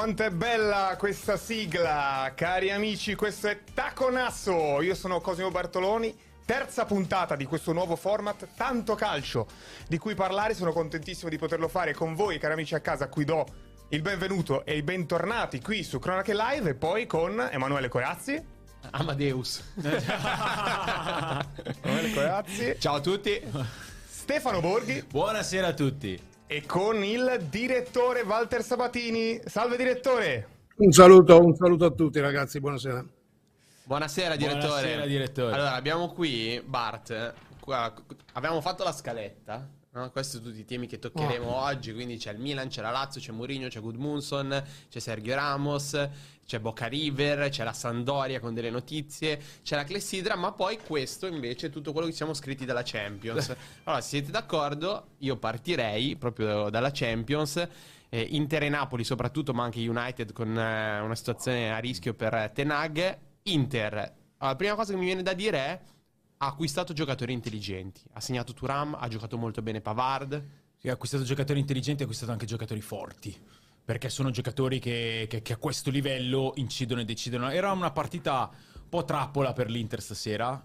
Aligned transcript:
quanto 0.00 0.22
è 0.22 0.30
bella 0.30 0.96
questa 0.98 1.36
sigla, 1.36 2.32
cari 2.34 2.70
amici, 2.70 3.14
questo 3.14 3.48
è 3.48 3.64
Taconasso, 3.74 4.80
io 4.80 4.94
sono 4.94 5.20
Cosimo 5.20 5.50
Bartoloni, 5.50 6.18
terza 6.46 6.86
puntata 6.86 7.36
di 7.36 7.44
questo 7.44 7.74
nuovo 7.74 7.96
format, 7.96 8.48
tanto 8.56 8.94
calcio, 8.94 9.46
di 9.88 9.98
cui 9.98 10.14
parlare, 10.14 10.54
sono 10.54 10.72
contentissimo 10.72 11.28
di 11.28 11.36
poterlo 11.36 11.68
fare 11.68 11.92
con 11.92 12.14
voi, 12.14 12.38
cari 12.38 12.54
amici 12.54 12.74
a 12.74 12.80
casa, 12.80 13.04
a 13.04 13.08
cui 13.08 13.26
do 13.26 13.44
il 13.90 14.00
benvenuto 14.00 14.64
e 14.64 14.78
i 14.78 14.82
bentornati 14.82 15.60
qui 15.60 15.84
su 15.84 15.98
Cronache 15.98 16.32
Live 16.34 16.70
e 16.70 16.74
poi 16.74 17.04
con 17.04 17.38
Emanuele 17.50 17.88
Corazzi. 17.88 18.42
Amadeus. 18.92 19.62
Emanuele 21.82 22.14
Corazzi. 22.14 22.74
Ciao 22.78 22.94
a 22.94 23.00
tutti. 23.00 23.38
Stefano 24.08 24.60
Borghi. 24.60 25.04
Buonasera 25.06 25.66
a 25.66 25.74
tutti 25.74 26.29
e 26.52 26.66
con 26.66 27.04
il 27.04 27.46
direttore 27.48 28.22
Walter 28.22 28.64
Sabatini. 28.64 29.40
Salve 29.44 29.76
direttore! 29.76 30.48
Un 30.78 30.90
saluto, 30.90 31.38
un 31.38 31.54
saluto 31.54 31.84
a 31.84 31.90
tutti 31.90 32.18
ragazzi, 32.18 32.58
buonasera. 32.58 33.04
Buonasera 33.84 34.34
direttore. 34.34 34.66
Buonasera 34.66 35.06
direttore. 35.06 35.52
Allora, 35.52 35.74
abbiamo 35.74 36.08
qui 36.12 36.60
Bart, 36.66 37.34
qua, 37.60 37.94
abbiamo 38.32 38.60
fatto 38.60 38.82
la 38.82 38.90
scaletta. 38.90 39.64
No? 39.92 40.08
Questi 40.10 40.36
sono 40.36 40.48
tutti 40.48 40.60
i 40.60 40.64
temi 40.64 40.86
che 40.86 41.00
toccheremo 41.00 41.46
oh. 41.46 41.64
oggi. 41.64 41.92
Quindi 41.92 42.16
c'è 42.16 42.32
il 42.32 42.38
Milan, 42.38 42.68
c'è 42.68 42.80
la 42.80 42.90
Lazio, 42.90 43.20
c'è 43.20 43.32
Mourinho, 43.32 43.66
c'è 43.66 43.80
Gudmundsson, 43.80 44.64
c'è 44.88 44.98
Sergio 45.00 45.34
Ramos, 45.34 46.08
c'è 46.46 46.60
Boca 46.60 46.86
River, 46.86 47.48
c'è 47.48 47.64
la 47.64 47.72
Sandoria 47.72 48.38
con 48.38 48.54
delle 48.54 48.70
notizie, 48.70 49.40
c'è 49.62 49.74
la 49.74 49.84
Clessidra, 49.84 50.36
ma 50.36 50.52
poi 50.52 50.78
questo 50.78 51.26
invece 51.26 51.66
è 51.66 51.70
tutto 51.70 51.90
quello 51.92 52.06
che 52.06 52.12
siamo 52.12 52.34
scritti 52.34 52.64
dalla 52.64 52.82
Champions. 52.84 53.48
Allora, 53.84 54.02
se 54.02 54.08
siete 54.08 54.30
d'accordo, 54.30 55.14
io 55.18 55.36
partirei 55.36 56.14
proprio 56.16 56.70
dalla 56.70 56.90
Champions. 56.92 57.66
Eh, 58.08 58.20
Inter 58.20 58.64
e 58.64 58.68
Napoli 58.68 59.02
soprattutto, 59.02 59.52
ma 59.52 59.64
anche 59.64 59.86
United 59.86 60.32
con 60.32 60.56
eh, 60.56 61.00
una 61.00 61.14
situazione 61.16 61.72
a 61.72 61.78
rischio 61.78 62.14
per 62.14 62.50
Tenag. 62.54 63.18
Inter, 63.44 64.18
allora, 64.40 64.54
la 64.54 64.56
prima 64.56 64.74
cosa 64.74 64.92
che 64.92 64.98
mi 64.98 65.04
viene 65.04 65.22
da 65.22 65.34
dire 65.34 65.58
è 65.58 65.80
ha 66.42 66.46
acquistato 66.46 66.92
giocatori 66.94 67.32
intelligenti. 67.32 68.00
Ha 68.12 68.20
segnato 68.20 68.54
Turam, 68.54 68.96
ha 68.98 69.08
giocato 69.08 69.36
molto 69.36 69.60
bene 69.60 69.80
Pavard. 69.80 70.42
Sì, 70.78 70.88
ha 70.88 70.92
acquistato 70.94 71.22
giocatori 71.22 71.60
intelligenti, 71.60 72.00
ha 72.00 72.04
acquistato 72.04 72.32
anche 72.32 72.46
giocatori 72.46 72.80
forti 72.80 73.36
perché 73.82 74.08
sono 74.08 74.30
giocatori 74.30 74.78
che, 74.78 75.26
che, 75.28 75.42
che, 75.42 75.52
a 75.52 75.56
questo 75.56 75.90
livello 75.90 76.52
incidono 76.56 77.00
e 77.00 77.04
decidono. 77.04 77.50
Era 77.50 77.72
una 77.72 77.90
partita 77.90 78.48
un 78.74 78.88
po' 78.88 79.04
trappola 79.04 79.52
per 79.52 79.68
l'Inter 79.68 80.00
stasera. 80.00 80.64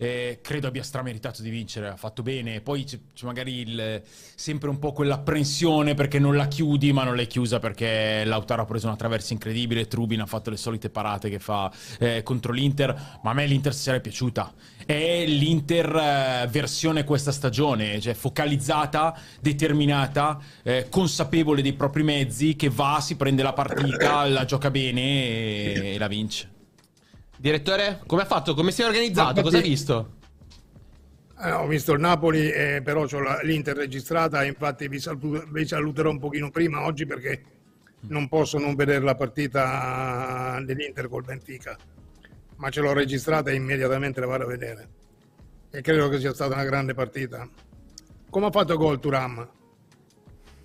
Eh, 0.00 0.38
credo 0.42 0.68
abbia 0.68 0.84
strameritato 0.84 1.42
di 1.42 1.50
vincere, 1.50 1.88
ha 1.88 1.96
fatto 1.96 2.22
bene. 2.22 2.60
Poi 2.60 2.84
c'è, 2.84 3.00
c'è 3.14 3.26
magari 3.26 3.54
il, 3.60 4.02
sempre 4.04 4.68
un 4.68 4.78
po' 4.78 4.92
quell'apprensione 4.92 5.94
perché 5.94 6.20
non 6.20 6.36
la 6.36 6.46
chiudi, 6.46 6.92
ma 6.92 7.02
non 7.02 7.16
l'hai 7.16 7.26
chiusa 7.26 7.58
perché 7.58 8.22
Lautaro 8.24 8.62
ha 8.62 8.66
preso 8.66 8.86
una 8.86 8.96
traversa 8.96 9.32
incredibile. 9.32 9.88
Trubin 9.88 10.20
ha 10.20 10.26
fatto 10.26 10.50
le 10.50 10.56
solite 10.56 10.90
parate 10.90 11.30
che 11.30 11.40
fa 11.40 11.72
eh, 11.98 12.22
contro 12.22 12.52
l'Inter. 12.52 13.18
Ma 13.22 13.30
a 13.30 13.34
me 13.34 13.46
l'Inter 13.46 13.72
stasera 13.72 13.96
è 13.96 14.00
piaciuta. 14.00 14.54
È 14.88 15.26
l'Inter 15.26 16.48
versione 16.48 17.04
questa 17.04 17.30
stagione, 17.30 18.00
cioè 18.00 18.14
focalizzata, 18.14 19.14
determinata, 19.38 20.40
eh, 20.62 20.86
consapevole 20.88 21.60
dei 21.60 21.74
propri 21.74 22.02
mezzi, 22.02 22.56
che 22.56 22.70
va, 22.70 22.98
si 23.02 23.14
prende 23.16 23.42
la 23.42 23.52
partita, 23.52 24.24
la 24.32 24.46
gioca 24.46 24.70
bene 24.70 25.02
e, 25.02 25.92
e 25.92 25.98
la 25.98 26.08
vince. 26.08 26.50
Direttore, 27.36 28.00
come 28.06 28.22
ha 28.22 28.24
fatto? 28.24 28.54
Come 28.54 28.70
si 28.70 28.80
è 28.80 28.86
organizzato? 28.86 29.42
Cosa 29.42 29.58
ha 29.58 29.60
visto? 29.60 30.12
Eh, 31.38 31.50
ho 31.50 31.66
visto 31.66 31.92
il 31.92 32.00
Napoli, 32.00 32.50
eh, 32.50 32.80
però 32.82 33.02
ho 33.02 33.42
l'Inter 33.42 33.76
registrata, 33.76 34.42
infatti 34.42 34.88
vi, 34.88 34.98
saluto, 35.00 35.44
vi, 35.50 35.66
saluterò 35.66 36.08
un 36.08 36.18
pochino 36.18 36.50
prima 36.50 36.86
oggi 36.86 37.04
perché 37.04 37.42
non 38.06 38.26
posso 38.26 38.56
non 38.56 38.74
vedere 38.74 39.04
la 39.04 39.14
partita 39.14 40.58
dell'Inter 40.64 41.10
col 41.10 41.24
Benfica, 41.24 41.76
ma 42.58 42.70
ce 42.70 42.80
l'ho 42.80 42.92
registrata 42.92 43.50
e 43.50 43.54
immediatamente 43.54 44.20
la 44.20 44.26
vado 44.26 44.44
a 44.44 44.46
vedere. 44.46 44.88
E 45.70 45.80
credo 45.80 46.08
che 46.08 46.18
sia 46.18 46.32
stata 46.32 46.54
una 46.54 46.64
grande 46.64 46.94
partita. 46.94 47.48
Come 48.30 48.46
ha 48.46 48.50
fatto 48.50 48.76
gol 48.76 49.00
Turam? 49.00 49.57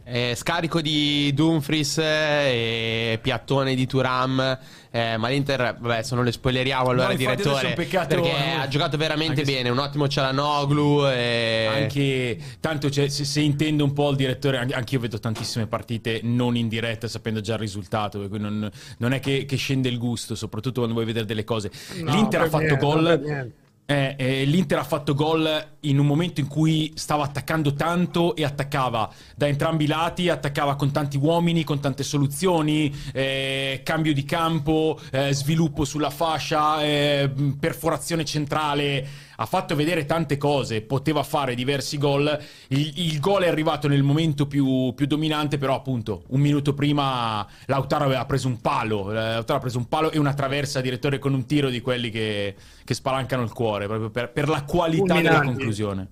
Eh, 0.06 0.34
scarico 0.36 0.82
di 0.82 1.32
Dumfries 1.34 1.98
e 1.98 3.20
piattone 3.22 3.74
di 3.74 3.88
Turam. 3.88 4.60
Eh, 4.92 5.18
ma 5.18 5.30
l'Inter, 5.30 5.78
vabbè, 5.80 6.04
se 6.04 6.14
non 6.14 6.26
le 6.26 6.32
spoileriamo 6.34 6.90
allora, 6.90 7.08
no, 7.08 7.16
direttore. 7.16 7.74
Peccato, 7.74 8.16
perché 8.16 8.30
eh, 8.30 8.52
ha 8.52 8.68
giocato 8.68 8.98
veramente 8.98 9.44
bene. 9.44 9.64
Se... 9.64 9.70
Un 9.70 9.80
ottimo 9.80 10.08
Cialanoglu. 10.10 11.08
E... 11.08 11.70
Anche 11.72 12.38
tanto, 12.60 12.90
cioè, 12.90 13.08
se, 13.08 13.24
se, 13.24 13.40
intendo 13.40 13.86
un 13.86 13.94
po' 13.94 14.10
il 14.10 14.18
direttore, 14.18 14.58
anche 14.58 14.94
io 14.94 15.00
vedo 15.00 15.20
tantissime 15.20 15.68
partite 15.68 16.20
non 16.24 16.58
in 16.58 16.68
diretta, 16.68 17.08
sapendo 17.08 17.40
già 17.40 17.54
il 17.54 17.60
risultato. 17.60 18.28
Non, 18.38 18.70
non 18.98 19.14
è 19.14 19.20
che, 19.22 19.46
che, 19.46 19.56
scende 19.56 19.88
il 19.88 19.98
gusto, 19.98 20.36
soprattutto 20.36 20.82
quando 20.82 20.94
vuoi 20.94 21.06
vedere 21.06 21.26
delle 21.26 21.46
cose. 21.46 21.72
No, 22.02 22.14
L'Inter 22.14 22.42
ha 22.42 22.50
fatto 22.50 22.76
gol. 22.76 23.62
Eh, 23.86 24.16
eh, 24.18 24.46
L'Inter 24.46 24.78
ha 24.78 24.84
fatto 24.84 25.14
gol 25.14 25.72
in 25.82 26.00
un 26.00 26.06
momento 26.06 26.40
in 26.40 26.48
cui 26.48 26.94
stava 26.96 27.24
attaccando 27.24 27.74
tanto 27.74 28.34
e 28.34 28.46
attaccava 28.46 29.12
da 29.36 29.48
entrambi 29.48 29.84
i 29.84 29.88
lati, 29.88 30.30
attaccava 30.30 30.76
con 30.76 30.92
tanti 30.92 31.18
uomini, 31.18 31.66
con 31.66 31.82
tante 31.82 32.04
soluzioni, 32.04 32.94
eh, 33.12 33.82
cambio 33.84 34.14
di 34.14 34.24
campo, 34.24 34.98
eh, 35.12 35.34
sviluppo 35.34 35.84
sulla 35.84 36.10
fascia, 36.10 36.82
eh, 36.82 37.30
perforazione 37.60 38.24
centrale 38.24 39.08
ha 39.38 39.46
fatto 39.46 39.76
vedere 39.76 40.06
tante 40.06 40.38
cose, 40.38 40.82
poteva 40.82 41.24
fare 41.24 41.56
diversi 41.56 41.98
gol. 41.98 42.40
Il, 42.68 42.92
il 42.96 43.20
gol 43.20 43.44
è 43.44 43.48
arrivato 43.48 43.88
nel 43.88 44.04
momento 44.04 44.48
più, 44.48 44.94
più, 44.96 45.06
dominante, 45.06 45.58
però 45.58 45.76
appunto 45.76 46.24
un 46.28 46.40
minuto 46.40 46.74
prima 46.74 47.46
Lautaro 47.66 48.06
aveva 48.06 48.26
preso 48.26 48.48
un 48.48 48.62
palo, 48.62 49.12
eh, 49.12 49.16
Lautaro 49.16 49.60
ha 49.60 49.62
preso 49.62 49.78
un 49.78 49.88
palo 49.88 50.12
e 50.12 50.18
una 50.18 50.34
traversa 50.34 50.82
direttore 50.82 51.20
con 51.20 51.34
un 51.34 51.46
tiro 51.46 51.70
di 51.70 51.82
quelli 51.82 52.10
che, 52.10 52.56
che 52.84 52.94
spalancano 52.94 53.44
il 53.44 53.52
cuore, 53.52 53.88
proprio 53.88 54.10
per, 54.10 54.32
per 54.32 54.50
la 54.50 54.64
qualità 54.64 55.16
della 55.16 55.42
conclusione. 55.42 56.10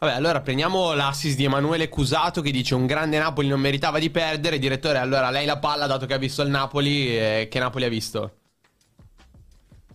Vabbè, 0.00 0.14
allora 0.14 0.40
prendiamo 0.40 0.94
l'assist 0.94 1.36
di 1.36 1.44
Emanuele 1.44 1.90
Cusato 1.90 2.40
che 2.40 2.50
dice 2.50 2.74
un 2.74 2.86
grande 2.86 3.18
Napoli 3.18 3.48
non 3.48 3.60
meritava 3.60 3.98
di 3.98 4.08
perdere. 4.08 4.58
Direttore, 4.58 4.96
allora 4.96 5.28
lei 5.28 5.44
la 5.44 5.58
palla 5.58 5.86
dato 5.86 6.06
che 6.06 6.14
ha 6.14 6.18
visto 6.18 6.40
il 6.40 6.48
Napoli, 6.48 7.14
eh, 7.18 7.48
che 7.50 7.58
Napoli 7.58 7.84
ha 7.84 7.88
visto? 7.90 8.36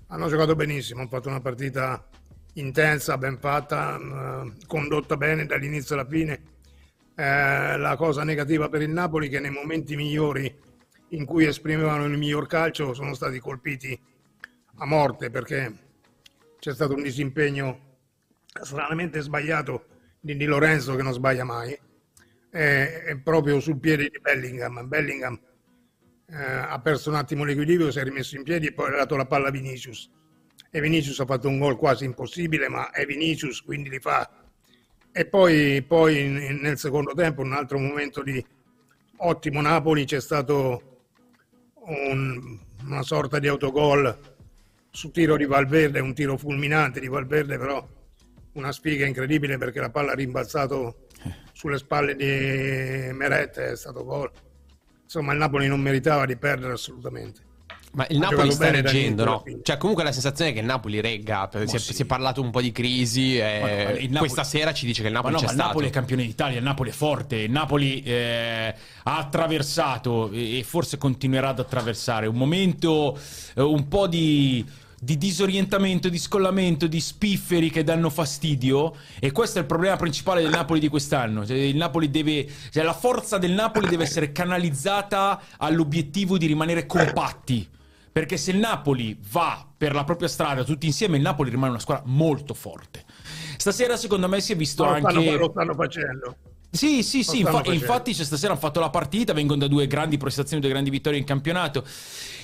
Hanno 0.10 0.30
giocato 0.30 0.54
benissimo, 0.54 1.00
hanno 1.00 1.10
fatto 1.10 1.28
una 1.28 1.42
partita 1.42 2.08
intensa, 2.56 3.18
ben 3.18 3.38
fatta, 3.40 3.98
eh, 3.98 4.54
condotta 4.68 5.18
bene 5.18 5.46
dall'inizio 5.46 5.96
alla 5.96 6.08
fine. 6.08 6.54
Eh, 7.16 7.78
la 7.78 7.96
cosa 7.98 8.24
negativa 8.24 8.70
per 8.70 8.82
il 8.82 8.90
Napoli 8.90 9.28
è 9.28 9.30
che 9.30 9.40
nei 9.40 9.52
momenti 9.52 9.96
migliori 9.96 10.54
in 11.10 11.26
cui 11.26 11.46
esprimevano 11.46 12.06
il 12.06 12.18
miglior 12.18 12.48
calcio 12.48 12.94
sono 12.94 13.14
stati 13.14 13.40
colpiti 13.40 13.98
a 14.78 14.86
morte 14.86 15.30
perché 15.30 15.74
c'è 16.60 16.74
stato 16.74 16.94
un 16.94 17.04
disimpegno 17.04 17.80
stranamente 18.62 19.22
sbagliato 19.22 19.86
di 20.20 20.36
Di 20.36 20.46
Lorenzo 20.46 20.96
che 20.96 21.04
non 21.04 21.14
sbaglia 21.14 21.44
mai 21.44 21.78
e, 22.50 23.20
proprio 23.24 23.60
sul 23.60 23.80
piede 23.80 24.10
di 24.10 24.20
Bellingham. 24.20 24.88
Bellingham 24.88 25.40
eh, 26.28 26.36
ha 26.36 26.80
perso 26.80 27.10
un 27.10 27.16
attimo 27.16 27.44
l'equilibrio, 27.44 27.92
si 27.92 28.00
è 28.00 28.04
rimesso 28.04 28.36
in 28.36 28.44
piedi 28.44 28.68
e 28.68 28.74
poi 28.74 28.92
ha 28.92 28.98
dato 28.98 29.16
la 29.16 29.26
palla 29.26 29.50
a 29.50 29.52
Vinicius 29.52 30.10
e 30.76 30.82
Vinicius 30.82 31.22
ha 31.22 31.26
fatto 31.26 31.48
un 31.48 31.58
gol 31.58 31.78
quasi 31.78 32.04
impossibile, 32.04 32.68
ma 32.68 32.90
è 32.90 33.06
Vinicius, 33.06 33.62
quindi 33.62 33.90
li 33.90 34.00
fa. 34.02 34.30
E 35.10 35.26
poi, 35.26 35.82
poi 35.84 36.28
nel 36.28 36.78
secondo 36.78 37.14
tempo, 37.14 37.42
un 37.42 37.54
altro 37.54 37.80
momento 37.80 38.22
di 38.22 38.46
ottimo 39.20 39.62
Napoli, 39.62 40.04
c'è 40.04 40.20
stato 40.20 40.98
un, 41.76 42.60
una 42.84 43.04
sorta 43.04 43.40
di 43.40 43.48
autogol 43.48 44.20
su 44.90 45.12
tiro 45.12 45.38
di 45.38 45.46
Valverde, 45.46 46.02
un 46.02 46.14
tiro 46.14 46.36
fulminante 46.36 47.00
di 47.00 47.08
Valverde, 47.08 47.58
però 47.58 47.88
una 48.56 48.74
sfiga 48.74 49.06
incredibile 49.06 49.58
perché 49.58 49.80
la 49.80 49.90
palla 49.90 50.12
ha 50.12 50.16
rimbalzato 50.16 51.08
sulle 51.54 51.78
spalle 51.78 52.18
di 52.18 53.14
Meret, 53.14 53.60
è 53.60 53.78
stato 53.78 54.04
gol. 54.04 54.30
Insomma, 55.04 55.32
il 55.32 55.38
Napoli 55.38 55.68
non 55.68 55.80
meritava 55.80 56.26
di 56.26 56.36
perdere 56.36 56.74
assolutamente. 56.74 57.54
Ma 57.96 58.06
il 58.10 58.18
Napoli 58.18 58.52
sta 58.52 58.70
reggendo, 58.70 59.24
no? 59.24 59.44
Cioè, 59.64 59.78
comunque 59.78 60.04
la 60.04 60.12
sensazione 60.12 60.52
è 60.52 60.54
che 60.54 60.60
il 60.60 60.66
Napoli 60.66 61.00
regga. 61.00 61.50
Si 61.52 61.76
è, 61.76 61.80
sì. 61.80 61.94
si, 61.94 62.02
è, 62.02 62.06
parlato 62.06 62.42
un 62.42 62.52
po' 62.52 62.62
di 62.62 62.72
crisi. 62.72 63.38
E 63.38 63.60
no, 63.62 63.88
Napoli... 63.88 64.18
Questa 64.18 64.44
sera 64.44 64.74
ci 64.74 64.86
dice 64.86 65.02
che 65.02 65.08
il 65.08 65.14
Napoli 65.14 65.34
ma 65.34 65.40
no, 65.40 65.46
c'è 65.48 65.54
ma 65.54 65.62
il 65.62 65.68
Napoli 65.68 65.88
è 65.88 65.90
campione 65.92 66.26
d'Italia, 66.26 66.58
il 66.58 66.64
Napoli 66.64 66.90
è 66.90 66.94
forte. 66.94 67.38
Il 67.38 67.52
Napoli 67.52 68.04
eh, 68.04 68.76
ha 69.04 69.18
attraversato 69.18 70.30
e 70.32 70.64
forse 70.68 70.98
continuerà 70.98 71.50
ad 71.50 71.60
attraversare 71.60 72.28
un 72.28 72.36
momento 72.36 73.18
eh, 73.56 73.62
un 73.62 73.88
po' 73.88 74.08
di 74.08 74.84
di 75.06 75.20
disorientamento, 75.20 76.10
di 76.10 76.18
scollamento, 76.18 76.88
di 76.88 77.00
spifferi 77.00 77.70
che 77.70 77.84
danno 77.84 78.10
fastidio 78.10 78.96
e 79.20 79.32
questo 79.32 79.60
è 79.60 79.62
il 79.62 79.68
problema 79.68 79.98
principale 79.98 80.42
del 80.42 80.50
Napoli 80.50 80.80
di 80.80 80.88
quest'anno. 80.88 81.46
Cioè, 81.46 81.56
il 81.58 81.76
Napoli 81.76 82.10
deve, 82.10 82.48
cioè, 82.72 82.84
la 82.84 82.94
forza 82.94 83.38
del 83.38 83.52
Napoli 83.52 83.88
deve 83.88 84.04
essere 84.04 84.32
canalizzata 84.32 85.40
all'obiettivo 85.58 86.40
di 86.40 86.48
rimanere 86.48 86.88
compatti. 86.88 87.70
Perché 88.16 88.38
se 88.38 88.52
il 88.52 88.60
Napoli 88.60 89.20
va 89.30 89.68
per 89.76 89.94
la 89.94 90.06
propria 90.06 90.30
strada 90.30 90.64
tutti 90.64 90.86
insieme, 90.86 91.18
il 91.18 91.22
Napoli 91.22 91.50
rimane 91.50 91.72
una 91.72 91.82
squadra 91.82 92.06
molto 92.08 92.54
forte. 92.54 93.04
Stasera, 93.58 93.98
secondo 93.98 94.30
me, 94.30 94.40
si 94.40 94.54
è 94.54 94.56
visto 94.56 94.86
no, 94.86 94.92
anche. 94.92 95.12
Stanno, 95.12 95.36
lo 95.36 95.50
stanno 95.52 95.74
facendo. 95.74 96.36
Sì, 96.72 97.04
sì, 97.04 97.24
sì, 97.24 97.40
infa- 97.40 97.64
infatti 97.66 98.14
c'è 98.14 98.24
stasera 98.24 98.54
hanno 98.54 98.62
fatto 98.62 98.80
la 98.80 98.90
partita, 98.90 99.34
vengono 99.34 99.60
da 99.60 99.68
due 99.68 99.86
grandi 99.88 100.16
prestazioni, 100.16 100.62
due 100.62 100.72
grandi 100.72 100.92
vittorie 100.92 101.20
in 101.20 101.26
campionato. 101.26 101.84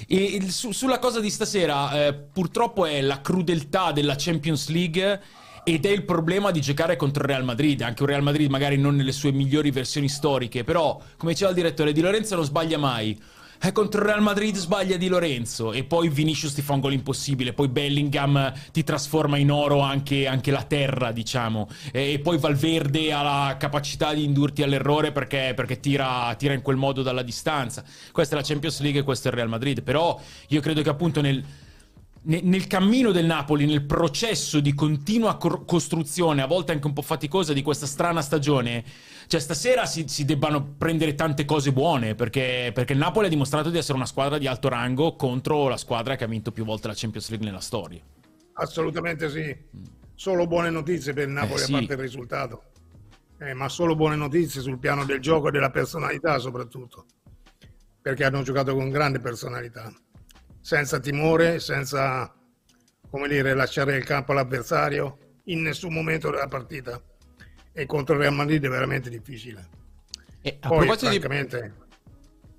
E 0.08 0.18
il, 0.18 0.52
su, 0.52 0.74
sulla 0.74 1.00
cosa 1.00 1.22
di 1.22 1.30
stasera, 1.30 2.06
eh, 2.06 2.16
purtroppo 2.16 2.86
è 2.86 3.00
la 3.00 3.22
crudeltà 3.22 3.94
della 3.94 4.16
Champions 4.18 4.68
League 4.68 5.22
ed 5.64 5.86
è 5.86 5.90
il 5.90 6.04
problema 6.04 6.52
di 6.52 6.60
giocare 6.60 6.98
contro 6.98 7.24
il 7.24 7.30
Real 7.30 7.46
Madrid, 7.46 7.80
anche 7.80 8.02
un 8.02 8.10
Real 8.10 8.24
Madrid 8.24 8.50
magari 8.50 8.78
non 8.78 8.98
nelle 8.98 9.14
sue 9.14 9.32
migliori 9.32 9.72
versioni 9.72 10.10
storiche, 10.10 10.66
però 10.66 11.02
come 11.16 11.32
diceva 11.32 11.52
il 11.52 11.56
direttore 11.56 11.94
Di 11.94 12.02
Lorenzo 12.02 12.36
non 12.36 12.44
sbaglia 12.44 12.78
mai. 12.78 13.18
Eh, 13.64 13.72
contro 13.74 14.02
il 14.02 14.08
Real 14.08 14.24
Madrid 14.24 14.56
sbaglia 14.56 14.98
Di 14.98 15.08
Lorenzo 15.08 15.72
e 15.72 15.84
poi 15.84 16.10
Vinicius 16.10 16.56
ti 16.56 16.64
fa 16.64 16.74
un 16.74 16.80
gol 16.80 16.94
impossibile, 16.94 17.54
poi 17.54 17.68
Bellingham 17.68 18.52
ti 18.72 18.84
trasforma 18.84 19.38
in 19.38 19.52
oro 19.52 19.82
anche, 19.82 20.26
anche 20.26 20.50
la 20.50 20.64
terra, 20.64 21.12
diciamo, 21.12 21.70
e, 21.92 22.14
e, 22.14 22.20
poi 22.20 22.40
Valverde 22.40 23.14
ha 23.14 23.22
la 23.22 23.58
capacità 23.60 24.16
di 24.16 24.24
indurti 24.24 24.64
all'errore 24.64 25.12
perché, 25.12 25.54
perché 25.56 25.80
tira, 25.80 26.34
tira, 26.40 26.56
in 26.56 26.64
quel 26.64 26.76
modo 26.76 27.04
dalla 27.04 27.22
distanza. 27.22 27.84
Questa 28.12 28.34
è 28.34 28.40
la 28.40 28.44
Champions 28.44 28.80
League 28.82 29.02
e 29.02 29.04
questo 29.04 29.28
è 29.28 29.32
il 29.32 29.38
Real 29.38 29.50
Madrid, 29.50 29.84
però 29.84 30.20
io 30.48 30.60
credo 30.60 30.82
che 30.82 30.90
appunto 30.90 31.22
nel 31.22 31.44
nel 32.24 32.68
cammino 32.68 33.12
del 33.12 33.26
Napoli, 33.26 33.66
nel 33.66 33.84
processo 33.84 34.60
di 34.60 34.76
continua 34.76 35.38
costruzione, 35.38 36.44
a 36.44 36.48
volte 36.48 36.72
anche 36.72 36.86
un 36.86 36.94
po' 36.94 37.02
faticosa, 37.02 37.52
di 37.52 37.64
questa 37.64 37.88
strana 37.88 38.22
stagione, 38.22 38.84
cioè 39.26 39.40
stasera 39.40 39.86
si, 39.88 40.08
si 40.08 40.24
debbano 40.24 40.76
prendere 40.78 41.16
tante 41.16 41.46
cose 41.46 41.72
buone, 41.72 42.14
perché, 42.14 42.72
perché, 42.74 42.94
il 42.94 43.00
Napoli 43.00 43.26
ha 43.26 43.30
dimostrato 43.30 43.72
di 43.72 43.78
essere 43.80 43.96
una 43.96 44.06
squadra 44.06 44.38
di 44.38 44.46
alto 44.46 44.70
rango 44.70 45.16
contro 45.16 45.68
la 45.68 45.78
squadra 45.78 46.16
che 46.16 46.24
ha 46.24 46.28
vinto 46.28 46.52
più 46.52 46.64
volte 46.64 46.88
la 46.88 46.94
Champions 46.96 47.30
League 47.30 47.48
nella 47.48 47.62
storia. 47.62 48.02
Assolutamente 48.54 49.30
sì. 49.30 49.56
Solo 50.14 50.46
buone 50.46 50.70
notizie 50.70 51.14
per 51.14 51.28
il 51.28 51.34
Napoli, 51.34 51.62
eh, 51.62 51.66
sì. 51.66 51.74
a 51.74 51.78
parte 51.78 51.94
il 51.94 52.00
risultato. 52.00 52.64
Eh, 53.40 53.56
ma 53.56 53.68
solo 53.70 53.96
buone 53.96 54.16
notizie 54.16 54.62
sul 54.62 54.78
piano 54.78 55.04
del 55.04 55.20
gioco 55.20 55.48
e 55.48 55.52
della 55.52 55.72
personalità 55.72 56.38
soprattutto, 56.38 57.06
perché 58.00 58.26
hanno 58.26 58.44
giocato 58.44 58.76
con 58.76 58.92
grande 58.92 59.20
personalità 59.20 59.92
senza 60.62 61.00
timore, 61.00 61.60
senza 61.60 62.34
come 63.10 63.28
dire, 63.28 63.54
lasciare 63.54 63.98
il 63.98 64.06
campo 64.06 64.32
all'avversario 64.32 65.18
in 65.46 65.62
nessun 65.62 65.94
momento 65.94 66.30
della 66.30 66.48
partita. 66.48 67.00
E 67.74 67.86
contro 67.86 68.16
il 68.16 68.22
Real 68.22 68.34
Madrid 68.34 68.64
è 68.64 68.70
veramente 68.70 69.10
difficile. 69.10 69.68
E 70.42 70.58
a, 70.62 70.68
Poi, 70.68 70.86
proposito 70.86 71.12
francamente... 71.12 71.74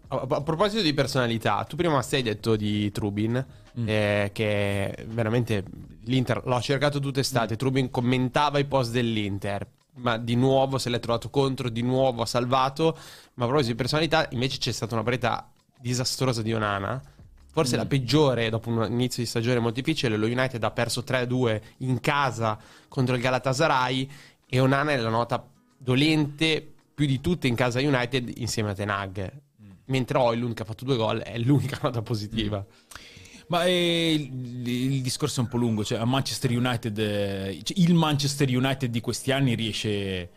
di... 0.08 0.16
a 0.18 0.42
proposito 0.42 0.82
di 0.82 0.92
personalità, 0.92 1.64
tu 1.64 1.76
prima 1.76 2.00
stai 2.02 2.22
detto 2.22 2.56
di 2.56 2.90
Trubin, 2.92 3.44
mm. 3.78 3.88
eh, 3.88 4.30
che 4.32 5.04
veramente 5.08 5.64
l'Inter 6.04 6.42
l'ho 6.44 6.60
cercato 6.60 7.00
tutte 7.00 7.20
estate. 7.20 7.54
Mm. 7.54 7.56
Trubin 7.56 7.90
commentava 7.90 8.58
i 8.58 8.64
post 8.66 8.90
dell'Inter, 8.90 9.66
ma 9.96 10.18
di 10.18 10.34
nuovo 10.34 10.78
se 10.78 10.90
l'è 10.90 10.98
trovato 10.98 11.30
contro, 11.30 11.68
di 11.68 11.82
nuovo 11.82 12.22
ha 12.22 12.26
salvato. 12.26 12.96
Ma 13.34 13.44
a 13.44 13.46
proposito 13.46 13.72
di 13.72 13.78
personalità, 13.78 14.26
invece 14.30 14.58
c'è 14.58 14.72
stata 14.72 14.94
una 14.94 15.04
parità 15.04 15.50
disastrosa 15.78 16.42
di 16.42 16.52
Onana 16.52 17.00
Forse 17.52 17.76
mm. 17.76 17.78
la 17.78 17.86
peggiore 17.86 18.50
dopo 18.50 18.70
un 18.70 18.86
inizio 18.90 19.22
di 19.22 19.28
stagione 19.28 19.60
molto 19.60 19.80
difficile. 19.80 20.16
Lo 20.16 20.26
United 20.26 20.62
ha 20.64 20.70
perso 20.70 21.04
3-2 21.06 21.60
in 21.78 22.00
casa 22.00 22.58
contro 22.88 23.14
il 23.14 23.20
Galatasaray 23.20 24.10
e 24.46 24.58
Onana 24.58 24.92
è 24.92 24.96
la 24.96 25.10
nota 25.10 25.46
dolente 25.76 26.66
più 26.94 27.06
di 27.06 27.20
tutte 27.20 27.46
in 27.46 27.54
casa 27.54 27.80
United 27.80 28.32
insieme 28.36 28.70
a 28.70 28.74
Tenag. 28.74 29.32
Mm. 29.62 29.70
Mentre 29.86 30.18
Oilund 30.18 30.54
che 30.54 30.62
ha 30.62 30.66
fatto 30.66 30.84
due 30.84 30.96
gol 30.96 31.20
è 31.20 31.38
l'unica 31.38 31.78
nota 31.82 32.02
positiva. 32.02 32.58
Mm. 32.58 32.80
Ma 33.48 33.64
eh, 33.64 34.12
il, 34.14 34.66
il, 34.66 35.02
discorso 35.02 35.40
è 35.40 35.42
un 35.42 35.50
po' 35.50 35.58
lungo, 35.58 35.84
cioè 35.84 35.98
a 35.98 36.06
Manchester 36.06 36.50
United, 36.56 36.98
eh, 36.98 37.60
cioè, 37.62 37.78
il 37.78 37.92
Manchester 37.92 38.48
United 38.48 38.90
di 38.90 39.00
questi 39.00 39.30
anni 39.30 39.54
riesce 39.54 40.30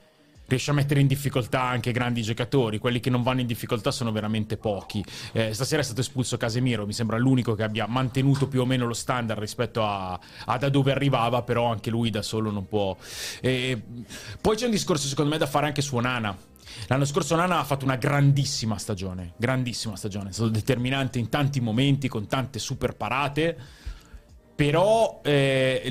riesce 0.48 0.72
a 0.72 0.74
mettere 0.74 1.00
in 1.00 1.08
difficoltà 1.08 1.62
anche 1.62 1.92
grandi 1.92 2.22
giocatori. 2.22 2.78
Quelli 2.78 3.00
che 3.00 3.10
non 3.10 3.24
vanno 3.24 3.42
in 3.42 3.48
difficoltà 3.48 3.92
sono 3.92 4.12
veramente 4.12 4.58
pochi. 4.58 5.04
Eh, 5.32 5.54
stasera 5.54 5.82
è 5.82 5.86
stato 5.86 6.02
espulso 6.02 6.38
Casemiro, 6.38 6.86
mi 6.86 6.94
sembra 6.94 7.18
l'unico 7.18 7.56
che 7.56 7.64
abbia 7.64 7.88
mantenuto 7.88 8.48
più 8.48 8.62
o 8.62 8.66
meno 8.66 8.86
lo 8.86 8.94
standard 8.94 9.40
rispetto 9.40 9.84
a, 9.84 10.20
a 10.46 10.58
da 10.58 10.70
dove 10.70 10.92
arrivava, 10.92 11.42
però 11.42 11.72
anche 11.72 11.90
lui 11.90 12.10
da 12.10 12.22
solo 12.22 12.52
non 12.52 12.68
può. 12.68 12.96
Eh, 13.42 13.82
poi 14.42 14.56
c'è 14.56 14.66
un 14.66 14.72
discorso 14.72 15.08
secondo 15.08 15.32
me 15.32 15.38
da 15.38 15.48
fare 15.48 15.68
anche 15.68 15.82
su 15.82 15.96
Onana. 15.96 16.54
L'anno 16.88 17.06
scorso 17.06 17.36
Nana 17.36 17.60
ha 17.60 17.64
fatto 17.64 17.86
una 17.86 17.96
grandissima 17.96 18.78
stagione, 18.78 19.34
grandissima 19.38 19.96
stagione, 19.96 20.30
è 20.30 20.34
stato 20.34 20.50
determinante 20.50 21.20
in 21.20 21.30
tanti 21.30 21.62
momenti, 21.62 22.08
con 22.08 22.28
tante 22.28 22.60
super 22.60 22.96
parate, 22.96 23.58
però 24.56 25.22
eh, 25.24 25.82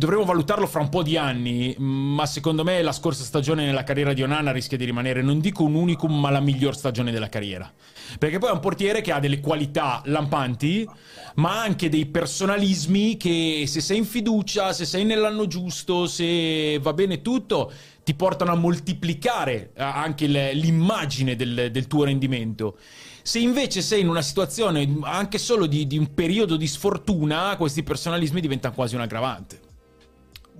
dovremo 0.00 0.24
valutarlo 0.24 0.66
fra 0.66 0.80
un 0.80 0.88
po' 0.88 1.02
di 1.02 1.18
anni, 1.18 1.74
ma 1.76 2.24
secondo 2.24 2.64
me 2.64 2.80
la 2.80 2.90
scorsa 2.90 3.22
stagione 3.22 3.66
nella 3.66 3.84
carriera 3.84 4.14
di 4.14 4.22
Onana 4.22 4.50
rischia 4.50 4.78
di 4.78 4.86
rimanere, 4.86 5.20
non 5.20 5.40
dico 5.40 5.62
un 5.62 5.74
unicum, 5.74 6.18
ma 6.18 6.30
la 6.30 6.40
miglior 6.40 6.74
stagione 6.74 7.12
della 7.12 7.28
carriera. 7.28 7.70
Perché 8.18 8.38
poi 8.38 8.48
è 8.48 8.52
un 8.52 8.60
portiere 8.60 9.02
che 9.02 9.12
ha 9.12 9.20
delle 9.20 9.40
qualità 9.40 10.00
lampanti, 10.06 10.88
ma 11.34 11.60
anche 11.60 11.90
dei 11.90 12.06
personalismi 12.06 13.18
che 13.18 13.64
se 13.66 13.82
sei 13.82 13.98
in 13.98 14.06
fiducia, 14.06 14.72
se 14.72 14.86
sei 14.86 15.04
nell'anno 15.04 15.46
giusto, 15.46 16.06
se 16.06 16.78
va 16.78 16.94
bene 16.94 17.20
tutto, 17.20 17.70
ti 18.02 18.14
portano 18.14 18.52
a 18.52 18.56
moltiplicare 18.56 19.72
anche 19.76 20.26
l'immagine 20.26 21.36
del, 21.36 21.68
del 21.70 21.86
tuo 21.86 22.04
rendimento. 22.04 22.78
Se 23.20 23.38
invece 23.38 23.82
sei 23.82 24.00
in 24.00 24.08
una 24.08 24.22
situazione 24.22 24.96
anche 25.02 25.36
solo 25.36 25.66
di, 25.66 25.86
di 25.86 25.98
un 25.98 26.14
periodo 26.14 26.56
di 26.56 26.66
sfortuna, 26.66 27.54
questi 27.58 27.82
personalismi 27.82 28.40
diventano 28.40 28.74
quasi 28.74 28.94
un 28.94 29.02
aggravante. 29.02 29.59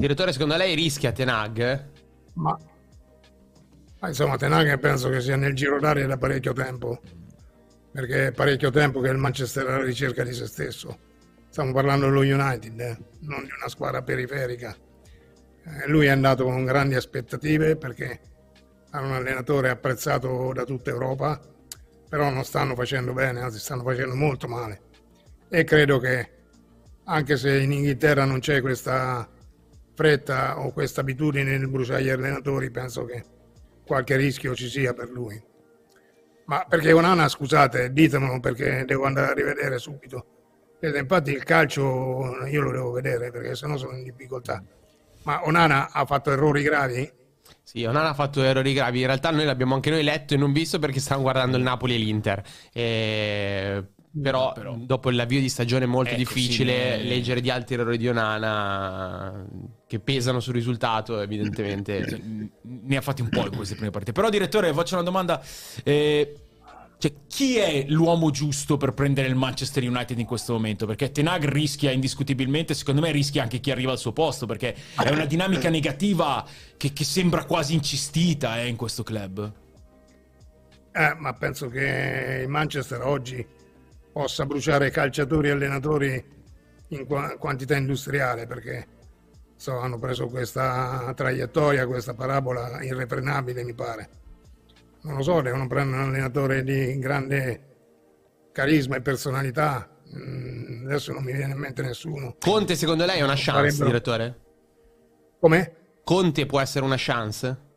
Direttore, 0.00 0.32
secondo 0.32 0.56
lei 0.56 0.74
rischia 0.74 1.12
Tenag? 1.12 1.88
Ma, 2.32 2.58
ma 3.98 4.08
insomma, 4.08 4.38
Tenag 4.38 4.78
penso 4.78 5.10
che 5.10 5.20
sia 5.20 5.36
nel 5.36 5.52
giro 5.52 5.78
d'aria 5.78 6.06
da 6.06 6.16
parecchio 6.16 6.54
tempo, 6.54 7.02
perché 7.92 8.28
è 8.28 8.32
parecchio 8.32 8.70
tempo 8.70 9.00
che 9.02 9.10
il 9.10 9.18
Manchester 9.18 9.66
è 9.66 9.72
alla 9.72 9.84
ricerca 9.84 10.24
di 10.24 10.32
se 10.32 10.46
stesso. 10.46 10.98
Stiamo 11.50 11.74
parlando 11.74 12.06
dello 12.06 12.20
United, 12.20 12.80
eh? 12.80 12.96
non 13.20 13.44
di 13.44 13.50
una 13.54 13.68
squadra 13.68 14.00
periferica. 14.00 14.74
Eh, 14.74 15.86
lui 15.88 16.06
è 16.06 16.08
andato 16.08 16.44
con 16.44 16.64
grandi 16.64 16.94
aspettative 16.94 17.76
perché 17.76 18.20
ha 18.92 19.02
un 19.02 19.12
allenatore 19.12 19.68
apprezzato 19.68 20.50
da 20.54 20.64
tutta 20.64 20.88
Europa, 20.88 21.38
però 22.08 22.30
non 22.30 22.44
stanno 22.44 22.74
facendo 22.74 23.12
bene, 23.12 23.42
anzi 23.42 23.58
stanno 23.58 23.82
facendo 23.82 24.14
molto 24.14 24.48
male. 24.48 24.80
E 25.50 25.62
credo 25.64 25.98
che 25.98 26.30
anche 27.04 27.36
se 27.36 27.60
in 27.60 27.72
Inghilterra 27.72 28.24
non 28.24 28.38
c'è 28.38 28.62
questa 28.62 29.28
fretta 30.00 30.58
o 30.58 30.72
questa 30.72 31.02
abitudine 31.02 31.58
nel 31.58 31.68
bruciare 31.68 32.02
gli 32.02 32.08
allenatori, 32.08 32.70
penso 32.70 33.04
che 33.04 33.22
qualche 33.86 34.16
rischio 34.16 34.54
ci 34.54 34.66
sia 34.66 34.94
per 34.94 35.10
lui. 35.10 35.38
Ma 36.46 36.64
perché 36.66 36.90
Onana, 36.92 37.28
scusate, 37.28 37.92
ditemelo 37.92 38.40
perché 38.40 38.84
devo 38.86 39.04
andare 39.04 39.32
a 39.32 39.34
rivedere 39.34 39.78
subito. 39.78 40.24
Infatti 40.80 41.32
il 41.32 41.44
calcio 41.44 42.46
io 42.46 42.62
lo 42.62 42.70
devo 42.70 42.92
vedere 42.92 43.30
perché 43.30 43.54
sennò 43.54 43.76
sono 43.76 43.94
in 43.94 44.04
difficoltà. 44.04 44.64
Ma 45.24 45.44
Onana 45.44 45.92
ha 45.92 46.06
fatto 46.06 46.30
errori 46.30 46.62
gravi? 46.62 47.12
Sì, 47.62 47.84
Onana 47.84 48.08
ha 48.08 48.14
fatto 48.14 48.42
errori 48.42 48.72
gravi. 48.72 49.00
In 49.00 49.06
realtà 49.06 49.30
noi 49.30 49.44
l'abbiamo 49.44 49.74
anche 49.74 49.90
noi 49.90 50.02
letto 50.02 50.32
e 50.32 50.38
non 50.38 50.54
visto 50.54 50.78
perché 50.78 50.98
stavamo 50.98 51.24
guardando 51.24 51.58
il 51.58 51.62
Napoli 51.62 51.94
e 51.94 51.98
l'Inter. 51.98 52.42
E 52.72 53.84
però, 54.12 54.52
però, 54.52 54.74
dopo 54.76 55.10
l'avvio 55.10 55.38
di 55.38 55.48
stagione 55.48 55.86
molto 55.86 56.10
ecco, 56.10 56.18
difficile, 56.18 56.98
sì, 57.00 57.08
leggere 57.08 57.40
di 57.40 57.50
altri 57.50 57.76
errori 57.76 57.96
di 57.96 58.08
Onana 58.08 59.46
che 59.86 60.00
pesano 60.00 60.40
sul 60.40 60.54
risultato, 60.54 61.20
evidentemente. 61.20 62.50
Ne 62.62 62.96
ha 62.96 63.00
fatti 63.00 63.22
un 63.22 63.28
po' 63.28 63.46
in 63.46 63.54
queste 63.54 63.74
prime 63.76 63.90
partite. 63.90 64.12
Però, 64.12 64.28
direttore, 64.28 64.72
faccio 64.72 64.94
una 64.94 65.04
domanda. 65.04 65.40
Eh, 65.84 66.34
cioè, 66.98 67.12
chi 67.28 67.56
è 67.56 67.86
l'uomo 67.88 68.30
giusto 68.30 68.76
per 68.76 68.92
prendere 68.92 69.28
il 69.28 69.34
Manchester 69.34 69.82
United 69.84 70.18
in 70.18 70.26
questo 70.26 70.52
momento? 70.52 70.86
Perché 70.86 71.12
Tenag 71.12 71.44
rischia 71.44 71.92
indiscutibilmente, 71.92 72.74
secondo 72.74 73.00
me 73.00 73.10
rischia 73.10 73.42
anche 73.42 73.58
chi 73.58 73.70
arriva 73.70 73.92
al 73.92 73.98
suo 73.98 74.12
posto, 74.12 74.44
perché 74.44 74.74
è 75.02 75.08
una 75.08 75.24
dinamica 75.24 75.70
negativa 75.70 76.44
che, 76.76 76.92
che 76.92 77.04
sembra 77.04 77.44
quasi 77.44 77.74
incistita 77.74 78.60
eh, 78.60 78.66
in 78.66 78.76
questo 78.76 79.02
club. 79.02 79.52
Eh, 80.92 81.14
ma 81.16 81.32
penso 81.32 81.68
che 81.68 82.40
il 82.42 82.48
Manchester 82.48 83.00
oggi 83.00 83.58
possa 84.12 84.46
bruciare 84.46 84.90
calciatori 84.90 85.48
e 85.48 85.52
allenatori 85.52 86.38
in 86.88 87.06
quantità 87.38 87.76
industriale 87.76 88.46
perché 88.46 88.86
so, 89.56 89.78
hanno 89.78 89.98
preso 89.98 90.26
questa 90.28 91.12
traiettoria, 91.14 91.86
questa 91.86 92.14
parabola 92.14 92.82
irrefrenabile 92.82 93.62
mi 93.62 93.74
pare. 93.74 94.08
Non 95.02 95.16
lo 95.16 95.22
so, 95.22 95.40
devono 95.40 95.66
prendere 95.66 96.02
un 96.02 96.08
allenatore 96.08 96.62
di 96.62 96.98
grande 96.98 97.68
carisma 98.52 98.96
e 98.96 99.00
personalità. 99.00 99.88
Mm, 100.16 100.86
adesso 100.86 101.12
non 101.12 101.22
mi 101.22 101.32
viene 101.32 101.52
in 101.52 101.58
mente 101.58 101.82
nessuno. 101.82 102.36
Conte 102.38 102.74
secondo 102.74 103.04
lei 103.04 103.20
è 103.20 103.22
una 103.22 103.34
chance, 103.36 103.50
Farebbero... 103.50 103.84
direttore? 103.86 104.40
Come? 105.38 105.74
Conte 106.02 106.46
può 106.46 106.60
essere 106.60 106.84
una 106.84 106.96
chance? 106.98 107.68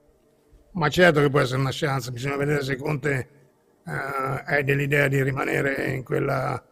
Ma 0.71 0.89
certo 0.89 1.21
che 1.21 1.29
può 1.29 1.39
essere 1.39 1.59
una 1.59 1.69
chance, 1.71 2.11
bisogna 2.11 2.35
vedere 2.35 2.63
se 2.63 2.75
Conte 2.75 3.42
eh, 3.85 4.43
hai 4.45 4.63
dell'idea 4.63 5.07
di 5.07 5.21
rimanere 5.21 5.91
in 5.91 6.03
quella 6.03 6.63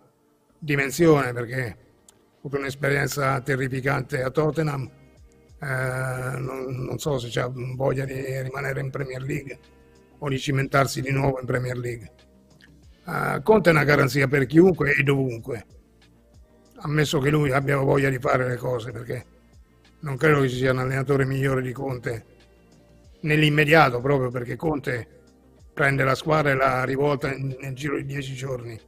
dimensione 0.58 1.34
perché 1.34 1.78
ho 2.34 2.38
avuto 2.40 2.58
un'esperienza 2.58 3.40
terrificante 3.42 4.22
a 4.22 4.30
Tottenham 4.30 5.00
non, 5.68 6.86
non, 6.86 6.98
so 6.98 7.20
se 7.20 7.40
ha 7.40 7.52
voglia 7.76 8.04
di 8.04 8.42
rimanere 8.42 8.82
in 8.82 8.90
Premier 8.90 9.22
League 9.22 9.60
o 10.18 10.30
di 10.30 10.40
cimentarsi 10.40 11.02
di 11.02 11.12
nuovo 11.12 11.40
in 11.40 11.46
Premier 11.46 11.78
League. 11.78 12.12
Uh, 13.06 13.42
Conte 13.42 13.70
è 13.70 13.74
una 13.74 13.84
garanzia 13.84 14.28
per 14.28 14.46
chiunque 14.46 14.94
e 14.96 15.04
dovunque, 15.04 15.66
ammesso 16.78 17.20
che 17.20 17.30
lui 17.30 17.52
abbia 17.52 17.78
voglia 17.78 18.10
di 18.10 18.20
fare 18.20 18.48
le 18.48 18.58
cose, 18.58 18.92
perché 18.92 19.26
non 20.02 20.18
credo 20.18 20.42
che 20.42 20.50
ci 20.50 20.58
sia 20.58 20.72
un 20.72 20.80
allenatore 20.80 21.26
migliore 21.26 21.62
di 21.62 21.72
Conte 21.72 22.26
nell'immediato, 23.22 24.00
proprio 24.00 24.30
perché 24.30 24.56
Conte 24.56 25.21
prende 25.74 26.04
la 26.04 26.16
squadra 26.16 26.52
e 26.52 26.56
la 26.56 26.84
rivolta 26.84 27.32
nel 27.32 27.74
giro 27.74 27.98
di 27.98 28.06
dieci 28.06 28.34
giorni. 28.34 28.80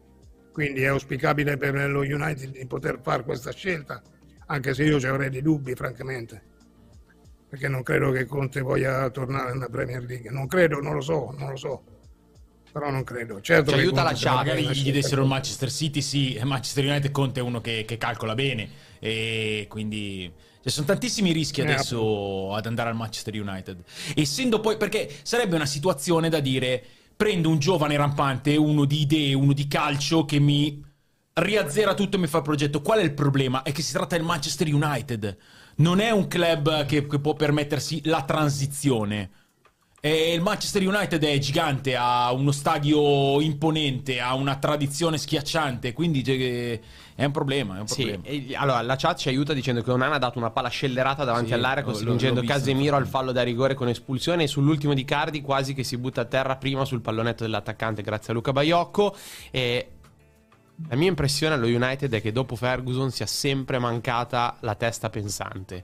Quindi 0.52 0.84
è 0.84 0.88
auspicabile 0.88 1.58
per 1.58 1.74
lo 1.90 2.02
United 2.02 2.52
di 2.52 2.66
poter 2.68 3.00
fare 3.02 3.24
questa 3.24 3.52
scelta, 3.52 4.02
anche 4.48 4.74
se 4.74 4.84
io 4.84 5.00
ci 5.00 5.08
avrei 5.08 5.30
dei 5.30 5.42
dubbi, 5.42 5.74
francamente 5.74 6.52
perché 7.54 7.68
non 7.68 7.84
credo 7.84 8.10
che 8.10 8.25
Conte 8.25 8.62
voglia 8.62 9.08
tornare 9.12 9.54
nella 9.54 9.70
Premier 9.70 10.04
League. 10.04 10.32
Non 10.32 10.48
credo, 10.48 10.82
non 10.82 10.96
lo 10.96 11.02
so, 11.02 11.36
non 11.38 11.52
lo 11.52 11.56
so. 11.56 11.84
Però 12.72 12.90
non 12.90 13.04
credo. 13.04 13.42
Certo 13.42 13.70
Ci 13.70 13.78
aiuta 13.78 14.02
la 14.02 14.13
chat. 14.16 14.38
Magari 14.38 14.66
gli 14.75 14.92
dessero 14.92 15.22
il 15.22 15.28
Manchester 15.28 15.70
City, 15.70 16.02
sì. 16.02 16.42
Manchester 16.42 16.84
United 16.84 17.12
Conte 17.12 17.42
è 17.42 17.44
uno 17.44 17.62
che, 17.62 17.84
che 17.86 18.00
calcola 18.00 18.34
bene. 18.34 18.68
E 18.98 19.68
quindi... 19.70 20.34
Ci 20.63 20.70
sono 20.70 20.86
tantissimi 20.86 21.32
rischi 21.32 21.60
eh, 21.60 21.63
adesso 21.63 22.53
ad 22.53 22.65
andare 22.65 22.89
al 22.89 22.96
Manchester 22.96 23.39
United. 23.39 23.84
Essendo 24.15 24.60
poi... 24.60 24.77
Perché 24.77 25.13
sarebbe 25.24 25.55
una 25.55 25.65
situazione 25.65 26.29
da 26.29 26.39
dire... 26.39 26.84
Prendo 27.15 27.50
un 27.50 27.60
giovane 27.60 27.96
rampante, 27.96 28.55
uno 28.55 28.86
di 28.86 29.01
idee, 29.01 29.36
uno 29.36 29.53
di 29.53 29.67
calcio 29.67 30.25
che 30.25 30.39
mi 30.39 30.84
riazzera 31.34 31.93
tutto 31.93 32.17
e 32.17 32.20
mi 32.20 32.25
fa 32.25 32.38
il 32.38 32.43
progetto. 32.43 32.82
Qual 32.82 33.00
è 33.00 33.03
il 33.03 33.13
problema? 33.13 33.62
È 33.62 33.72
che 33.72 33.84
si 33.84 33.93
tratta 33.93 34.15
del 34.17 34.25
Manchester 34.25 34.67
United 34.74 35.38
non 35.75 36.00
è 36.00 36.12
un 36.12 36.27
club 36.27 36.86
che, 36.86 37.08
che 37.08 37.20
può 37.20 37.34
permettersi 37.34 38.01
la 38.05 38.24
transizione. 38.24 39.29
E 40.05 40.34
il 40.34 40.41
Manchester 40.41 40.86
United 40.86 41.24
è 41.24 41.38
gigante, 41.38 41.96
ha 41.96 42.32
uno 42.34 42.51
stadio 42.51 43.39
imponente, 43.39 44.20
ha 44.20 44.34
una 44.34 44.58
tradizione 44.58 45.17
schiacciante, 45.17 45.93
quindi 45.93 46.82
è 47.15 47.25
un 47.25 47.32
problema. 47.32 47.77
È 47.77 47.79
un 47.79 47.86
problema. 47.86 48.24
Sì, 48.25 48.53
allora 48.55 48.82
la 48.82 48.96
chat 48.96 49.17
ci 49.17 49.29
aiuta 49.29 49.53
dicendo 49.53 49.82
che 49.82 49.91
Onana 49.91 50.15
ha 50.15 50.20
dato 50.20 50.39
una 50.39 50.50
palla 50.50 50.70
scellerata 50.70 51.24
davanti 51.24 51.50
sì, 51.50 51.53
all'area, 51.53 51.84
costringendo 51.84 52.41
Casemiro 52.43 52.96
al 52.96 53.08
fallo 53.08 53.32
da 53.32 53.43
rigore 53.43 53.74
con 53.75 53.88
espulsione. 53.88 54.43
E 54.43 54.48
sull'ultimo 54.48 54.93
di 54.93 55.05
Cardi, 55.05 55.41
quasi 55.41 55.74
che 55.74 55.84
si 55.84 55.98
butta 55.98 56.22
a 56.22 56.25
terra 56.25 56.55
prima 56.55 56.86
sul 56.86 57.01
pallonetto 57.01 57.43
dell'attaccante, 57.43 58.01
grazie 58.01 58.32
a 58.32 58.36
Luca 58.36 58.51
Baiocco. 58.51 59.15
E 59.51 59.88
la 60.89 60.96
mia 60.96 61.08
impressione 61.08 61.53
allo 61.53 61.67
United 61.67 62.12
è 62.13 62.22
che 62.22 62.32
dopo 62.32 62.55
Ferguson 62.55 63.12
sia 63.12 63.27
sempre 63.27 63.77
mancata 63.77 64.58
la 64.62 64.75
testa 64.75 65.10
pensante. 65.10 65.84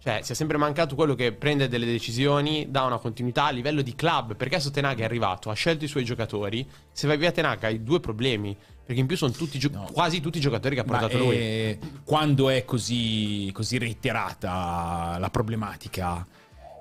Cioè, 0.00 0.20
sia 0.22 0.34
sempre 0.34 0.56
mancato 0.58 0.94
quello 0.94 1.14
che 1.14 1.32
prende 1.32 1.68
delle 1.68 1.84
decisioni, 1.84 2.68
dà 2.70 2.84
una 2.84 2.98
continuità 2.98 3.46
a 3.46 3.50
livello 3.50 3.82
di 3.82 3.94
club. 3.94 4.36
Perché 4.36 4.56
adesso 4.56 4.70
Tenag 4.70 5.00
è 5.00 5.04
arrivato, 5.04 5.50
ha 5.50 5.54
scelto 5.54 5.84
i 5.84 5.88
suoi 5.88 6.04
giocatori. 6.04 6.66
Se 6.92 7.06
vai 7.06 7.16
via 7.16 7.32
Tenag 7.32 7.64
hai 7.64 7.82
due 7.82 8.00
problemi. 8.00 8.56
Perché 8.84 9.02
in 9.02 9.06
più 9.06 9.16
sono 9.16 9.32
tutti 9.32 9.58
gio- 9.58 9.70
no. 9.70 9.88
quasi 9.92 10.20
tutti 10.20 10.38
i 10.38 10.40
giocatori 10.40 10.74
che 10.74 10.80
ha 10.80 10.84
portato 10.84 11.18
lui. 11.18 11.78
quando 12.04 12.48
è 12.48 12.64
così, 12.64 13.50
così 13.52 13.76
reiterata 13.76 15.18
la 15.18 15.28
problematica, 15.28 16.26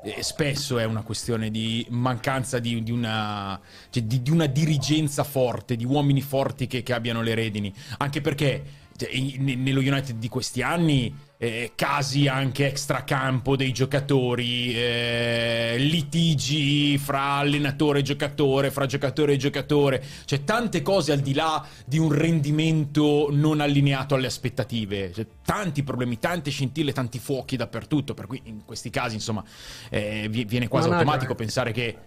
eh, 0.04 0.24
spesso 0.24 0.78
è 0.78 0.86
una 0.86 1.02
questione 1.02 1.52
di 1.52 1.86
mancanza 1.90 2.60
di, 2.60 2.82
di, 2.82 2.92
una, 2.92 3.60
cioè 3.90 4.04
di, 4.04 4.22
di 4.22 4.32
una, 4.32 4.46
dirigenza 4.46 5.26
forte, 5.26 5.76
di 5.76 5.84
uomini 5.84 6.22
forti 6.22 6.66
che, 6.66 6.82
che 6.82 6.94
abbiano 6.94 7.22
le 7.22 7.36
redini. 7.36 7.74
Anche 7.98 8.22
perché 8.22 8.64
cioè, 8.96 9.10
nello 9.38 9.80
United 9.80 10.18
di 10.18 10.30
questi 10.30 10.62
anni 10.62 11.14
eh, 11.40 11.74
casi 11.76 12.28
anche 12.28 12.68
extracampo 12.68 13.56
dei 13.56 13.72
giocatori, 13.72 14.74
eh, 14.76 15.76
litigi 15.78 16.98
fra 16.98 17.36
allenatore 17.36 18.00
e 18.00 18.02
giocatore, 18.02 18.72
fra 18.72 18.86
giocatore 18.86 19.34
e 19.34 19.38
giocatore, 19.38 20.04
cioè 20.26 20.44
tante 20.44 20.82
cose 20.82 21.12
al 21.12 21.20
di 21.20 21.34
là 21.34 21.66
di 21.86 22.00
un 22.00 22.12
rendimento 22.12 23.28
non 23.32 23.62
allineato 23.62 24.16
alle 24.16 24.28
aspettative, 24.28 25.14
cioè, 25.14 25.28
tanti 25.44 25.84
problemi, 25.84 26.18
tante 26.18 26.50
scintille, 26.50 26.92
tanti 26.92 27.20
fuochi 27.20 27.56
dappertutto, 27.56 28.14
per 28.14 28.26
cui 28.26 28.42
in 28.46 28.66
questi 28.66 28.90
casi 28.90 29.16
insomma 29.16 29.44
eh, 29.90 30.28
viene 30.30 30.68
quasi 30.68 30.90
Manager. 30.90 30.94
automatico 30.94 31.36
pensare 31.36 31.72
che 31.72 31.98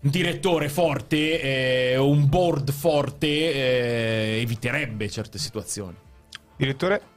un 0.00 0.10
direttore 0.10 0.68
forte, 0.68 1.40
eh, 1.92 1.96
un 1.96 2.28
board 2.28 2.70
forte 2.72 3.26
eh, 3.26 4.40
eviterebbe 4.40 5.08
certe 5.08 5.38
situazioni. 5.38 5.96
Direttore? 6.56 7.16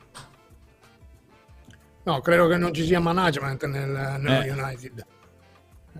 No, 2.03 2.19
credo 2.21 2.47
che 2.47 2.57
non 2.57 2.73
ci 2.73 2.85
sia 2.85 2.99
management 2.99 3.65
nel, 3.65 4.19
nello 4.19 4.41
eh. 4.41 4.51
United. 4.51 5.05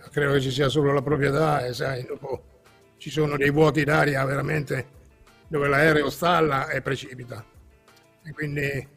Credo 0.10 0.34
che 0.34 0.42
ci 0.42 0.52
sia 0.52 0.68
solo 0.68 0.94
la 0.94 1.02
proprietà 1.02 1.66
e 1.66 1.74
sai, 1.74 2.04
dopo 2.06 2.44
ci 2.98 3.10
sono 3.10 3.38
dei 3.38 3.52
vuoti 3.52 3.84
d'aria 3.84 4.24
veramente 4.26 5.00
dove 5.48 5.68
l'aereo 5.68 6.10
stalla 6.10 6.70
e 6.70 6.82
precipita. 6.82 7.44
E 8.24 8.32
quindi 8.32 8.62
eh, 8.62 8.88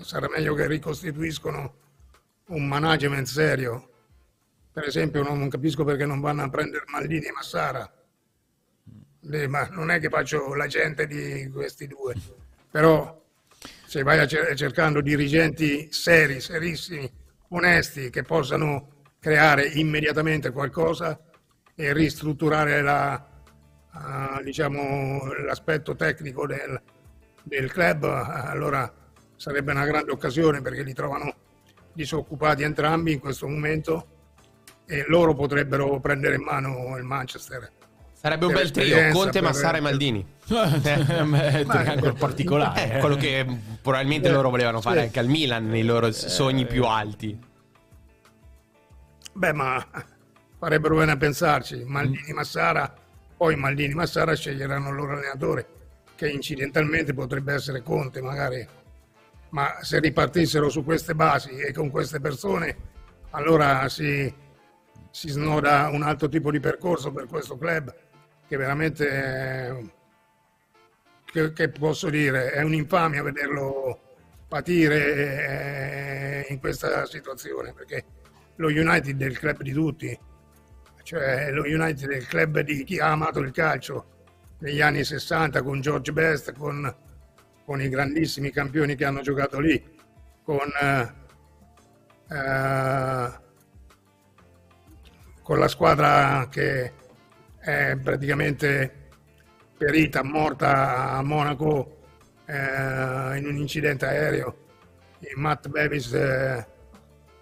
sarà 0.00 0.28
meglio 0.28 0.54
che 0.54 0.66
ricostituiscono 0.66 1.74
un 2.48 2.66
management 2.66 3.26
serio. 3.26 3.90
Per 4.72 4.84
esempio 4.84 5.22
non, 5.22 5.38
non 5.38 5.48
capisco 5.48 5.84
perché 5.84 6.04
non 6.04 6.20
vanno 6.20 6.42
a 6.42 6.50
prendere 6.50 6.84
Maldini 6.88 7.26
e 7.26 7.32
Massara. 7.32 7.90
Eh, 9.30 9.48
ma 9.48 9.68
non 9.70 9.90
è 9.90 10.00
che 10.00 10.08
faccio 10.08 10.54
l'agente 10.54 11.06
di 11.06 11.48
questi 11.50 11.86
due, 11.86 12.14
però 12.70 13.24
se 13.86 14.02
vai 14.02 14.26
cercando 14.28 15.00
dirigenti 15.00 15.88
seri, 15.92 16.40
serissimi, 16.40 17.08
onesti, 17.50 18.10
che 18.10 18.22
possano 18.22 19.04
creare 19.20 19.66
immediatamente 19.66 20.50
qualcosa 20.50 21.18
e 21.74 21.92
ristrutturare 21.92 22.82
la, 22.82 23.26
uh, 23.92 24.42
diciamo, 24.42 25.32
l'aspetto 25.44 25.94
tecnico 25.94 26.46
del, 26.46 26.80
del 27.44 27.70
club, 27.70 28.04
allora 28.04 28.92
sarebbe 29.36 29.70
una 29.70 29.86
grande 29.86 30.10
occasione 30.10 30.60
perché 30.60 30.82
li 30.82 30.92
trovano 30.92 31.34
disoccupati 31.92 32.64
entrambi 32.64 33.12
in 33.12 33.20
questo 33.20 33.46
momento 33.46 34.08
e 34.86 35.04
loro 35.06 35.34
potrebbero 35.34 36.00
prendere 36.00 36.34
in 36.34 36.42
mano 36.42 36.96
il 36.96 37.04
Manchester 37.04 37.72
Sarebbe 38.26 38.46
un 38.46 38.54
bel 38.54 38.72
trio, 38.72 39.12
Conte, 39.12 39.40
Massara 39.40 39.76
e 39.76 39.80
Maldini. 39.80 40.26
è 40.48 41.20
un 41.20 41.64
triangolo 41.68 42.12
particolare. 42.14 42.94
È 42.94 42.98
quello 42.98 43.14
che 43.14 43.46
probabilmente 43.80 44.28
loro 44.30 44.50
volevano 44.50 44.80
fare 44.80 45.02
anche 45.02 45.20
al 45.20 45.28
Milan 45.28 45.68
nei 45.68 45.84
loro 45.84 46.10
sogni 46.10 46.66
più 46.66 46.82
alti. 46.86 47.38
Beh, 49.32 49.52
ma 49.52 49.86
farebbero 50.58 50.96
bene 50.96 51.12
a 51.12 51.16
pensarci. 51.16 51.84
Maldini, 51.86 52.32
Massara, 52.32 52.92
poi 53.36 53.54
Maldini, 53.54 53.94
Massara 53.94 54.34
sceglieranno 54.34 54.88
il 54.88 54.96
loro 54.96 55.12
allenatore, 55.12 55.68
che 56.16 56.28
incidentalmente 56.28 57.14
potrebbe 57.14 57.54
essere 57.54 57.80
Conte, 57.84 58.20
magari. 58.20 58.66
Ma 59.50 59.76
se 59.82 60.00
ripartissero 60.00 60.68
su 60.68 60.82
queste 60.82 61.14
basi 61.14 61.50
e 61.50 61.72
con 61.72 61.90
queste 61.90 62.18
persone, 62.18 62.76
allora 63.30 63.88
si, 63.88 64.34
si 65.12 65.28
snoda 65.28 65.90
un 65.92 66.02
altro 66.02 66.28
tipo 66.28 66.50
di 66.50 66.58
percorso 66.58 67.12
per 67.12 67.28
questo 67.28 67.56
club 67.56 67.94
che 68.48 68.56
veramente, 68.56 69.92
che, 71.24 71.52
che 71.52 71.68
posso 71.68 72.08
dire, 72.08 72.50
è 72.50 72.62
un'infamia 72.62 73.22
vederlo 73.22 74.00
patire 74.48 76.44
eh, 76.46 76.52
in 76.52 76.60
questa 76.60 77.04
situazione, 77.06 77.72
perché 77.72 78.04
lo 78.56 78.68
United 78.68 79.20
è 79.20 79.26
il 79.26 79.38
club 79.38 79.62
di 79.62 79.72
tutti, 79.72 80.18
cioè 81.02 81.50
lo 81.50 81.62
United 81.62 82.10
è 82.10 82.16
il 82.16 82.26
club 82.26 82.60
di 82.60 82.84
chi 82.84 82.98
ha 82.98 83.10
amato 83.10 83.40
il 83.40 83.52
calcio 83.52 84.14
negli 84.58 84.80
anni 84.80 85.04
60 85.04 85.62
con 85.62 85.80
George 85.80 86.12
Best, 86.12 86.52
con, 86.52 86.94
con 87.64 87.80
i 87.80 87.88
grandissimi 87.88 88.50
campioni 88.50 88.94
che 88.94 89.04
hanno 89.04 89.20
giocato 89.20 89.58
lì, 89.58 89.82
con, 90.42 90.68
eh, 90.80 91.12
eh, 92.28 93.30
con 95.42 95.58
la 95.58 95.68
squadra 95.68 96.48
che 96.48 96.92
è 97.66 97.96
praticamente 98.00 99.08
perita, 99.76 100.22
morta 100.22 101.10
a 101.10 101.22
Monaco 101.22 101.96
eh, 102.46 103.36
in 103.38 103.44
un 103.44 103.56
incidente 103.56 104.06
aereo. 104.06 104.56
I 105.18 105.32
Matt 105.34 105.66
Bevis 105.66 106.12
eh, 106.12 106.64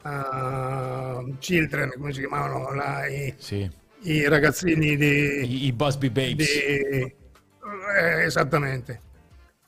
uh, 0.02 1.36
Children, 1.38 1.92
come 1.98 2.12
si 2.14 2.20
chiamavano? 2.20 2.72
La, 2.72 3.06
i, 3.06 3.34
sì. 3.36 3.70
i, 4.00 4.26
ragazzini 4.26 4.96
di... 4.96 5.44
I, 5.44 5.66
i 5.66 5.72
Busby 5.74 6.08
Babes. 6.08 6.46
Di, 6.46 7.14
eh, 7.98 8.22
esattamente, 8.22 9.00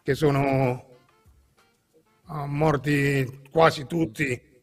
che 0.02 0.14
sono 0.14 0.86
uh, 2.28 2.44
morti 2.46 3.42
quasi 3.50 3.86
tutti 3.86 4.55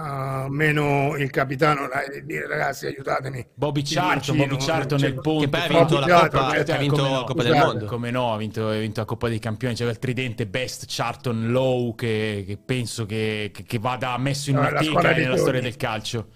Uh, 0.00 0.46
meno 0.48 1.14
il 1.18 1.28
capitano 1.28 1.86
dai, 1.86 2.24
dire 2.24 2.46
ragazzi 2.46 2.86
aiutatemi. 2.86 3.48
Bobby 3.52 3.82
Charlton, 3.82 4.34
Bobby 4.34 4.56
Charlton 4.56 4.98
nel 4.98 5.20
ponte 5.20 5.44
che 5.44 5.50
poi 5.50 5.60
ha 5.60 5.68
vinto 5.68 5.94
Bobby 5.94 6.00
la 6.00 6.06
Charlton, 6.06 6.40
Coppa, 6.40 6.64
cioè, 6.64 6.74
ha 6.74 6.78
vinto 6.78 7.02
la 7.02 7.08
no, 7.10 7.24
Coppa 7.24 7.42
del 7.42 7.56
Mondo. 7.56 7.84
come 7.84 8.10
no 8.10 8.32
ha 8.32 8.36
vinto, 8.38 8.68
ha 8.68 8.78
vinto 8.78 9.00
la 9.00 9.06
Coppa 9.06 9.28
dei 9.28 9.38
Campioni 9.38 9.74
c'era 9.74 9.90
il 9.90 9.98
tridente 9.98 10.46
Best 10.46 10.86
Charlton 10.88 11.50
Low 11.50 11.94
che, 11.94 12.44
che 12.46 12.56
penso 12.56 13.04
che, 13.04 13.50
che, 13.52 13.62
che, 13.62 13.78
vada 13.78 14.16
messo 14.16 14.48
in 14.48 14.56
No, 14.56 14.62
una 14.62 14.80
teca 14.80 15.12
nella 15.12 15.36
storia 15.36 15.60
del 15.60 15.76
calcio. 15.76 16.28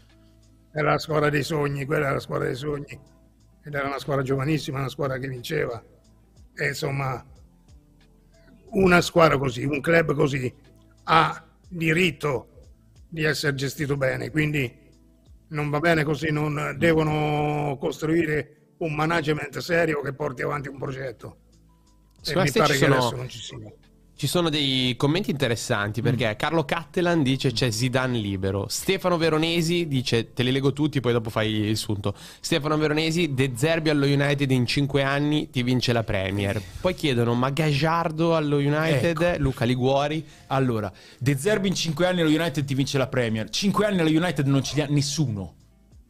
Era 0.71 0.91
la 0.91 0.99
squadra 0.99 1.31
dei 1.31 1.43
sogni 1.43 1.87
quella 1.87 2.05
era 2.05 2.15
la 2.15 2.21
squadra 2.21 2.47
dei 2.49 2.57
sogni. 2.57 3.01
Ed 3.65 3.73
era 3.73 3.87
una 3.87 3.99
squadra 3.99 4.23
giovanissima 4.23 4.79
una 4.79 4.91
squadra 4.91 5.17
che 5.17 5.27
vinceva. 5.27 5.83
E 6.55 6.67
insomma 6.67 7.25
una 8.73 9.01
squadra 9.01 9.39
così 9.39 9.65
un 9.65 9.81
club 9.81 10.13
così 10.13 10.53
ha 11.05 11.45
diritto 11.67 12.49
di 13.15 13.23
essere 13.23 13.55
gestito 13.55 13.97
bene 13.97 14.31
quindi 14.31 14.83
non 15.49 15.71
va 15.71 15.79
bene 15.79 16.03
così 16.03 16.33
non 16.33 16.75
devono 16.77 17.77
costruire 17.79 18.73
un 18.79 18.93
management 18.93 19.57
serio 19.59 20.01
che 20.01 20.13
porti 20.13 20.43
avanti 20.43 20.69
un 20.69 20.79
progetto. 20.79 21.39
E 22.25 22.35
mi 22.35 22.51
pare 22.51 22.73
che 22.73 22.79
sono- 22.81 22.95
adesso 22.97 23.15
non 23.17 23.29
ci 23.29 23.39
sia 23.39 23.57
Ci 24.17 24.29
sono 24.29 24.49
dei 24.49 24.95
commenti 24.97 25.33
interessanti 25.33 26.01
perché 26.01 26.37
Carlo 26.37 26.65
Cattelan 26.65 27.23
dice 27.25 27.51
c'è 27.53 27.71
Zidane 27.71 28.17
libero. 28.19 28.67
Stefano 28.69 29.17
Veronesi 29.17 29.89
dice, 29.89 30.33
te 30.33 30.45
li 30.45 30.53
leggo 30.53 30.73
tutti, 30.73 31.01
poi 31.01 31.13
dopo 31.13 31.31
fai 31.31 31.51
il 31.51 31.77
sunto. 31.77 32.15
Stefano 32.41 32.77
Veronesi, 32.77 33.35
De 33.35 33.53
Zerbi 33.57 33.91
allo 33.91 34.07
United 34.07 34.51
in 34.53 34.67
5 34.67 35.03
anni 35.03 35.51
ti 35.51 35.65
vince 35.65 35.93
la 35.93 36.05
Premier. 36.05 36.63
Poi 36.81 36.95
chiedono, 36.95 37.35
ma 37.35 37.51
Gagliardo 37.51 38.37
allo 38.37 38.59
United? 38.59 39.39
Luca 39.39 39.65
Liguori? 39.65 40.25
allora 40.49 40.93
De 41.19 41.37
Zerbi 41.37 41.69
in 41.69 41.75
5 41.75 42.07
anni 42.07 42.21
allo 42.21 42.31
United 42.31 42.65
ti 42.65 42.75
vince 42.75 42.99
la 42.99 43.07
Premier 43.09 43.49
5 43.51 43.87
anni 43.87 44.01
allo 44.01 44.11
United 44.11 44.47
non 44.47 44.63
ce 44.63 44.75
li 44.75 44.81
ha 44.81 44.87
nessuno 44.89 45.55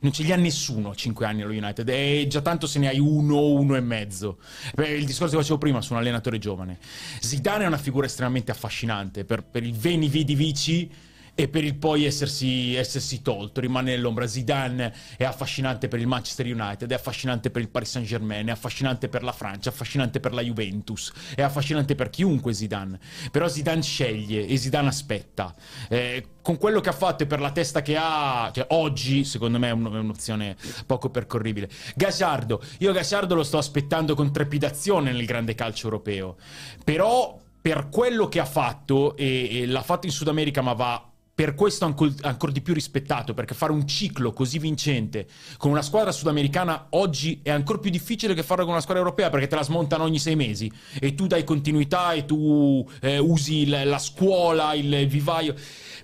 non 0.05 0.13
ce 0.13 0.23
li 0.23 0.33
ha 0.33 0.37
nessuno 0.37 0.91
a 0.91 0.95
5 0.95 1.25
anni 1.25 1.43
allo 1.43 1.53
United. 1.53 1.89
E 1.89 2.27
già 2.29 2.43
tanto 2.43 2.67
se 2.67 2.79
ne 2.79 2.89
hai 2.89 2.99
uno 2.99 3.47
uno 3.47 3.75
e 3.75 3.81
mezzo. 3.81 4.39
Il 4.77 5.07
discorso 5.07 5.35
che 5.35 5.41
facevo 5.41 5.59
prima 5.59 5.81
su 5.81 5.95
un 5.95 5.99
allenatore 5.99 6.39
giovane. 6.39 6.79
Zidane 7.21 7.65
è 7.65 7.67
una 7.67 7.79
figura 7.79 8.07
estremamente 8.07 8.51
affascinante 8.51 9.25
per, 9.25 9.43
per 9.43 9.65
il 9.65 9.75
veni 9.75 10.09
vidi 10.09 10.35
vici 10.35 10.91
e 11.35 11.49
per 11.49 11.65
il 11.65 11.77
poi 11.77 12.05
essersi, 12.05 12.75
essersi 12.75 13.23
tolto, 13.23 13.61
rimane 13.61 13.91
nell'ombra. 13.91 14.27
Zidane 14.27 14.95
è 15.17 15.25
affascinante 15.25 15.89
per 15.89 15.99
il 15.99 16.07
Manchester 16.07 16.47
United, 16.47 16.91
è 16.91 16.95
affascinante 16.95 17.51
per 17.51 17.63
il 17.63 17.69
Paris 17.69 17.91
Saint 17.91 18.07
Germain, 18.07 18.47
è 18.47 18.51
affascinante 18.53 19.09
per 19.09 19.23
la 19.23 19.33
Francia, 19.33 19.71
è 19.71 19.73
affascinante 19.73 20.21
per 20.21 20.33
la 20.33 20.43
Juventus, 20.43 21.13
è 21.35 21.43
affascinante 21.43 21.95
per 21.95 22.11
chiunque 22.11 22.53
Zidane. 22.53 22.99
Però 23.31 23.49
Zidane 23.49 23.83
sceglie 23.83 24.47
e 24.47 24.57
Zidane 24.57 24.89
aspetta. 24.89 25.55
Eh, 25.89 26.29
con 26.41 26.59
quello 26.59 26.81
che 26.81 26.91
ha 26.91 26.93
fatto 26.93 27.23
e 27.23 27.27
per 27.27 27.41
la 27.41 27.51
testa 27.51 27.83
che 27.83 27.97
ha, 27.99 28.51
cioè, 28.53 28.67
oggi 28.71 29.25
secondo 29.25 29.59
me 29.59 29.69
è, 29.69 29.73
un- 29.73 29.93
è 29.93 29.99
un'opzione 29.99 30.57
poco 30.87 31.09
percorribile. 31.09 31.71
Gagliardo, 31.97 32.63
io 32.79 32.93
Gagliardo 32.93 33.35
lo 33.35 33.43
sto 33.43 33.59
aspettando 33.59 34.15
con 34.15 34.31
trepidazione 34.31 35.11
nel 35.11 35.25
grande 35.25 35.55
calcio 35.55 35.87
europeo, 35.87 36.37
però 36.85 37.41
per 37.61 37.89
quello 37.89 38.29
che 38.29 38.41
ha 38.41 38.45
fatto 38.45 39.17
e, 39.17 39.63
e 39.63 39.67
l'ha 39.67 39.83
fatto 39.83 40.05
in 40.05 40.13
Sud 40.13 40.29
America 40.29 40.61
ma 40.61 40.75
va 40.75 41.14
per 41.35 41.55
questo 41.55 41.85
ancor, 41.85 42.15
ancora 42.21 42.53
di 42.53 42.61
più 42.61 42.73
rispettato 42.73 43.35
perché 43.35 43.55
fare 43.55 43.73
un 43.73 43.87
ciclo 43.89 44.33
così 44.33 44.61
vincente 44.61 45.27
con 45.57 45.73
una 45.73 45.83
squadra 45.83 46.13
sudamericana 46.13 46.87
oggi 46.91 47.41
è 47.43 47.51
ancora 47.51 47.79
più 47.79 47.91
difficile 47.91 48.35
che 48.35 48.45
farlo 48.45 48.63
con 48.63 48.73
una 48.73 48.81
squadra 48.81 49.03
europea 49.03 49.31
perché 49.31 49.49
te 49.49 49.57
la 49.57 49.65
smontano 49.65 50.05
ogni 50.05 50.21
sei 50.21 50.37
mesi 50.37 50.71
e 51.01 51.15
tu 51.15 51.27
dai 51.27 51.43
continuità 51.43 52.13
e 52.13 52.25
tu 52.25 52.89
eh, 53.01 53.19
usi 53.19 53.63
il- 53.63 53.83
la 53.85 53.99
scuola, 53.99 54.75
il, 54.75 54.93
il 54.93 55.09
vivaio. 55.09 55.55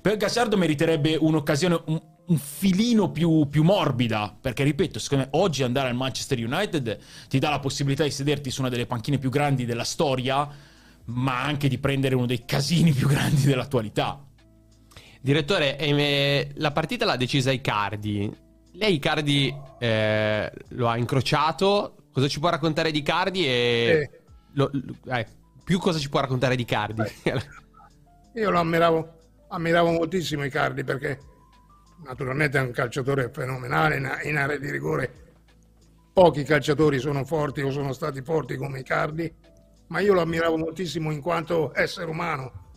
Per 0.02 0.16
Gazzardo 0.16 0.56
meriterebbe 0.56 1.16
un'occasione 1.20 1.80
un, 1.86 2.02
un 2.26 2.38
filino 2.38 3.10
più, 3.10 3.48
più 3.48 3.62
morbida 3.62 4.36
perché 4.40 4.64
ripeto, 4.64 4.98
secondo 4.98 5.24
me 5.24 5.30
oggi 5.38 5.62
andare 5.62 5.88
al 5.90 5.94
Manchester 5.94 6.38
United 6.44 6.98
ti 7.28 7.38
dà 7.38 7.50
la 7.50 7.60
possibilità 7.60 8.02
di 8.02 8.10
sederti 8.10 8.50
su 8.50 8.62
una 8.62 8.70
delle 8.70 8.86
panchine 8.86 9.18
più 9.18 9.30
grandi 9.30 9.64
della 9.64 9.84
storia 9.84 10.48
ma 11.04 11.42
anche 11.42 11.68
di 11.68 11.78
prendere 11.78 12.14
uno 12.16 12.26
dei 12.26 12.44
casini 12.44 12.92
più 12.92 13.06
grandi 13.06 13.42
dell'attualità. 13.42 14.24
Direttore, 15.22 15.76
eh, 15.78 16.50
la 16.54 16.70
partita 16.72 17.04
l'ha 17.04 17.16
decisa 17.16 17.50
Icardi. 17.50 18.34
Lei 18.72 18.94
Icardi 18.94 19.54
eh, 19.78 20.50
lo 20.68 20.88
ha 20.88 20.96
incrociato. 20.96 21.96
Cosa 22.12 22.26
ci 22.28 22.38
può 22.40 22.48
raccontare 22.48 22.90
di 22.90 22.98
Icardi? 22.98 23.46
E 23.46 24.08
Sì. 24.10 24.18
lo- 24.54 24.70
lo- 24.72 25.12
eh, 25.14 25.26
più 25.62 25.78
cosa 25.78 25.98
ci 25.98 26.08
può 26.08 26.20
raccontare 26.20 26.56
di 26.56 26.62
Icardi? 26.62 27.02
Io 28.34 28.50
lo 28.50 28.58
ammiravo, 28.58 29.12
ammiravo 29.48 29.90
moltissimo 29.90 30.44
Icardi 30.44 30.84
perché 30.84 31.18
naturalmente 32.04 32.58
è 32.58 32.62
un 32.62 32.70
calciatore 32.70 33.30
fenomenale 33.32 33.96
in, 33.96 34.10
in 34.24 34.36
area 34.38 34.56
di 34.56 34.70
rigore. 34.70 35.12
Pochi 36.12 36.42
calciatori 36.44 36.98
sono 36.98 37.24
forti 37.24 37.60
o 37.60 37.70
sono 37.70 37.92
stati 37.92 38.22
forti 38.22 38.56
come 38.56 38.80
Icardi, 38.80 39.32
ma 39.88 40.00
io 40.00 40.14
lo 40.14 40.22
ammiravo 40.22 40.56
moltissimo 40.56 41.10
in 41.10 41.20
quanto 41.20 41.72
essere 41.74 42.08
umano. 42.10 42.68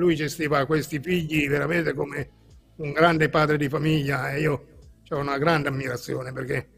Lui 0.00 0.16
gestiva 0.16 0.64
questi 0.64 0.98
figli 0.98 1.46
veramente 1.46 1.92
come 1.92 2.30
un 2.76 2.92
grande 2.92 3.28
padre 3.28 3.58
di 3.58 3.68
famiglia 3.68 4.32
e 4.32 4.40
io 4.40 4.66
ho 5.06 5.16
una 5.18 5.36
grande 5.36 5.68
ammirazione 5.68 6.32
perché 6.32 6.70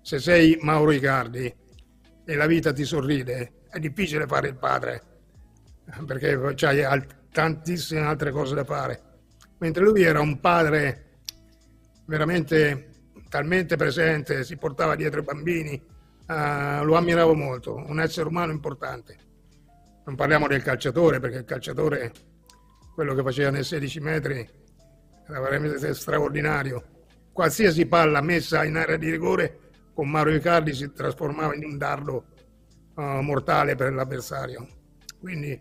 se 0.00 0.20
sei 0.20 0.56
Mauro 0.62 0.92
Icardi 0.92 1.52
e 2.24 2.34
la 2.36 2.46
vita 2.46 2.72
ti 2.72 2.84
sorride, 2.84 3.64
è 3.68 3.80
difficile 3.80 4.28
fare 4.28 4.46
il 4.46 4.56
padre 4.56 5.02
perché 6.06 6.54
c'hai 6.54 6.84
al- 6.84 7.04
tantissime 7.32 8.02
altre 8.02 8.30
cose 8.30 8.54
da 8.54 8.62
fare. 8.62 9.02
Mentre 9.58 9.82
lui 9.82 10.02
era 10.02 10.20
un 10.20 10.38
padre 10.38 11.18
veramente 12.06 12.90
talmente 13.28 13.74
presente, 13.74 14.44
si 14.44 14.56
portava 14.56 14.94
dietro 14.94 15.18
i 15.18 15.24
bambini, 15.24 15.72
eh, 15.74 16.84
lo 16.84 16.94
ammiravo 16.94 17.34
molto, 17.34 17.74
un 17.74 17.98
essere 17.98 18.28
umano 18.28 18.52
importante. 18.52 19.16
Non 20.04 20.14
parliamo 20.14 20.46
del 20.46 20.62
calciatore, 20.62 21.18
perché 21.18 21.38
il 21.38 21.44
calciatore, 21.44 22.12
quello 22.94 23.14
che 23.14 23.22
faceva 23.22 23.50
nei 23.50 23.64
16 23.64 24.00
metri, 24.00 24.48
era 25.28 25.40
veramente 25.40 25.94
straordinario. 25.94 26.84
Qualsiasi 27.32 27.86
palla 27.86 28.20
messa 28.20 28.64
in 28.64 28.76
area 28.76 28.96
di 28.96 29.10
rigore 29.10 29.58
con 29.94 30.08
Mario 30.08 30.34
Icardi 30.34 30.74
si 30.74 30.92
trasformava 30.92 31.54
in 31.54 31.64
un 31.64 31.78
dardo 31.78 32.26
eh, 32.96 33.20
mortale 33.22 33.74
per 33.74 33.92
l'avversario. 33.92 34.66
Quindi 35.18 35.60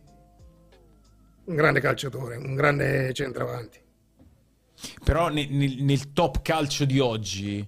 un 1.45 1.55
grande 1.55 1.79
calciatore, 1.79 2.37
un 2.37 2.55
grande 2.55 3.13
centravanti. 3.13 3.79
Però 5.03 5.29
ne- 5.29 5.47
nel, 5.49 5.83
nel 5.83 6.13
top 6.13 6.41
calcio 6.41 6.85
di 6.85 6.99
oggi 6.99 7.67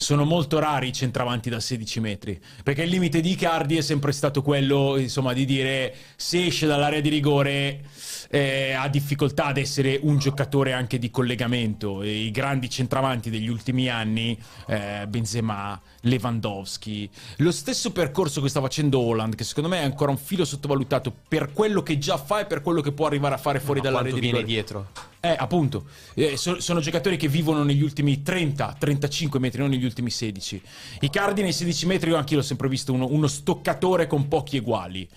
sono 0.00 0.24
molto 0.24 0.60
rari 0.60 0.88
i 0.88 0.92
centravanti 0.92 1.50
da 1.50 1.58
16 1.58 2.00
metri. 2.00 2.40
Perché 2.62 2.82
il 2.84 2.90
limite 2.90 3.20
di 3.20 3.32
Icardi 3.32 3.76
è 3.76 3.80
sempre 3.80 4.12
stato 4.12 4.42
quello, 4.42 4.96
insomma, 4.96 5.32
di 5.32 5.44
dire 5.44 5.94
se 6.16 6.46
esce 6.46 6.66
dall'area 6.66 7.00
di 7.00 7.08
rigore 7.08 7.84
eh, 8.28 8.72
ha 8.72 8.88
difficoltà 8.88 9.46
ad 9.46 9.56
essere 9.56 9.98
un 10.02 10.18
giocatore 10.18 10.72
anche 10.72 10.98
di 10.98 11.10
collegamento. 11.10 12.02
I 12.02 12.30
grandi 12.30 12.68
centravanti 12.68 13.30
degli 13.30 13.48
ultimi 13.48 13.88
anni, 13.88 14.38
eh, 14.66 15.06
Benzema, 15.08 15.80
Lewandowski, 16.02 17.08
lo 17.38 17.50
stesso 17.50 17.90
percorso 17.92 18.40
che 18.40 18.48
sta 18.48 18.60
facendo 18.60 19.00
Holland, 19.00 19.34
che 19.34 19.44
secondo 19.44 19.68
me 19.68 19.80
è 19.80 19.84
ancora 19.84 20.10
un 20.10 20.18
filo 20.18 20.44
sottovalutato 20.44 21.12
per 21.26 21.52
quello 21.52 21.82
che 21.82 21.98
già 21.98 22.16
fa 22.16 22.40
e 22.40 22.46
per 22.46 22.62
quello 22.62 22.80
che 22.80 22.92
può 22.92 23.06
arrivare 23.06 23.34
a 23.34 23.38
fare 23.38 23.60
fuori 23.60 23.80
Ma 23.80 23.86
dall'area 23.86 24.10
quanto 24.10 24.26
di 24.26 24.32
viene 24.32 24.46
dietro? 24.46 24.88
Eh, 25.20 25.34
appunto, 25.36 25.86
Eh, 26.14 26.36
so- 26.36 26.60
sono 26.60 26.80
giocatori 26.80 27.16
che 27.16 27.28
vivono 27.28 27.64
negli 27.64 27.82
ultimi 27.82 28.22
30-35 28.22 29.38
metri, 29.38 29.60
non 29.60 29.70
negli 29.70 29.84
ultimi 29.84 30.10
16. 30.10 30.62
I 31.00 31.10
cardi 31.10 31.42
nei 31.42 31.52
16 31.52 31.86
metri, 31.86 32.10
io 32.10 32.16
anche 32.16 32.34
l'ho 32.34 32.42
sempre 32.42 32.68
visto 32.68 32.92
uno, 32.92 33.06
uno 33.08 33.26
stoccatore 33.26 34.06
con 34.06 34.28
pochi 34.28 34.56
eguali. 34.56 35.08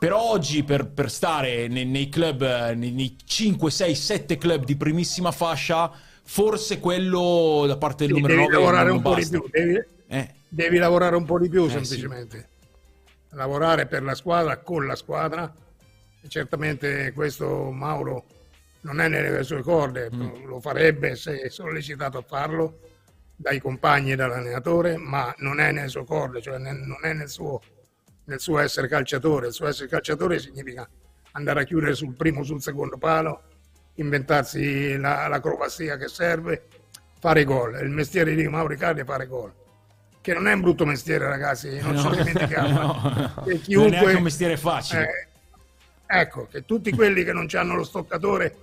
Però 0.00 0.18
oggi, 0.30 0.64
per, 0.64 0.88
per 0.88 1.10
stare 1.10 1.68
nei, 1.68 1.84
nei 1.84 2.08
club, 2.08 2.40
eh, 2.40 2.74
nei, 2.74 2.90
nei 2.90 3.18
5, 3.22 3.70
6, 3.70 3.94
7 3.94 4.38
club 4.38 4.64
di 4.64 4.74
primissima 4.74 5.30
fascia, 5.30 5.92
forse 6.24 6.80
quello 6.80 7.64
da 7.66 7.76
parte 7.76 8.06
del 8.06 8.14
Sì, 8.14 8.20
numero 8.22 8.40
devi 8.40 8.48
9 8.50 8.62
lavorare 8.64 8.90
un 8.92 9.02
po' 9.02 9.14
di 9.14 9.28
più, 9.28 9.46
devi, 9.50 9.84
Eh, 10.06 10.34
devi 10.48 10.78
lavorare 10.78 11.16
un 11.16 11.26
po' 11.26 11.38
di 11.38 11.50
più 11.50 11.66
Eh, 11.66 11.70
semplicemente. 11.70 12.48
Lavorare 13.32 13.84
per 13.86 14.02
la 14.02 14.14
squadra, 14.14 14.56
con 14.60 14.86
la 14.86 14.96
squadra. 14.96 15.52
E 16.22 16.28
certamente 16.28 17.12
questo 17.12 17.70
Mauro 17.70 18.24
non 18.80 19.00
è 19.02 19.08
nelle 19.08 19.42
sue 19.42 19.60
corde, 19.60 20.08
Mm. 20.10 20.46
lo 20.46 20.60
farebbe 20.60 21.14
se 21.14 21.50
sollecitato 21.50 22.16
a 22.16 22.24
farlo 22.26 22.78
dai 23.36 23.58
compagni 23.58 24.12
e 24.12 24.16
dall'allenatore, 24.16 24.96
ma 24.96 25.34
non 25.40 25.60
è 25.60 25.72
nelle 25.72 25.88
sue 25.88 26.06
corde, 26.06 26.40
cioè 26.40 26.56
nel- 26.56 26.76
non 26.78 27.00
è 27.02 27.12
nel 27.12 27.28
suo, 27.28 27.60
nel 28.30 28.38
suo 28.40 28.60
essere 28.60 28.86
calciatore. 28.86 29.48
Il 29.48 29.52
suo 29.52 29.66
essere 29.66 29.88
calciatore 29.88 30.38
significa 30.38 30.88
andare 31.32 31.62
a 31.62 31.64
chiudere 31.64 31.94
sul 31.94 32.14
primo, 32.14 32.44
sul 32.44 32.62
secondo 32.62 32.96
palo, 32.96 33.42
inventarsi 33.94 34.96
la- 34.96 35.26
l'acrobazia 35.26 35.96
che 35.96 36.06
serve, 36.06 36.66
fare 37.18 37.42
gol. 37.44 37.80
Il 37.82 37.90
mestiere 37.90 38.34
di 38.36 38.46
Mauro 38.46 38.72
Icardi 38.72 39.00
è 39.00 39.04
fare 39.04 39.26
gol. 39.26 39.52
Che 40.20 40.32
non 40.32 40.46
è 40.46 40.52
un 40.52 40.60
brutto 40.60 40.86
mestiere, 40.86 41.26
ragazzi, 41.26 41.80
non 41.80 41.94
no, 41.94 42.00
ce 42.02 42.08
lo 42.08 42.14
dimentichiamo. 42.14 42.68
no. 43.36 43.42
Che 43.44 43.60
Non 43.74 43.86
è 43.86 43.90
neanche 43.90 44.14
un 44.14 44.22
mestiere 44.22 44.56
facile. 44.56 45.28
eh, 46.06 46.20
ecco, 46.20 46.46
che 46.46 46.64
tutti 46.64 46.92
quelli 46.92 47.24
che 47.24 47.32
non 47.32 47.48
hanno 47.52 47.74
lo 47.74 47.84
stoccatore 47.84 48.56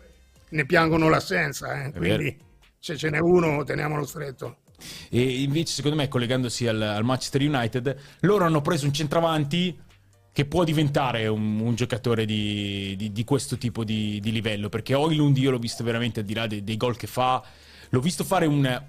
ne 0.50 0.66
piangono 0.66 1.10
l'assenza, 1.10 1.84
eh, 1.84 1.92
quindi 1.92 2.38
se 2.80 2.96
ce 2.96 3.10
n'è 3.10 3.20
uno 3.20 3.64
teniamolo 3.66 4.06
stretto. 4.06 4.60
E 5.10 5.42
invece, 5.42 5.74
secondo 5.74 5.98
me, 5.98 6.08
collegandosi 6.08 6.68
al, 6.68 6.82
al 6.82 7.04
Manchester 7.04 7.42
United, 7.42 7.98
loro 8.22 8.46
hanno 8.46 8.62
preso 8.62 8.86
un 8.86 8.94
centravanti 8.94 9.86
che 10.32 10.46
può 10.46 10.63
diventare 10.63 11.26
un, 11.28 11.60
un 11.60 11.74
giocatore 11.74 12.24
di, 12.24 12.96
di, 12.96 13.12
di, 13.12 13.24
questo 13.24 13.58
tipo 13.58 13.84
di, 13.84 14.20
di, 14.20 14.32
livello. 14.32 14.70
Perché 14.70 14.94
Oilund 14.94 15.36
io 15.38 15.50
l'ho 15.50 15.58
visto 15.58 15.84
veramente 15.84 16.20
al 16.20 16.28
di 16.28 16.34
là 16.36 16.46
dei, 16.46 16.63
dei 16.63 16.78
gol 16.78 16.96
che 16.96 17.08
fa, 17.08 17.44
l'ho 17.90 18.00
visto 18.00 18.24
fare 18.24 18.46
un, 18.46 18.84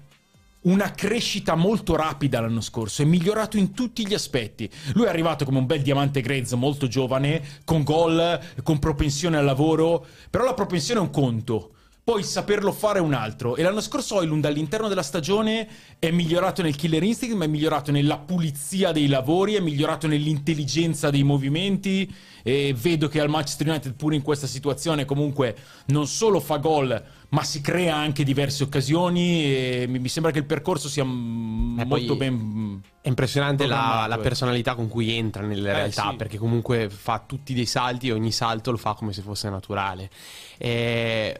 una 0.61 0.91
crescita 0.91 1.55
molto 1.55 1.95
rapida 1.95 2.39
l'anno 2.39 2.61
scorso, 2.61 3.01
è 3.01 3.05
migliorato 3.05 3.57
in 3.57 3.73
tutti 3.73 4.05
gli 4.05 4.13
aspetti. 4.13 4.69
Lui 4.93 5.05
è 5.05 5.09
arrivato 5.09 5.43
come 5.43 5.57
un 5.57 5.65
bel 5.65 5.81
diamante 5.81 6.21
grezzo, 6.21 6.55
molto 6.55 6.87
giovane, 6.87 7.41
con 7.65 7.81
gol, 7.81 8.39
con 8.61 8.77
propensione 8.77 9.37
al 9.37 9.45
lavoro, 9.45 10.05
però 10.29 10.43
la 10.43 10.53
propensione 10.53 10.99
è 10.99 11.03
un 11.03 11.09
conto 11.09 11.73
poi 12.09 12.23
saperlo 12.23 12.71
fare 12.71 12.97
è 12.97 13.01
un 13.03 13.13
altro. 13.13 13.55
E 13.55 13.61
l'anno 13.61 13.81
scorso 13.81 14.15
Oilund 14.15 14.43
all'interno 14.45 14.87
della 14.87 15.03
stagione 15.03 15.67
è 15.99 16.09
migliorato 16.09 16.63
nel 16.63 16.75
killer 16.75 17.03
instinct, 17.03 17.35
ma 17.35 17.43
è 17.43 17.47
migliorato 17.47 17.91
nella 17.91 18.17
pulizia 18.17 18.91
dei 18.91 19.05
lavori, 19.05 19.53
è 19.53 19.59
migliorato 19.59 20.07
nell'intelligenza 20.07 21.11
dei 21.11 21.21
movimenti. 21.21 22.11
E 22.41 22.73
vedo 22.75 23.07
che 23.09 23.19
al 23.19 23.29
Manchester 23.29 23.67
United, 23.67 23.93
pure 23.93 24.15
in 24.15 24.23
questa 24.23 24.47
situazione, 24.47 25.05
comunque 25.05 25.55
non 25.87 26.07
solo 26.07 26.39
fa 26.39 26.57
gol, 26.57 26.99
ma 27.29 27.43
si 27.43 27.61
crea 27.61 27.95
anche 27.95 28.23
diverse 28.23 28.63
occasioni. 28.63 29.43
E 29.43 29.85
mi 29.87 30.09
sembra 30.09 30.31
che 30.31 30.39
il 30.39 30.45
percorso 30.45 30.89
sia 30.89 31.03
eh, 31.03 31.05
molto 31.05 32.15
ben. 32.15 32.81
È 33.01 33.07
impressionante 33.07 33.67
la, 33.67 34.05
la, 34.09 34.17
personalità 34.17 34.73
con 34.73 34.87
cui 34.87 35.15
entra 35.15 35.43
nelle 35.43 35.69
eh, 35.69 35.73
realtà, 35.73 36.09
sì. 36.09 36.15
perché 36.15 36.39
comunque 36.39 36.89
fa 36.89 37.23
tutti 37.23 37.53
dei 37.53 37.67
salti 37.67 38.07
e 38.07 38.13
ogni 38.13 38.31
salto 38.31 38.71
lo 38.71 38.77
fa 38.77 38.95
come 38.95 39.13
se 39.13 39.21
fosse 39.21 39.47
naturale. 39.51 40.09
E 40.57 41.39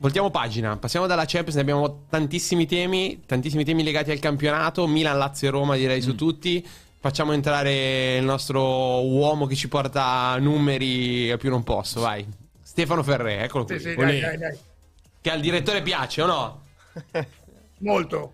Voltiamo 0.00 0.30
pagina, 0.30 0.78
passiamo 0.78 1.06
dalla 1.06 1.26
Champions, 1.26 1.56
ne 1.56 1.60
abbiamo 1.60 2.06
tantissimi 2.08 2.64
temi, 2.64 3.22
tantissimi 3.26 3.64
temi 3.64 3.82
legati 3.82 4.10
al 4.10 4.18
campionato, 4.18 4.86
Milan, 4.86 5.18
Lazio 5.18 5.48
e 5.48 5.50
Roma 5.50 5.76
direi 5.76 5.98
mm. 5.98 6.02
su 6.02 6.14
tutti. 6.14 6.66
Facciamo 6.98 7.32
entrare 7.32 8.16
il 8.16 8.24
nostro 8.24 8.62
uomo 9.06 9.44
che 9.44 9.54
ci 9.54 9.68
porta 9.68 10.38
numeri 10.38 11.30
a 11.30 11.36
più 11.36 11.50
non 11.50 11.64
posso, 11.64 12.00
vai. 12.00 12.26
Stefano 12.62 13.02
Ferré, 13.02 13.42
eccolo 13.42 13.66
qui. 13.66 13.78
Sì, 13.78 13.90
sì, 13.90 13.94
dai, 13.94 14.20
dai, 14.20 14.38
dai. 14.38 14.58
Che 15.20 15.30
al 15.30 15.40
direttore 15.40 15.82
piace 15.82 16.22
o 16.22 16.26
no? 16.26 16.62
Molto. 17.80 18.32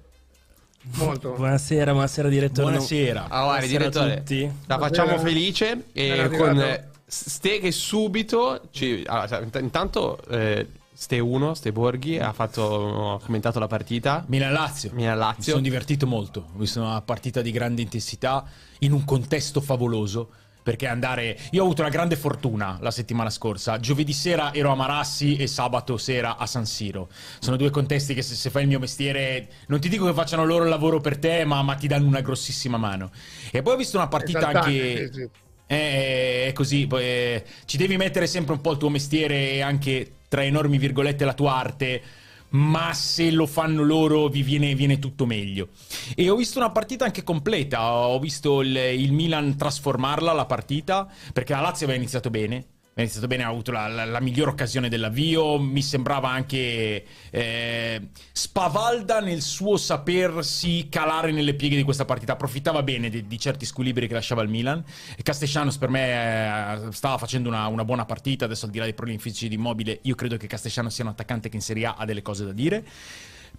Molto. 0.82 1.32
Buonasera, 1.32 1.90
buonasera 1.90 2.28
direttore. 2.28 2.70
Buonasera. 2.70 3.26
Ah, 3.28 3.42
guarda, 3.42 3.66
direttore, 3.66 4.24
la 4.66 4.78
facciamo 4.78 5.18
felice 5.18 5.86
e 5.92 6.30
con 6.30 6.84
Ste 7.08 7.58
che 7.58 7.72
subito 7.72 8.68
ci... 8.70 9.02
allora, 9.06 9.40
intanto 9.58 10.20
eh, 10.28 10.66
Ste 10.96 11.18
1, 11.18 11.52
Ste 11.52 11.72
Borghi, 11.72 12.18
ha, 12.18 12.32
fatto, 12.32 13.16
ha 13.16 13.20
commentato 13.20 13.58
la 13.58 13.66
partita. 13.66 14.24
Milan-Lazio. 14.28 14.92
Milan-Lazio. 14.94 15.36
Mi 15.36 15.44
sono 15.44 15.60
divertito 15.60 16.06
molto. 16.06 16.46
Ho 16.54 16.58
visto 16.58 16.80
una 16.80 17.02
partita 17.02 17.42
di 17.42 17.50
grande 17.50 17.82
intensità 17.82 18.46
in 18.78 18.92
un 18.92 19.04
contesto 19.04 19.60
favoloso. 19.60 20.30
Perché 20.62 20.88
andare. 20.88 21.38
Io 21.50 21.60
ho 21.60 21.64
avuto 21.64 21.82
una 21.82 21.90
grande 21.90 22.16
fortuna 22.16 22.78
la 22.80 22.90
settimana 22.90 23.28
scorsa. 23.28 23.78
Giovedì 23.78 24.14
sera 24.14 24.54
ero 24.54 24.72
a 24.72 24.74
Marassi 24.74 25.36
e 25.36 25.46
sabato 25.46 25.98
sera 25.98 26.38
a 26.38 26.46
San 26.46 26.64
Siro. 26.64 27.08
Sono 27.40 27.56
due 27.56 27.70
contesti 27.70 28.14
che, 28.14 28.22
se, 28.22 28.34
se 28.34 28.48
fai 28.48 28.62
il 28.62 28.68
mio 28.68 28.80
mestiere, 28.80 29.48
non 29.68 29.78
ti 29.78 29.90
dico 29.90 30.06
che 30.06 30.14
facciano 30.14 30.44
loro 30.44 30.64
il 30.64 30.70
lavoro 30.70 31.00
per 31.00 31.18
te, 31.18 31.44
ma, 31.44 31.62
ma 31.62 31.74
ti 31.74 31.86
danno 31.86 32.06
una 32.06 32.22
grossissima 32.22 32.78
mano. 32.78 33.10
E 33.52 33.62
poi 33.62 33.74
ho 33.74 33.76
visto 33.76 33.98
una 33.98 34.08
partita 34.08 34.48
anche. 34.48 35.10
Sì, 35.12 35.20
sì. 35.20 35.28
È 35.66 36.50
così, 36.54 36.86
poi, 36.86 37.42
ci 37.64 37.76
devi 37.76 37.96
mettere 37.96 38.26
sempre 38.26 38.54
un 38.54 38.60
po' 38.60 38.72
il 38.72 38.78
tuo 38.78 38.88
mestiere 38.88 39.52
e 39.52 39.60
anche 39.60 40.12
tra 40.28 40.44
enormi 40.44 40.78
virgolette 40.78 41.24
la 41.24 41.34
tua 41.34 41.56
arte 41.56 42.02
ma 42.48 42.92
se 42.94 43.30
lo 43.30 43.46
fanno 43.46 43.82
loro 43.82 44.28
vi 44.28 44.42
viene, 44.42 44.74
viene, 44.74 44.98
tutto 44.98 45.26
meglio. 45.26 45.68
E 46.14 46.30
ho 46.30 46.36
visto 46.36 46.58
una 46.58 46.70
partita 46.70 47.04
anche 47.04 47.24
completa, 47.24 47.92
ho 47.92 48.18
visto 48.18 48.62
il, 48.62 48.74
il 48.76 49.12
Milan 49.12 49.56
trasformarla 49.56 50.32
la 50.32 50.46
partita, 50.46 51.08
perché 51.32 51.52
la 51.52 51.60
Lazio 51.60 51.84
aveva 51.84 52.00
iniziato 52.00 52.30
bene, 52.30 52.64
è 52.96 53.02
iniziato 53.02 53.26
bene, 53.26 53.42
ha 53.42 53.48
avuto 53.48 53.72
la, 53.72 53.88
la, 53.88 54.06
la 54.06 54.20
migliore 54.20 54.52
occasione 54.52 54.88
dell'avvio. 54.88 55.58
Mi 55.58 55.82
sembrava 55.82 56.30
anche 56.30 57.04
eh, 57.28 58.08
spavalda 58.32 59.20
nel 59.20 59.42
suo 59.42 59.76
sapersi 59.76 60.88
calare 60.88 61.30
nelle 61.30 61.52
pieghe 61.52 61.76
di 61.76 61.82
questa 61.82 62.06
partita. 62.06 62.32
Approfittava 62.32 62.82
bene 62.82 63.10
di, 63.10 63.26
di 63.26 63.38
certi 63.38 63.66
squilibri 63.66 64.08
che 64.08 64.14
lasciava 64.14 64.40
il 64.40 64.48
Milan. 64.48 64.82
Castellanos 65.22 65.76
per 65.76 65.90
me 65.90 66.86
eh, 66.86 66.92
stava 66.92 67.18
facendo 67.18 67.50
una, 67.50 67.66
una, 67.66 67.84
buona 67.84 68.06
partita. 68.06 68.46
Adesso, 68.46 68.64
al 68.64 68.70
di 68.70 68.78
là 68.78 68.84
dei 68.84 68.94
problemi 68.94 69.20
fisici 69.20 69.48
di 69.48 69.56
immobile, 69.56 69.98
io 70.00 70.14
credo 70.14 70.38
che 70.38 70.46
Castellanos 70.46 70.94
sia 70.94 71.04
un 71.04 71.10
attaccante 71.10 71.50
che 71.50 71.56
in 71.56 71.62
Serie 71.62 71.84
A 71.84 71.96
ha 71.98 72.06
delle 72.06 72.22
cose 72.22 72.46
da 72.46 72.52
dire. 72.52 72.82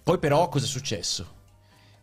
Poi, 0.02 0.18
però, 0.18 0.48
cosa 0.48 0.64
è 0.64 0.68
successo? 0.68 1.36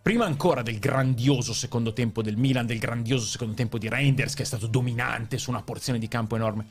prima 0.05 0.23
ancora 0.23 0.61
del 0.61 0.77
grandioso 0.77 1.51
secondo 1.51 1.91
tempo 1.91 2.21
del 2.21 2.37
Milan, 2.37 2.67
del 2.67 2.77
grandioso 2.77 3.25
secondo 3.25 3.55
tempo 3.55 3.79
di 3.79 3.89
Reinders, 3.89 4.35
che 4.35 4.43
è 4.43 4.45
stato 4.45 4.67
dominante 4.67 5.39
su 5.39 5.49
una 5.49 5.63
porzione 5.63 5.97
di 5.97 6.07
campo 6.07 6.35
enorme 6.35 6.67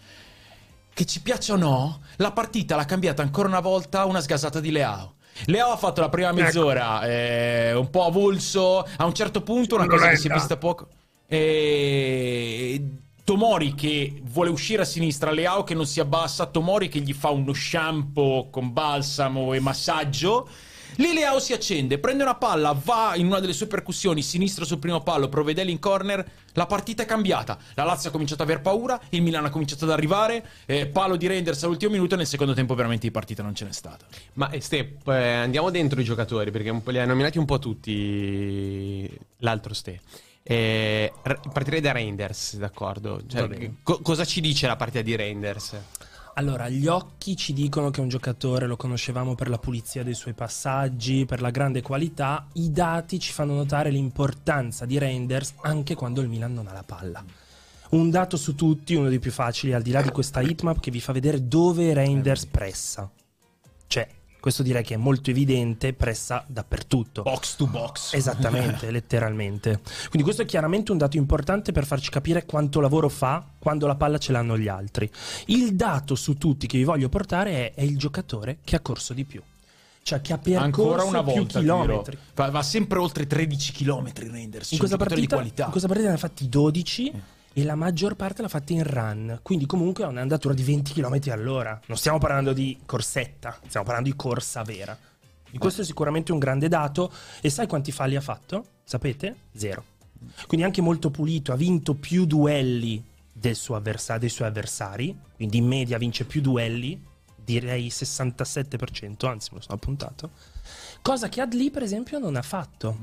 che 0.95 1.05
ci 1.05 1.21
piaccia 1.21 1.55
o 1.55 1.57
no, 1.57 2.01
la 2.17 2.31
partita 2.31 2.77
l'ha 2.77 2.85
cambiata 2.85 3.21
ancora 3.21 3.49
una 3.49 3.61
volta 3.61 4.05
una 4.05 4.21
sgasata 4.21 4.61
di 4.61 4.71
Leao. 4.71 5.15
Leao 5.47 5.73
ha 5.73 5.77
fatto 5.77 6.01
la 6.01 6.09
prima 6.09 6.29
ecco. 6.29 6.41
mezz'ora 6.41 7.05
eh, 7.07 7.73
un 7.75 7.91
po' 7.91 8.05
avulso, 8.05 8.87
a 8.97 9.05
un 9.05 9.13
certo 9.13 9.43
punto 9.43 9.75
una 9.75 9.89
cosa 9.89 10.09
che 10.09 10.17
si 10.17 10.29
è 10.29 10.33
vista 10.33 10.57
poco. 10.57 10.89
Eh, 11.27 12.83
Tomori 13.25 13.75
che 13.75 14.21
vuole 14.23 14.51
uscire 14.51 14.83
a 14.83 14.85
sinistra, 14.85 15.33
Leao 15.33 15.65
che 15.65 15.75
non 15.75 15.87
si 15.87 15.99
abbassa, 15.99 16.47
Tomori 16.47 16.89
che 16.89 17.01
gli 17.01 17.13
fa 17.13 17.31
uno 17.31 17.53
shampoo 17.53 18.49
con 18.51 18.73
balsamo 18.73 19.53
e 19.53 19.61
massaggio 19.61 20.49
Lì 20.97 21.13
Leao 21.13 21.41
si 21.41 21.53
accende, 21.53 21.99
prende 21.99 22.23
una 22.23 22.37
palla, 22.37 22.73
va 22.73 23.15
in 23.17 23.27
una 23.27 23.41
delle 23.41 23.53
sue 23.53 23.67
percussioni, 23.67 24.23
sinistra 24.23 24.65
sul 24.65 24.79
primo 24.79 25.03
pallo, 25.03 25.29
Provedeli 25.29 25.71
in 25.71 25.79
corner. 25.79 26.25
La 26.53 26.67
partita 26.67 27.03
è 27.03 27.07
cambiata. 27.07 27.59
La 27.75 27.85
Lazio 27.85 28.09
ha 28.09 28.13
cominciato 28.13 28.43
ad 28.43 28.49
aver 28.49 28.63
paura, 28.63 29.01
il 29.11 29.23
Milan 29.23 29.45
ha 29.45 29.51
cominciato 29.51 29.85
ad 29.85 29.91
arrivare. 29.91 30.47
Eh, 30.67 30.87
palo 30.87 31.17
di 31.17 31.27
Renders 31.27 31.63
all'ultimo 31.65 31.93
minuto. 31.93 32.15
Nel 32.15 32.27
secondo 32.27 32.55
tempo, 32.55 32.75
veramente 32.75 33.07
di 33.07 33.13
partita 33.13 33.43
non 33.43 33.55
ce 33.55 33.65
n'è 33.65 33.73
stata. 33.73 34.07
Ma 34.35 34.51
eh, 34.51 34.61
Ste, 34.61 34.99
eh, 35.05 35.13
andiamo 35.13 35.71
dentro 35.71 36.01
i 36.01 36.05
giocatori 36.05 36.51
perché 36.51 36.73
li 36.85 36.99
ha 36.99 37.05
nominati 37.05 37.39
un 37.39 37.45
po' 37.45 37.59
tutti. 37.59 39.11
L'altro 39.39 39.75
Ste. 39.75 40.01
Eh, 40.47 41.13
partirei 41.23 41.81
da 41.81 41.93
Reinders, 41.93 42.57
d'accordo. 42.57 43.23
Cioè, 43.27 43.71
co- 43.83 44.01
cosa 44.03 44.25
ci 44.25 44.41
dice 44.41 44.67
la 44.67 44.77
partita 44.77 45.01
di 45.01 45.17
Reinders? 45.17 45.75
Allora, 46.37 46.69
gli 46.69 46.89
occhi 46.89 47.37
ci 47.37 47.53
dicono 47.53 47.91
che 47.91 48.01
un 48.01 48.09
giocatore 48.09 48.67
lo 48.67 48.77
conoscevamo 48.77 49.37
per 49.37 49.49
la 49.49 49.59
pulizia 49.59 50.03
dei 50.03 50.15
suoi 50.15 50.35
passaggi, 50.35 51.27
per 51.27 51.41
la 51.41 51.51
grande 51.51 51.81
qualità. 51.81 52.49
I 52.55 52.73
dati 52.73 53.21
ci 53.21 53.33
fanno 53.33 53.55
notare 53.55 53.91
l'importanza 53.91 54.85
di 54.85 54.99
Reinders 54.99 55.55
anche 55.63 55.95
quando 55.95 56.21
il 56.21 56.29
Milan 56.29 56.53
non 56.53 56.67
ha 56.67 56.73
la 56.73 56.83
palla. 56.83 57.25
Un 57.91 58.11
dato 58.11 58.37
su 58.37 58.57
tutti, 58.57 58.95
uno 58.95 59.09
dei 59.09 59.21
più 59.21 59.31
facili, 59.31 59.75
al 59.75 59.83
di 59.83 59.93
là 59.93 60.03
di 60.03 60.11
questa 60.11 60.41
hitmap 60.41 60.81
che 60.81 60.91
vi 60.91 61.01
fa 61.01 61.13
vedere 61.13 61.47
dove 61.47 61.95
Reinders 61.95 62.47
pressa. 62.47 63.09
Cioè, 63.87 64.09
questo 64.45 64.63
direi 64.63 64.85
che 64.85 64.93
è 64.93 64.99
molto 64.99 65.31
evidente, 65.31 65.95
pressa 65.95 66.45
dappertutto. 66.47 67.23
Box 67.23 67.57
to 67.57 67.67
box. 67.67 68.13
Esattamente, 68.13 68.91
letteralmente. 68.93 69.81
Quindi 70.11 70.23
questo 70.23 70.43
è 70.43 70.45
chiaramente 70.45 70.93
un 70.93 70.99
dato 70.99 71.17
importante 71.17 71.73
per 71.73 71.87
farci 71.87 72.11
capire 72.11 72.45
quanto 72.45 72.81
lavoro 72.81 73.09
fa 73.09 73.43
quando 73.59 73.87
la 73.87 73.95
palla 73.95 74.19
ce 74.19 74.33
l'hanno 74.33 74.59
gli 74.59 74.69
altri. 74.69 75.11
Il 75.47 75.75
dato 75.77 76.15
su 76.15 76.35
tutti 76.35 76.67
che 76.67 76.77
vi 76.77 76.85
voglio 76.85 77.09
portare 77.09 77.73
è, 77.73 77.81
è 77.81 77.83
il 77.85 77.97
giocatore 77.97 78.59
che 78.65 78.77
ha 78.77 78.81
corso 78.81 79.15
di 79.15 79.25
più 79.25 79.41
cioè 80.03 80.21
che 80.21 80.35
ha 80.35 80.39
percorso 80.39 80.65
Ancora 80.67 81.05
una 81.05 81.23
volta, 81.23 81.41
più 81.41 81.61
chilometri. 81.61 82.19
Va, 82.35 82.51
va, 82.51 82.63
sempre 82.63 82.99
oltre 82.99 83.27
13 83.27 83.73
chilometri 83.73 84.29
Renders. 84.29 84.73
In 84.73 84.77
questa, 84.77 84.99
partita, 84.99 85.41
in 85.41 85.71
questa 85.71 85.89
partita 85.89 86.09
ne 86.09 86.17
ha 86.17 86.19
fatti 86.19 86.47
12. 86.51 87.09
Eh 87.09 87.34
e 87.57 87.63
la 87.63 87.77
maggior 87.77 88.17
parte 88.17 88.43
l'ha 88.43 88.49
fatta 88.49 88.73
in 88.73 88.83
run, 88.83 89.39
quindi 89.41 89.65
comunque 89.65 90.03
ha 90.03 90.09
un'andatura 90.09 90.53
di 90.55 90.65
20 90.65 90.93
km 90.93 91.21
all'ora. 91.31 91.81
Non 91.87 91.97
stiamo 91.97 92.19
parlando 92.19 92.53
di 92.53 92.81
corsetta, 92.85 93.57
stiamo 93.69 93.87
parlando 93.87 94.11
di 94.11 94.17
corsa 94.17 94.65
vera. 94.65 94.99
E 95.53 95.57
questo 95.59 95.83
è 95.83 95.85
sicuramente 95.85 96.33
un 96.33 96.41
grande 96.41 96.67
dato. 96.67 97.13
E 97.41 97.49
sai 97.51 97.69
quanti 97.69 97.93
falli 97.93 98.17
ha 98.17 98.21
fatto? 98.21 98.65
Sapete? 98.83 99.37
Zero. 99.55 99.85
Quindi 100.49 100.67
anche 100.67 100.81
molto 100.81 101.11
pulito, 101.11 101.53
ha 101.53 101.57
vinto 101.57 101.95
più 101.95 102.27
duelli 102.27 103.03
dei 103.33 103.55
suoi 103.55 103.79
avversari, 103.79 105.17
quindi 105.37 105.59
in 105.59 105.67
media 105.67 105.97
vince 105.97 106.25
più 106.25 106.41
duelli, 106.41 107.01
direi 107.37 107.87
67%, 107.87 109.27
anzi 109.27 109.51
me 109.53 109.59
lo 109.59 109.63
sono 109.63 109.75
appuntato. 109.75 110.31
Cosa 111.03 111.29
che 111.29 111.41
Adli 111.41 111.71
per 111.71 111.85
esempio 111.85 112.19
non 112.19 112.35
ha 112.35 112.43
fatto 112.43 112.99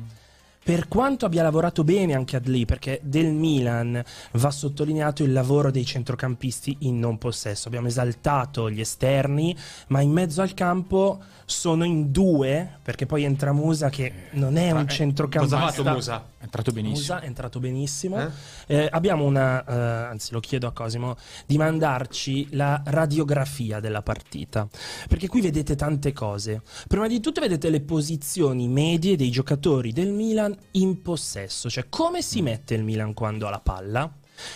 per 0.63 0.87
quanto 0.87 1.25
abbia 1.25 1.41
lavorato 1.43 1.83
bene 1.83 2.13
anche 2.13 2.35
Adli, 2.35 2.65
perché 2.65 2.99
del 3.03 3.31
Milan 3.33 4.01
va 4.33 4.51
sottolineato 4.51 5.23
il 5.23 5.33
lavoro 5.33 5.71
dei 5.71 5.85
centrocampisti 5.85 6.77
in 6.81 6.99
non 6.99 7.17
possesso. 7.17 7.67
Abbiamo 7.67 7.87
esaltato 7.87 8.69
gli 8.69 8.79
esterni, 8.79 9.55
ma 9.87 10.01
in 10.01 10.11
mezzo 10.11 10.41
al 10.41 10.53
campo 10.53 11.19
sono 11.45 11.83
in 11.83 12.11
due, 12.11 12.77
perché 12.81 13.05
poi 13.05 13.23
entra 13.23 13.53
Musa 13.53 13.89
che 13.89 14.13
non 14.31 14.57
è 14.57 14.71
un 14.71 14.87
centrocampista. 14.87 15.57
Cosa 15.57 15.67
ha 15.67 15.71
fatto 15.71 15.89
Musa? 15.89 16.30
È 16.41 16.45
entrato 16.45 16.71
benissimo. 16.71 16.97
Musa 16.97 17.21
è 17.21 17.25
entrato 17.27 17.59
benissimo. 17.59 18.19
Eh? 18.19 18.29
Eh, 18.65 18.89
abbiamo 18.91 19.25
una, 19.25 19.63
eh, 19.63 20.09
anzi 20.09 20.33
lo 20.33 20.39
chiedo 20.39 20.65
a 20.65 20.71
Cosimo, 20.71 21.15
di 21.45 21.55
mandarci 21.55 22.55
la 22.55 22.81
radiografia 22.83 23.79
della 23.79 24.01
partita. 24.01 24.67
Perché 25.07 25.27
qui 25.27 25.39
vedete 25.39 25.75
tante 25.75 26.13
cose. 26.13 26.63
Prima 26.87 27.07
di 27.07 27.19
tutto 27.19 27.41
vedete 27.41 27.69
le 27.69 27.81
posizioni 27.81 28.67
medie 28.67 29.15
dei 29.15 29.29
giocatori 29.29 29.93
del 29.93 30.09
Milan 30.09 30.57
in 30.71 31.03
possesso, 31.03 31.69
cioè 31.69 31.85
come 31.89 32.23
si 32.23 32.41
mette 32.41 32.73
il 32.73 32.83
Milan 32.83 33.13
quando 33.13 33.45
ha 33.45 33.51
la 33.51 33.59
palla. 33.59 34.11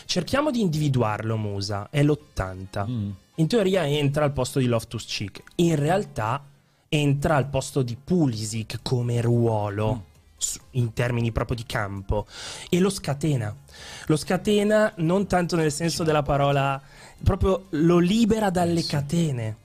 Cerchiamo 0.06 0.50
di 0.50 0.62
individuarlo, 0.62 1.38
Musa, 1.38 1.90
è 1.92 2.02
l'80. 2.02 2.90
Mm. 2.90 3.10
In 3.36 3.48
teoria 3.48 3.88
entra 3.88 4.24
al 4.24 4.34
posto 4.34 4.58
di 4.58 4.66
Loftus 4.66 5.06
Cheek, 5.06 5.44
in 5.58 5.76
realtà 5.76 6.44
entra 6.90 7.36
al 7.36 7.48
posto 7.48 7.84
di 7.84 7.96
Pulisic 8.02 8.80
come 8.82 9.22
ruolo 9.22 10.06
su- 10.06 10.15
in 10.72 10.94
termini 10.94 11.32
proprio 11.32 11.56
di 11.56 11.66
campo 11.66 12.26
e 12.70 12.80
lo 12.80 12.90
scatena. 12.90 13.56
Lo 14.08 14.16
scatena 14.16 14.92
non 14.98 15.28
tanto 15.28 15.56
nel 15.56 15.72
senso 15.72 16.04
della 16.04 16.24
parola, 16.24 16.82
proprio 17.24 17.66
lo 17.72 18.00
libera 18.00 18.50
dalle 18.50 18.86
catene. 18.86 19.58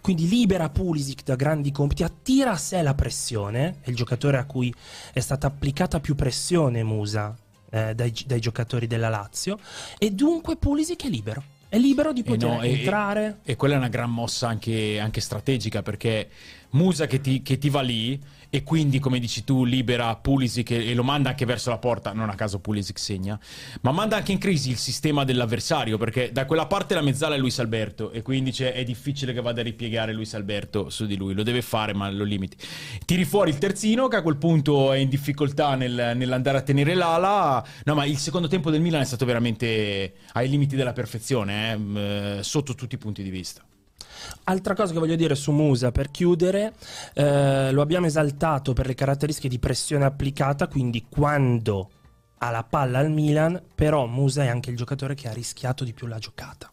Quindi 0.00 0.28
libera 0.28 0.70
Pulisic 0.70 1.24
da 1.24 1.36
grandi 1.36 1.70
compiti, 1.70 2.04
attira 2.04 2.52
a 2.52 2.56
sé 2.56 2.80
la 2.82 2.94
pressione, 2.94 3.78
è 3.80 3.90
il 3.90 3.96
giocatore 3.96 4.38
a 4.38 4.44
cui 4.44 4.72
è 5.12 5.20
stata 5.20 5.46
applicata 5.46 6.00
più 6.00 6.14
pressione 6.14 6.82
Musa 6.82 7.36
eh, 7.70 7.94
dai, 7.94 8.12
dai 8.26 8.40
giocatori 8.40 8.86
della 8.86 9.08
Lazio 9.08 9.58
e 9.98 10.10
dunque 10.10 10.56
Pulisic 10.56 11.04
è 11.04 11.08
libero. 11.08 11.42
È 11.68 11.78
libero 11.78 12.12
di 12.12 12.20
Eh 12.20 12.24
poter 12.24 12.48
no, 12.48 12.62
e- 12.62 12.70
entrare. 12.70 13.38
E, 13.42 13.56
quella 13.56 13.74
è 13.74 13.78
una 13.78 13.88
gran 13.88 14.10
mossa 14.10 14.46
anche, 14.46 15.00
anche 15.00 15.20
strategica 15.20 15.82
perché 15.82 16.30
Musa 16.70 17.06
che 17.06 17.20
ti, 17.20 17.42
che 17.42 17.58
ti 17.58 17.68
va 17.68 17.80
lì 17.80 18.20
e 18.54 18.62
quindi, 18.62 19.00
come 19.00 19.18
dici 19.18 19.42
tu, 19.42 19.64
libera 19.64 20.14
Pulisic 20.14 20.70
e, 20.70 20.94
lo 20.94 21.02
manda 21.02 21.30
anche 21.30 21.44
verso 21.44 21.70
la 21.70 21.78
porta. 21.78 22.12
Non 22.12 22.28
a 22.28 22.36
caso 22.36 22.60
Pulisic 22.60 23.00
segna, 23.00 23.36
ma 23.80 23.90
manda 23.90 24.14
anche 24.14 24.30
in 24.30 24.38
crisi 24.38 24.70
il 24.70 24.76
sistema 24.76 25.24
dell'avversario 25.24 25.98
perché 25.98 26.30
da 26.30 26.44
quella 26.44 26.66
parte 26.66 26.94
la 26.94 27.00
mezzala 27.00 27.34
è 27.34 27.38
Luis 27.38 27.58
Alberto 27.58 28.12
e 28.12 28.22
quindi 28.22 28.52
è 28.52 28.84
difficile 28.84 29.32
che 29.32 29.40
vada 29.40 29.60
a 29.60 29.64
ripiegare 29.64 30.12
Luis 30.12 30.34
Alberto 30.34 30.88
su 30.88 31.04
di 31.04 31.16
lui. 31.16 31.34
Lo 31.34 31.42
deve 31.42 31.62
fare, 31.62 31.94
ma 31.94 32.08
lo 32.12 32.22
limiti. 32.22 32.56
Tiri 33.04 33.24
fuori 33.24 33.50
il 33.50 33.58
terzino 33.58 34.06
che 34.06 34.16
a 34.18 34.22
quel 34.22 34.36
punto 34.36 34.92
è 34.92 34.98
in 34.98 35.08
difficoltà 35.08 35.74
nel- 35.74 36.12
nell'andare 36.14 36.58
a 36.58 36.62
tenere 36.62 36.94
l'ala. 36.94 37.66
No, 37.82 37.94
ma 37.96 38.04
il 38.04 38.18
secondo 38.18 38.46
tempo 38.46 38.70
del 38.70 38.80
Milan 38.80 39.00
è 39.00 39.04
stato 39.04 39.24
veramente 39.24 40.14
ai 40.34 40.48
limiti 40.48 40.76
della 40.76 40.92
perfezione, 40.92 41.72
eh, 41.72 42.38
eh, 42.38 42.42
sotto 42.44 42.76
tutti 42.76 42.94
i 42.94 42.98
punti 42.98 43.24
di 43.24 43.30
vista. 43.30 43.64
Altra 44.44 44.74
cosa 44.74 44.92
che 44.92 44.98
voglio 44.98 45.16
dire 45.16 45.34
su 45.34 45.52
Musa 45.52 45.90
per 45.90 46.10
chiudere, 46.10 46.74
eh, 47.14 47.72
lo 47.72 47.82
abbiamo 47.82 48.06
esaltato 48.06 48.72
per 48.72 48.86
le 48.86 48.94
caratteristiche 48.94 49.48
di 49.48 49.58
pressione 49.58 50.04
applicata, 50.04 50.68
quindi 50.68 51.06
quando 51.08 51.90
ha 52.38 52.50
la 52.50 52.64
palla 52.64 52.98
al 52.98 53.10
Milan, 53.10 53.60
però 53.74 54.06
Musa 54.06 54.44
è 54.44 54.48
anche 54.48 54.70
il 54.70 54.76
giocatore 54.76 55.14
che 55.14 55.28
ha 55.28 55.32
rischiato 55.32 55.84
di 55.84 55.94
più 55.94 56.06
la 56.06 56.18
giocata. 56.18 56.70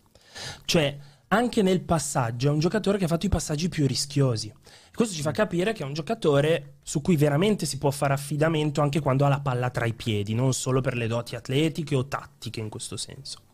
Cioè, 0.65 0.97
anche 1.29 1.61
nel 1.61 1.81
passaggio 1.81 2.49
è 2.49 2.51
un 2.51 2.59
giocatore 2.59 2.97
che 2.97 3.05
ha 3.05 3.07
fatto 3.07 3.25
i 3.25 3.29
passaggi 3.29 3.69
più 3.69 3.87
rischiosi. 3.87 4.51
Questo 4.93 5.15
ci 5.15 5.21
fa 5.21 5.31
capire 5.31 5.71
che 5.71 5.83
è 5.83 5.85
un 5.85 5.93
giocatore 5.93 6.79
su 6.83 6.99
cui 6.99 7.15
veramente 7.15 7.65
si 7.65 7.77
può 7.77 7.89
fare 7.89 8.13
affidamento 8.13 8.81
anche 8.81 8.99
quando 8.99 9.25
ha 9.25 9.29
la 9.29 9.39
palla 9.39 9.69
tra 9.69 9.85
i 9.85 9.93
piedi, 9.93 10.33
non 10.33 10.53
solo 10.53 10.81
per 10.81 10.95
le 10.97 11.07
doti 11.07 11.35
atletiche 11.35 11.95
o 11.95 12.07
tattiche 12.07 12.59
in 12.59 12.67
questo 12.67 12.97
senso. 12.97 13.50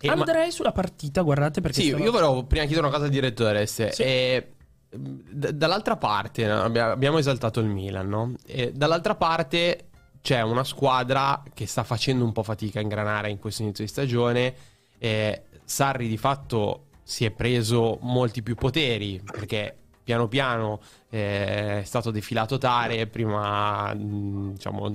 E 0.00 0.06
ma- 0.08 0.14
Andrei 0.14 0.50
sulla 0.50 0.72
partita, 0.72 1.20
guardate 1.22 1.60
perché 1.60 1.80
Sì, 1.82 1.88
stavo- 1.88 2.02
io 2.04 2.10
volevo 2.10 2.44
prima 2.44 2.64
chiedere 2.64 2.86
una 2.86 2.94
cosa 2.94 3.06
al 3.06 3.10
direttore. 3.12 3.66
Se, 3.66 3.92
Sì. 3.92 4.02
eh, 4.02 4.52
d- 4.90 5.50
dall'altra 5.50 5.96
parte, 5.96 6.46
no, 6.46 6.62
abbia- 6.62 6.90
abbiamo 6.90 7.18
esaltato 7.18 7.60
il 7.60 7.66
Milan, 7.66 8.08
no? 8.08 8.34
E 8.46 8.72
dall'altra 8.72 9.14
parte 9.14 9.88
c'è 10.22 10.40
una 10.42 10.64
squadra 10.64 11.42
che 11.52 11.66
sta 11.66 11.82
facendo 11.84 12.24
un 12.24 12.32
po' 12.32 12.42
fatica 12.42 12.78
a 12.78 12.82
ingranare 12.82 13.30
in 13.30 13.38
questo 13.38 13.62
inizio 13.62 13.84
di 13.84 13.90
stagione. 13.90 14.54
Eh, 14.98 15.42
Sarri 15.64 16.08
di 16.08 16.16
fatto 16.16 16.86
si 17.02 17.24
è 17.24 17.30
preso 17.30 17.98
molti 18.02 18.42
più 18.42 18.54
poteri 18.56 19.20
perché 19.24 19.76
piano 20.02 20.26
piano 20.28 20.80
eh, 21.10 21.80
è 21.80 21.82
stato 21.84 22.10
defilato 22.10 22.58
Tare, 22.58 23.06
prima 23.06 23.92
diciamo 23.94 24.92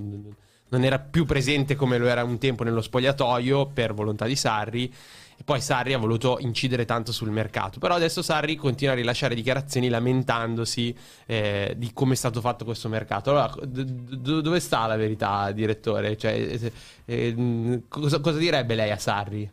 non 0.69 0.83
era 0.83 0.99
più 0.99 1.25
presente 1.25 1.75
come 1.75 1.97
lo 1.97 2.07
era 2.07 2.23
un 2.23 2.37
tempo 2.37 2.63
nello 2.63 2.81
spogliatoio 2.81 3.67
per 3.67 3.93
volontà 3.93 4.25
di 4.25 4.35
Sarri 4.35 4.91
e 5.37 5.43
poi 5.43 5.59
Sarri 5.61 5.93
ha 5.93 5.97
voluto 5.97 6.37
incidere 6.39 6.85
tanto 6.85 7.11
sul 7.11 7.29
mercato 7.29 7.79
però 7.79 7.95
adesso 7.95 8.21
Sarri 8.21 8.55
continua 8.55 8.93
a 8.93 8.95
rilasciare 8.97 9.35
dichiarazioni 9.35 9.89
lamentandosi 9.89 10.95
eh, 11.25 11.73
di 11.77 11.91
come 11.93 12.13
è 12.13 12.15
stato 12.15 12.39
fatto 12.41 12.65
questo 12.65 12.89
mercato 12.89 13.29
allora 13.31 13.53
d- 13.65 13.83
d- 13.83 14.41
dove 14.41 14.59
sta 14.59 14.85
la 14.87 14.95
verità 14.95 15.51
direttore? 15.51 16.17
Cioè, 16.17 16.31
eh, 16.33 16.71
eh, 17.05 17.81
cosa, 17.87 18.19
cosa 18.19 18.37
direbbe 18.37 18.75
lei 18.75 18.91
a 18.91 18.97
Sarri? 18.97 19.51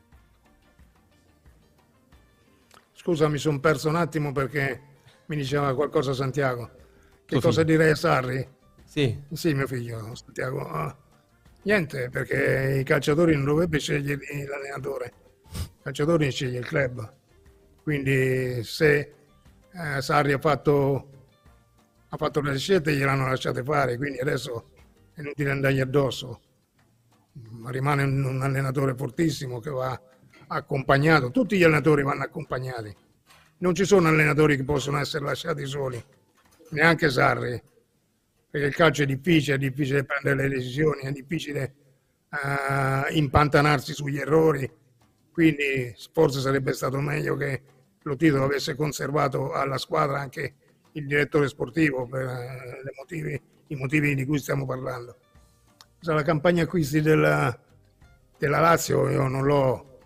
Scusa, 2.94 3.28
mi 3.28 3.38
sono 3.38 3.60
perso 3.60 3.88
un 3.88 3.96
attimo 3.96 4.32
perché 4.32 4.80
mi 5.26 5.36
diceva 5.36 5.74
qualcosa 5.74 6.14
Santiago. 6.14 6.70
Che 7.24 7.36
Tuo 7.36 7.40
cosa 7.40 7.62
figlio. 7.62 7.64
direi 7.64 7.90
a 7.90 7.94
Sarri? 7.96 8.48
Sì, 8.84 9.18
Sì, 9.32 9.54
mio 9.54 9.66
figlio, 9.66 10.14
Santiago. 10.14 11.01
Niente, 11.64 12.08
perché 12.10 12.78
i 12.80 12.82
calciatori 12.82 13.34
non 13.36 13.44
dovrebbe 13.44 13.78
scegliere 13.78 14.20
l'allenatore. 14.48 15.12
I 15.52 15.82
calciatori 15.82 16.30
sceglie 16.30 16.58
il 16.58 16.66
club. 16.66 17.14
Quindi 17.84 18.64
se 18.64 19.14
eh, 19.72 20.02
Sarri 20.02 20.32
ha 20.32 20.38
fatto, 20.38 21.26
ha 22.08 22.16
fatto 22.16 22.40
le 22.40 22.58
scelte, 22.58 22.94
gliel'hanno 22.94 23.28
lasciate 23.28 23.62
fare, 23.62 23.96
quindi 23.96 24.18
adesso 24.18 24.70
è 25.14 25.20
inutile 25.20 25.52
andargli 25.52 25.80
addosso. 25.80 26.40
Ma 27.50 27.70
rimane 27.70 28.02
un, 28.02 28.24
un 28.24 28.42
allenatore 28.42 28.94
fortissimo 28.96 29.60
che 29.60 29.70
va 29.70 30.00
accompagnato. 30.48 31.30
Tutti 31.30 31.56
gli 31.56 31.62
allenatori 31.62 32.02
vanno 32.02 32.24
accompagnati. 32.24 32.94
Non 33.58 33.74
ci 33.74 33.84
sono 33.84 34.08
allenatori 34.08 34.56
che 34.56 34.64
possono 34.64 34.98
essere 34.98 35.24
lasciati 35.24 35.64
soli, 35.64 36.02
neanche 36.70 37.08
Sarri 37.08 37.62
perché 38.52 38.66
il 38.66 38.74
calcio 38.74 39.04
è 39.04 39.06
difficile, 39.06 39.56
è 39.56 39.58
difficile 39.58 40.04
prendere 40.04 40.46
le 40.46 40.56
decisioni, 40.56 41.04
è 41.04 41.10
difficile 41.10 41.74
eh, 42.28 43.14
impantanarsi 43.14 43.94
sugli 43.94 44.18
errori, 44.18 44.70
quindi 45.32 45.94
forse 46.12 46.40
sarebbe 46.40 46.74
stato 46.74 47.00
meglio 47.00 47.34
che 47.34 47.62
lo 48.02 48.14
titolo 48.14 48.44
avesse 48.44 48.74
conservato 48.74 49.52
alla 49.52 49.78
squadra 49.78 50.20
anche 50.20 50.54
il 50.92 51.06
direttore 51.06 51.48
sportivo 51.48 52.06
per 52.06 52.26
le 52.26 52.92
motivi- 52.94 53.40
i 53.68 53.74
motivi 53.74 54.14
di 54.14 54.26
cui 54.26 54.38
stiamo 54.38 54.66
parlando. 54.66 55.16
La 56.00 56.22
campagna 56.22 56.64
acquisti 56.64 57.00
della, 57.00 57.58
della 58.36 58.60
Lazio 58.60 59.08
io 59.08 59.28
non 59.28 59.44
l'ho 59.44 59.98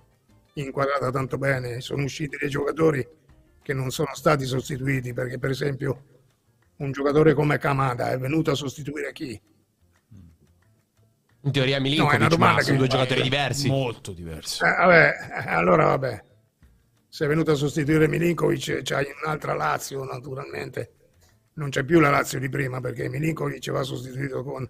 inquadrata 0.53 1.11
tanto 1.11 1.37
bene, 1.37 1.81
sono 1.81 2.05
usciti 2.05 2.37
dei 2.39 2.49
giocatori 2.49 3.05
che 3.61 3.75
non 3.75 3.91
sono 3.91 4.15
stati 4.15 4.45
sostituiti 4.45 5.13
perché 5.13 5.37
per 5.37 5.51
esempio 5.51 6.15
un 6.79 6.93
giocatore 6.93 7.35
come 7.35 7.59
Kamada 7.59 8.11
è 8.11 8.19
venuto 8.19 8.51
a 8.51 8.55
sostituire 8.55 9.13
chi? 9.13 9.41
in 11.47 11.53
teoria 11.53 11.77
No, 11.77 11.81
è 11.81 11.83
Milinkovic, 11.83 12.19
una 12.19 12.29
domanda 12.29 12.57
ma 12.57 12.63
sono 12.63 12.79
due 12.79 12.87
giocatori 12.89 13.23
diversi. 13.23 13.69
Molto 13.69 14.13
diverso. 14.13 14.65
Eh, 14.65 14.71
vabbè, 14.71 15.13
eh, 15.47 15.49
allora 15.51 15.87
vabbè. 15.87 16.23
Se 17.09 17.25
è 17.25 17.29
venuto 17.29 17.53
a 17.53 17.55
sostituire 17.55 18.09
Milinkovic, 18.09 18.83
c'hai 18.83 19.07
un'altra 19.23 19.55
Lazio, 19.55 20.05
naturalmente. 20.05 20.91
Non 21.55 21.71
c'è 21.71 21.85
più 21.85 22.01
la 22.01 22.11
Lazio 22.11 22.39
di 22.39 22.49
prima 22.49 22.81
perché 22.81 23.09
Milinkovic 23.09 23.71
va 23.71 23.83
sostituito 23.83 24.43
con 24.43 24.69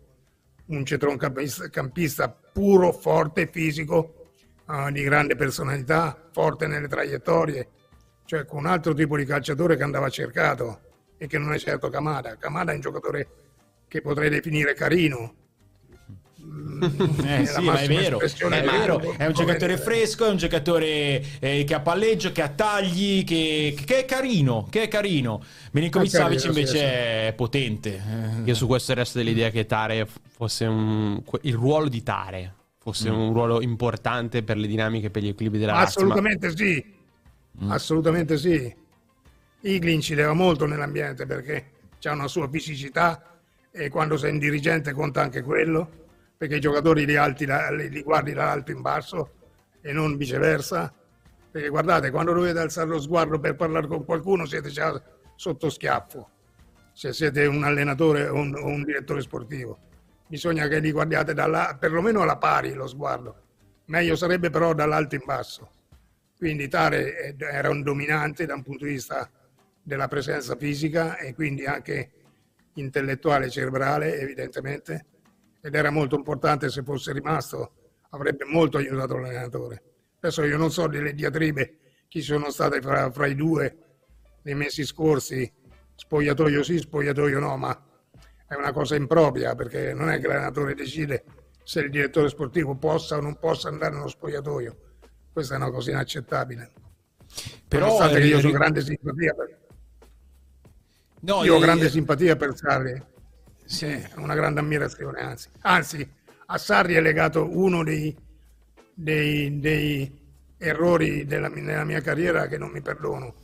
un 0.67 0.85
centrocampista 0.85 1.69
campista 1.71 2.29
puro, 2.29 2.93
forte, 2.93 3.47
fisico, 3.47 4.27
eh, 4.69 4.93
di 4.93 5.03
grande 5.03 5.35
personalità, 5.35 6.29
forte 6.31 6.67
nelle 6.67 6.89
traiettorie, 6.89 7.69
cioè 8.27 8.45
con 8.45 8.59
un 8.59 8.67
altro 8.67 8.93
tipo 8.93 9.17
di 9.17 9.25
calciatore 9.25 9.77
che 9.77 9.83
andava 9.83 10.09
cercato 10.11 10.81
e 11.19 11.27
che 11.27 11.39
non 11.39 11.53
è 11.53 11.59
certo 11.59 11.89
Kamada. 11.89 12.37
Kamada 12.37 12.73
è 12.73 12.75
un 12.75 12.81
giocatore 12.81 13.29
che 13.89 14.01
potrei 14.01 14.29
definire 14.31 14.75
carino. 14.75 15.35
Eh 17.25 17.47
sì, 17.47 17.63
ma 17.63 17.79
è 17.81 17.89
vero, 17.89 18.21
è 18.21 18.31
ma- 18.49 18.71
vero, 18.79 19.01
è 19.17 19.27
un 19.27 19.33
giocatore 19.33 19.77
fresco, 19.79 20.27
è 20.27 20.31
un 20.31 20.37
giocatore 20.37 21.25
eh, 21.41 21.65
che 21.65 21.75
ha 21.75 21.81
palleggio, 21.81 22.31
che 22.33 22.43
ha 22.43 22.49
tagli, 22.49 23.25
che, 23.25 23.75
che 23.85 24.01
è 24.01 24.05
carino, 24.05 24.67
che 24.71 24.83
è 24.83 24.89
carino. 24.89 25.43
Milinkovic 25.73 26.11
Savic 26.11 26.45
invece 26.45 26.77
sì. 26.77 26.77
è 26.79 27.33
potente. 27.35 27.95
eh. 27.97 28.43
Io 28.45 28.55
su 28.55 28.67
questo 28.67 28.95
resto 28.95 29.19
dell'idea 29.19 29.51
che 29.51 29.67
Tare 29.67 30.07
fosse 30.29 30.67
un, 30.67 31.21
il 31.43 31.55
ruolo 31.55 31.89
di 31.89 32.03
Tare 32.03 32.55
fosse 32.79 33.11
Mm. 33.11 33.19
un 33.19 33.33
ruolo 33.33 33.61
importante 33.63 34.45
per 34.45 34.57
le 34.59 34.69
dinamiche, 34.69 35.11
per 35.11 35.23
gli 35.23 35.29
equilibri 35.29 35.59
della 35.59 35.73
Lazio. 35.73 36.05
ma- 36.05 36.13
Assolutamente 36.15 36.57
sì, 36.57 36.95
Mm. 37.65 37.71
assolutamente 37.71 38.37
sì. 38.39 38.75
Iglin 39.61 40.01
ci 40.01 40.15
leva 40.15 40.33
molto 40.33 40.67
nell'ambiente 40.67 41.27
perché 41.27 41.73
ha 42.07 42.13
una 42.13 42.29
sua 42.29 42.49
fisicità 42.49 43.41
e 43.73 43.89
quando 43.89 44.17
sei 44.17 44.31
un 44.31 44.39
dirigente 44.39 44.93
conta 44.93 45.21
anche 45.21 45.43
quello, 45.43 46.07
perché 46.37 46.57
i 46.57 46.61
giocatori 46.61 47.05
li, 47.05 47.17
alti, 47.17 47.47
li 47.47 48.03
guardi 48.03 48.33
dall'alto 48.33 48.71
in 48.71 48.81
basso 48.81 49.33
e 49.81 49.93
non 49.93 50.17
viceversa. 50.17 50.93
Perché 51.51 51.69
guardate, 51.69 52.11
quando 52.11 52.33
dovete 52.33 52.59
alzare 52.59 52.89
lo 52.89 53.01
sguardo 53.01 53.39
per 53.39 53.57
parlare 53.57 53.87
con 53.87 54.05
qualcuno 54.05 54.47
siete 54.47 54.69
già 54.71 55.03
sotto 55.35 55.69
schiaffo, 55.69 56.31
se 56.93 57.13
siete 57.13 57.45
un 57.47 57.65
allenatore 57.65 58.29
o 58.29 58.37
un, 58.37 58.55
o 58.55 58.67
un 58.67 58.85
direttore 58.85 59.21
sportivo. 59.21 59.79
bisogna 60.27 60.67
che 60.69 60.81
li 60.81 60.93
guardiate 60.93 61.35
dalla, 61.35 61.77
perlomeno 61.79 62.23
alla 62.23 62.37
pari 62.37 62.73
lo 62.73 62.87
sguardo. 62.87 63.43
Meglio 63.87 64.17
sarebbe 64.17 64.51
però 64.51 64.75
dall'alto 64.75 65.15
in 65.15 65.23
basso. 65.25 65.71
Quindi 66.37 66.69
Tare 66.69 67.37
era 67.39 67.71
un 67.71 67.83
dominante 67.83 68.47
da 68.47 68.55
un 68.55 68.63
punto 68.63 68.85
di 68.85 68.93
vista 68.93 69.31
della 69.87 70.09
presenza 70.09 70.57
fisica 70.57 71.17
e 71.17 71.33
quindi 71.33 71.65
anche 71.65 72.11
intellettuale, 72.75 73.49
cerebrale, 73.49 74.19
evidentemente, 74.19 75.07
ed 75.63 75.77
era 75.77 75.91
molto 75.91 76.17
importante 76.17 76.69
se 76.71 76.83
fosse 76.83 77.13
rimasto, 77.13 77.75
avrebbe 78.11 78.45
molto 78.47 78.79
aiutato 78.79 79.17
l'allenatore. 79.17 79.83
Adesso 80.19 80.43
io 80.43 80.57
non 80.57 80.73
so 80.73 80.89
delle 80.89 81.15
diatribe 81.15 81.79
chi 82.09 82.21
sono 82.21 82.51
state 82.51 82.81
fra, 82.81 83.13
fra 83.13 83.27
i 83.27 83.37
due 83.37 83.77
nei 84.43 84.57
mesi 84.57 84.85
scorsi, 84.85 85.51
spogliatoio 85.95 86.65
sì, 86.65 86.79
spogliatoio 86.79 87.39
no, 87.39 87.57
ma 87.57 87.87
è 88.49 88.55
una 88.55 88.73
cosa 88.73 88.97
impropria 88.97 89.55
perché 89.55 89.95
non 89.95 90.11
è 90.11 90.19
che 90.19 90.27
l'allenatore 90.27 90.75
decide 90.75 91.25
se 91.63 91.79
il 91.79 91.91
direttore 91.91 92.29
sportivo 92.29 92.75
possa 92.75 93.19
o 93.19 93.21
non 93.21 93.39
possa 93.39 93.69
andare 93.69 93.95
nello 93.95 94.09
spogliatoio. 94.09 94.77
Questa 95.33 95.55
è 95.55 95.59
una 95.59 95.71
cosa 95.71 95.91
inaccettabile. 95.91 96.73
Però 97.69 97.87
Nonostante 97.87 98.21
che 98.21 98.27
io 98.27 98.39
ho 98.39 98.51
grande 98.51 98.81
simpatia 98.81 99.33
per... 99.35 99.65
No, 101.21 101.45
io 101.45 101.57
ho 101.57 101.59
grande 101.59 101.89
simpatia 101.89 102.37
per 102.37 102.57
Sarri. 102.57 103.03
Sì, 103.65 104.01
una 104.17 104.35
grande 104.35 104.61
ammirazione, 104.61 105.21
anzi. 105.21 105.49
Anzi, 105.63 106.09
a 106.47 106.59
Sarri 106.59 106.95
è 106.95 107.01
legato 107.01 107.49
uno 107.51 107.83
dei, 107.83 108.17
dei, 108.95 109.59
dei 109.59 110.25
errori 110.59 111.25
della, 111.25 111.49
nella 111.49 111.85
mia 111.85 112.01
carriera 112.01 112.47
che 112.47 112.59
non 112.59 112.71
mi 112.71 112.81
perdono, 112.81 113.35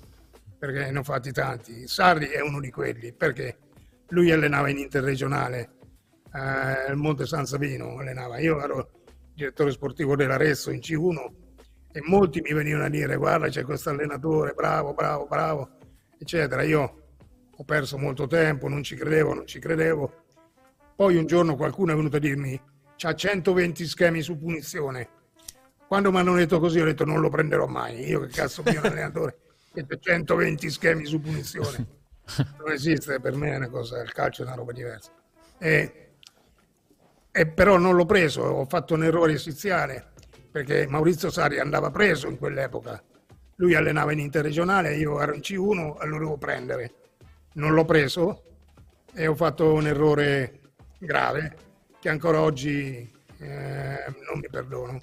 perché 0.58 0.90
ne 0.90 0.98
ho 0.98 1.02
fatti 1.02 1.32
tanti. 1.32 1.88
Sarri 1.88 2.26
è 2.28 2.40
uno 2.40 2.60
di 2.60 2.70
quelli, 2.70 3.12
perché 3.12 3.58
lui 4.08 4.30
allenava 4.30 4.68
in 4.68 4.78
interregionale, 4.78 5.70
eh, 6.32 6.90
il 6.90 6.96
Monte 6.96 7.26
San 7.26 7.46
Sabino 7.46 7.98
allenava. 7.98 8.38
Io 8.38 8.62
ero 8.62 8.90
direttore 9.34 9.72
sportivo 9.72 10.14
dell'Aresso 10.14 10.70
in 10.70 10.78
C1 10.78 11.40
e 11.90 12.00
molti 12.04 12.40
mi 12.40 12.52
venivano 12.52 12.84
a 12.84 12.88
dire 12.88 13.16
guarda 13.16 13.48
c'è 13.48 13.64
questo 13.64 13.90
allenatore, 13.90 14.52
bravo, 14.54 14.94
bravo, 14.94 15.26
bravo, 15.26 15.70
eccetera. 16.18 16.62
Io 16.62 17.01
ho 17.62 17.64
perso 17.64 17.96
molto 17.96 18.26
tempo, 18.26 18.68
non 18.68 18.82
ci 18.82 18.96
credevo, 18.96 19.34
non 19.34 19.46
ci 19.46 19.58
credevo. 19.58 20.24
Poi 20.96 21.16
un 21.16 21.26
giorno 21.26 21.56
qualcuno 21.56 21.92
è 21.92 21.96
venuto 21.96 22.16
a 22.16 22.20
dirmi 22.20 22.60
c'ha 22.96 23.14
120 23.14 23.86
schemi 23.86 24.20
su 24.20 24.36
punizione. 24.36 25.08
Quando 25.86 26.10
mi 26.10 26.18
hanno 26.18 26.34
detto 26.34 26.58
così 26.60 26.80
ho 26.80 26.84
detto 26.84 27.04
non 27.04 27.20
lo 27.20 27.30
prenderò 27.30 27.66
mai. 27.66 28.06
Io 28.06 28.20
che 28.20 28.28
cazzo 28.28 28.62
mio 28.64 28.80
allenatore, 28.84 29.38
120 30.00 30.70
schemi 30.70 31.04
su 31.04 31.20
punizione 31.20 32.00
non 32.58 32.70
esiste 32.72 33.20
per 33.20 33.34
me 33.34 33.52
è 33.52 33.56
una 33.56 33.68
cosa, 33.68 34.00
il 34.00 34.12
calcio 34.12 34.42
è 34.42 34.46
una 34.46 34.54
roba 34.54 34.72
diversa. 34.72 35.10
E, 35.58 36.10
e 37.30 37.46
però 37.46 37.78
non 37.78 37.94
l'ho 37.94 38.06
preso, 38.06 38.42
ho 38.42 38.66
fatto 38.66 38.94
un 38.94 39.04
errore 39.04 39.32
esiziale 39.32 40.10
perché 40.50 40.86
Maurizio 40.86 41.30
Sari 41.30 41.58
andava 41.58 41.90
preso 41.90 42.28
in 42.28 42.38
quell'epoca. 42.38 43.02
Lui 43.56 43.74
allenava 43.74 44.12
in 44.12 44.18
interregionale, 44.18 44.96
io 44.96 45.20
ero 45.20 45.34
in 45.34 45.40
C1 45.40 46.02
e 46.02 46.06
lo 46.06 46.18
dovevo 46.18 46.36
prendere. 46.36 46.94
Non 47.54 47.74
l'ho 47.74 47.84
preso 47.84 48.42
e 49.14 49.26
ho 49.26 49.34
fatto 49.34 49.72
un 49.72 49.86
errore 49.86 50.60
grave 50.98 51.56
che 52.00 52.08
ancora 52.08 52.40
oggi 52.40 53.10
eh, 53.38 54.04
non 54.28 54.38
mi 54.40 54.48
perdono. 54.50 55.00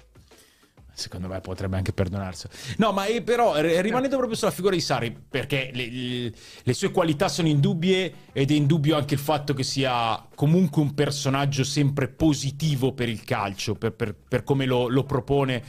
Secondo 0.92 1.28
me 1.28 1.40
potrebbe 1.40 1.76
anche 1.76 1.92
perdonarsi. 1.92 2.46
No, 2.76 2.92
ma 2.92 3.06
eh, 3.06 3.22
però 3.22 3.58
rimanendo 3.58 4.16
proprio 4.16 4.36
sulla 4.36 4.50
figura 4.50 4.74
di 4.74 4.82
Sari, 4.82 5.10
perché 5.10 5.70
le, 5.72 5.88
le, 5.88 6.32
le, 6.62 6.74
sue 6.74 6.90
qualità 6.90 7.28
sono 7.28 7.48
indubbie 7.48 8.12
ed 8.32 8.50
è 8.50 8.54
indubbio 8.54 8.96
anche 8.96 9.14
il 9.14 9.20
fatto 9.20 9.54
che 9.54 9.62
sia 9.62 10.26
comunque 10.34 10.82
un 10.82 10.92
personaggio 10.92 11.64
sempre 11.64 12.08
positivo 12.08 12.92
per 12.92 13.08
il 13.08 13.24
calcio, 13.24 13.76
per, 13.76 13.92
per, 13.92 14.14
per 14.14 14.44
come 14.44 14.66
lo, 14.66 14.88
lo 14.88 15.04
propone 15.04 15.62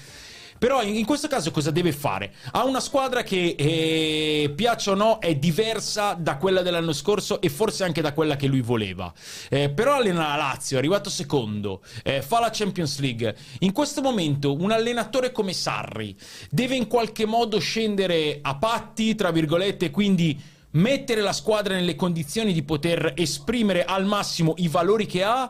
però 0.62 0.84
in, 0.84 1.06
questo 1.06 1.28
caso 1.28 1.50
cosa 1.50 1.72
deve 1.72 1.92
fare? 1.92 2.36
Ha 2.52 2.66
una 2.66 2.82
squadra 2.82 3.24
che, 3.24 3.56
eh, 3.58 4.54
piaccia 4.56 4.92
o 4.92 4.94
no, 4.94 5.18
è 5.18 5.34
diversa 5.34 6.14
da 6.14 6.38
quella 6.38 6.62
dell'anno 6.62 6.94
scorso 6.94 7.42
e 7.42 7.50
forse 7.50 7.84
anche 7.84 8.00
da 8.00 8.14
quella 8.14 8.36
che 8.36 8.46
lui 8.46 8.62
voleva. 8.62 9.12
Eh, 9.50 9.72
però 9.72 9.96
allena 9.96 10.28
la 10.28 10.36
Lazio, 10.36 10.76
è 10.76 10.80
arrivato 10.80 11.10
secondo, 11.10 11.82
eh, 12.04 12.22
fa 12.22 12.40
la 12.40 12.52
Champions 12.52 13.00
League. 13.00 13.36
In 13.62 13.72
questo 13.72 14.04
momento 14.04 14.54
un 14.54 14.70
allenatore 14.70 15.32
come 15.32 15.54
Sarri 15.54 16.16
deve 16.52 16.76
in 16.76 16.86
qualche 16.86 17.26
modo 17.26 17.58
scendere 17.58 18.38
a 18.40 18.56
patti, 18.56 19.16
tra 19.16 19.32
virgolette, 19.32 19.90
quindi 19.90 20.40
mettere 20.74 21.22
la 21.22 21.34
squadra 21.34 21.74
nelle 21.74 21.96
condizioni 21.96 22.54
di 22.54 22.62
poter 22.62 23.14
esprimere 23.16 23.84
al 23.84 24.06
massimo 24.06 24.54
i 24.58 24.68
valori 24.68 25.08
che 25.08 25.24
ha 25.24 25.50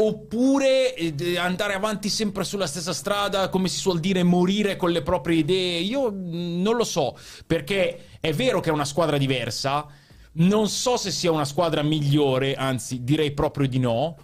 oppure 0.00 0.94
eh, 0.94 1.38
andare 1.38 1.74
avanti 1.74 2.08
sempre 2.08 2.44
sulla 2.44 2.66
stessa 2.66 2.92
strada, 2.92 3.48
come 3.48 3.68
si 3.68 3.78
suol 3.78 3.98
dire, 3.98 4.22
morire 4.22 4.76
con 4.76 4.90
le 4.90 5.02
proprie 5.02 5.38
idee. 5.38 5.80
Io 5.80 6.12
mm, 6.12 6.62
non 6.62 6.76
lo 6.76 6.84
so, 6.84 7.16
perché 7.46 8.06
è 8.20 8.32
vero 8.32 8.60
che 8.60 8.70
è 8.70 8.72
una 8.72 8.84
squadra 8.84 9.18
diversa, 9.18 9.86
non 10.32 10.68
so 10.68 10.96
se 10.96 11.10
sia 11.10 11.32
una 11.32 11.44
squadra 11.44 11.82
migliore, 11.82 12.54
anzi 12.54 13.02
direi 13.02 13.32
proprio 13.32 13.66
di 13.66 13.78
no. 13.78 14.16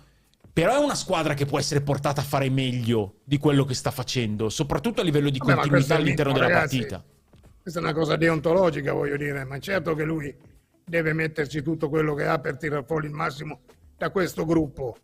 Però 0.53 0.73
è 0.73 0.79
una 0.79 0.95
squadra 0.95 1.35
che 1.35 1.47
può 1.47 1.59
essere 1.59 1.81
portata 1.81 2.21
a 2.21 2.25
fare 2.25 2.49
meglio 2.49 3.17
di 3.25 3.39
quello 3.39 3.65
che 3.65 3.75
sta 3.75 3.91
facendo, 3.91 4.49
soprattutto 4.51 5.01
a 5.01 5.05
livello 5.05 5.29
di 5.29 5.39
Vabbè, 5.39 5.55
continuità 5.55 5.97
all'interno 5.97 6.33
della 6.33 6.47
ragazzi, 6.47 6.79
partita. 6.79 7.05
Questa 7.61 7.81
è 7.81 7.83
una 7.83 7.93
cosa 7.93 8.15
deontologica, 8.15 8.93
voglio 8.93 9.17
dire, 9.17 9.43
ma 9.43 9.59
certo 9.59 9.97
che 9.97 10.05
lui 10.05 10.33
deve 10.85 11.13
metterci 11.13 11.61
tutto 11.63 11.89
quello 11.89 12.15
che 12.15 12.27
ha 12.27 12.39
per 12.39 12.57
tirare 12.57 12.85
fuori 12.85 13.09
il 13.09 13.13
massimo 13.13 13.63
da 13.97 14.11
questo 14.11 14.45
gruppo 14.45 14.97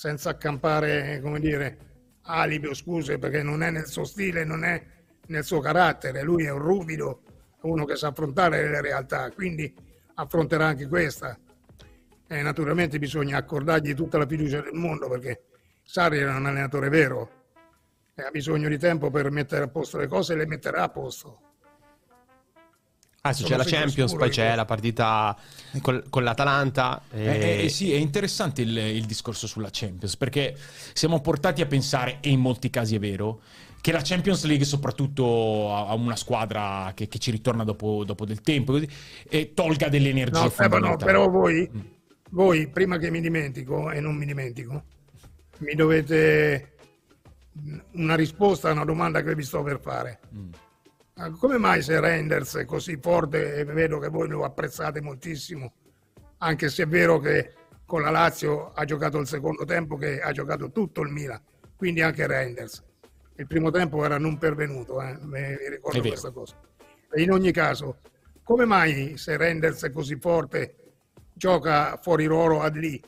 senza 0.00 0.30
accampare, 0.30 1.20
come 1.20 1.38
dire, 1.40 1.76
alibi 2.22 2.68
o 2.68 2.72
scuse, 2.74 3.18
perché 3.18 3.42
non 3.42 3.62
è 3.62 3.70
nel 3.70 3.86
suo 3.86 4.04
stile, 4.04 4.44
non 4.44 4.64
è 4.64 4.82
nel 5.26 5.44
suo 5.44 5.60
carattere. 5.60 6.22
Lui 6.22 6.46
è 6.46 6.50
un 6.50 6.58
ruvido, 6.58 7.20
uno 7.60 7.84
che 7.84 7.96
sa 7.96 8.08
affrontare 8.08 8.66
le 8.70 8.80
realtà, 8.80 9.30
quindi 9.30 9.70
affronterà 10.14 10.68
anche 10.68 10.88
questa. 10.88 11.38
E 12.26 12.40
naturalmente 12.40 12.98
bisogna 12.98 13.36
accordargli 13.36 13.92
tutta 13.92 14.16
la 14.16 14.26
fiducia 14.26 14.62
del 14.62 14.72
mondo, 14.72 15.06
perché 15.06 15.42
Sarri 15.82 16.20
è 16.20 16.26
un 16.26 16.46
allenatore 16.46 16.88
vero 16.88 17.30
e 18.14 18.22
ha 18.22 18.30
bisogno 18.30 18.70
di 18.70 18.78
tempo 18.78 19.10
per 19.10 19.30
mettere 19.30 19.64
a 19.64 19.68
posto 19.68 19.98
le 19.98 20.06
cose 20.06 20.32
e 20.32 20.36
le 20.36 20.46
metterà 20.46 20.84
a 20.84 20.88
posto. 20.88 21.49
Ah 23.22 23.34
sì, 23.34 23.44
c'è 23.44 23.58
la 23.58 23.64
Champions, 23.64 24.14
poi 24.14 24.30
c'è 24.30 24.54
la 24.54 24.64
partita 24.64 25.36
col, 25.82 26.04
con 26.08 26.24
l'Atalanta. 26.24 27.02
E... 27.10 27.22
Eh, 27.22 27.64
eh, 27.64 27.68
sì, 27.68 27.92
è 27.92 27.96
interessante 27.96 28.62
il, 28.62 28.74
il, 28.74 29.04
discorso 29.04 29.46
sulla 29.46 29.68
Champions, 29.70 30.16
perché 30.16 30.56
siamo 30.94 31.20
portati 31.20 31.60
a 31.60 31.66
pensare, 31.66 32.18
e 32.22 32.30
in 32.30 32.40
molti 32.40 32.70
casi 32.70 32.94
è 32.94 32.98
vero, 32.98 33.42
che 33.82 33.92
la 33.92 34.00
Champions 34.02 34.44
League 34.44 34.64
soprattutto 34.64 35.74
a 35.74 35.92
una 35.92 36.16
squadra 36.16 36.92
che, 36.94 37.08
che 37.08 37.18
ci 37.18 37.30
ritorna 37.30 37.62
dopo, 37.62 38.04
dopo, 38.06 38.24
del 38.24 38.40
tempo 38.40 38.80
e 39.28 39.52
tolga 39.52 39.90
delle 39.90 40.08
energie 40.08 40.44
no, 40.44 40.48
fondamentali. 40.48 40.90
No, 40.90 41.04
però 41.04 41.28
voi, 41.28 41.70
mm. 41.70 41.80
voi, 42.30 42.68
prima 42.68 42.96
che 42.96 43.10
mi 43.10 43.20
dimentico, 43.20 43.90
e 43.90 44.00
non 44.00 44.16
mi 44.16 44.24
dimentico, 44.24 44.84
mi 45.58 45.74
dovete 45.74 46.72
una 47.92 48.14
risposta 48.14 48.70
a 48.70 48.72
una 48.72 48.86
domanda 48.86 49.22
che 49.22 49.34
vi 49.34 49.42
sto 49.42 49.62
per 49.62 49.78
fare. 49.78 50.20
Mm 50.34 50.52
come 51.38 51.58
mai 51.58 51.82
se 51.82 52.00
Renders 52.00 52.56
è 52.56 52.64
così 52.64 52.98
forte 53.00 53.56
e 53.56 53.64
vedo 53.64 53.98
che 53.98 54.08
voi 54.08 54.28
lo 54.28 54.44
apprezzate 54.44 55.00
moltissimo, 55.02 55.74
anche 56.38 56.68
se 56.68 56.84
è 56.84 56.86
vero 56.86 57.18
che 57.18 57.52
con 57.84 58.02
la 58.02 58.10
Lazio 58.10 58.70
ha 58.72 58.84
giocato 58.84 59.18
il 59.18 59.26
secondo 59.26 59.64
tempo 59.64 59.96
che 59.96 60.20
ha 60.20 60.32
giocato 60.32 60.70
tutto 60.70 61.02
il 61.02 61.10
Milan, 61.10 61.42
quindi 61.76 62.00
anche 62.00 62.26
Renders. 62.26 62.82
Il 63.36 63.46
primo 63.46 63.70
tempo 63.70 64.04
era 64.04 64.18
non 64.18 64.38
pervenuto, 64.38 65.02
eh? 65.02 65.18
mi 65.20 65.56
ricordo 65.68 66.00
questa 66.00 66.30
cosa. 66.30 66.58
E 67.12 67.22
in 67.22 67.32
ogni 67.32 67.52
caso, 67.52 67.98
come 68.42 68.64
mai 68.64 69.16
se 69.16 69.36
Renders 69.36 69.82
è 69.84 69.90
così 69.90 70.16
forte 70.16 70.76
gioca 71.34 71.98
fuori 72.00 72.26
ruolo 72.26 72.60
ad 72.60 72.76
lì? 72.76 73.02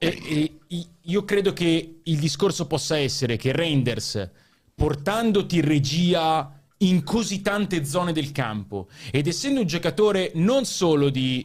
E, 0.00 0.18
e, 0.28 0.58
io 1.00 1.24
credo 1.24 1.52
che 1.52 2.00
il 2.02 2.18
discorso 2.18 2.66
possa 2.66 2.98
essere 2.98 3.36
che 3.36 3.52
Renders 3.52 4.30
portandoti 4.78 5.60
regia 5.60 6.52
in 6.78 7.02
così 7.02 7.42
tante 7.42 7.84
zone 7.84 8.12
del 8.12 8.30
campo. 8.30 8.86
Ed 9.10 9.26
essendo 9.26 9.60
un 9.60 9.66
giocatore 9.66 10.30
non 10.36 10.64
solo 10.64 11.10
di 11.10 11.44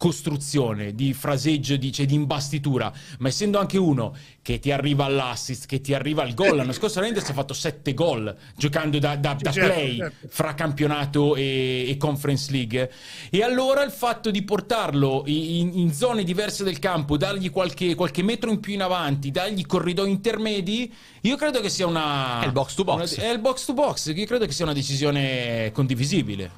costruzione, 0.00 0.94
di 0.94 1.12
fraseggio, 1.12 1.76
di, 1.76 1.92
cioè, 1.92 2.06
di 2.06 2.14
imbastitura, 2.14 2.90
ma 3.18 3.28
essendo 3.28 3.58
anche 3.58 3.76
uno 3.76 4.16
che 4.40 4.58
ti 4.58 4.72
arriva 4.72 5.04
all'assist, 5.04 5.66
che 5.66 5.82
ti 5.82 5.92
arriva 5.92 6.22
al 6.22 6.32
gol. 6.32 6.56
L'anno 6.56 6.72
scorso 6.72 7.00
Renders 7.00 7.28
ha 7.28 7.34
fatto 7.34 7.52
7 7.52 7.92
gol 7.92 8.34
giocando 8.56 8.98
da, 8.98 9.16
da, 9.16 9.34
da 9.38 9.50
certo, 9.50 9.70
play 9.70 9.96
certo. 9.98 10.28
fra 10.30 10.54
campionato 10.54 11.36
e, 11.36 11.84
e, 11.86 11.98
Conference 11.98 12.50
League. 12.50 12.90
E 13.28 13.42
allora 13.42 13.82
il 13.82 13.90
fatto 13.90 14.30
di 14.30 14.40
portarlo 14.40 15.24
in, 15.26 15.72
in 15.74 15.92
zone 15.92 16.24
diverse 16.24 16.64
del 16.64 16.78
campo, 16.78 17.18
dargli 17.18 17.50
qualche, 17.50 17.94
qualche, 17.94 18.22
metro 18.22 18.50
in 18.50 18.58
più 18.58 18.72
in 18.72 18.80
avanti, 18.80 19.30
dargli 19.30 19.66
corridoi 19.66 20.08
intermedi, 20.08 20.90
io 21.20 21.36
credo 21.36 21.60
che 21.60 21.68
sia 21.68 21.86
una... 21.86 22.40
È 22.40 22.46
il 22.46 22.52
box 22.52 22.72
to 22.72 22.84
box. 22.84 23.16
Una, 23.18 23.28
è 23.28 23.30
il 23.30 23.40
box 23.40 23.66
to 23.66 23.74
box, 23.74 24.14
io 24.14 24.24
credo 24.24 24.46
che 24.46 24.52
sia 24.52 24.64
una 24.64 24.72
decisione 24.72 25.70
condivisibile. 25.74 26.50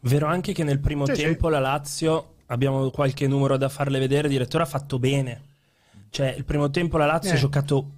Vero 0.00 0.28
anche 0.28 0.54
che 0.54 0.64
nel 0.64 0.78
primo 0.78 1.04
sì, 1.04 1.12
tempo 1.12 1.48
sì. 1.48 1.52
la 1.52 1.58
Lazio 1.58 2.38
abbiamo 2.50 2.90
qualche 2.90 3.26
numero 3.26 3.56
da 3.56 3.68
farle 3.68 3.98
vedere, 3.98 4.26
il 4.26 4.32
direttore 4.34 4.64
ha 4.64 4.66
fatto 4.66 4.98
bene. 4.98 5.40
Cioè, 6.10 6.34
il 6.36 6.44
primo 6.44 6.70
tempo 6.70 6.96
la 6.98 7.06
Lazio 7.06 7.30
Eh. 7.30 7.34
ha 7.34 7.38
giocato 7.38 7.90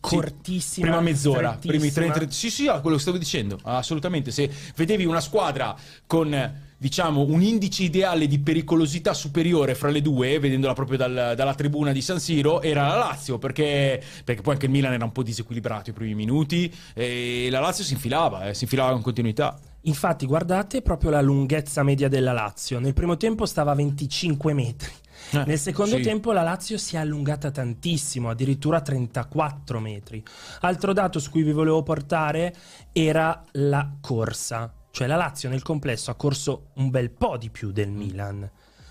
cortissima. 0.00 0.86
Prima 0.86 1.00
mezz'ora, 1.02 1.56
primi 1.60 1.88
strettissima. 1.88 2.12
30, 2.12 2.32
Sì, 2.32 2.50
sì, 2.50 2.66
ah, 2.68 2.80
quello 2.80 2.96
che 2.96 3.02
stavo 3.02 3.18
dicendo. 3.18 3.58
Assolutamente. 3.62 4.30
Se 4.30 4.50
vedevi 4.76 5.04
una 5.04 5.20
squadra 5.20 5.74
con 6.06 6.62
diciamo 6.76 7.22
un 7.22 7.40
indice 7.40 7.84
ideale 7.84 8.26
di 8.26 8.38
pericolosità 8.40 9.14
superiore 9.14 9.74
fra 9.74 9.88
le 9.90 10.02
due, 10.02 10.38
vedendola 10.38 10.74
proprio 10.74 10.98
dal- 10.98 11.32
dalla 11.36 11.54
tribuna 11.54 11.92
di 11.92 12.02
San 12.02 12.18
Siro, 12.20 12.60
era 12.60 12.86
la 12.88 12.96
Lazio, 12.96 13.38
perché, 13.38 14.02
perché 14.24 14.42
poi 14.42 14.54
anche 14.54 14.66
il 14.66 14.72
Milan 14.72 14.92
era 14.92 15.04
un 15.04 15.12
po' 15.12 15.22
disequilibrato 15.22 15.90
i 15.90 15.92
primi 15.92 16.14
minuti 16.14 16.70
e 16.92 17.48
la 17.50 17.60
Lazio 17.60 17.84
si 17.84 17.92
infilava, 17.94 18.48
eh, 18.48 18.54
si 18.54 18.64
infilava 18.64 18.92
con 18.92 19.00
continuità. 19.02 19.58
Infatti, 19.86 20.26
guardate 20.26 20.80
proprio 20.82 21.10
la 21.10 21.20
lunghezza 21.20 21.82
media 21.82 22.08
della 22.08 22.32
Lazio. 22.32 22.78
Nel 22.78 22.94
primo 22.94 23.16
tempo 23.16 23.44
stava 23.46 23.72
a 23.72 23.74
25 23.74 24.52
metri. 24.54 24.90
Eh, 25.32 25.44
Nel 25.46 25.58
secondo 25.58 25.96
sì. 25.96 26.02
tempo 26.02 26.32
la 26.32 26.42
Lazio 26.42 26.76
si 26.78 26.96
è 26.96 26.98
allungata 26.98 27.50
tantissimo, 27.50 28.30
addirittura 28.30 28.80
34 28.80 29.80
metri. 29.80 30.22
Altro 30.60 30.92
dato 30.92 31.18
su 31.18 31.30
cui 31.30 31.42
vi 31.42 31.52
volevo 31.52 31.82
portare 31.82 32.54
era 32.92 33.44
la 33.52 33.90
corsa. 34.00 34.72
Cioè 34.90 35.06
la 35.06 35.16
Lazio 35.16 35.48
nel 35.48 35.62
complesso 35.62 36.10
ha 36.10 36.14
corso 36.14 36.68
un 36.74 36.90
bel 36.90 37.10
po' 37.10 37.36
di 37.36 37.50
più 37.50 37.70
del 37.72 37.90
Milan. 37.90 38.48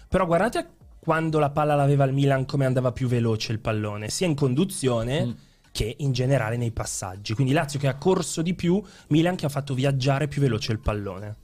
Però 0.08 0.26
guardate 0.26 0.70
quando 1.00 1.40
la 1.40 1.50
palla 1.50 1.76
l'aveva 1.76 2.04
il 2.06 2.14
Milan 2.14 2.46
come 2.46 2.66
andava 2.66 2.92
più 2.92 3.08
veloce 3.08 3.52
il 3.52 3.60
pallone, 3.60 4.10
sia 4.10 4.28
in 4.28 4.36
conduzione 4.36 5.26
Mm. 5.26 5.32
Che 5.74 5.96
in 5.98 6.12
generale 6.12 6.56
nei 6.56 6.72
passaggi. 6.72 7.34
Quindi 7.34 7.52
Lazio 7.52 7.80
che 7.80 7.88
ha 7.88 7.96
corso 7.96 8.44
di 8.44 8.54
più, 8.54 8.82
Milan 9.08 9.36
che 9.36 9.48
ha 9.48 9.50
fatto 9.50 9.74
viaggiare 9.74 10.28
più 10.28 10.40
veloce 10.40 10.72
il 10.72 10.80
pallone. 10.80 11.36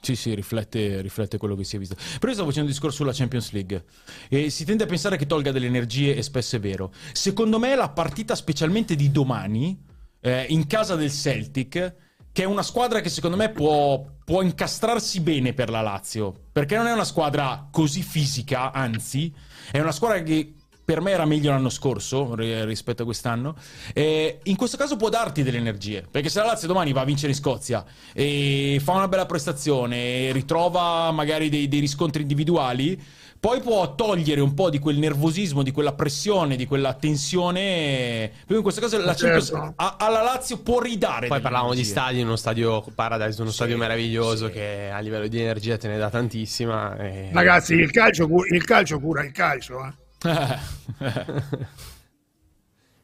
Sì, 0.00 0.16
sì, 0.16 0.34
riflette, 0.34 1.02
riflette 1.02 1.36
quello 1.36 1.54
che 1.54 1.62
si 1.62 1.76
è 1.76 1.78
visto. 1.78 1.94
Però 1.94 2.28
io 2.28 2.32
stavo 2.32 2.48
facendo 2.48 2.68
un 2.68 2.74
discorso 2.74 2.96
sulla 2.96 3.12
Champions 3.12 3.52
League 3.52 3.84
e 4.28 4.48
si 4.48 4.64
tende 4.64 4.84
a 4.84 4.86
pensare 4.86 5.18
che 5.18 5.26
tolga 5.26 5.52
delle 5.52 5.66
energie 5.66 6.16
e 6.16 6.22
spesso 6.22 6.56
è 6.56 6.58
vero. 6.58 6.90
Secondo 7.12 7.58
me 7.58 7.76
la 7.76 7.90
partita 7.90 8.34
specialmente 8.34 8.96
di 8.96 9.10
domani, 9.10 9.78
eh, 10.20 10.46
in 10.48 10.66
casa 10.66 10.96
del 10.96 11.12
Celtic, 11.12 11.94
che 12.32 12.42
è 12.42 12.46
una 12.46 12.62
squadra 12.62 13.00
che 13.00 13.10
secondo 13.10 13.36
me 13.36 13.50
può, 13.50 14.04
può 14.24 14.40
incastrarsi 14.40 15.20
bene 15.20 15.52
per 15.52 15.68
la 15.68 15.82
Lazio, 15.82 16.46
perché 16.50 16.76
non 16.76 16.86
è 16.86 16.92
una 16.92 17.04
squadra 17.04 17.68
così 17.70 18.02
fisica, 18.02 18.72
anzi, 18.72 19.32
è 19.70 19.78
una 19.80 19.92
squadra 19.92 20.22
che 20.22 20.54
per 20.84 21.00
me 21.00 21.12
era 21.12 21.24
meglio 21.24 21.50
l'anno 21.50 21.68
scorso 21.70 22.34
ri- 22.34 22.64
rispetto 22.64 23.02
a 23.02 23.04
quest'anno. 23.04 23.54
E 23.92 24.40
in 24.44 24.56
questo 24.56 24.76
caso 24.76 24.96
può 24.96 25.08
darti 25.08 25.42
delle 25.42 25.58
energie. 25.58 26.04
Perché 26.10 26.28
se 26.28 26.40
la 26.40 26.46
Lazio 26.46 26.66
domani 26.68 26.92
va 26.92 27.02
a 27.02 27.04
vincere 27.04 27.32
in 27.32 27.38
Scozia 27.38 27.84
e 28.12 28.80
fa 28.82 28.92
una 28.92 29.08
bella 29.08 29.26
prestazione 29.26 30.28
e 30.28 30.32
ritrova 30.32 31.10
magari 31.12 31.48
dei, 31.48 31.68
dei 31.68 31.80
riscontri 31.80 32.22
individuali. 32.22 33.00
Poi 33.42 33.60
può 33.60 33.96
togliere 33.96 34.40
un 34.40 34.54
po' 34.54 34.70
di 34.70 34.78
quel 34.78 34.98
nervosismo, 34.98 35.64
di 35.64 35.72
quella 35.72 35.94
pressione, 35.94 36.54
di 36.54 36.64
quella 36.64 36.94
tensione. 36.94 38.30
Però 38.46 38.56
in 38.56 38.62
questo 38.62 38.80
caso 38.80 38.98
la 38.98 39.14
Champions 39.14 39.46
Certo. 39.48 39.72
a- 39.76 39.96
alla 39.98 40.22
Lazio 40.22 40.58
può 40.58 40.80
ridare. 40.80 41.26
Poi 41.26 41.40
parlavamo 41.40 41.72
di 41.72 41.80
energie. 41.80 41.90
stadi, 42.00 42.20
uno 42.22 42.36
stadio 42.36 42.84
Paradise, 42.94 43.40
uno 43.40 43.50
Sì, 43.50 43.56
stadio 43.56 43.76
meraviglioso 43.76 44.46
sì. 44.46 44.52
che 44.52 44.90
a 44.92 44.98
livello 45.00 45.26
di 45.26 45.40
energia 45.40 45.76
te 45.76 45.88
ne 45.88 45.98
dà 45.98 46.08
tantissima. 46.08 46.96
e- 46.98 47.30
Ragazzi, 47.32 47.74
il 47.74 47.90
calcio, 47.90 48.28
il 48.52 48.64
calcio 48.64 49.00
cura 49.00 49.24
il 49.24 49.32
calcio. 49.32 49.84
eh. 49.86 49.92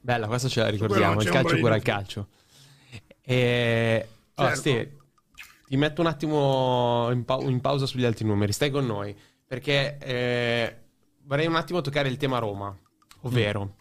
Bella, 0.00 0.26
questa 0.26 0.48
ce 0.48 0.60
la 0.60 0.68
ricordiamo. 0.68 1.20
Il 1.20 1.28
calcio 1.28 1.58
cura 1.58 1.76
il 1.76 1.82
calcio. 1.82 2.28
E... 3.20 4.08
oh, 4.34 4.42
Certo. 4.42 4.58
Ste, 4.58 4.96
ti 5.66 5.76
metto 5.76 6.00
un 6.00 6.06
attimo 6.06 7.10
in, 7.10 7.24
pau- 7.24 7.48
in 7.48 7.60
pausa 7.60 7.86
sugli 7.86 8.04
altri 8.04 8.24
numeri. 8.24 8.52
Stai 8.52 8.70
con 8.70 8.86
noi. 8.86 9.16
Perché 9.46 9.98
eh, 9.98 10.76
vorrei 11.24 11.46
un 11.46 11.56
attimo 11.56 11.80
toccare 11.80 12.08
il 12.08 12.16
tema 12.16 12.38
Roma. 12.38 12.76
Ovvero, 13.22 13.76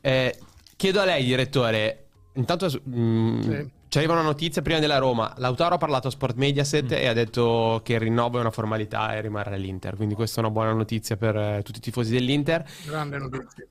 eh, 0.00 0.38
chiedo 0.76 1.00
a 1.00 1.04
lei, 1.04 1.24
direttore. 1.24 2.06
Intanto 2.34 2.68
mm, 2.88 3.40
Sì. 3.40 3.70
Ci 3.88 3.96
arriva 3.96 4.12
una 4.12 4.22
notizia 4.22 4.60
prima 4.60 4.78
della 4.80 4.98
Roma. 4.98 5.32
Lautaro 5.38 5.76
ha 5.76 5.78
parlato 5.78 6.08
a 6.08 6.10
Sport 6.10 6.36
Mediaset 6.36 6.92
e 6.92 7.06
ha 7.06 7.14
detto 7.14 7.80
che 7.82 7.94
il 7.94 8.00
rinnovo 8.00 8.36
è 8.36 8.40
una 8.40 8.50
formalità 8.50 9.14
e 9.14 9.22
rimarrà 9.22 9.54
all'Inter. 9.54 9.96
Quindi 9.96 10.14
questa 10.14 10.36
è 10.36 10.44
una 10.44 10.52
buona 10.52 10.72
notizia 10.72 11.16
per 11.16 11.36
eh, 11.36 11.62
tutti 11.64 11.78
i 11.78 11.80
tifosi 11.80 12.12
dell'Inter. 12.12 12.68
Grande 12.84 13.18
notizia. 13.18 13.66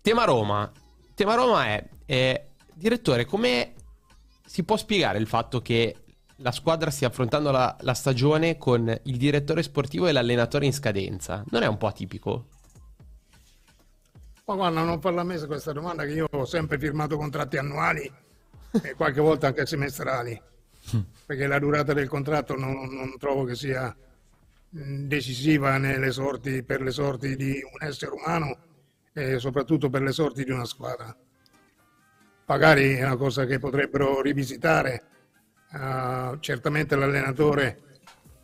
Tema 0.00 0.24
Roma. 0.24 0.70
Tema 1.14 1.34
Roma 1.34 1.66
è, 1.66 1.86
eh, 2.06 2.46
direttore, 2.72 3.26
come 3.26 3.74
si 4.46 4.64
può 4.64 4.78
spiegare 4.78 5.18
il 5.18 5.26
fatto 5.26 5.60
che 5.60 5.94
la 6.36 6.52
squadra 6.52 6.90
stia 6.90 7.08
affrontando 7.08 7.50
la, 7.50 7.76
la 7.80 7.94
stagione 7.94 8.56
con 8.56 8.88
il 9.02 9.16
direttore 9.18 9.62
sportivo 9.62 10.06
e 10.06 10.12
l'allenatore 10.12 10.64
in 10.64 10.72
scadenza? 10.72 11.44
Non 11.50 11.62
è 11.62 11.66
un 11.66 11.76
po' 11.76 11.88
atipico? 11.88 12.46
Ma 14.46 14.54
guarda, 14.54 14.82
non 14.82 14.98
farla 14.98 15.20
a 15.20 15.24
me 15.24 15.38
questa 15.44 15.72
domanda 15.72 16.04
che 16.04 16.12
io 16.12 16.26
ho 16.30 16.44
sempre 16.46 16.78
firmato 16.78 17.18
contratti 17.18 17.58
annuali 17.58 18.10
e 18.82 18.94
qualche 18.94 19.20
volta 19.20 19.48
anche 19.48 19.66
semestrali, 19.66 20.40
perché 21.26 21.46
la 21.46 21.58
durata 21.58 21.92
del 21.92 22.08
contratto 22.08 22.56
non, 22.56 22.72
non 22.92 23.16
trovo 23.18 23.44
che 23.44 23.54
sia 23.54 23.94
decisiva 24.70 25.78
sorti, 26.10 26.62
per 26.62 26.82
le 26.82 26.90
sorti 26.90 27.36
di 27.36 27.60
un 27.62 27.86
essere 27.86 28.12
umano 28.12 28.58
e 29.12 29.38
soprattutto 29.38 29.88
per 29.88 30.02
le 30.02 30.12
sorti 30.12 30.44
di 30.44 30.50
una 30.50 30.66
squadra. 30.66 31.16
Magari 32.46 32.94
è 32.94 33.04
una 33.04 33.16
cosa 33.16 33.44
che 33.44 33.58
potrebbero 33.58 34.20
rivisitare, 34.20 35.04
eh, 35.72 36.36
certamente 36.40 36.96
l'allenatore 36.96 37.82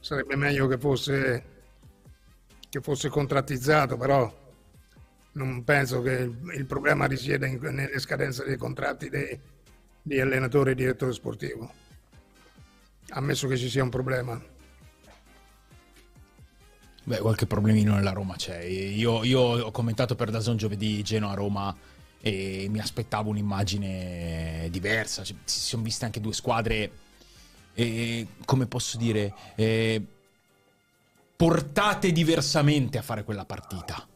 sarebbe 0.00 0.36
meglio 0.36 0.66
che 0.66 0.78
fosse, 0.78 1.44
che 2.68 2.80
fosse 2.80 3.08
contrattizzato, 3.08 3.96
però 3.96 4.42
non 5.32 5.64
penso 5.64 6.02
che 6.02 6.12
il, 6.12 6.36
il 6.54 6.66
problema 6.66 7.06
risieda 7.06 7.46
in- 7.46 7.58
nelle 7.60 7.98
scadenze 7.98 8.44
dei 8.44 8.56
contratti 8.56 9.08
dei, 9.08 9.40
di 10.06 10.20
allenatore 10.20 10.72
e 10.72 10.74
direttore 10.74 11.14
sportivo. 11.14 11.72
Ammesso 13.08 13.48
che 13.48 13.56
ci 13.56 13.70
sia 13.70 13.82
un 13.82 13.88
problema. 13.88 14.40
Beh, 17.04 17.18
qualche 17.18 17.46
problemino 17.46 17.94
nella 17.94 18.12
Roma 18.12 18.36
c'è. 18.36 18.62
Io, 18.62 19.24
io 19.24 19.40
ho 19.40 19.70
commentato 19.70 20.14
per 20.14 20.30
Dazon 20.30 20.58
giovedì 20.58 21.02
Genoa-Roma 21.02 21.74
e 22.20 22.66
mi 22.68 22.80
aspettavo 22.80 23.30
un'immagine 23.30 24.68
diversa. 24.70 25.24
Si 25.24 25.34
sono 25.44 25.82
viste 25.82 26.04
anche 26.04 26.20
due 26.20 26.34
squadre, 26.34 26.90
eh, 27.72 28.26
come 28.44 28.66
posso 28.66 28.98
dire, 28.98 29.34
eh, 29.54 30.02
portate 31.34 32.12
diversamente 32.12 32.98
a 32.98 33.02
fare 33.02 33.24
quella 33.24 33.46
partita. 33.46 34.06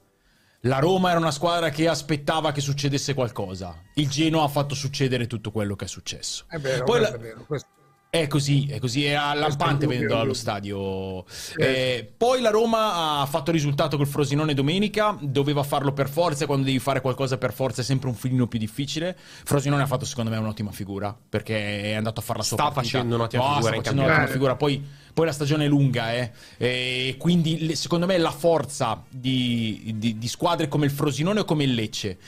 La 0.62 0.80
Roma 0.80 1.10
era 1.10 1.18
una 1.20 1.30
squadra 1.30 1.70
che 1.70 1.86
aspettava 1.86 2.50
che 2.50 2.60
succedesse 2.60 3.14
qualcosa. 3.14 3.80
Il 3.94 4.08
Genoa 4.08 4.42
ha 4.44 4.48
fatto 4.48 4.74
succedere 4.74 5.28
tutto 5.28 5.52
quello 5.52 5.76
che 5.76 5.84
è 5.84 5.88
successo. 5.88 6.44
È 6.48 6.58
vero, 6.58 6.84
Poi 6.84 7.00
la- 7.00 7.14
è 7.14 7.18
vero. 7.18 7.44
questo- 7.46 7.68
è 8.10 8.26
così, 8.26 8.66
è 8.68 8.78
così, 8.80 9.04
è 9.04 9.12
lampante 9.14 9.86
vedendo 9.86 10.18
allo 10.18 10.32
stadio. 10.34 11.24
Eh, 11.56 12.10
poi 12.16 12.40
la 12.40 12.48
Roma 12.50 13.20
ha 13.20 13.26
fatto 13.26 13.52
risultato 13.52 13.96
col 13.98 14.06
Frosinone 14.08 14.54
domenica, 14.54 15.16
doveva 15.20 15.62
farlo 15.62 15.92
per 15.92 16.08
forza, 16.08 16.46
quando 16.46 16.64
devi 16.64 16.78
fare 16.80 17.02
qualcosa 17.02 17.36
per 17.38 17.52
forza 17.52 17.82
è 17.82 17.84
sempre 17.84 18.08
un 18.08 18.14
filino 18.14 18.48
più 18.48 18.58
difficile. 18.58 19.16
Frosinone 19.16 19.82
ha 19.82 19.86
fatto 19.86 20.06
secondo 20.06 20.30
me 20.30 20.38
un'ottima 20.38 20.72
figura, 20.72 21.16
perché 21.28 21.82
è 21.82 21.92
andato 21.94 22.18
a 22.18 22.22
fare 22.22 22.38
la 22.38 22.44
sua 22.44 22.56
Sta 22.56 22.70
partita. 22.70 22.84
facendo 22.96 23.14
un'ottima 23.14 23.42
No, 23.42 23.48
figura 23.54 23.68
sta 23.72 23.76
facendo 23.82 24.02
un'ottima 24.02 24.26
figura, 24.26 24.56
poi, 24.56 24.86
poi 25.18 25.26
la 25.26 25.32
stagione 25.32 25.64
è 25.64 25.68
lunga, 25.68 26.14
eh. 26.14 26.30
E 26.58 27.16
quindi 27.18 27.74
secondo 27.74 28.06
me 28.06 28.16
la 28.18 28.30
forza 28.30 29.02
di, 29.08 29.94
di- 29.96 30.16
di 30.16 30.28
squadre 30.28 30.68
come 30.68 30.84
il 30.84 30.92
Frosinone 30.92 31.40
o 31.40 31.44
come 31.44 31.64
il 31.64 31.74
Lecce, 31.74 32.18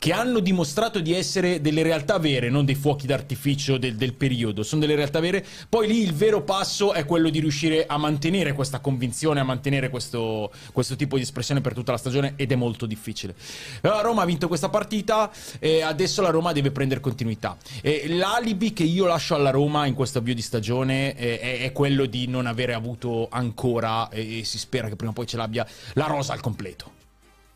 che 0.00 0.12
hanno 0.12 0.40
dimostrato 0.40 0.98
di 0.98 1.14
essere 1.14 1.60
delle 1.60 1.84
realtà 1.84 2.18
vere, 2.18 2.50
non 2.50 2.64
dei 2.64 2.74
fuochi 2.74 3.06
d'artificio 3.06 3.78
del, 3.78 3.94
del 3.94 4.14
periodo, 4.14 4.64
sono 4.64 4.80
delle 4.80 4.96
realtà 4.96 5.20
vere. 5.20 5.46
Poi 5.68 5.86
lì 5.86 6.02
il 6.02 6.12
vero 6.12 6.42
passo 6.42 6.92
è 6.92 7.04
quello 7.04 7.30
di 7.30 7.38
riuscire 7.38 7.86
a 7.86 7.96
mantenere 7.98 8.52
questa 8.52 8.80
convinzione, 8.80 9.38
a 9.38 9.44
mantenere 9.44 9.88
questo, 9.88 10.50
questo 10.72 10.96
tipo 10.96 11.14
di 11.14 11.22
espressione 11.22 11.60
per 11.60 11.72
tutta 11.72 11.92
la 11.92 11.98
stagione 11.98 12.32
ed 12.34 12.50
è 12.50 12.56
molto 12.56 12.84
difficile. 12.84 13.36
La 13.82 14.00
Roma 14.00 14.22
ha 14.22 14.26
vinto 14.26 14.48
questa 14.48 14.70
partita 14.70 15.30
e 15.60 15.82
adesso 15.82 16.20
la 16.20 16.30
Roma 16.30 16.50
deve 16.50 16.72
prendere 16.72 16.98
continuità. 16.98 17.56
E 17.80 18.08
l'alibi 18.08 18.72
che 18.72 18.82
io 18.82 19.06
lascio 19.06 19.36
alla 19.36 19.50
Roma 19.50 19.86
in 19.86 19.94
questo 19.94 20.18
avvio 20.18 20.34
di 20.34 20.42
stagione 20.42 21.14
eh, 21.16 21.38
è, 21.38 21.60
è 21.60 21.70
quello 21.70 22.06
di 22.06 22.26
non 22.26 22.39
avere 22.46 22.74
avuto 22.74 23.28
ancora, 23.30 24.08
e 24.10 24.42
si 24.44 24.58
spera 24.58 24.88
che 24.88 24.96
prima 24.96 25.12
o 25.12 25.14
poi 25.14 25.26
ce 25.26 25.36
l'abbia, 25.36 25.66
la 25.94 26.06
rosa 26.06 26.32
al 26.32 26.40
completo. 26.40 26.98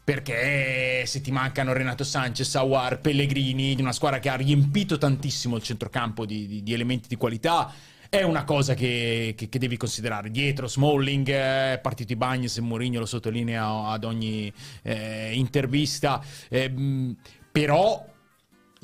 Perché 0.05 1.05
se 1.07 1.23
ti 1.23 1.31
mancano 1.31 1.73
Renato 1.73 2.05
Sanchez, 2.05 2.55
Awar, 2.57 3.01
Pellegrini, 3.01 3.75
di 3.75 3.81
una 3.81 3.93
squadra 3.93 4.19
che 4.19 4.29
ha 4.29 4.35
riempito 4.35 4.99
tantissimo 4.99 5.57
il 5.57 5.63
centrocampo 5.63 6.27
di, 6.27 6.47
di- 6.47 6.63
di 6.63 6.73
elementi 6.75 7.09
di 7.09 7.17
qualità, 7.17 7.73
è 8.11 8.23
una 8.23 8.45
cosa 8.45 8.75
che, 8.75 9.33
che- 9.35 9.49
che 9.49 9.59
devi 9.59 9.79
considerare. 9.79 10.31
Dietro 10.31 10.69
Smalling, 10.69 11.27
eh, 11.29 11.79
partito 11.83 12.13
i 12.13 12.17
Bagnes 12.17 12.59
Mourinho 12.59 12.99
lo 13.01 13.07
sottolinea 13.07 13.89
ad 13.89 14.05
ogni 14.05 14.53
eh, 14.83 15.31
intervista. 15.33 16.23
Ehm, 16.51 17.17
però 17.51 18.05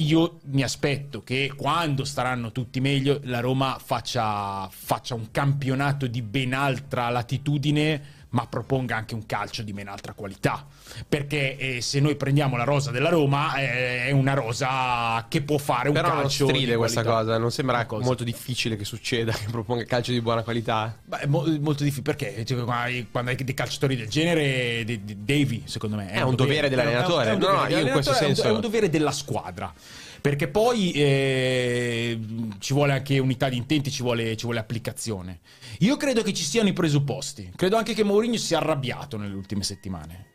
io 0.01 0.41
mi 0.45 0.63
aspetto 0.63 1.23
che 1.23 1.53
quando 1.55 2.05
staranno 2.05 2.53
tutti 2.53 2.81
meglio 2.81 3.21
la 3.25 3.41
Roma 3.41 3.79
faccia, 3.83 4.69
faccia 4.71 5.15
un 5.15 5.31
campionato 5.31 6.07
di 6.07 6.23
ben 6.23 6.55
altra 6.55 7.09
latitudine 7.11 8.19
ma 8.31 8.47
proponga 8.47 8.97
anche 8.97 9.15
un 9.15 9.27
calcio 9.27 9.63
di 9.63 9.73
ben 9.73 9.89
altra 9.89 10.13
qualità. 10.13 10.65
Perché 11.09 11.57
eh, 11.57 11.81
se 11.81 11.99
noi 12.01 12.15
prendiamo 12.17 12.57
la 12.57 12.65
rosa 12.65 12.91
della 12.91 13.09
Roma, 13.09 13.57
eh, 13.57 14.07
è 14.07 14.11
una 14.13 14.35
rosa 14.35 15.27
che 15.29 15.43
può 15.43 15.59
fare 15.59 15.89
un 15.89 15.95
Però 15.95 16.09
non 16.09 16.21
calcio. 16.23 16.47
stride 16.47 16.73
di 16.73 16.77
questa 16.77 17.03
cosa, 17.03 17.39
non 17.39 17.51
sembra 17.51 17.85
Cosa? 17.87 18.05
molto 18.05 18.23
difficile 18.25 18.77
che 18.77 18.85
succeda 18.85 19.33
che 19.35 19.47
proponga 19.51 19.85
calcio 19.85 20.13
di 20.13 20.21
buona 20.21 20.43
qualità. 20.43 20.97
Beh, 21.05 21.19
è 21.21 21.27
mo- 21.27 21.45
molto 21.61 21.83
difficile 21.83 22.03
perché 22.15 22.45
Cioè, 22.45 22.63
quando 22.65 23.31
hai, 23.31 23.37
dei 23.37 23.55
calciatori 23.55 23.97
del 23.97 24.09
genere 24.09 24.85
de- 24.85 25.05
de- 25.05 25.17
devi, 25.19 25.63
secondo 25.67 25.97
me. 25.97 26.11
È 26.11 26.21
un 26.23 26.35
dovere 26.37 26.69
dell'allenatore. 26.69 27.31
È 27.31 27.33
un, 27.33 27.33
è 27.33 27.35
un 27.35 27.41
No, 27.41 27.47
dovere 27.57 27.71
no, 27.75 27.79
io 27.81 27.87
in 27.87 27.93
questo 27.93 28.11
è 28.13 28.15
un- 28.15 28.19
senso- 28.35 28.43
È 28.45 28.51
un 28.51 28.61
dovere 28.61 28.89
della 28.91 29.13
squadra. 29.13 29.73
Perché 30.21 30.49
poi 30.49 30.93
eh, 30.93 32.19
ci 32.59 32.75
vuole 32.75 32.93
anche 32.93 33.19
unità 33.19 33.49
di 33.49 33.57
intenti, 33.57 33.91
ci 33.91 34.03
vuole, 34.03 34.37
ci 34.37 34.45
vuole 34.45 34.61
applicazione. 34.61 35.41
Io 35.79 35.97
credo 35.97 36.23
che 36.23 36.33
ci 36.33 36.45
siano 36.45 36.69
i 36.69 36.73
presupposti. 36.73 37.51
Credo 37.57 37.77
anche 37.77 37.95
che 37.95 38.05
Mourinho 38.05 38.37
sia 38.37 38.59
arrabbiato 38.59 39.17
nelle 39.17 39.35
ultime 39.35 39.63
settimane. 39.63 40.29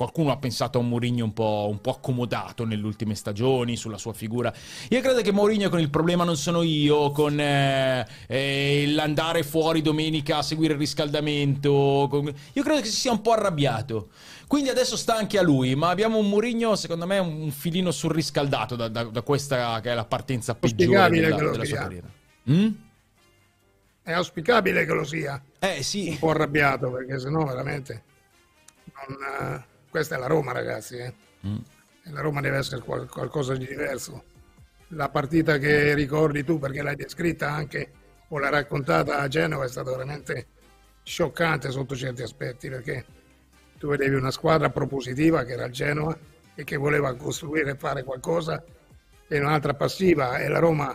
Qualcuno 0.00 0.30
ha 0.30 0.38
pensato 0.38 0.78
a 0.78 0.82
Mourinho 0.82 1.24
un 1.24 1.34
po', 1.34 1.66
un 1.70 1.82
po' 1.82 1.90
accomodato 1.90 2.64
nelle 2.64 2.86
ultime 2.86 3.14
stagioni, 3.14 3.76
sulla 3.76 3.98
sua 3.98 4.14
figura. 4.14 4.50
Io 4.88 5.00
credo 5.02 5.20
che 5.20 5.30
Mourinho 5.30 5.68
con 5.68 5.78
il 5.78 5.90
problema 5.90 6.24
non 6.24 6.38
sono 6.38 6.62
io, 6.62 7.10
con 7.10 7.38
eh, 7.38 8.06
eh, 8.26 8.84
l'andare 8.88 9.42
fuori 9.42 9.82
domenica 9.82 10.38
a 10.38 10.42
seguire 10.42 10.72
il 10.72 10.78
riscaldamento. 10.78 12.06
con- 12.08 12.32
Io 12.54 12.62
credo 12.62 12.80
che 12.80 12.86
si 12.86 12.96
sia 12.96 13.12
un 13.12 13.20
po' 13.20 13.32
arrabbiato. 13.32 14.08
Quindi 14.50 14.68
adesso 14.68 14.96
sta 14.96 15.14
anche 15.14 15.38
a 15.38 15.42
lui, 15.42 15.76
ma 15.76 15.90
abbiamo 15.90 16.18
un 16.18 16.28
Mourinho, 16.28 16.74
secondo 16.74 17.06
me, 17.06 17.18
un 17.20 17.52
filino 17.52 17.92
surriscaldato 17.92 18.74
da, 18.74 18.88
da- 18.88 19.04
da 19.04 19.22
questa 19.22 19.78
che 19.80 19.92
è 19.92 19.94
la 19.94 20.04
partenza 20.04 20.56
peggiore 20.56 21.08
della, 21.08 21.36
che 21.36 21.42
lo 21.42 21.50
della 21.52 21.64
sua 21.64 21.64
sia. 21.64 21.76
carriera. 21.82 22.08
Mm? 22.50 22.68
È 24.02 24.10
auspicabile 24.10 24.84
che 24.84 24.92
lo 24.92 25.04
sia, 25.04 25.40
Eh 25.60 25.84
sì, 25.84 26.08
un 26.08 26.18
po' 26.18 26.30
arrabbiato 26.30 26.90
perché 26.90 27.20
sennò 27.20 27.44
veramente 27.44 28.02
non, 29.06 29.22
eh, 29.22 29.64
questa 29.88 30.16
è 30.16 30.18
la 30.18 30.26
Roma 30.26 30.50
ragazzi 30.50 30.96
eh. 30.96 31.14
Mm. 31.46 31.58
La 32.10 32.20
Roma 32.20 32.40
deve 32.40 32.56
essere 32.56 32.80
qual- 32.80 33.08
qualcosa 33.08 33.54
di 33.54 33.64
diverso 33.68 34.24
la 34.88 35.08
partita 35.10 35.58
che 35.58 35.94
ricordi 35.94 36.42
tu 36.42 36.58
perché 36.58 36.82
l'hai 36.82 36.96
descritta 36.96 37.52
anche 37.52 37.92
o 38.26 38.38
l'hai 38.40 38.50
raccontata 38.50 39.18
a 39.18 39.28
Genova 39.28 39.64
è 39.64 39.68
stata 39.68 39.92
veramente 39.92 40.46
scioccante 41.04 41.70
sotto 41.70 41.94
certi 41.94 42.22
aspetti 42.22 42.68
perché 42.68 43.04
tu 43.80 43.88
vedevi 43.88 44.14
una 44.14 44.30
squadra 44.30 44.68
propositiva 44.68 45.42
che 45.44 45.52
era 45.52 45.64
il 45.64 45.72
Genova 45.72 46.14
e 46.54 46.64
che 46.64 46.76
voleva 46.76 47.14
costruire 47.14 47.70
e 47.70 47.76
fare 47.76 48.04
qualcosa 48.04 48.62
e 49.26 49.40
un'altra 49.40 49.72
passiva 49.72 50.36
e 50.36 50.48
la 50.48 50.58
Roma 50.58 50.94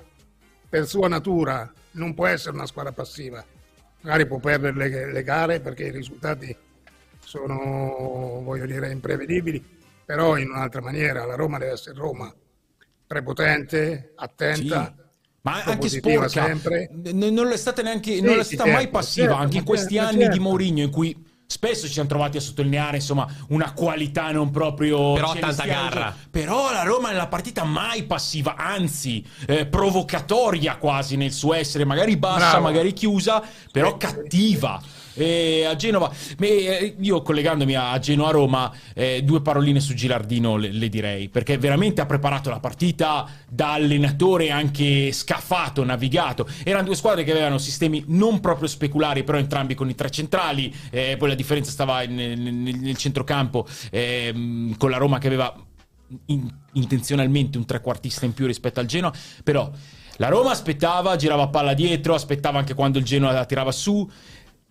per 0.69 0.86
sua 0.86 1.07
natura 1.07 1.73
non 1.93 2.13
può 2.13 2.27
essere 2.27 2.55
una 2.55 2.67
squadra 2.67 2.91
passiva 2.91 3.43
magari 4.01 4.27
può 4.27 4.38
perdere 4.38 4.75
le, 4.77 5.11
le 5.11 5.23
gare 5.23 5.61
perché 5.61 5.86
i 5.86 5.91
risultati 5.91 6.55
sono 7.17 8.41
voglio 8.43 8.67
dire 8.67 8.91
imprevedibili 8.91 9.65
però 10.05 10.38
in 10.38 10.51
un'altra 10.51 10.81
maniera 10.81 11.25
la 11.25 11.33
Roma 11.33 11.57
deve 11.57 11.71
essere 11.71 11.97
Roma 11.97 12.31
prepotente 13.07 14.11
attenta 14.15 14.93
Sì. 14.95 15.03
Ma 15.45 15.63
anche 15.63 15.89
sporca, 15.89 16.27
sempre. 16.27 16.89
Non 16.91 17.51
è 17.51 17.57
stata 17.57 17.83
neanche 17.83 18.15
Sì, 18.15 18.21
non 18.21 18.39
è 18.39 18.43
stata 18.43 18.65
mai 18.65 18.81
certo, 18.81 18.89
passiva, 18.89 19.27
certo, 19.27 19.41
anche 19.41 19.57
in 19.57 19.63
ma 19.63 19.69
questi 19.69 19.93
certo, 19.93 20.09
anni 20.09 20.17
di 20.17 20.23
certo. 20.23 20.41
Mourinho 20.41 20.81
in 20.81 20.89
cui 20.89 21.24
spesso 21.47 21.85
ci 21.87 21.93
siamo 21.93 22.09
trovati 22.09 22.37
a 22.37 22.41
sottolineare 22.41 22.97
insomma 22.97 23.27
una 23.49 23.71
qualità 23.73 24.31
non 24.31 24.49
proprio 24.49 25.13
Però 25.13 25.33
tanta 25.33 25.65
garra. 25.65 26.11
cioè, 26.11 26.27
però 26.31 26.71
la 26.71 26.83
Roma 26.83 27.09
nella 27.11 27.27
partita 27.27 27.63
mai 27.63 28.03
passiva, 28.03 28.55
anzi 28.55 29.23
eh, 29.47 29.65
provocatoria 29.65 30.77
quasi 30.77 31.15
nel 31.17 31.31
suo 31.31 31.53
essere, 31.53 31.85
magari 31.85 32.17
bassa, 32.17 32.49
Bravo. 32.49 32.63
magari 32.63 32.93
chiusa, 32.93 33.41
però 33.71 33.91
Sì, 33.91 33.97
cattiva. 33.97 34.81
E 35.16 35.63
a 35.63 35.76
Genova, 35.76 36.11
eh, 36.39 36.95
io 36.99 37.22
collegandomi 37.22 37.76
a 37.76 37.91
a 37.91 37.99
Genoa-Roma, 37.99 38.74
eh, 38.93 39.22
due 39.24 39.41
paroline 39.41 39.80
su 39.80 39.93
Gilardino 39.93 40.57
le, 40.57 40.72
le 40.72 40.89
direi, 40.89 41.30
perché 41.30 41.57
veramente 41.57 42.01
ha 42.01 42.05
preparato 42.05 42.49
la 42.49 42.59
partita 42.59 43.28
da 43.47 43.74
allenatore 43.74 44.49
anche 44.49 45.11
scafato, 45.11 45.84
navigato. 45.84 46.47
Erano 46.63 46.86
due 46.86 46.95
squadre 46.95 47.24
che 47.24 47.32
avevano 47.32 47.57
sistemi 47.57 48.03
non 48.07 48.39
proprio 48.39 48.68
speculari, 48.68 49.24
però 49.24 49.38
entrambi 49.38 49.76
con 49.76 49.89
i 49.89 49.95
tre 49.95 50.09
centrali, 50.09 50.74
eh, 50.89 51.16
poi 51.18 51.30
la 51.30 51.36
differenza 51.36 51.72
stava 51.72 52.03
nel, 52.05 52.38
nel- 52.38 52.80
nel 52.80 52.97
centrocampo 52.97 53.66
ehm, 53.91 54.76
con 54.78 54.89
la 54.89 54.97
Roma 54.97 55.18
che 55.20 55.28
aveva 55.28 55.55
in- 56.28 56.53
intenzionalmente 56.74 57.57
un 57.57 57.66
trequartista 57.66 58.26
in 58.26 58.34
più 58.34 58.45
rispetto 58.45 58.80
al 58.80 58.86
Genoa, 58.86 59.13
però 59.43 59.72
la 60.18 60.30
Roma 60.30 60.51
aspettava, 60.51 61.18
girava 61.18 61.49
palla 61.49 61.74
dietro, 61.74 62.13
aspettava 62.13 62.57
anche 62.57 62.74
quando 62.74 62.99
il 62.99 63.03
Genoa 63.03 63.34
la 63.34 63.45
tirava 63.45 63.74
su. 63.74 64.09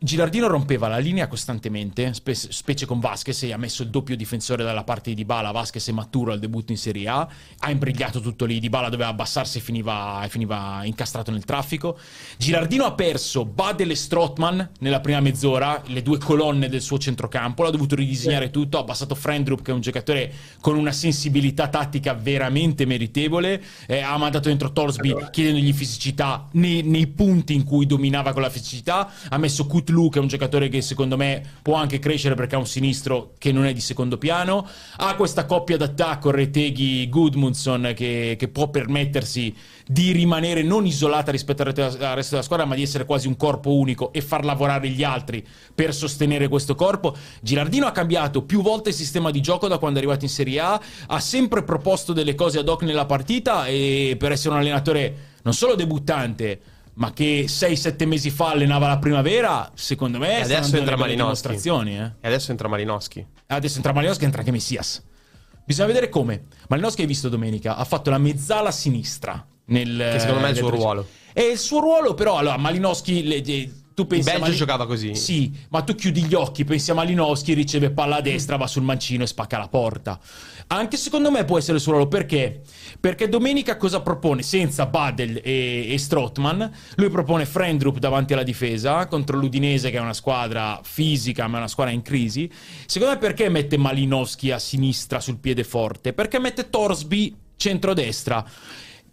Gilardino 0.05 0.49
rompeva 0.49 0.87
la 0.87 0.99
linea 0.99 1.29
costantemente, 1.29 2.13
spe- 2.13 2.35
specie 2.35 2.85
con 2.85 3.01
Vasquez, 3.01 3.45
e 3.45 3.55
ha 3.55 3.57
messo 3.57 3.83
il 3.83 3.89
doppio 3.89 4.15
difensore 4.17 4.63
dalla 4.63 4.85
parte 4.85 5.09
di 5.09 5.17
Dybala, 5.17 5.51
Vasquez 5.51 5.89
è 5.89 5.93
maturo 5.93 6.31
al 6.31 6.39
debutto 6.39 6.73
in 6.73 6.77
Serie 6.79 7.09
A, 7.09 7.27
ha 7.61 7.71
imbrigliato 7.71 8.21
tutto 8.21 8.45
lì, 8.45 8.61
Dybala 8.61 8.91
doveva 8.91 9.09
abbassarsi 9.09 9.57
e 9.57 9.61
finiva, 9.63 10.23
e 10.23 10.29
finiva 10.29 10.85
incastrato 10.85 11.31
nel 11.31 11.47
traffico. 11.47 11.99
Gilardino 12.37 12.85
ha 12.85 12.93
perso 12.93 13.47
Badel 13.47 13.93
e 13.93 13.95
Strottman 13.95 14.73
nella 14.81 15.01
prima 15.01 15.21
mezz'ora, 15.21 15.83
le 15.87 16.03
due 16.03 16.19
colonne 16.19 16.69
del 16.69 16.83
suo 16.83 16.99
centrocampo, 16.99 17.63
l'ha 17.63 17.71
dovuto 17.71 17.95
ridisegnare 17.95 18.51
tutto, 18.51 18.77
ha 18.77 18.81
abbassato 18.81 19.15
Frendrup 19.15 19.63
che 19.63 19.71
è 19.71 19.75
un 19.75 19.81
giocatore 19.81 20.31
con 20.61 20.77
una 20.77 20.93
sensibilità 20.93 21.69
tattica 21.69 22.13
veramente 22.13 22.85
meritevole, 22.85 23.59
eh, 23.87 24.01
ha 24.01 24.19
mandato 24.19 24.49
dentro 24.49 24.71
Torsby 24.71 25.13
Allora. 25.13 25.31
chiedendogli 25.31 25.73
fisicità 25.73 26.47
nei, 26.53 26.83
nei 26.83 27.07
punti 27.07 27.55
in 27.55 27.65
cui 27.65 27.87
dominava 27.87 28.35
con 28.35 28.43
la 28.43 28.51
fisicità. 28.51 29.11
Ha 29.31 29.39
messo 29.39 29.65
Kutlu, 29.67 29.93
che 30.09 30.19
è 30.19 30.21
un 30.23 30.29
giocatore 30.29 30.69
che 30.69 30.83
secondo 30.83 31.17
me 31.17 31.43
può 31.63 31.75
anche 31.75 31.99
crescere 31.99 32.35
perché 32.35 32.55
ha 32.55 32.59
un 32.59 32.67
sinistro 32.67 33.33
che 33.39 33.53
non 33.53 33.65
è 33.65 33.73
di 33.73 33.81
secondo 33.81 34.19
piano. 34.19 34.67
Ha 34.97 35.15
questa 35.15 35.47
coppia 35.47 35.77
d'attacco 35.77 36.31
Reteghi 36.31 37.09
Gudmundsson 37.09 37.93
che, 37.95 38.37
che 38.39 38.49
può 38.49 38.69
permettersi 38.69 39.55
di 39.87 40.13
rimanere 40.13 40.63
non 40.63 40.87
isolata 40.87 41.31
rispetto 41.31 41.63
al 41.63 41.73
resto 41.75 42.31
della 42.31 42.43
squadra, 42.43 42.67
ma 42.67 42.75
di 42.75 42.83
essere 42.83 43.05
quasi 43.05 43.27
un 43.27 43.37
corpo 43.37 43.75
unico 43.75 44.13
e 44.13 44.21
far 44.21 44.45
lavorare 44.45 44.89
gli 44.89 45.03
altri 45.03 45.47
per 45.75 45.95
sostenere 45.95 46.49
questo 46.49 46.75
corpo. 46.75 47.17
Gilardino 47.41 47.87
ha 47.87 47.93
cambiato 47.93 48.43
più 48.43 48.63
volte 48.63 48.91
il 48.91 48.95
sistema 48.95 49.31
di 49.31 49.41
gioco 49.41 49.69
da 49.69 49.79
quando 49.79 49.99
è 49.99 50.03
arrivato 50.03 50.25
in 50.25 50.31
Serie 50.31 50.61
A, 50.61 50.81
ha 51.07 51.21
sempre 51.21 51.63
proposto 51.63 52.13
delle 52.13 52.35
cose 52.35 52.59
ad 52.59 52.69
hoc 52.69 52.83
nella 52.83 53.07
partita 53.07 53.67
e 53.67 54.17
per 54.19 54.33
essere 54.33 54.55
un 54.55 54.61
allenatore 54.61 55.33
non 55.43 55.53
solo 55.53 55.75
debuttante, 55.75 56.61
ma 56.95 57.13
che 57.13 57.45
6-7 57.49 58.07
mesi 58.07 58.31
fa 58.31 58.51
allenava 58.51 58.87
la 58.89 58.99
primavera, 58.99 59.71
secondo 59.75 60.19
me 60.19 60.39
E 60.39 60.43
adesso 60.43 60.77
entra 60.77 60.97
Malinowski. 60.97 61.17
dimostrazioni, 61.17 61.99
eh. 61.99 62.13
E 62.21 62.27
adesso 62.29 62.51
entra 62.51 62.69
Malinowski. 62.69 63.27
Adesso 63.47 63.77
entra 63.77 63.93
Malinowski, 63.93 64.25
entra 64.25 64.41
anche 64.41 64.53
Messias. 64.53 65.03
Bisogna 65.67 65.87
vedere 65.89 66.09
come. 66.09 66.45
Malinowski 66.69 67.01
hai 67.03 67.07
visto 67.07 67.29
domenica, 67.29 67.77
ha 67.77 67.85
fatto 67.85 68.11
la 68.11 68.19
mezzala 68.19 68.71
sinistra. 68.71 69.45
Nel, 69.67 70.11
Che 70.13 70.19
secondo 70.19 70.41
me 70.41 70.49
è 70.49 70.51
il 70.51 70.55
nel 70.57 70.65
suo 70.65 70.71
ruolo. 70.71 71.07
È 71.33 71.41
il 71.41 71.59
suo 71.59 71.81
ruolo, 71.81 72.15
però, 72.15 72.37
allora, 72.37 72.57
Malinowski... 72.59 73.25
le- 73.27 73.41
tu 73.95 74.09
pensi 74.09 74.29
a 74.29 74.33
Belgio 74.33 74.47
Mali- 74.47 74.57
giocava 74.57 74.87
così. 74.87 75.15
Sì, 75.15 75.53
ma 75.69 75.83
tu 75.83 75.95
chiudi 75.95 76.25
gli 76.25 76.35
occhi, 76.35 76.65
pensi 76.65 76.91
a 76.91 76.95
Malinowski, 76.95 77.53
riceve 77.53 77.91
palla 77.91 78.17
a 78.17 78.21
destra, 78.21 78.57
va 78.57 78.67
sul 78.67 78.83
mancino 78.83 79.23
e 79.23 79.27
spacca 79.27 79.57
la 79.57 79.69
porta. 79.69 80.19
Anche 80.67 80.97
secondo 80.97 81.31
me 81.31 81.45
può 81.45 81.59
essere 81.59 81.77
il 81.77 81.83
suo 81.83 81.93
ruolo, 81.93 82.09
perché? 82.09 82.63
Perché 82.99 83.29
domenica 83.29 83.77
cosa 83.77 84.01
propone? 84.01 84.43
Senza 84.43 84.87
Badel 84.87 85.41
e, 85.45 85.93
e 85.93 85.99
Strottman, 85.99 86.71
lui 86.97 87.09
propone 87.09 87.47
Frendrup 87.47 87.99
davanti 87.99 88.33
alla 88.33 88.43
difesa 88.43 89.07
contro 89.07 89.39
l'Udinese 89.39 89.91
che 89.91 89.99
è 89.99 90.01
una 90.01 90.13
squadra 90.13 90.81
fisica 90.83 91.47
ma 91.47 91.57
è 91.57 91.59
una 91.59 91.69
squadra 91.69 91.93
in 91.93 92.03
crisi. 92.03 92.51
Secondo 92.87 93.15
me 93.15 93.21
perché 93.21 93.49
mette 93.49 93.77
Malinowski 93.77 94.51
a 94.51 94.59
sinistra 94.59 95.21
sul 95.21 95.39
piede 95.39 95.63
forte? 95.63 96.13
Perché 96.13 96.41
mette 96.41 96.69
Torsby 96.69 97.35
centrodestra. 97.57 98.45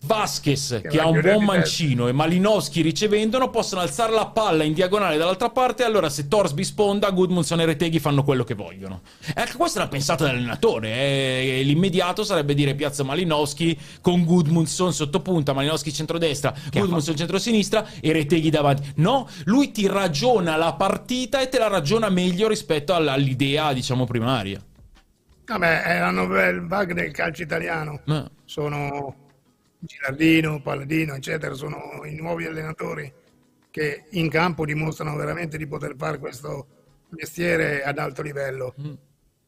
Vasquez, 0.03 0.81
che, 0.81 0.97
va 0.97 1.03
ha 1.03 1.07
un 1.07 1.21
buon 1.21 1.43
mancino, 1.43 2.07
e 2.07 2.11
Malinowski 2.11 2.81
ricevendono 2.81 3.49
possono 3.51 3.81
alzare 3.81 4.11
la 4.11 4.25
palla 4.25 4.63
in 4.63 4.73
diagonale 4.73 5.17
dall'altra 5.17 5.49
parte. 5.49 5.83
Allora, 5.83 6.09
se 6.09 6.27
Torsby 6.27 6.63
sponda, 6.63 7.11
Gudmundsson 7.11 7.61
e 7.61 7.65
Reteghi 7.65 7.99
fanno 7.99 8.23
quello 8.23 8.43
che 8.43 8.55
vogliono. 8.55 9.01
E 9.27 9.39
anche 9.39 9.55
questa 9.55 9.79
è 9.79 9.83
la 9.83 9.89
pensata 9.89 10.25
dell'allenatore. 10.25 10.89
eh. 10.89 11.61
L'immediato 11.63 12.23
sarebbe 12.23 12.55
dire 12.55 12.73
piazza 12.73 13.03
Malinowski 13.03 13.77
con 14.01 14.23
Gudmundsson 14.25 14.91
sotto 14.91 15.21
punta, 15.21 15.53
Malinowski 15.53 15.93
centrodestra, 15.93 16.53
Gudmundsson 16.71 17.15
centrosinistra 17.15 17.85
e 18.01 18.11
Reteghi 18.11 18.49
davanti. 18.49 18.93
No, 18.95 19.27
lui 19.45 19.71
ti 19.71 19.85
ragiona 19.85 20.55
la 20.55 20.73
partita 20.73 21.41
e 21.41 21.49
te 21.49 21.59
la 21.59 21.67
ragiona 21.67 22.09
meglio 22.09 22.47
rispetto 22.47 22.95
all'idea, 22.95 23.71
diciamo, 23.71 24.05
primaria. 24.05 24.59
Vabbè, 25.45 25.83
è 25.83 25.99
la 25.99 26.11
nouvelle 26.11 26.61
vague 26.61 26.93
del 26.93 27.11
calcio 27.11 27.43
italiano. 27.43 28.01
Eh. 28.07 28.23
Sono 28.45 29.20
Gilardino, 29.81 30.61
Palladino, 30.61 31.15
eccetera, 31.15 31.53
sono 31.55 32.01
i 32.05 32.15
nuovi 32.15 32.45
allenatori 32.45 33.11
che 33.69 34.03
in 34.11 34.29
campo 34.29 34.65
dimostrano 34.65 35.15
veramente 35.15 35.57
di 35.57 35.65
poter 35.65 35.95
fare 35.97 36.19
questo 36.19 36.67
mestiere 37.09 37.83
ad 37.83 37.97
alto 37.97 38.21
livello. 38.21 38.75
Mm. 38.79 38.93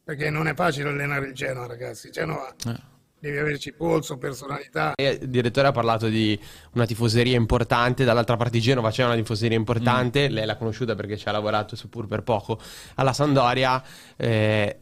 Perché 0.03 0.29
non 0.29 0.47
è 0.47 0.53
facile 0.53 0.89
allenare 0.89 1.27
il 1.27 1.33
Genoa, 1.33 1.65
ragazzi. 1.65 2.09
Genoa 2.09 2.53
Eh. 2.67 2.77
devi 3.19 3.37
averci 3.37 3.71
polso, 3.73 4.17
personalità. 4.17 4.95
E 4.95 5.19
il 5.21 5.29
direttore 5.29 5.67
ha 5.67 5.71
parlato 5.71 6.07
di 6.07 6.37
una 6.73 6.85
tifoseria 6.85 7.37
importante, 7.37 8.03
dall'altra 8.03 8.35
parte 8.35 8.57
di 8.57 8.61
Genova 8.61 8.89
c'è 8.91 9.05
una 9.05 9.15
tifoseria 9.15 9.57
importante, 9.57 10.27
lei 10.27 10.45
l'ha 10.45 10.57
conosciuta 10.57 10.93
perché 10.95 11.15
ci 11.15 11.27
ha 11.29 11.31
lavorato 11.31 11.77
seppur 11.77 12.05
per 12.07 12.23
poco 12.23 12.59
alla 12.95 13.13
Sandoria. 13.13 13.81
eh, 14.17 14.79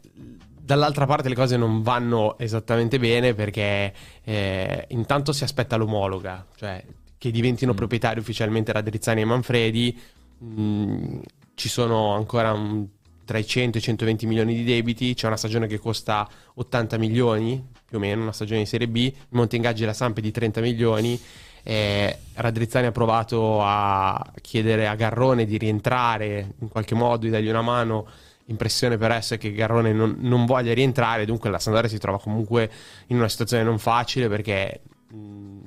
dall'altra 0.64 1.05
parte 1.05 1.30
le 1.30 1.36
cose 1.36 1.57
non 1.57 1.82
vanno 1.82 2.38
esattamente 2.38 2.99
bene 2.99 3.34
perché 3.34 3.93
eh, 4.24 4.86
intanto 4.89 5.34
si 5.34 5.43
aspetta 5.43 5.76
l'omologa, 5.76 6.45
cioè 6.55 6.84
che 7.18 7.32
diventino 7.32 7.74
proprietari 7.74 8.20
ufficialmente 8.20 8.72
Radrizzani 8.72 9.22
e 9.22 9.26
Manfredi. 9.26 9.99
Mm, 10.43 11.20
ci 11.53 11.70
sono 11.70 12.16
ancora 12.16 12.51
un- 12.51 12.88
tra 13.26 13.38
i 13.38 13.45
100 13.45 13.78
e 13.78 13.80
i 13.80 13.84
120 13.84 14.26
milioni 14.26 14.55
di 14.55 14.64
debiti, 14.64 15.14
c'è 15.14 15.28
una 15.28 15.38
stagione 15.38 15.68
che 15.68 15.78
costa 15.78 16.28
80 16.55 16.97
milioni, 16.97 17.64
più 17.88 17.97
o 17.97 17.99
meno, 17.99 18.24
una 18.24 18.32
stagione 18.32 18.62
di 18.62 18.66
Serie 18.66 18.88
B, 18.88 18.95
il 18.95 19.14
monte 19.30 19.55
ingaggi 19.55 19.86
la 19.86 19.93
Samp 19.93 20.18
è 20.18 20.22
di 20.22 20.32
30 20.32 20.62
milioni, 20.62 21.20
eh, 21.64 22.18
Radrizzani 22.34 22.88
ha 22.88 22.91
provato 22.91 23.62
a 23.62 24.34
chiedere 24.41 24.88
a 24.88 24.95
Garrone 24.95 25.45
di 25.45 25.57
rientrare 25.57 26.55
in 26.59 26.68
qualche 26.70 26.95
modo, 26.95 27.26
di 27.26 27.30
dargli 27.30 27.49
una 27.49 27.62
mano, 27.62 28.07
impressione 28.46 28.98
per 28.98 29.12
essere 29.12 29.39
che 29.39 29.52
Garrone 29.52 29.94
non, 29.94 30.18
non 30.20 30.46
voglia 30.46 30.74
rientrare, 30.74 31.26
dunque 31.26 31.50
la 31.50 31.60
Sampdoria 31.60 31.89
si 31.89 31.98
trova 31.98 32.20
comunque 32.20 32.70
in 33.08 33.18
una 33.18 33.30
situazione 33.30 33.64
non 33.64 33.80
facile 33.80 34.28
perché... 34.28 34.82
mh, 35.12 35.60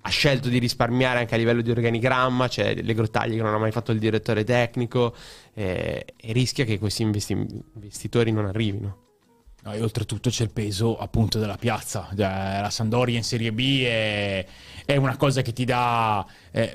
ha 0.00 0.10
scelto 0.10 0.48
di 0.48 0.58
risparmiare 0.58 1.18
anche 1.18 1.34
a 1.34 1.38
livello 1.38 1.60
di 1.60 1.70
organigramma, 1.70 2.48
c'è 2.48 2.74
le 2.74 2.94
grottaglie 2.94 3.36
che 3.36 3.42
non 3.42 3.52
ha 3.52 3.58
mai 3.58 3.72
fatto 3.72 3.92
il 3.92 3.98
direttore 3.98 4.42
tecnico 4.42 5.14
eh, 5.52 6.14
e 6.16 6.32
rischia 6.32 6.64
che 6.64 6.78
questi 6.78 7.02
investi- 7.02 7.46
investitori 7.74 8.32
non 8.32 8.46
arrivino. 8.46 9.02
No, 9.64 9.72
e 9.74 9.82
oltretutto 9.82 10.30
c'è 10.30 10.44
il 10.44 10.50
peso 10.50 10.96
appunto 10.96 11.38
della 11.38 11.58
piazza. 11.58 12.08
Cioè, 12.16 12.60
La 12.60 12.70
Sandoria 12.70 13.18
in 13.18 13.24
Serie 13.24 13.52
B 13.52 13.82
è, 13.82 14.46
è 14.86 14.96
una 14.96 15.16
cosa 15.16 15.42
che 15.42 15.52
ti 15.52 15.66
dà 15.66 16.24
eh, 16.52 16.74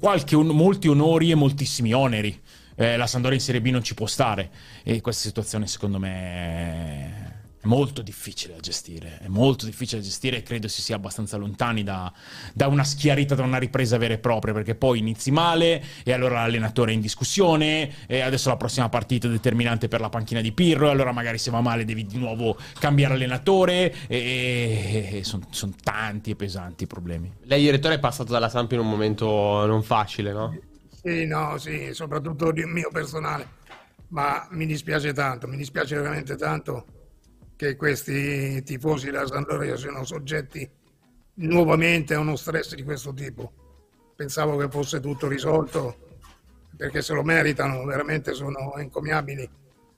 qualche 0.00 0.34
molti 0.34 0.88
onori 0.88 1.30
e 1.30 1.34
moltissimi 1.36 1.92
oneri. 1.92 2.40
Eh, 2.76 2.96
la 2.96 3.06
Sandoria 3.06 3.38
in 3.38 3.44
Serie 3.44 3.60
B 3.60 3.68
non 3.68 3.82
ci 3.82 3.94
può 3.94 4.06
stare 4.06 4.50
e 4.82 5.00
questa 5.00 5.26
situazione 5.26 5.66
secondo 5.66 5.98
me 5.98 7.34
è 7.64 7.66
molto 7.66 8.02
difficile 8.02 8.54
da 8.54 8.60
gestire. 8.60 9.18
È 9.22 9.28
molto 9.28 9.64
difficile 9.64 10.00
da 10.00 10.06
gestire 10.06 10.36
e 10.36 10.42
credo 10.42 10.68
si 10.68 10.82
sia 10.82 10.96
abbastanza 10.96 11.38
lontani 11.38 11.82
da, 11.82 12.12
da 12.52 12.66
una 12.66 12.84
schiarita, 12.84 13.34
da 13.34 13.42
una 13.42 13.56
ripresa 13.56 13.96
vera 13.96 14.12
e 14.12 14.18
propria 14.18 14.52
perché 14.52 14.74
poi 14.74 14.98
inizi 14.98 15.30
male 15.30 15.82
e 16.04 16.12
allora 16.12 16.42
l'allenatore 16.42 16.92
è 16.92 16.94
in 16.94 17.00
discussione 17.00 18.06
e 18.06 18.20
adesso 18.20 18.50
la 18.50 18.56
prossima 18.56 18.90
partita 18.90 19.28
è 19.28 19.30
determinante 19.30 19.88
per 19.88 20.00
la 20.00 20.10
panchina 20.10 20.42
di 20.42 20.52
Pirro 20.52 20.88
e 20.88 20.90
allora 20.90 21.12
magari 21.12 21.38
se 21.38 21.50
va 21.50 21.62
male 21.62 21.86
devi 21.86 22.04
di 22.04 22.18
nuovo 22.18 22.56
cambiare 22.78 23.14
allenatore 23.14 23.94
e, 24.08 25.22
sono 25.24 25.74
tanti 25.82 26.32
e 26.32 26.36
pesanti 26.36 26.84
i 26.84 26.86
problemi. 26.86 27.32
Lei, 27.44 27.62
direttore, 27.62 27.94
è 27.94 27.98
passato 27.98 28.30
dalla 28.30 28.50
Samp 28.50 28.72
in 28.72 28.80
un 28.80 28.88
momento 28.88 29.64
non 29.64 29.82
facile, 29.82 30.32
no? 30.32 30.72
Sì, 31.04 31.26
no, 31.26 31.58
sì, 31.58 31.92
soprattutto 31.92 32.50
di 32.50 32.64
mio 32.64 32.88
personale, 32.90 33.46
ma 34.08 34.46
mi 34.52 34.64
dispiace 34.64 35.12
tanto, 35.12 35.46
mi 35.46 35.56
dispiace 35.58 35.96
veramente 35.96 36.34
tanto 36.36 36.86
che 37.56 37.76
questi 37.76 38.62
tifosi 38.62 39.10
della 39.10 39.26
Sampdoria 39.26 39.76
siano 39.76 40.02
soggetti 40.04 40.66
nuovamente 41.34 42.14
a 42.14 42.20
uno 42.20 42.36
stress 42.36 42.74
di 42.74 42.82
questo 42.82 43.12
tipo. 43.12 43.52
Pensavo 44.16 44.56
che 44.56 44.70
fosse 44.70 45.00
tutto 45.00 45.28
risolto 45.28 45.98
perché 46.74 47.02
se 47.02 47.12
lo 47.12 47.22
meritano, 47.22 47.84
veramente 47.84 48.32
sono 48.32 48.74
encomiabili, 48.76 49.48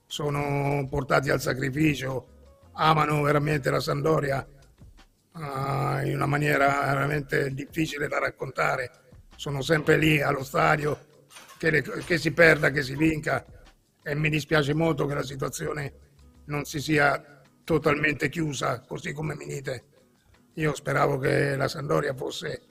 sono 0.07 0.87
portati 0.91 1.31
al 1.31 1.41
sacrificio, 1.41 2.27
amano 2.73 3.23
veramente 3.23 3.71
la 3.71 3.81
Sampdoria 3.81 4.45
ah, 5.33 6.03
in 6.05 6.15
una 6.17 6.27
maniera 6.27 6.81
veramente 6.81 7.53
difficile 7.55 8.09
da 8.09 8.19
raccontare. 8.19 8.91
Sono 9.37 9.63
sempre 9.63 9.97
lì 9.99 10.21
allo 10.21 10.43
stadio, 10.43 10.99
che, 11.59 11.71
le- 11.71 11.83
che 11.83 12.19
si 12.19 12.33
perda, 12.33 12.71
che 12.71 12.83
si 12.83 12.95
vinca 12.97 13.45
e 14.03 14.15
mi 14.15 14.29
dispiace 14.29 14.75
molto 14.75 15.07
che 15.07 15.15
la 15.15 15.23
situazione 15.23 15.93
non 16.47 16.65
si 16.65 16.81
sia 16.81 17.43
totalmente 17.65 18.29
chiusa 18.29 18.81
così 18.81 19.13
come 19.13 19.35
mi 19.35 19.47
dite. 19.47 19.85
Io 20.55 20.75
speravo 20.75 21.19
che 21.19 21.57
la 21.57 21.69
Sampdoria 21.69 22.15
fosse 22.15 22.63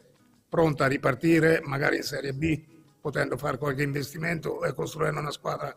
pronta 0.49 0.85
a 0.85 0.87
ripartire, 0.87 1.61
magari 1.63 1.97
in 1.97 2.03
Serie 2.03 2.33
B, 2.33 2.63
potendo 2.99 3.37
fare 3.37 3.57
qualche 3.57 3.83
investimento 3.83 4.63
e 4.63 4.73
costruire 4.73 5.17
una 5.17 5.31
squadra 5.31 5.73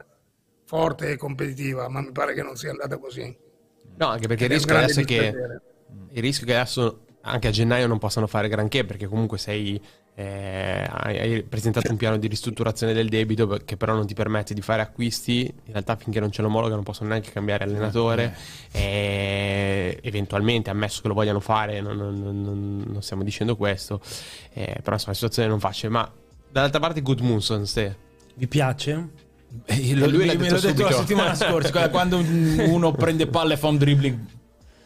forte 0.64 1.11
e 1.11 1.16
competitiva, 1.16 1.89
ma 1.89 2.01
mi 2.01 2.12
pare 2.12 2.34
che 2.34 2.43
non 2.43 2.57
sia 2.57 2.70
andata 2.70 2.97
così. 2.99 3.36
No, 3.97 4.07
anche 4.07 4.28
perché 4.28 4.45
il 4.45 4.51
rischio 4.51 4.76
adesso 4.76 5.01
è 5.01 5.05
che 5.05 5.28
il 6.11 6.22
rischio 6.22 6.47
che 6.47 6.55
adesso 6.55 7.05
anche 7.22 7.49
a 7.49 7.51
gennaio 7.51 7.86
non 7.86 7.99
possano 7.99 8.26
fare 8.26 8.49
granché 8.49 8.84
perché 8.84 9.07
comunque 9.07 9.39
sei 9.39 9.82
eh, 10.21 10.85
hai, 10.91 11.45
presentato 11.45 11.93
un 11.93 11.97
piano 11.97 12.16
di 12.16 12.27
ristrutturazione 12.27 12.93
del 12.93 13.09
debito 13.09 13.47
che 13.64 13.77
però 13.77 13.95
non 13.95 14.05
ti 14.05 14.14
permette 14.14 14.53
di 14.53 14.61
fare 14.61 14.83
acquisti. 14.83 15.43
In 15.43 15.71
realtà 15.73 15.95
finché 15.95 16.19
non 16.19 16.33
ce 16.33 16.43
l'omologa 16.43 16.75
non 16.75 16.83
possono 16.83 17.11
neanche 17.11 17.31
cambiare 17.31 17.62
allenatore. 17.62 18.35
E 18.73 19.99
eventualmente 20.03 20.71
ammesso 20.71 21.03
che 21.03 21.09
lo 21.09 21.14
vogliano 21.14 21.39
fare 21.39 21.81
non, 21.81 21.97
non- 21.97 22.21
non- 22.21 22.85
non 22.85 23.03
stiamo 23.03 23.23
dicendo 23.23 23.55
questo. 23.55 24.01
Eh, 24.53 24.79
però 24.83 24.95
insomma 24.95 25.11
la 25.11 25.14
situazione 25.14 25.49
non 25.49 25.61
facile. 25.61 25.89
Ma 25.93 26.11
dall'altra 26.51 26.81
parte 26.81 27.01
Good 27.01 27.21
Munson 27.21 27.64
ste 27.66 27.97
Vi 28.35 28.49
piace? 28.49 29.09
E 29.66 29.95
lo- 29.95 30.07
lui 30.09 30.27
l'ha 30.27 30.33
me 30.35 30.39
detto 30.49 30.55
l'ho 30.55 30.61
detto 30.61 30.83
la 30.83 30.93
settimana 30.93 31.35
scorsa, 31.37 31.71
quando- 31.71 31.91
quando 31.91 32.16
un- 32.19 32.66
uno 32.71 32.91
prende 32.93 33.27
palle 33.29 33.55
e 33.55 33.57
fa 33.57 33.69
un 33.69 33.77
dribbling, 33.79 34.19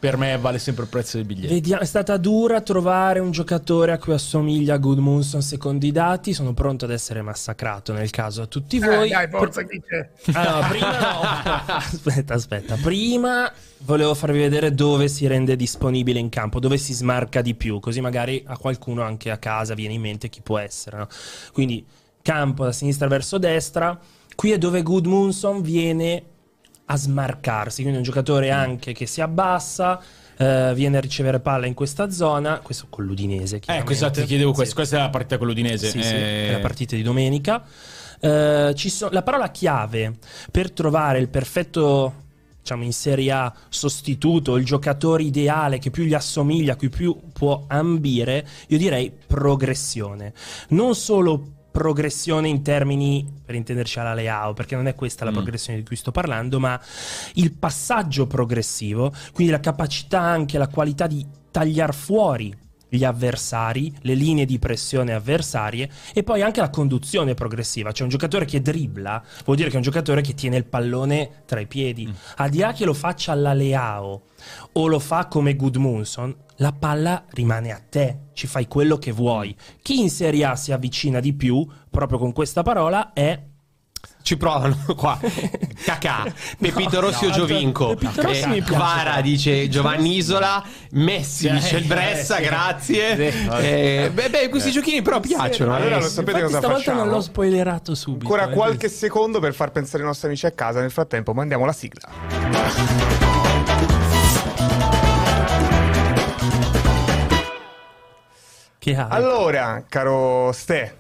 per 0.03 0.17
me 0.17 0.37
vale 0.37 0.59
sempre 0.59 0.83
il 0.83 0.91
prezzo 0.91 1.17
del 1.17 1.27
biglietto. 1.27 1.55
Vediamo, 1.55 1.81
è 1.83 1.85
stata 1.85 2.17
dura 2.17 2.61
trovare 2.61 3.21
un 3.21 3.31
giocatore 3.31 3.93
a 3.93 3.99
cui 3.99 4.13
assomiglia 4.13 4.75
a 4.75 4.79
Goodmunson 4.79 5.43
secondo 5.43 5.87
i 5.87 5.93
dati. 5.93 6.33
Sono 6.33 6.55
pronto 6.55 6.87
ad 6.87 6.91
essere 6.91 7.23
massacrato 7.23 7.93
nel 7.93 8.11
caso 8.11 8.43
a 8.43 8.47
tutti 8.47 8.81
voi. 8.81 9.11
Eh, 9.11 9.13
dai, 9.13 9.29
forza 9.29 9.63
chi 9.63 9.81
c'è. 9.81 10.11
Allora, 10.33 10.67
prima 10.67 10.99
no. 10.99 11.21
Aspetta, 11.79 12.35
aspetta. 12.35 12.77
Prima 12.83 13.53
volevo 13.85 14.15
farvi 14.15 14.41
vedere 14.41 14.75
dove 14.75 15.07
si 15.07 15.25
rende 15.29 15.55
disponibile 15.55 16.19
in 16.19 16.31
campo, 16.31 16.59
dove 16.59 16.79
si 16.79 16.95
smarca 16.95 17.41
di 17.41 17.55
più, 17.55 17.79
così 17.79 18.01
magari 18.01 18.43
a 18.45 18.59
qualcuno 18.59 19.03
anche 19.03 19.31
a 19.31 19.39
casa 19.39 19.75
viene 19.75 19.95
in 19.95 20.01
mente 20.01 20.29
chi 20.29 20.41
può 20.43 20.59
essere. 20.59 20.97
no? 20.97 21.07
Quindi 21.53 21.87
campo 22.23 22.65
da 22.65 22.73
sinistra 22.73 23.07
verso 23.07 23.39
destra. 23.39 23.97
Qui 24.35 24.51
è 24.51 24.59
dove 24.59 24.83
Goodmunson 24.83 25.63
viene 25.63 26.25
a 26.87 26.97
smarcarsi, 26.97 27.81
quindi 27.83 27.99
un 27.99 28.05
giocatore 28.05 28.51
anche 28.51 28.93
che 28.93 29.07
si 29.07 29.21
abbassa, 29.21 30.01
eh, 30.37 30.73
viene 30.75 30.97
a 30.97 31.01
ricevere 31.01 31.41
palla 31.41 31.67
in 31.67 31.75
questa 31.75 32.11
zona, 32.11 32.59
questo 32.61 32.87
con 32.91 33.05
l'Udinese. 33.05 33.57
Ecco, 33.57 33.65
chiaramente. 33.67 33.93
esatto, 33.95 34.21
ti 34.21 34.27
chiedevo 34.27 34.51
Sì. 34.51 34.57
questo. 34.57 34.75
Questa 34.75 34.97
è 34.97 35.01
la 35.01 35.11
partita 35.11 35.39
con 35.39 35.47
l'Udinese. 35.47 35.89
Sì, 35.91 36.03
sì, 36.03 36.15
Eh, 36.15 36.49
è 36.49 36.53
la 36.53 36.59
partita 36.61 36.97
di 36.97 37.03
domenica. 37.03 37.63
Eh, 38.21 38.73
ci 38.77 38.89
so- 38.89 39.09
la 39.11 39.23
parola 39.23 39.51
chiave 39.51 40.15
per 40.51 40.71
trovare 40.73 41.19
il 41.19 41.29
perfetto, 41.29 42.15
diciamo 42.61 42.85
in 42.85 42.93
Serie 42.93 43.31
A, 43.33 43.53
sostituto, 43.69 44.57
il 44.57 44.65
giocatore 44.65 45.23
ideale 45.23 45.79
che 45.79 45.91
più 45.91 46.05
gli 46.05 46.15
assomiglia, 46.15 46.75
a 46.75 46.77
cui 46.77 46.89
più 46.89 47.19
può 47.33 47.65
ambire, 47.69 48.47
io 48.69 48.79
direi 48.79 49.13
progressione. 49.27 50.33
Non 50.69 50.95
solo 50.95 51.47
progressione 51.73 52.49
in 52.49 52.63
termini, 52.63 53.27
per 53.45 53.57
intenderci 53.57 53.99
alla 53.99 54.15
Leao, 54.15 54.53
perché 54.53 54.77
non 54.77 54.87
è 54.87 54.95
questa 54.95 55.25
la 55.25 55.31
Mm. 55.31 55.35
progressione 55.35 55.79
di 55.79 55.85
cui 55.85 55.97
sto 55.97 56.13
parlando, 56.13 56.61
ma 56.61 56.81
il 57.35 57.53
passaggio 57.53 58.27
progressivo, 58.27 59.13
quindi 59.33 59.53
la 59.53 59.61
capacità 59.61 60.21
anche, 60.21 60.59
la 60.59 60.69
qualità 60.69 61.07
di 61.09 61.27
tagliare 61.51 61.93
fuori 61.93 62.55
gli 62.95 63.05
avversari, 63.05 63.91
le 64.03 64.13
linee 64.13 64.45
di 64.45 64.59
pressione 64.59 65.15
avversarie 65.15 65.89
e 66.13 66.23
poi 66.23 66.43
anche 66.43 66.61
la 66.61 66.69
conduzione 66.69 67.33
progressiva. 67.33 67.91
C'è 67.91 68.03
un 68.03 68.11
giocatore 68.11 68.45
che 68.45 68.61
dribbla, 68.61 69.23
vuol 69.47 69.57
dire 69.57 69.69
che 69.69 69.75
è 69.75 69.79
un 69.79 69.83
giocatore 69.83 70.21
che 70.21 70.35
tiene 70.35 70.59
il 70.59 70.67
pallone 70.67 71.45
tra 71.47 71.59
i 71.59 71.67
piedi. 71.67 72.13
Al 72.37 72.51
di 72.51 72.59
là 72.59 72.75
che 72.75 72.85
lo 72.85 72.93
faccia 72.93 73.33
alla 73.33 73.55
Leao 73.55 74.25
o 74.73 74.87
lo 74.87 74.99
fa 74.99 75.27
come 75.27 75.57
Goodmunson, 75.57 76.37
la 76.57 76.73
palla 76.73 77.25
rimane 77.31 77.73
a 77.73 77.81
te, 77.81 78.19
ci 78.35 78.47
fai 78.47 78.69
quello 78.69 78.99
che 78.99 79.11
vuoi. 79.11 79.57
Chi 79.81 80.01
in 80.01 80.11
Serie 80.11 80.45
A 80.45 80.57
si 80.57 80.71
avvicina 80.71 81.19
di 81.19 81.33
più, 81.33 81.67
proprio 81.89 82.19
con 82.19 82.33
questa 82.33 82.63
parola, 82.63 83.15
è 83.15 83.41
Ci 84.23 84.37
provano 84.37 84.77
qua. 84.97 85.19
Cacà, 85.85 86.25
Pepito 86.59 87.01
Rossi 87.01 87.25
o 87.25 87.29
no, 87.29 87.35
Giovinco. 87.35 87.95
Pepito 87.97 88.23
Rossi 88.23 88.47
mi 88.47 88.63
piace 88.63 88.73
Kvara 88.73 89.03
tanto. 89.05 89.23
dice 89.23 89.69
Giovanni 89.69 90.17
Isola. 90.17 90.65
Messi 90.93 91.49
Sì, 91.49 91.51
dice 91.53 91.77
il 91.79 91.85
eh, 91.85 91.87
Bressa, 91.87 92.37
sì. 92.37 92.43
grazie. 92.43 93.33
Sì. 93.33 93.49
Eh, 93.61 94.11
beh, 94.13 94.31
beh, 94.31 94.49
questi 94.49 94.71
giochini 94.71 95.03
però 95.03 95.19
piacciono. 95.19 95.75
Allora 95.75 95.97
eh. 95.97 96.01
lo 96.01 96.09
sapete 96.09 96.39
Infatti 96.39 96.45
cosa 96.45 96.59
stavolta 96.59 96.79
facciamo? 96.85 97.05
non 97.05 97.13
l'ho 97.13 97.21
spoilerato 97.21 97.95
subito. 97.95 98.33
Ancora 98.33 98.51
eh. 98.51 98.55
qualche 98.55 98.89
secondo 98.89 99.41
per 99.41 99.55
far 99.55 99.73
pensare 99.73 100.03
i 100.03 100.07
nostri 100.07 100.29
amici 100.29 100.47
a 100.47 100.53
casa. 100.53 100.81
Nel 100.81 100.91
frattempo 100.93 101.35
mandiamo 101.35 101.65
la 101.65 101.73
sigla. 101.73 102.09
Allora, 109.09 109.85
caro 109.89 110.51
Ste, 110.53 110.97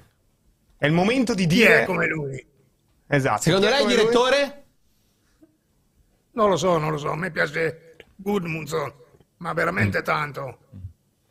è 0.78 0.86
il 0.86 0.92
momento 0.92 1.34
di 1.34 1.46
Chi 1.46 1.55
dire... 1.55 1.82
è 1.82 1.84
come 1.84 2.07
lui? 2.07 2.46
Esatto. 3.14 3.42
Secondo 3.42 3.68
lei, 3.68 3.84
lui? 3.84 3.94
direttore? 3.94 4.64
Non 6.32 6.48
lo 6.48 6.56
so, 6.56 6.78
non 6.78 6.92
lo 6.92 6.96
so. 6.96 7.10
A 7.10 7.16
me 7.16 7.30
piace 7.30 7.96
Goodmunson, 8.16 8.90
ma 9.38 9.52
veramente 9.52 10.00
Mm. 10.00 10.04
tanto. 10.04 10.58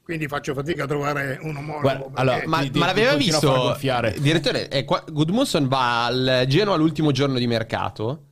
Quindi 0.03 0.27
faccio 0.27 0.53
fatica 0.53 0.83
a 0.83 0.87
trovare 0.87 1.39
un 1.41 1.55
omologo. 1.55 1.81
Guarda, 1.81 2.05
allora, 2.21 2.41
Ma, 2.45 2.61
Di- 2.63 2.77
ma 2.77 2.85
l'aveva 2.85 3.15
visto? 3.15 3.49
gonfiare. 3.51 4.13
Direttore, 4.19 4.69
eh, 4.69 4.85
qua- 4.85 5.03
Gudmundsson 5.07 5.67
va 5.67 6.05
al 6.05 6.43
Genoa 6.47 6.75
l'ultimo 6.75 7.11
giorno 7.11 7.39
di 7.39 7.47
mercato 7.47 8.25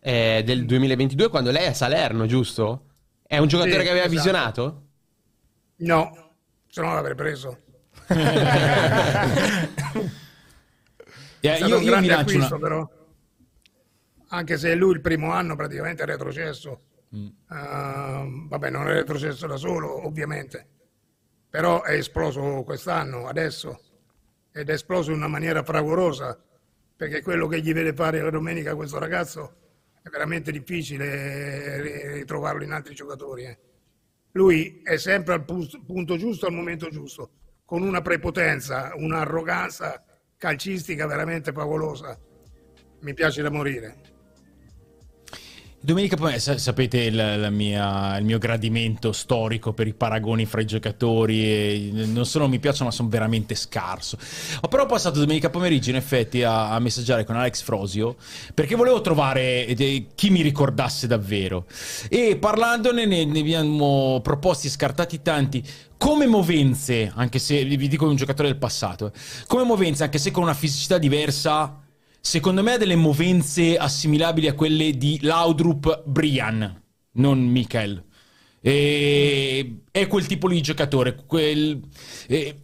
eh, 0.00 0.42
del 0.44 0.64
2022 0.64 1.28
quando 1.28 1.50
lei 1.50 1.64
è 1.64 1.68
a 1.68 1.74
Salerno, 1.74 2.24
giusto? 2.26 2.84
È 3.26 3.36
un 3.38 3.48
giocatore 3.48 3.78
Sì, 3.80 3.84
che 3.84 3.90
aveva 3.90 4.04
esatto. 4.06 4.16
visionato? 4.16 4.82
No, 5.78 6.30
se 6.68 6.80
no 6.80 6.94
l'avrei 6.94 7.14
preso. 7.14 7.58
È 11.54 11.56
stato 11.56 11.70
io, 11.72 11.76
un 11.78 11.82
io 11.82 11.86
mi 11.86 12.06
grande 12.06 12.08
lancio 12.08 12.30
acquisto, 12.30 12.54
una... 12.54 12.68
però. 12.68 12.90
Anche 14.28 14.58
se 14.58 14.74
lui 14.74 14.92
il 14.92 15.00
primo 15.00 15.30
anno 15.30 15.56
praticamente 15.56 16.02
è 16.02 16.06
retrocesso. 16.06 16.80
Mm. 17.14 17.26
Eh, 17.26 18.46
vabbè, 18.48 18.70
non 18.70 18.88
è 18.88 18.92
retrocesso 18.92 19.46
da 19.46 19.56
solo, 19.56 20.06
ovviamente. 20.06 20.66
Però 21.48 21.82
è 21.82 21.92
esploso 21.92 22.62
quest'anno, 22.64 23.28
adesso. 23.28 23.80
Ed 24.52 24.68
è 24.68 24.72
esploso 24.72 25.10
in 25.10 25.18
una 25.18 25.28
maniera 25.28 25.62
fragorosa. 25.62 26.40
Perché 26.96 27.20
quello 27.22 27.46
che 27.46 27.60
gli 27.60 27.74
vede 27.74 27.92
fare 27.92 28.22
la 28.22 28.30
domenica 28.30 28.74
questo 28.74 28.98
ragazzo 28.98 29.56
è 30.02 30.08
veramente 30.08 30.50
difficile 30.50 31.80
ri- 31.80 32.12
ritrovarlo 32.14 32.64
in 32.64 32.72
altri 32.72 32.94
giocatori. 32.94 33.44
eh. 33.44 33.58
Lui 34.32 34.80
è 34.82 34.96
sempre 34.96 35.34
al 35.34 35.44
punto 35.44 36.16
giusto 36.16 36.46
al 36.46 36.52
momento 36.52 36.88
giusto, 36.88 37.30
con 37.64 37.82
una 37.82 38.00
prepotenza, 38.00 38.92
un'arroganza 38.94 40.05
calcistica 40.36 41.06
veramente 41.06 41.52
favolosa. 41.52 42.18
Mi 43.00 43.14
piace 43.14 43.42
da 43.42 43.50
morire. 43.50 44.15
Domenica 45.86 46.16
sa- 46.40 46.58
sapete 46.58 46.98
il, 46.98 47.46
mia- 47.52 48.16
il 48.16 48.24
mio 48.24 48.38
gradimento 48.38 49.12
storico 49.12 49.72
per 49.72 49.86
i 49.86 49.94
paragoni 49.94 50.44
fra 50.44 50.60
i 50.60 50.66
giocatori 50.66 51.92
non 52.12 52.26
solo 52.26 52.48
mi 52.48 52.58
piacciono 52.58 52.86
ma 52.86 52.90
sono 52.90 53.08
veramente 53.08 53.54
scarso. 53.54 54.18
Ho 54.62 54.66
però 54.66 54.86
passato 54.86 55.20
domenica 55.20 55.48
pomeriggio 55.48 55.90
in 55.90 55.94
effetti 55.94 56.42
a, 56.42 56.72
a 56.72 56.80
messaggiare 56.80 57.22
con 57.22 57.36
Alex 57.36 57.62
Frosio 57.62 58.16
perché 58.52 58.74
volevo 58.74 59.00
trovare 59.00 59.64
eh, 59.64 60.06
chi 60.16 60.30
mi 60.30 60.42
ricordasse 60.42 61.06
davvero. 61.06 61.66
E 62.08 62.36
parlandone 62.36 63.06
ne, 63.06 63.24
ne 63.24 63.38
abbiamo 63.38 64.18
proposti 64.24 64.68
scartati 64.68 65.22
tanti 65.22 65.64
come 65.96 66.26
movenze 66.26 67.12
anche 67.14 67.38
se 67.38 67.64
vi 67.64 67.86
dico 67.86 68.08
un 68.08 68.16
giocatore 68.16 68.48
del 68.48 68.58
passato 68.58 69.06
eh, 69.06 69.12
come 69.46 69.62
movenze 69.62 70.02
anche 70.02 70.18
se 70.18 70.32
con 70.32 70.42
una 70.42 70.52
fisicità 70.52 70.98
diversa 70.98 71.85
Secondo 72.26 72.60
me 72.64 72.72
ha 72.72 72.76
delle 72.76 72.96
movenze 72.96 73.76
assimilabili 73.76 74.48
a 74.48 74.54
quelle 74.54 74.96
di 74.96 75.20
Laudrup 75.22 76.02
Brian, 76.06 76.82
non 77.12 77.38
Michael. 77.38 78.02
E... 78.60 79.82
È 79.92 80.08
quel 80.08 80.26
tipo 80.26 80.48
di 80.48 80.60
giocatore. 80.60 81.14
Quel... 81.24 81.80
e- 82.26 82.62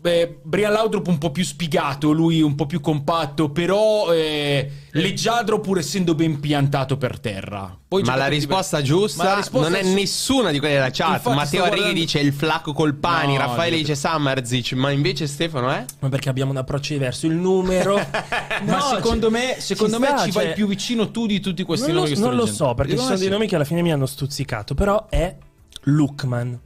beh, 0.00 0.38
Brian 0.42 0.72
Laudrup 0.72 1.06
un 1.08 1.18
po' 1.18 1.30
più 1.30 1.44
spigato, 1.44 2.10
lui 2.12 2.40
un 2.40 2.54
po' 2.54 2.66
più 2.66 2.80
compatto, 2.80 3.50
però 3.50 4.12
eh, 4.12 4.70
leggiadro 4.92 5.60
pur 5.60 5.78
essendo 5.78 6.14
ben 6.14 6.40
piantato 6.40 6.96
per 6.96 7.20
terra. 7.20 7.76
Poi 7.86 8.02
Ma 8.04 8.14
la 8.16 8.26
risposta 8.28 8.80
diversi. 8.80 8.98
giusta 8.98 9.22
Ma 9.24 9.28
la 9.30 9.36
risposta 9.36 9.68
non 9.68 9.78
è 9.78 9.82
su- 9.82 9.92
nessuna 9.94 10.50
di 10.52 10.58
quelle 10.58 10.74
della 10.74 10.90
chat. 10.90 11.14
Infatti 11.16 11.34
Matteo 11.36 11.60
Arrighi 11.62 11.76
guardando- 11.80 12.00
dice 12.00 12.18
il 12.20 12.32
flacco 12.32 12.72
col 12.72 12.94
pani, 12.94 13.32
No, 13.34 13.40
Raffaele 13.40 13.76
dice 13.76 13.94
Samarzic, 13.94 14.72
ma 14.72 14.90
invece 14.90 15.26
Stefano 15.26 15.70
è? 15.70 15.84
Ma 15.98 16.08
perché 16.08 16.28
abbiamo 16.28 16.52
un 16.52 16.56
approccio 16.58 16.92
diverso. 16.92 17.26
Il 17.26 17.34
numero. 17.34 17.96
Ma 18.64 18.76
No, 18.76 18.80
secondo 18.94 19.26
ci- 19.26 19.32
me, 19.32 19.56
secondo 19.58 19.98
me 19.98 20.06
sta, 20.06 20.24
ci 20.24 20.30
vai 20.30 20.44
cioè- 20.46 20.54
più 20.54 20.66
vicino 20.68 21.10
tu 21.10 21.26
di 21.26 21.40
tutti 21.40 21.62
questi 21.64 21.86
non 21.86 21.94
lo, 21.96 22.00
nomi 22.02 22.10
che 22.12 22.16
sto 22.16 22.26
non 22.26 22.36
lo 22.36 22.42
leggendo. 22.44 22.64
so, 22.66 22.74
perché 22.74 22.96
ci 22.96 23.02
sono 23.02 23.16
dei 23.16 23.28
nomi 23.28 23.46
che 23.48 23.54
alla 23.56 23.64
fine 23.64 23.82
mi 23.82 23.92
hanno 23.92 24.06
stuzzicato, 24.06 24.74
però 24.74 25.06
è 25.08 25.36
Lookman. 25.84 26.60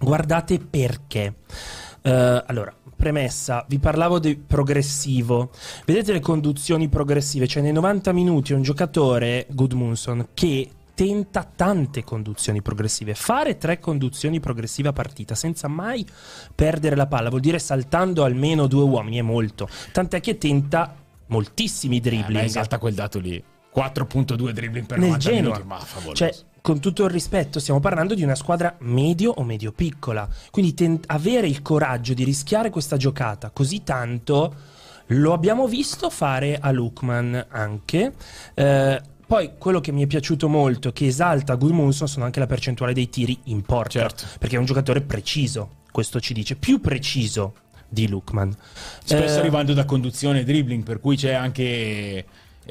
Guardate 0.00 0.58
perché. 0.60 1.34
Eh, 2.02 2.42
allora, 2.46 2.74
premessa, 2.96 3.64
vi 3.68 3.78
parlavo 3.78 4.18
di 4.18 4.36
progressivo. 4.36 5.50
Vedete 5.84 6.12
le 6.12 6.20
conduzioni 6.20 6.88
progressive? 6.88 7.46
Cioè, 7.46 7.62
nei 7.62 7.72
90 7.72 8.12
minuti 8.12 8.52
un 8.52 8.62
giocatore, 8.62 9.46
Gudmundsson, 9.50 10.28
che 10.34 10.70
tenta 10.94 11.48
tante 11.54 12.02
conduzioni 12.02 12.60
progressive. 12.60 13.14
Fare 13.14 13.56
tre 13.56 13.78
conduzioni 13.78 14.40
progressive 14.40 14.88
a 14.88 14.92
partita 14.92 15.36
senza 15.36 15.68
mai 15.68 16.04
perdere 16.54 16.96
la 16.96 17.06
palla 17.06 17.28
vuol 17.28 17.40
dire 17.40 17.60
saltando 17.60 18.24
almeno 18.24 18.66
due 18.66 18.82
uomini, 18.82 19.18
è 19.18 19.22
molto. 19.22 19.68
Tant'è 19.92 20.20
che 20.20 20.38
tenta 20.38 20.96
moltissimi 21.26 21.98
Eh, 21.98 22.00
dribbling. 22.00 22.40
beh, 22.40 22.44
esalta 22.46 22.78
quel 22.78 22.94
dato 22.94 23.20
lì. 23.20 23.40
4.2 23.72 24.50
dribbling 24.50 24.86
per 24.86 24.98
nel 24.98 25.08
90 25.10 25.18
Genoa. 25.30 25.42
minuti, 25.52 25.66
ma 25.68 25.78
favoloso. 25.78 26.14
Cioè, 26.16 26.34
con 26.60 26.80
tutto 26.80 27.04
il 27.04 27.10
rispetto, 27.10 27.60
stiamo 27.60 27.80
parlando 27.80 28.14
di 28.14 28.22
una 28.22 28.34
squadra 28.34 28.76
medio 28.80 29.32
o 29.32 29.42
medio 29.44 29.72
piccola. 29.72 30.28
Quindi 30.50 30.74
ten- 30.74 31.00
avere 31.06 31.46
il 31.46 31.62
coraggio 31.62 32.14
di 32.14 32.24
rischiare 32.24 32.70
questa 32.70 32.96
giocata 32.96 33.50
così 33.50 33.82
tanto 33.82 34.54
lo 35.12 35.32
abbiamo 35.32 35.66
visto 35.66 36.10
fare 36.10 36.58
a 36.60 36.70
Lukman 36.70 37.46
anche. 37.48 38.12
Eh, 38.54 39.02
poi 39.26 39.52
quello 39.58 39.80
che 39.80 39.92
mi 39.92 40.02
è 40.02 40.06
piaciuto 40.06 40.48
molto, 40.48 40.92
che 40.92 41.06
esalta 41.06 41.54
Gudmundsson, 41.54 42.08
sono 42.08 42.24
anche 42.24 42.40
la 42.40 42.46
percentuale 42.46 42.92
dei 42.92 43.08
tiri 43.08 43.38
in 43.44 43.62
porta. 43.62 44.00
Certo. 44.00 44.24
Perché 44.38 44.56
è 44.56 44.58
un 44.58 44.64
giocatore 44.64 45.02
preciso, 45.02 45.76
questo 45.90 46.20
ci 46.20 46.32
dice, 46.32 46.56
più 46.56 46.80
preciso 46.80 47.54
di 47.88 48.08
Lukman. 48.08 48.54
Spesso 49.02 49.36
Eh, 49.36 49.38
arrivando 49.38 49.74
da 49.74 49.84
conduzione 49.84 50.40
e 50.40 50.44
dribbling, 50.44 50.82
per 50.82 51.00
cui 51.00 51.16
c'è 51.16 51.32
anche 51.32 52.24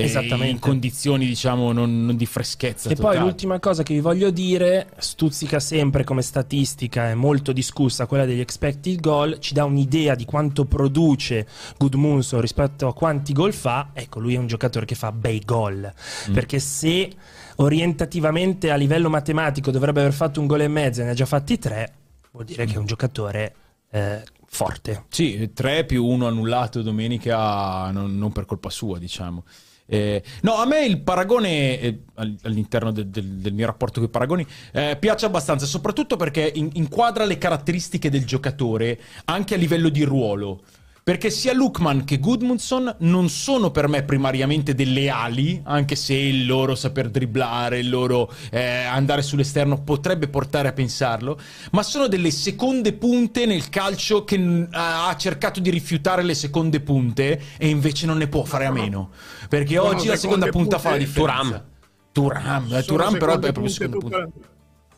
Esattamente. 0.06 0.48
in 0.48 0.60
condizioni, 0.60 1.26
diciamo, 1.26 1.72
non, 1.72 2.06
non 2.06 2.16
di 2.16 2.26
freschezza 2.26 2.90
E 2.90 2.96
totale. 2.96 3.18
poi 3.18 3.26
l'ultima 3.26 3.60
cosa 3.60 3.84
che 3.84 3.94
vi 3.94 4.00
voglio 4.00 4.30
dire, 4.30 4.90
stuzzica 4.98 5.60
sempre 5.60 6.04
come 6.04 6.22
statistica, 6.22 7.10
è 7.10 7.14
molto 7.16 7.52
discussa, 7.52 8.06
quella 8.06 8.26
degli 8.26 8.40
expected 8.40 9.00
goal, 9.00 9.40
ci 9.40 9.54
dà 9.54 9.66
un'idea 9.66 10.16
di 10.16 10.26
quanto 10.26 10.66
produce 10.66 11.48
Gudmundsson 11.78 12.42
rispetto 12.42 12.88
a 12.88 12.94
quanti 12.94 13.34
gol 13.34 13.54
fa. 13.54 13.90
Ecco, 13.94 14.20
lui 14.20 14.36
è 14.36 14.38
un 14.38 14.48
giocatore 14.48 14.86
che 14.86 14.96
fa 14.96 15.12
bei 15.12 15.42
gol, 15.46 15.92
Mm. 16.30 16.34
perché 16.34 16.60
se 16.60 17.10
orientativamente 17.58 18.72
a 18.72 18.76
livello 18.76 19.10
matematico 19.10 19.72
dovrebbe 19.72 20.00
aver 20.02 20.14
fatto 20.14 20.40
un 20.40 20.48
gol 20.48 20.62
e 20.62 20.68
mezzo 20.68 21.02
e 21.02 21.06
ne 21.06 21.12
ha 21.12 21.14
già 21.14 21.26
fatti 21.26 21.58
tre, 21.58 21.94
vuol 22.32 22.46
dire 22.46 22.66
che 22.66 22.74
è 22.74 22.78
un 22.78 22.86
giocatore 22.86 23.56
eh, 23.92 24.24
forte. 24.48 25.06
Sì, 25.10 25.52
3 25.54 25.86
più 25.86 26.06
1 26.06 26.28
annullato 26.28 26.82
domenica, 26.82 27.90
non, 27.92 28.18
non 28.18 28.32
per 28.32 28.46
colpa 28.46 28.70
sua, 28.70 28.98
diciamo. 28.98 29.44
Eh, 29.90 30.22
no, 30.42 30.56
a 30.56 30.66
me 30.66 30.86
il 30.86 31.00
paragone 31.02 31.80
eh, 31.80 32.00
all- 32.16 32.36
all'interno 32.44 32.92
del, 32.92 33.08
del- 33.08 33.38
del 33.38 33.54
mio 33.54 33.66
rapporto 33.66 34.00
con 34.02 34.10
i 34.10 34.12
paragoni 34.12 34.46
eh, 34.74 34.98
piace 35.00 35.26
abbastanza, 35.26 35.66
soprattutto 35.66 36.18
perché 36.18 36.52
in- 36.56 36.70
inquadra 36.74 37.24
le 37.24 37.38
caratteristiche 37.38 38.10
del 38.10 38.26
giocatore 38.26 39.00
anche 39.26 39.54
a 39.56 39.58
livello 39.58 39.90
di 39.90 40.04
ruolo. 40.04 40.62
Perché 41.08 41.30
sia 41.30 41.54
Lukman 41.54 42.04
che 42.04 42.20
Gudmundsson 42.20 42.98
non 43.00 43.30
sono 43.30 43.72
per 43.72 43.88
me 43.88 44.04
primariamente 44.04 44.76
delle 44.76 45.08
ali, 45.08 45.62
anche 45.64 45.96
se 45.96 46.14
il 46.14 46.46
loro 46.46 46.76
saper 46.76 47.10
dribblare, 47.10 47.80
il 47.80 47.88
loro 47.90 48.30
eh, 48.52 48.84
andare 48.84 49.22
sull'esterno 49.22 49.84
potrebbe 49.84 50.28
portare 50.28 50.68
a 50.68 50.74
pensarlo, 50.74 51.40
ma 51.72 51.82
sono 51.82 52.08
delle 52.08 52.30
seconde 52.30 52.92
punte 52.92 53.46
nel 53.46 53.70
calcio 53.70 54.26
che 54.26 54.38
mm, 54.38 54.64
ha 54.72 55.16
cercato 55.18 55.62
di 55.62 55.70
rifiutare 55.70 56.24
le 56.24 56.34
seconde 56.34 56.82
punte 56.82 57.42
e 57.58 57.70
invece 57.70 58.06
non 58.06 58.18
ne 58.18 58.28
può 58.28 58.44
fare 58.44 58.66
a 58.66 58.72
meno. 58.74 59.12
Perché 59.48 59.76
Sono 59.76 59.88
oggi 59.88 60.08
la 60.08 60.18
seconda 60.18 60.48
punta 60.50 60.78
fa 60.78 60.90
la 60.90 60.98
differenza. 60.98 61.66
Turam. 62.12 62.66
Eh, 62.66 62.82
Sono 62.82 62.84
Turam 62.84 63.18
però 63.18 63.36
è 63.36 63.40
proprio 63.40 63.68
seconda 63.70 63.98
punta. 63.98 64.18
la- 64.18 64.30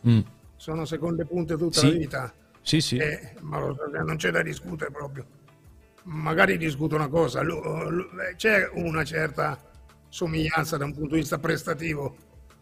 Mm. 0.09 0.19
Sono 0.55 0.85
seconde 0.85 1.25
punte 1.25 1.55
tutta 1.55 1.77
Sì. 1.81 1.91
la 1.91 1.97
vita. 1.99 2.33
Sì, 2.63 2.81
sì. 2.81 2.97
Eh, 2.97 3.33
ma 3.41 3.59
non 3.59 4.15
c'è 4.17 4.31
da 4.31 4.41
discutere 4.41 4.89
proprio. 4.89 5.25
Magari 6.09 6.57
discuto 6.57 6.95
una 6.95 7.07
cosa, 7.07 7.43
c'è 8.35 8.67
una 8.73 9.03
certa 9.03 9.59
somiglianza 10.09 10.75
da 10.75 10.85
un 10.85 10.93
punto 10.93 11.13
di 11.13 11.19
vista 11.19 11.37
prestativo 11.37 12.17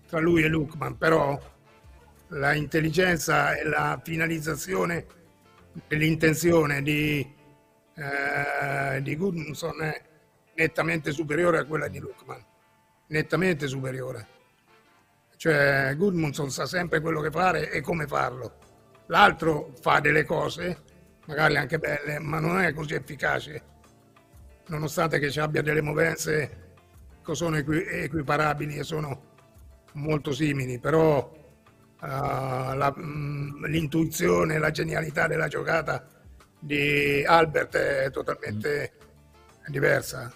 tra 0.06 0.20
lui 0.20 0.44
e 0.44 0.50
Lukman, 0.50 0.98
però 0.98 1.40
la 2.30 2.54
intelligenza 2.54 3.56
e 3.56 3.64
la 3.64 4.02
finalizzazione 4.04 5.06
dell'intenzione 5.88 6.82
di, 6.82 7.26
eh, 7.96 9.02
di 9.02 9.16
Gudmundsson 9.16 9.82
è 9.82 10.02
nettamente 10.56 11.12
superiore 11.12 11.60
a 11.60 11.66
quella 11.66 11.88
di 11.88 12.00
Lukman, 12.00 12.44
nettamente 13.08 13.68
superiore. 13.68 14.28
Cioè 15.38 15.94
Gudmundsson 15.96 16.52
sa 16.52 16.66
sempre 16.66 17.00
quello 17.00 17.22
che 17.22 17.32
fare 17.32 17.72
e 17.72 17.80
come 17.80 18.08
farlo. 18.08 18.58
L'altro 19.08 19.72
fa 19.80 20.02
delle 20.02 20.26
cose, 20.26 20.84
magari 21.28 21.58
anche 21.58 21.78
belle, 21.78 22.20
ma 22.20 22.40
non 22.40 22.60
è 22.60 22.74
così 22.74 22.94
efficace, 22.96 23.62
nonostante 24.68 25.20
che 25.20 25.30
ci 25.30 25.40
abbia 25.40 25.62
delle 25.62 25.82
movenze 25.82 26.66
che 27.24 27.36
sono 27.36 27.58
equi- 27.58 27.86
equiparabili 27.86 28.78
e 28.78 28.84
sono 28.84 29.22
molto 29.94 30.32
simili, 30.32 30.80
però 30.80 31.34
eh, 32.02 32.08
la- 32.08 32.94
mm, 32.98 33.66
l'intuizione, 33.66 34.58
la 34.60 34.72
genialità 34.72 35.28
della 35.28 35.48
giocata 35.48 36.06
di 36.60 37.24
Albert 37.26 37.76
è 37.76 38.10
totalmente 38.12 38.92
diversa. 39.68 40.32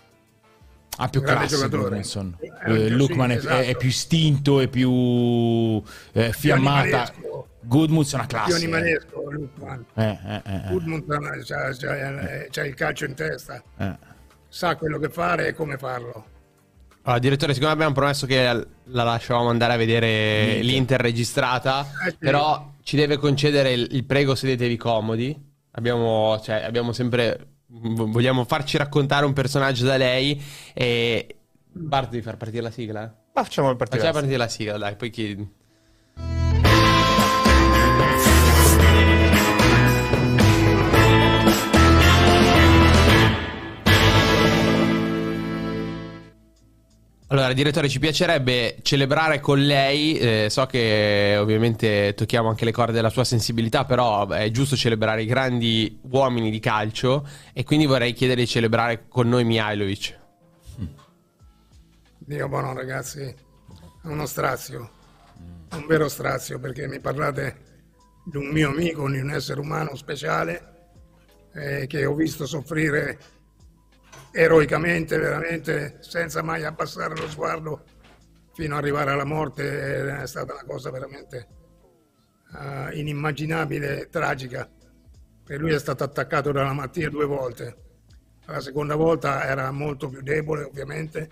Ah, 0.97 1.07
più 1.07 1.21
classico. 1.21 1.69
Goodmanson. 1.69 2.35
Eh, 2.39 2.47
Eh, 2.47 2.87
sì, 2.99 3.13
è- 3.13 3.29
esatto. 3.37 3.61
è, 3.63 3.75
più 3.77 3.87
istinto, 3.87 4.59
è 4.59 4.67
più 4.67 5.81
eh, 6.13 6.33
fiammata. 6.33 6.81
animalesco. 7.11 7.47
Goodmanson 7.63 8.19
è 8.19 8.23
una 8.23 8.27
classe. 8.31 8.51
eh. 8.51 8.55
animalesco 8.55 9.29
Lukman. 9.31 9.85
Eh, 9.95 10.03
eh, 10.03 10.41
eh, 10.45 10.55
eh. 10.55 10.61
Goodman 10.69 11.03
c'ha, 11.43 11.71
c'ha- 11.73 12.47
c'ha 12.49 12.65
il 12.65 12.73
calcio 12.73 13.05
in 13.05 13.13
testa, 13.13 13.61
Eh. 13.77 13.97
sa 14.47 14.75
quello 14.75 14.97
che 14.99 15.09
fare 15.09 15.47
e 15.47 15.53
come 15.53 15.77
farlo. 15.77 16.25
Allora, 17.03 17.19
direttore, 17.19 17.53
siccome 17.53 17.71
abbiamo 17.71 17.93
promesso 17.93 18.27
che 18.27 18.43
la 18.45 19.03
lasciavamo 19.03 19.49
andare 19.49 19.73
a 19.73 19.77
vedere 19.77 20.45
L'Inter. 20.53 20.63
l'Inter 20.65 21.01
registrata, 21.01 21.87
Eh, 22.05 22.11
sì. 22.11 22.17
però 22.19 22.73
ci 22.83 22.95
deve 22.95 23.17
concedere 23.17 23.71
il, 23.73 23.87
il 23.91 24.03
prego 24.05 24.35
sedetevi 24.35 24.77
comodi. 24.77 25.49
Abbiamo, 25.71 26.39
cioè, 26.43 26.63
abbiamo 26.63 26.91
sempre... 26.93 27.47
Vogliamo 27.73 28.43
farci 28.43 28.77
raccontare 28.77 29.25
un 29.25 29.33
personaggio 29.33 29.85
da 29.85 29.95
lei 29.97 30.39
e... 30.73 31.37
Bart, 31.71 32.09
devi 32.09 32.21
far 32.21 32.35
partire 32.37 32.61
la 32.61 32.69
sigla? 32.69 32.99
Ma 33.33 33.43
facciamo 33.43 33.69
il 33.69 33.77
partito. 33.77 33.97
Facciamo 33.99 34.17
partire 34.19 34.37
la 34.37 34.47
sigla, 34.49 34.77
dai, 34.77 34.95
poi 34.97 35.09
chi... 35.09 35.49
Allora, 47.31 47.53
direttore, 47.53 47.87
ci 47.87 47.99
piacerebbe 47.99 48.79
celebrare 48.81 49.39
con 49.39 49.57
lei. 49.57 50.17
eh, 50.17 50.47
so 50.49 50.65
che 50.65 51.37
ovviamente 51.39 52.13
tocchiamo 52.13 52.49
anche 52.49 52.65
le 52.65 52.73
corde 52.73 52.91
della 52.91 53.09
sua 53.09 53.23
sensibilità, 53.23 53.85
però 53.85 54.27
è 54.27 54.51
giusto 54.51 54.75
celebrare 54.75 55.21
i 55.21 55.25
grandi 55.25 55.97
uomini 56.09 56.51
di 56.51 56.59
calcio. 56.59 57.25
E 57.53 57.63
quindi 57.63 57.85
vorrei 57.85 58.11
chiedere 58.11 58.41
di 58.41 58.47
celebrare 58.47 59.05
con 59.07 59.29
noi 59.29 59.45
Mihailovic. 59.45 60.19
Dio 62.17 62.49
buono 62.49 62.73
ragazzi, 62.73 63.21
è 63.21 63.35
uno 64.07 64.25
strazio, 64.25 64.91
un 65.71 65.85
vero 65.87 66.09
strazio 66.09 66.59
perché 66.59 66.85
mi 66.85 66.99
parlate 66.99 67.85
di 68.25 68.35
un 68.35 68.47
mio 68.47 68.71
amico, 68.71 69.09
di 69.09 69.21
un 69.21 69.29
essere 69.29 69.61
umano 69.61 69.95
speciale 69.95 70.89
eh, 71.53 71.87
che 71.87 72.05
ho 72.05 72.13
visto 72.13 72.45
soffrire 72.45 73.17
eroicamente, 74.31 75.17
veramente, 75.17 75.97
senza 75.99 76.41
mai 76.41 76.63
abbassare 76.63 77.15
lo 77.15 77.29
sguardo 77.29 77.83
fino 78.53 78.75
ad 78.75 78.81
arrivare 78.81 79.11
alla 79.11 79.25
morte. 79.25 80.21
È 80.21 80.27
stata 80.27 80.53
una 80.53 80.63
cosa 80.65 80.89
veramente 80.91 81.47
eh, 82.57 82.99
inimmaginabile, 82.99 84.09
tragica. 84.09 84.69
E 85.47 85.57
lui 85.57 85.73
è 85.73 85.79
stato 85.79 86.03
attaccato 86.03 86.51
dalla 86.51 86.73
malattia 86.73 87.09
due 87.09 87.25
volte. 87.25 87.75
La 88.45 88.59
seconda 88.59 88.95
volta 88.95 89.45
era 89.45 89.71
molto 89.71 90.09
più 90.09 90.21
debole, 90.21 90.63
ovviamente, 90.63 91.29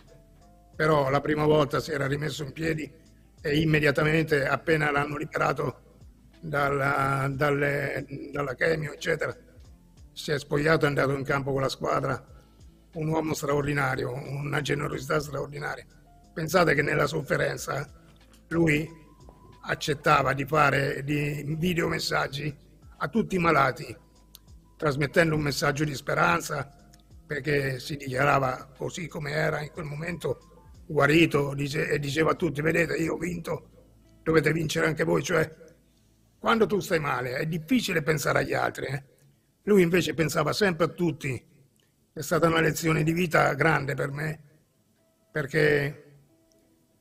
però 0.75 1.09
la 1.09 1.21
prima 1.21 1.45
volta 1.45 1.79
si 1.79 1.91
era 1.91 2.07
rimesso 2.07 2.43
in 2.43 2.53
piedi 2.53 2.91
e 3.41 3.59
immediatamente, 3.59 4.45
appena 4.45 4.91
l'hanno 4.91 5.17
liberato 5.17 5.97
dalla, 6.39 7.29
dalle- 7.31 8.05
dalla 8.31 8.55
chemio, 8.55 8.93
eccetera, 8.93 9.35
si 10.11 10.31
è 10.31 10.39
spogliato 10.39 10.83
e 10.83 10.85
è 10.85 10.89
andato 10.89 11.13
in 11.13 11.23
campo 11.23 11.51
con 11.51 11.61
la 11.61 11.69
squadra. 11.69 12.25
Un 12.91 13.07
uomo 13.07 13.33
straordinario, 13.33 14.13
una 14.13 14.61
generosità 14.61 15.19
straordinaria. 15.19 15.85
Pensate 16.33 16.73
che 16.73 16.81
nella 16.81 17.05
sofferenza 17.05 17.87
lui 18.47 18.87
accettava 19.61 20.33
di 20.33 20.45
fare 20.45 21.03
di 21.03 21.55
videomessaggi 21.57 22.55
a 22.97 23.07
tutti 23.07 23.35
i 23.35 23.39
malati, 23.39 23.95
trasmettendo 24.75 25.35
un 25.35 25.41
messaggio 25.41 25.83
di 25.83 25.93
speranza, 25.93 26.73
perché 27.27 27.79
si 27.79 27.95
dichiarava 27.95 28.71
così 28.75 29.07
come 29.07 29.31
era 29.31 29.61
in 29.61 29.71
quel 29.71 29.85
momento, 29.85 30.71
guarito, 30.87 31.53
dice- 31.53 31.87
e 31.87 31.99
diceva 31.99 32.31
a 32.31 32.35
tutti, 32.35 32.61
vedete, 32.61 32.95
io 32.95 33.13
ho 33.13 33.17
vinto, 33.17 33.69
dovete 34.23 34.51
vincere 34.51 34.87
anche 34.87 35.03
voi, 35.03 35.21
cioè 35.21 35.53
quando 36.39 36.65
tu 36.65 36.79
stai 36.79 36.99
male 36.99 37.35
è 37.35 37.45
difficile 37.45 38.01
pensare 38.01 38.39
agli 38.39 38.53
altri, 38.53 38.85
eh? 38.87 39.03
lui 39.63 39.83
invece 39.83 40.13
pensava 40.13 40.53
sempre 40.53 40.85
a 40.85 40.89
tutti, 40.89 41.45
è 42.13 42.21
stata 42.21 42.47
una 42.47 42.61
lezione 42.61 43.03
di 43.03 43.13
vita 43.13 43.53
grande 43.53 43.93
per 43.93 44.11
me, 44.11 44.39
perché 45.31 46.03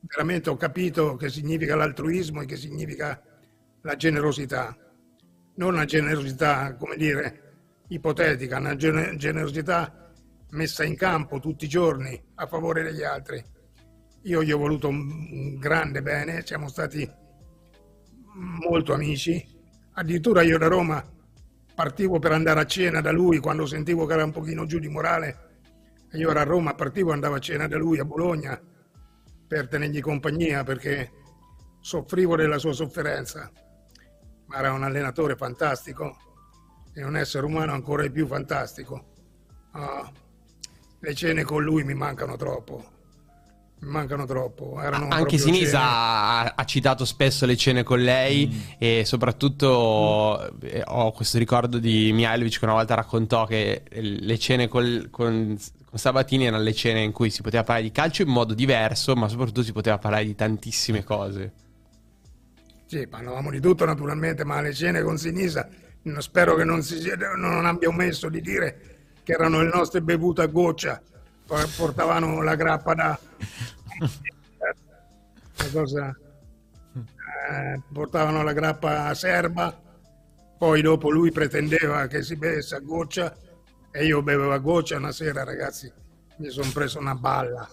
veramente 0.00 0.50
ho 0.50 0.56
capito 0.56 1.16
che 1.16 1.28
significa 1.28 1.74
l'altruismo 1.74 2.42
e 2.42 2.46
che 2.46 2.56
significa 2.56 3.20
la 3.82 3.96
generosità. 3.96 4.76
Non 5.56 5.74
una 5.74 5.84
generosità, 5.84 6.76
come 6.76 6.96
dire, 6.96 7.56
ipotetica, 7.88 8.58
una 8.58 8.76
gene- 8.76 9.16
generosità 9.16 10.12
messa 10.50 10.84
in 10.84 10.96
campo 10.96 11.40
tutti 11.40 11.64
i 11.64 11.68
giorni 11.68 12.20
a 12.36 12.46
favore 12.46 12.82
degli 12.82 13.02
altri. 13.02 13.42
Io 14.22 14.42
gli 14.42 14.52
ho 14.52 14.58
voluto 14.58 14.88
un 14.88 15.58
grande 15.58 16.02
bene, 16.02 16.44
siamo 16.44 16.68
stati 16.68 17.08
molto 18.68 18.92
amici. 18.92 19.56
Addirittura 19.94 20.42
io 20.42 20.58
da 20.58 20.68
Roma 20.68 21.04
partivo 21.78 22.18
per 22.18 22.32
andare 22.32 22.58
a 22.58 22.66
cena 22.66 23.00
da 23.00 23.12
lui 23.12 23.38
quando 23.38 23.64
sentivo 23.64 24.04
che 24.04 24.14
era 24.14 24.24
un 24.24 24.32
pochino 24.32 24.66
giù 24.66 24.80
di 24.80 24.88
morale. 24.88 25.60
Io 26.14 26.28
ero 26.28 26.40
a 26.40 26.42
Roma, 26.42 26.74
partivo 26.74 27.10
e 27.10 27.12
andavo 27.12 27.36
a 27.36 27.38
cena 27.38 27.68
da 27.68 27.76
lui 27.76 28.00
a 28.00 28.04
Bologna 28.04 28.60
per 29.46 29.68
tenergli 29.68 30.00
compagnia 30.00 30.64
perché 30.64 31.12
soffrivo 31.78 32.34
della 32.34 32.58
sua 32.58 32.72
sofferenza. 32.72 33.48
Ma 34.46 34.58
era 34.58 34.72
un 34.72 34.82
allenatore 34.82 35.36
fantastico 35.36 36.16
e 36.92 37.04
un 37.04 37.16
essere 37.16 37.46
umano 37.46 37.70
ancora 37.70 38.02
di 38.02 38.10
più 38.10 38.26
fantastico. 38.26 39.12
Ah, 39.70 40.10
le 40.98 41.14
cene 41.14 41.44
con 41.44 41.62
lui 41.62 41.84
mi 41.84 41.94
mancano 41.94 42.34
troppo. 42.34 42.97
Mancano 43.80 44.26
troppo. 44.26 44.80
Erano 44.80 45.08
Anche 45.08 45.38
Sinisa 45.38 45.80
ha, 45.80 46.54
ha 46.56 46.64
citato 46.64 47.04
spesso 47.04 47.46
le 47.46 47.56
cene 47.56 47.82
con 47.82 48.00
lei 48.00 48.76
e 48.78 49.04
soprattutto 49.04 50.58
eh, 50.60 50.82
ho 50.84 51.12
questo 51.12 51.38
ricordo 51.38 51.78
di 51.78 52.12
Mihailovic 52.12 52.58
che 52.58 52.64
una 52.64 52.74
volta 52.74 52.94
raccontò 52.94 53.46
che 53.46 53.82
le 53.90 54.38
cene 54.38 54.68
col- 54.68 55.08
con, 55.10 55.56
con 55.84 55.98
Sabatini 55.98 56.46
erano 56.46 56.62
le 56.62 56.74
cene 56.74 57.02
in 57.02 57.12
cui 57.12 57.30
si 57.30 57.42
poteva 57.42 57.62
parlare 57.62 57.86
di 57.86 57.92
calcio 57.92 58.22
in 58.22 58.28
modo 58.28 58.54
diverso, 58.54 59.14
ma 59.14 59.28
soprattutto 59.28 59.62
si 59.62 59.72
poteva 59.72 59.98
parlare 59.98 60.24
di 60.24 60.34
tantissime 60.34 61.04
cose. 61.04 61.52
Sì, 62.86 63.06
parlavamo 63.06 63.50
di 63.50 63.60
tutto 63.60 63.84
naturalmente, 63.84 64.44
ma 64.44 64.60
le 64.60 64.72
cene 64.72 65.02
con 65.02 65.18
Sinisa 65.18 65.68
spero 66.18 66.54
che 66.54 66.64
non, 66.64 66.82
si, 66.82 67.00
sia- 67.00 67.16
non 67.16 67.66
abbia 67.66 67.88
omesso 67.88 68.28
di 68.28 68.40
dire 68.40 68.80
che 69.22 69.32
erano 69.32 69.62
le 69.62 69.70
nostre 69.72 70.00
bevute 70.00 70.42
a 70.42 70.46
goccia, 70.46 71.00
portavano 71.76 72.42
la 72.42 72.54
grappa 72.54 72.94
da... 72.94 73.18
Cosa... 75.72 76.16
eh, 77.50 77.80
portavano 77.92 78.42
la 78.42 78.52
grappa 78.52 79.14
serba, 79.14 79.80
poi 80.58 80.82
dopo 80.82 81.10
lui 81.10 81.30
pretendeva 81.30 82.06
che 82.06 82.22
si 82.22 82.36
bevesse 82.36 82.74
a 82.76 82.80
goccia 82.80 83.36
e 83.90 84.04
io 84.04 84.22
bevevo 84.22 84.52
a 84.52 84.58
goccia 84.58 84.96
una 84.96 85.12
sera, 85.12 85.44
ragazzi, 85.44 85.90
mi 86.38 86.50
sono 86.50 86.70
preso 86.72 86.98
una 86.98 87.14
balla. 87.14 87.68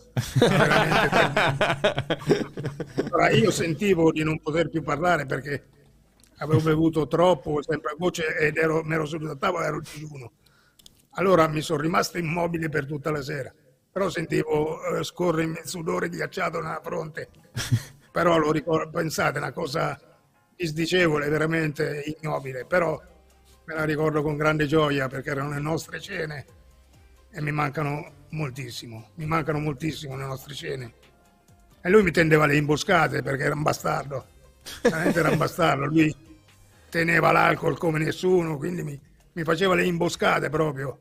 Allora, 3.03 3.29
io 3.31 3.51
sentivo 3.51 4.11
di 4.11 4.23
non 4.23 4.39
poter 4.39 4.69
più 4.69 4.81
parlare 4.81 5.25
perché 5.25 5.65
avevo 6.37 6.61
bevuto 6.61 7.07
troppo, 7.07 7.61
sempre 7.61 7.91
a 7.91 7.95
gocce, 7.97 8.37
ed 8.37 8.57
ero, 8.57 8.83
mi 8.83 8.93
ero 8.93 9.05
seduto 9.05 9.31
a 9.31 9.37
tavola, 9.37 9.65
ero 9.65 9.77
a 9.77 9.81
digiuno. 9.81 10.31
Allora 11.17 11.47
mi 11.47 11.61
sono 11.61 11.81
rimasto 11.81 12.17
immobile 12.17 12.69
per 12.69 12.85
tutta 12.85 13.09
la 13.09 13.21
sera, 13.21 13.53
però 13.95 14.09
sentivo 14.09 14.83
eh, 14.83 15.05
scorrere 15.05 15.61
il 15.61 15.61
sudore 15.63 16.09
ghiacciato 16.09 16.59
nella 16.59 16.81
fronte. 16.83 17.29
Però 18.11 18.37
lo 18.37 18.51
ricordo, 18.51 18.89
pensate, 18.89 19.37
una 19.37 19.53
cosa 19.53 19.97
disdicevole, 20.53 21.29
veramente 21.29 22.03
ignobile, 22.19 22.65
però 22.65 23.01
me 23.65 23.73
la 23.73 23.83
ricordo 23.83 24.21
con 24.21 24.35
grande 24.35 24.67
gioia 24.67 25.07
perché 25.07 25.31
erano 25.31 25.51
le 25.51 25.59
nostre 25.59 25.99
cene 25.99 26.45
e 27.31 27.41
mi 27.41 27.51
mancano 27.51 28.25
moltissimo, 28.31 29.11
mi 29.15 29.25
mancano 29.25 29.59
moltissimo 29.59 30.15
le 30.17 30.25
nostre 30.25 30.53
cene. 30.53 30.93
E 31.81 31.89
lui 31.89 32.03
mi 32.03 32.11
tendeva 32.11 32.45
le 32.45 32.55
imboscate 32.55 33.21
perché 33.21 33.43
era 33.43 33.55
un 33.55 33.63
bastardo, 33.63 34.25
veramente 34.81 35.19
era 35.19 35.29
un 35.29 35.37
bastardo, 35.37 35.85
lui 35.85 36.13
teneva 36.89 37.31
l'alcol 37.31 37.77
come 37.77 37.99
nessuno, 37.99 38.57
quindi 38.57 38.83
mi, 38.83 38.99
mi 39.33 39.43
faceva 39.43 39.73
le 39.73 39.85
imboscate 39.85 40.49
proprio. 40.49 40.99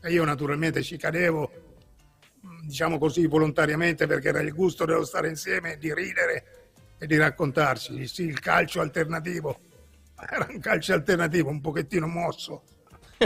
E 0.00 0.12
io 0.12 0.24
naturalmente 0.24 0.82
ci 0.82 0.96
cadevo, 0.96 1.71
diciamo 2.72 2.96
così, 2.96 3.26
volontariamente 3.26 4.06
perché 4.06 4.28
era 4.28 4.40
il 4.40 4.54
gusto 4.54 4.86
dello 4.86 5.04
stare 5.04 5.28
insieme, 5.28 5.76
di 5.76 5.92
ridere 5.92 6.44
e 6.96 7.06
di 7.06 7.18
raccontarci. 7.18 8.06
Sì, 8.06 8.22
il 8.22 8.40
calcio 8.40 8.80
alternativo. 8.80 9.60
Era 10.18 10.48
un 10.50 10.58
calcio 10.58 10.94
alternativo, 10.94 11.50
un 11.50 11.60
pochettino 11.60 12.06
mosso. 12.06 12.62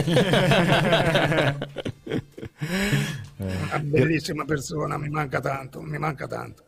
Una 3.36 3.78
bellissima 3.78 4.44
persona, 4.44 4.99
mi 4.99 5.09
manca 5.11 5.38
tanto, 5.40 5.80
mi 5.80 5.99
manca 5.99 6.26
tanto. 6.26 6.64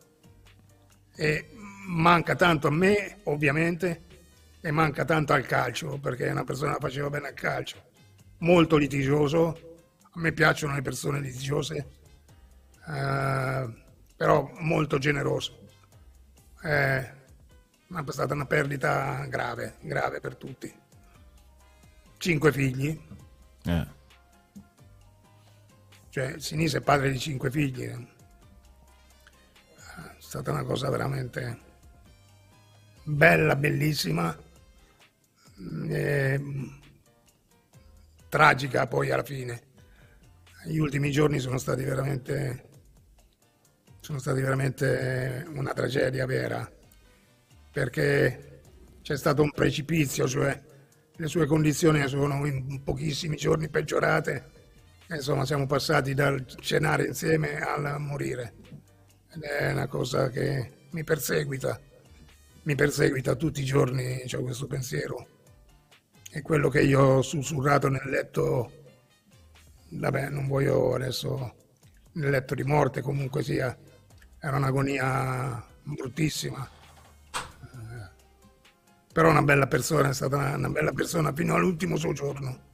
E 1.16 1.49
manca 1.89 2.37
tanto 2.37 2.68
a 2.68 2.70
me, 2.70 3.18
ovviamente, 3.24 4.03
e 4.61 4.70
manca 4.70 5.05
tanto 5.05 5.33
al 5.33 5.45
calcio, 5.47 5.99
perché 5.99 6.26
è 6.26 6.31
una 6.31 6.45
persona 6.45 6.74
che 6.74 6.81
faceva 6.81 7.11
bene 7.11 7.29
al 7.29 7.35
calcio. 7.35 7.83
Molto 8.39 8.76
litigioso, 8.76 9.81
a 10.03 10.20
me 10.20 10.31
piacciono 10.31 10.74
le 10.74 10.83
persone 10.83 11.20
litigiose, 11.20 11.98
eh, 12.89 13.84
però 14.16 14.51
molto 14.59 14.99
generoso. 14.99 15.66
È 16.61 17.14
stata 18.09 18.34
una 18.34 18.47
perdita 18.47 19.24
grave, 19.26 19.76
grave 19.80 20.20
per 20.20 20.36
tutti. 20.36 20.74
Cinque 22.18 22.53
figli, 22.53 23.01
Eh. 23.64 23.86
cioè 26.09 26.39
Sinisa 26.39 26.78
è 26.78 26.80
padre 26.80 27.12
di 27.12 27.18
cinque 27.18 27.51
figli. 27.51 27.84
È 27.84 28.07
stata 30.18 30.51
una 30.51 30.64
cosa 30.64 30.91
veramente 30.91 31.59
bella, 33.05 33.55
bellissima, 33.55 34.36
e 35.89 36.43
tragica 38.28 38.86
poi 38.89 39.11
alla 39.11 39.22
fine. 39.22 39.62
Gli 40.64 40.78
ultimi 40.78 41.11
giorni 41.12 41.39
sono 41.39 41.57
stati 41.59 41.84
veramente 41.84 42.68
sono 44.09 44.21
stati 44.21 44.41
veramente 44.41 45.45
una 45.53 45.75
tragedia 45.75 46.25
vera 46.25 46.67
perché 47.71 48.63
c'è 49.03 49.19
stato 49.19 49.43
un 49.43 49.51
precipizio, 49.51 50.27
cioè 50.27 50.59
le 51.15 51.27
sue 51.27 51.45
condizioni 51.45 52.09
sono 52.09 52.47
in 52.47 52.83
pochissimi 52.83 53.37
giorni 53.37 53.69
peggiorate 53.69 54.51
e 55.07 55.17
insomma 55.17 55.45
siamo 55.45 55.67
passati 55.67 56.15
dal 56.15 56.47
cenare 56.47 57.05
insieme 57.05 57.61
al 57.61 58.01
morire 58.01 58.55
ed 59.31 59.43
è 59.43 59.73
una 59.73 59.89
cosa 59.89 60.31
che 60.31 60.87
mi 60.93 61.05
perseguita, 61.05 61.79
mi 62.63 62.75
perseguita 62.75 63.35
tutti 63.35 63.61
i 63.61 63.67
giorni, 63.67 64.23
ho 64.33 64.41
questo 64.41 64.67
pensiero. 64.67 65.29
È 66.31 66.41
quello 66.41 66.71
che 66.71 66.81
io 66.81 67.01
ho 67.03 67.21
sussurrato 67.21 67.91
nel 67.91 68.09
letto, 68.09 68.73
vabbè 69.91 70.31
non 70.31 70.49
voglio 70.49 70.95
adesso, 70.95 71.55
nel 72.13 72.31
letto 72.31 72.55
di 72.55 72.63
morte 72.63 73.03
comunque 73.03 73.43
sia, 73.43 73.79
era 74.41 74.57
un'agonia 74.57 75.62
bruttissima. 75.82 76.68
Eh, 77.32 78.09
Però 79.12 79.30
una 79.30 79.43
bella 79.43 79.66
persona, 79.66 80.09
è 80.11 80.14
stata 80.14 80.36
una, 80.36 80.57
una 80.57 80.68
bella 80.68 80.93
persona 80.93 81.32
fino 81.32 81.55
all'ultimo 81.55 81.97
suo 81.97 82.12
giorno. 82.12 82.66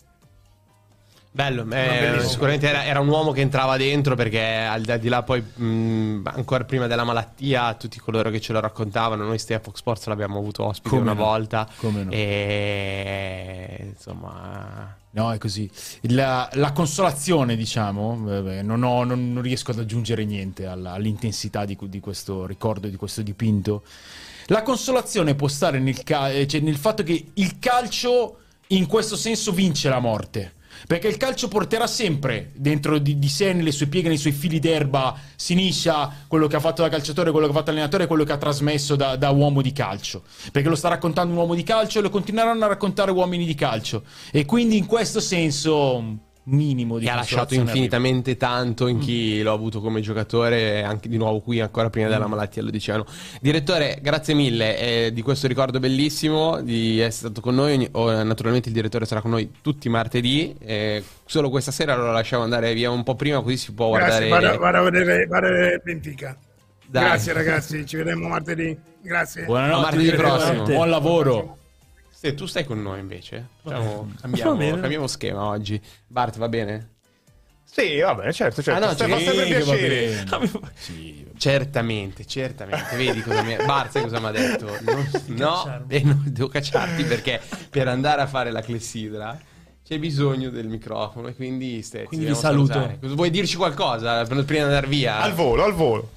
Bello, 1.31 1.67
eh, 1.73 2.21
sicuramente 2.21 2.69
era, 2.69 2.85
era 2.85 3.01
un 3.01 3.09
uomo 3.09 3.33
che 3.33 3.41
entrava 3.41 3.77
dentro 3.77 4.15
perché 4.15 4.41
al 4.41 4.83
di- 5.01 5.09
là 5.09 5.25
poi, 5.25 5.41
mh, 5.41 6.21
ancora 6.27 6.63
prima 6.63 6.87
della 6.87 7.03
malattia, 7.03 7.75
tutti 7.75 7.99
coloro 7.99 8.31
che 8.31 8.41
ce 8.41 8.53
lo 8.53 8.61
raccontavano, 8.61 9.25
noi 9.25 9.39
Stay 9.41 9.57
a 9.57 9.61
Fox 9.61 9.79
Sports 9.79 10.07
l'abbiamo 10.07 10.39
avuto 10.39 10.65
ospite 10.65 10.91
Come 10.91 11.01
una 11.01 11.13
no, 11.13 11.25
volta. 11.25 11.69
come 11.77 12.05
no. 12.05 12.11
E 12.13 13.79
insomma... 13.95 14.97
No, 15.15 15.33
è 15.33 15.39
così. 15.39 15.71
La, 16.09 16.49
la 16.55 16.73
consolazione, 16.73 17.55
diciamo, 17.55 18.19
vabbè, 18.21 18.63
non, 18.63 18.83
ho- 18.83 19.05
non- 19.05 19.33
non 19.33 19.43
riesco 19.43 19.71
ad 19.71 19.79
aggiungere 19.79 20.25
niente 20.25 20.67
alla- 20.67 20.93
all'intensità 20.93 21.65
di, 21.65 21.79
di 21.83 22.01
questo 22.01 22.47
ricordo, 22.47 22.89
di 22.89 22.97
questo 22.97 23.23
dipinto. 23.23 23.85
La 24.47 24.63
consolazione 24.63 25.37
può 25.37 25.47
stare 25.47 25.79
nel, 25.79 25.97
eh, 26.05 26.47
cioè 26.49 26.61
nel 26.61 26.77
fatto 26.77 27.05
che 27.05 27.27
il 27.35 27.59
calcio 27.61 28.39
in 28.69 28.87
questo 28.87 29.15
senso 29.15 29.53
vince 29.53 29.89
la 29.89 30.01
morte. 30.01 30.55
Perché 30.87 31.09
il 31.09 31.17
calcio 31.17 31.49
porterà 31.49 31.87
sempre 31.87 32.51
dentro 32.55 32.99
di, 32.99 33.19
di 33.19 33.29
sé, 33.29 33.53
nelle 33.53 33.73
sue 33.73 33.87
pieghe, 33.87 34.09
nei 34.09 34.17
suoi 34.17 34.33
fili 34.33 34.59
d'erba, 34.59 35.17
Siniscia, 35.37 36.11
quello 36.29 36.47
che 36.47 36.57
ha 36.57 36.61
fatto 36.61 36.83
da 36.83 36.89
calciatore, 36.89 37.31
quello 37.31 37.47
che 37.47 37.53
ha 37.53 37.57
fatto 37.57 37.71
allenatore 37.71 38.07
quello 38.07 38.25
che 38.25 38.33
ha 38.33 38.39
trasmesso 38.39 38.97
da, 38.97 39.17
da 39.17 39.31
uomo 39.31 39.63
di 39.63 39.73
calcio. 39.73 40.23
Perché 40.53 40.69
lo 40.69 40.75
sta 40.75 40.89
raccontando 40.89 41.33
un 41.33 41.39
uomo 41.39 41.55
di 41.55 41.63
calcio 41.63 41.99
e 41.99 42.03
lo 42.03 42.11
continueranno 42.11 42.65
a 42.65 42.69
raccontare 42.69 43.11
uomini 43.11 43.47
di 43.47 43.55
calcio. 43.55 44.03
E 44.31 44.45
quindi 44.45 44.77
in 44.77 44.87
questo 44.87 45.21
senso, 45.21 46.19
minimo 46.45 46.99
di 46.99 47.05
Che 47.05 47.11
ha 47.11 47.15
lasciato 47.15 47.55
infinitamente 47.55 48.37
tanto 48.37 48.87
in 48.87 48.99
chi 48.99 49.43
l'ho 49.43 49.53
avuto 49.53 49.81
come 49.81 50.01
giocatore, 50.01 50.83
anche 50.83 51.09
di 51.09 51.17
nuovo 51.17 51.41
qui 51.41 51.61
ancora 51.61 51.91
prima 51.91 52.09
della 52.09 52.27
malattia 52.27 52.63
lo 52.63 52.71
dicevano. 52.71 53.07
Direttore, 53.41 53.99
grazie 54.03 54.35
mille 54.35 54.79
eh, 54.79 55.13
di 55.13 55.23
questo 55.23 55.47
ricordo 55.47 55.81
bellissimo, 55.81 56.61
di 56.61 56.99
essere 56.99 57.31
stato 57.31 57.41
con 57.41 57.55
noi. 57.55 57.75
Ogni- 57.75 57.89
oh, 57.93 58.23
naturalmente 58.23 58.69
il 58.69 58.75
direttore 58.75 59.07
sarà 59.07 59.21
con 59.21 59.31
noi 59.31 59.51
tutti 59.61 59.87
i 59.87 59.91
martedì. 59.91 60.55
eh, 60.61 61.03
solo 61.25 61.49
questa 61.49 61.71
sera 61.71 61.95
lo 61.97 62.13
lasciamo 62.13 62.43
andare 62.43 62.75
via 62.75 62.91
un 62.91 63.03
po' 63.03 63.15
prima, 63.15 63.41
così 63.41 63.57
si 63.57 63.73
può 63.73 63.89
guardare. 63.89 64.29
Grazie, 64.29 64.47
vado, 64.47 64.59
vado 64.59 64.79
a 64.79 64.91
vedere, 64.91 65.27
vado 65.27 65.47
a 65.47 65.51
vedere 65.51 65.81
Benfica. 65.83 66.37
Dai. 66.87 67.05
Grazie 67.05 67.33
ragazzi, 67.33 67.87
ci 67.87 67.97
vedremo 67.97 68.29
martedì. 68.29 68.77
Grazie. 69.03 69.45
Buonanotte, 69.45 69.83
martedì 69.83 70.11
prossimo. 70.13 70.63
Buon 70.65 70.91
lavoro. 70.91 71.59
Se 72.25 72.33
tu 72.33 72.47
stai 72.47 72.65
con 72.65 72.81
noi 72.81 73.01
invece, 73.01 73.49
Facciamo- 73.63 74.11
cambiamo, 74.19 74.57
cambiamo 74.81 75.07
schema 75.07 75.45
oggi. 75.45 75.79
Bart, 76.07 76.39
va 76.39 76.49
bene? 76.49 76.93
Sì, 77.65 77.99
va 78.01 78.15
bene, 78.15 78.33
certo, 78.33 78.63
certo. 78.63 78.83
Ah, 78.83 78.87
no, 78.89 78.95
Fa 78.97 79.19
sì, 79.19 79.25
sempre 79.25 79.45
piacere. 79.45 80.25
bene. 80.25 80.51
Sì, 80.75 81.27
Certamente, 81.37 82.25
certamente. 82.25 82.97
Vedi 82.97 83.21
cosa 83.21 83.43
mi 83.43 83.55
Bart, 83.67 83.91
sai 83.91 84.03
cosa 84.05 84.21
mi 84.21 84.27
ha 84.29 84.31
detto? 84.31 84.65
Non- 84.81 85.07
no, 85.37 85.85
eh, 85.89 86.01
no, 86.03 86.23
devo 86.25 86.49
cacciarti 86.49 87.05
perché 87.05 87.43
per 87.69 87.89
andare 87.89 88.23
a 88.23 88.27
fare 88.27 88.51
la 88.51 88.63
clessidra 88.63 89.39
c'è 89.87 89.99
bisogno 89.99 90.49
del 90.49 90.67
microfono 90.69 91.29
e 91.29 91.35
quindi 91.35 91.83
stai, 91.83 92.05
Quindi 92.07 92.25
vi 92.25 92.35
saluto. 92.35 92.73
salutare. 92.73 92.99
Vuoi 93.03 93.29
dirci 93.29 93.57
qualcosa 93.57 94.25
prima 94.25 94.45
di 94.45 94.59
andare 94.61 94.87
via? 94.87 95.19
Al 95.21 95.35
volo, 95.35 95.63
al 95.63 95.75
volo. 95.75 96.13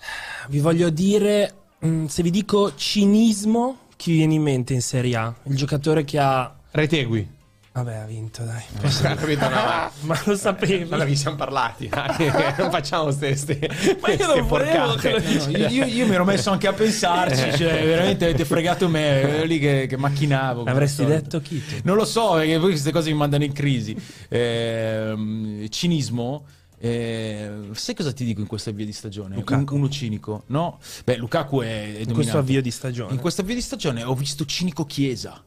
Vi 0.47 0.60
voglio 0.60 0.89
dire, 0.89 1.53
mm, 1.86 2.05
se 2.05 2.24
vi 2.24 2.30
dico 2.30 2.74
cinismo, 2.76 3.80
chi 3.97 4.11
vi 4.11 4.17
viene 4.17 4.35
in 4.35 4.41
mente 4.43 4.73
in 4.73 4.81
Serie 4.81 5.15
A? 5.17 5.33
Il 5.43 5.55
giocatore 5.55 6.05
che 6.05 6.17
ha... 6.19 6.55
Retegui. 6.71 7.35
Vabbè, 7.77 7.95
ha 7.97 8.05
vinto, 8.05 8.43
dai. 8.43 8.63
Capito? 9.15 9.43
No, 9.49 9.55
ma- 9.55 9.91
Ma 10.01 10.19
lo 10.25 10.35
sapevi? 10.35 10.81
Allora 10.91 11.03
vi 11.03 11.15
siamo 11.15 11.35
parlati, 11.35 11.87
dai. 11.93 12.31
non 12.57 12.71
facciamo 12.71 13.11
ste, 13.11 13.35
ste, 13.35 13.69
Ma 14.01 14.11
io 14.13 14.25
non 14.35 14.47
volevo 14.47 14.95
che 14.95 15.11
lo 15.11 15.19
No, 15.19 15.57
io, 15.57 15.85
io- 15.85 16.07
mi 16.07 16.13
ero 16.15 16.25
messo 16.25 16.49
anche 16.49 16.65
a 16.67 16.73
pensarci, 16.73 17.55
cioè 17.55 17.85
veramente 17.85 18.25
avete 18.25 18.45
fregato 18.45 18.89
me, 18.89 19.21
ero 19.21 19.45
lì 19.45 19.59
che, 19.59 19.85
che 19.87 19.95
macchinavo. 19.95 20.63
Avresti 20.63 21.05
detto 21.05 21.39
chi? 21.39 21.63
Non 21.83 21.97
lo 21.97 22.05
so, 22.05 22.33
perché 22.33 22.57
poi 22.57 22.69
queste 22.71 22.91
cose 22.91 23.11
mi 23.11 23.17
mandano 23.17 23.43
in 23.43 23.53
crisi. 23.53 23.95
Ehm, 24.29 25.67
cinismo. 25.69 26.45
Eh, 26.80 27.51
sai 27.73 27.95
cosa 27.95 28.11
ti 28.13 28.23
dico 28.23 28.41
in 28.41 28.47
questo 28.47 28.69
avvio 28.69 28.86
di 28.86 28.93
stagione? 28.93 29.36
Lukaku. 29.36 29.73
Un- 29.73 29.80
uno 29.82 29.89
cinico, 29.89 30.43
no? 30.47 30.80
Beh, 31.03 31.17
Lukaku 31.17 31.61
è, 31.61 31.95
è 31.97 31.99
In 32.01 32.13
questo 32.13 32.38
avvio 32.38 32.61
di 32.61 32.71
stagione. 32.71 33.13
In 33.13 33.19
questo 33.19 33.41
avvio 33.41 33.55
di 33.55 33.61
stagione 33.61 34.03
ho 34.03 34.13
visto 34.13 34.45
cinico 34.45 34.86
Chiesa, 34.86 35.43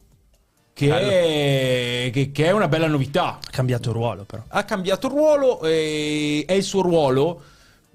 che 0.72 0.89
è, 2.07 2.11
che- 2.11 2.31
che 2.33 2.47
è 2.47 2.51
una 2.53 2.68
bella 2.68 2.87
novità. 2.87 3.35
Ha 3.39 3.51
cambiato 3.51 3.93
ruolo, 3.93 4.24
però. 4.24 4.43
Ha 4.49 4.64
cambiato 4.64 5.09
ruolo, 5.09 5.62
eh, 5.62 6.45
è 6.47 6.53
il 6.53 6.62
suo 6.64 6.83
ruolo. 6.83 7.43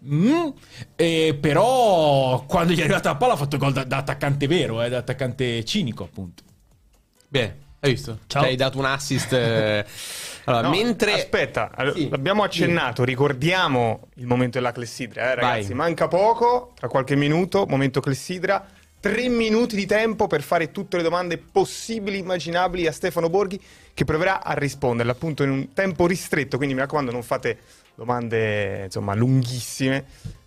mm, 0.08 0.48
eh, 0.96 1.36
però 1.42 2.46
quando 2.46 2.74
gli 2.74 2.78
è 2.80 2.84
arrivata 2.84 3.10
la 3.10 3.16
palla 3.16 3.34
ha 3.34 3.38
fatto 3.38 3.58
gol 3.58 3.74
da, 3.74 3.84
da 3.86 3.98
attaccante 3.98 4.46
vero, 4.48 4.84
eh, 4.84 4.90
da 4.90 5.00
attaccante 5.00 5.66
cinico 5.66 6.04
appunto. 6.04 6.44
Bene, 7.28 7.58
hai 7.86 7.92
visto? 7.92 8.20
Ciao. 8.28 8.44
Ci 8.44 8.48
hai 8.50 8.56
dato 8.56 8.78
un 8.80 8.86
assist. 8.86 9.34
eh. 9.34 9.86
Allora, 10.48 10.68
No, 10.68 10.76
mentre... 10.76 11.14
Aspetta, 11.14 11.72
Sì. 11.96 12.08
l'abbiamo 12.08 12.44
accennato, 12.44 13.04
ricordiamo 13.04 14.10
il 14.18 14.28
momento 14.28 14.60
della 14.60 14.72
clessidra, 14.72 15.32
eh, 15.32 15.36
ragazzi. 15.36 15.68
Vai. 15.70 15.76
Manca 15.76 16.08
poco, 16.08 16.74
tra 16.78 16.88
qualche 16.88 17.16
minuto, 17.16 17.66
momento 17.68 18.00
clessidra. 18.00 18.64
Tre 19.00 19.28
minuti 19.28 19.76
di 19.76 19.88
tempo 19.88 20.28
per 20.28 20.44
fare 20.44 20.72
tutte 20.72 20.98
le 20.98 21.04
domande 21.04 21.38
possibili, 21.40 22.20
immaginabili 22.20 22.86
a 22.86 22.92
Stefano 22.92 23.28
Borghi, 23.28 23.60
che 23.94 24.04
proverà 24.06 24.44
a 24.44 24.54
risponderle 24.54 25.12
appunto 25.12 25.42
in 25.42 25.50
un 25.50 25.74
tempo 25.74 26.06
ristretto. 26.06 26.58
Quindi 26.58 26.76
mi 26.76 26.82
raccomando, 26.82 27.12
non 27.12 27.24
fate 27.24 27.58
domande 27.96 28.84
insomma 28.86 29.16
lunghissime, 29.16 30.06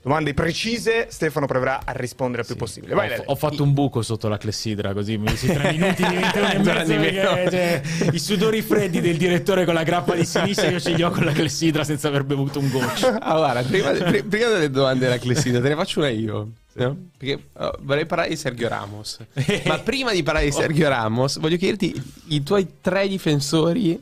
domande 0.08 0.34
precise. 0.34 1.06
Stefano 1.10 1.46
proverà 1.46 1.82
a 1.84 1.92
rispondere 1.92 2.40
il 2.42 2.46
più 2.48 2.56
possibile. 2.56 2.94
Vai, 2.94 3.06
ho, 3.06 3.10
Lele. 3.10 3.22
ho 3.26 3.34
fatto 3.36 3.62
un 3.62 3.72
buco 3.74 4.02
sotto 4.02 4.28
la 4.28 4.38
clessidra, 4.38 4.92
così 4.92 5.16
mi 5.18 5.26
questi 5.26 5.46
tre 5.48 5.72
minuti 5.72 6.02
diventano 6.08 6.62
mezzo. 6.62 6.94
meno. 6.98 7.34
perché, 7.34 7.50
cioè, 7.98 8.08
I 8.12 8.18
sudori 8.18 8.62
freddi 8.62 9.00
del 9.00 9.16
direttore 9.16 9.64
con 9.64 9.74
la 9.74 9.82
grappa 9.82 10.14
di 10.14 10.24
sinistra, 10.24 10.68
io 10.70 10.80
ce 10.80 10.92
li 10.94 11.02
ho 11.02 11.10
con 11.10 11.24
la 11.24 11.32
clessidra 11.32 11.84
senza 11.84 12.08
aver 12.08 12.24
bevuto 12.24 12.58
un 12.58 12.70
goccio. 12.70 13.06
Ah, 13.28 13.36
guarda, 13.36 13.62
prima, 13.62 13.90
pri- 13.90 14.22
prima 14.22 14.48
delle 14.48 14.70
domande 14.70 15.04
della 15.04 15.18
clessidra, 15.18 15.60
te 15.60 15.68
ne 15.68 15.74
faccio 15.74 15.98
una 16.00 16.08
io. 16.08 16.48
no? 16.74 16.96
Perché 17.16 17.42
uh, 17.52 17.70
vorrei 17.80 18.06
parlare 18.06 18.30
di 18.30 18.36
Sergio 18.36 18.68
Ramos. 18.68 19.18
Ma 19.66 19.78
prima 19.80 20.12
di 20.12 20.22
parlare 20.22 20.46
di 20.46 20.52
Sergio 20.52 20.88
Ramos, 20.88 21.38
voglio 21.38 21.56
chiederti 21.56 22.02
i 22.28 22.42
tuoi 22.42 22.66
tre 22.80 23.06
difensori. 23.08 24.00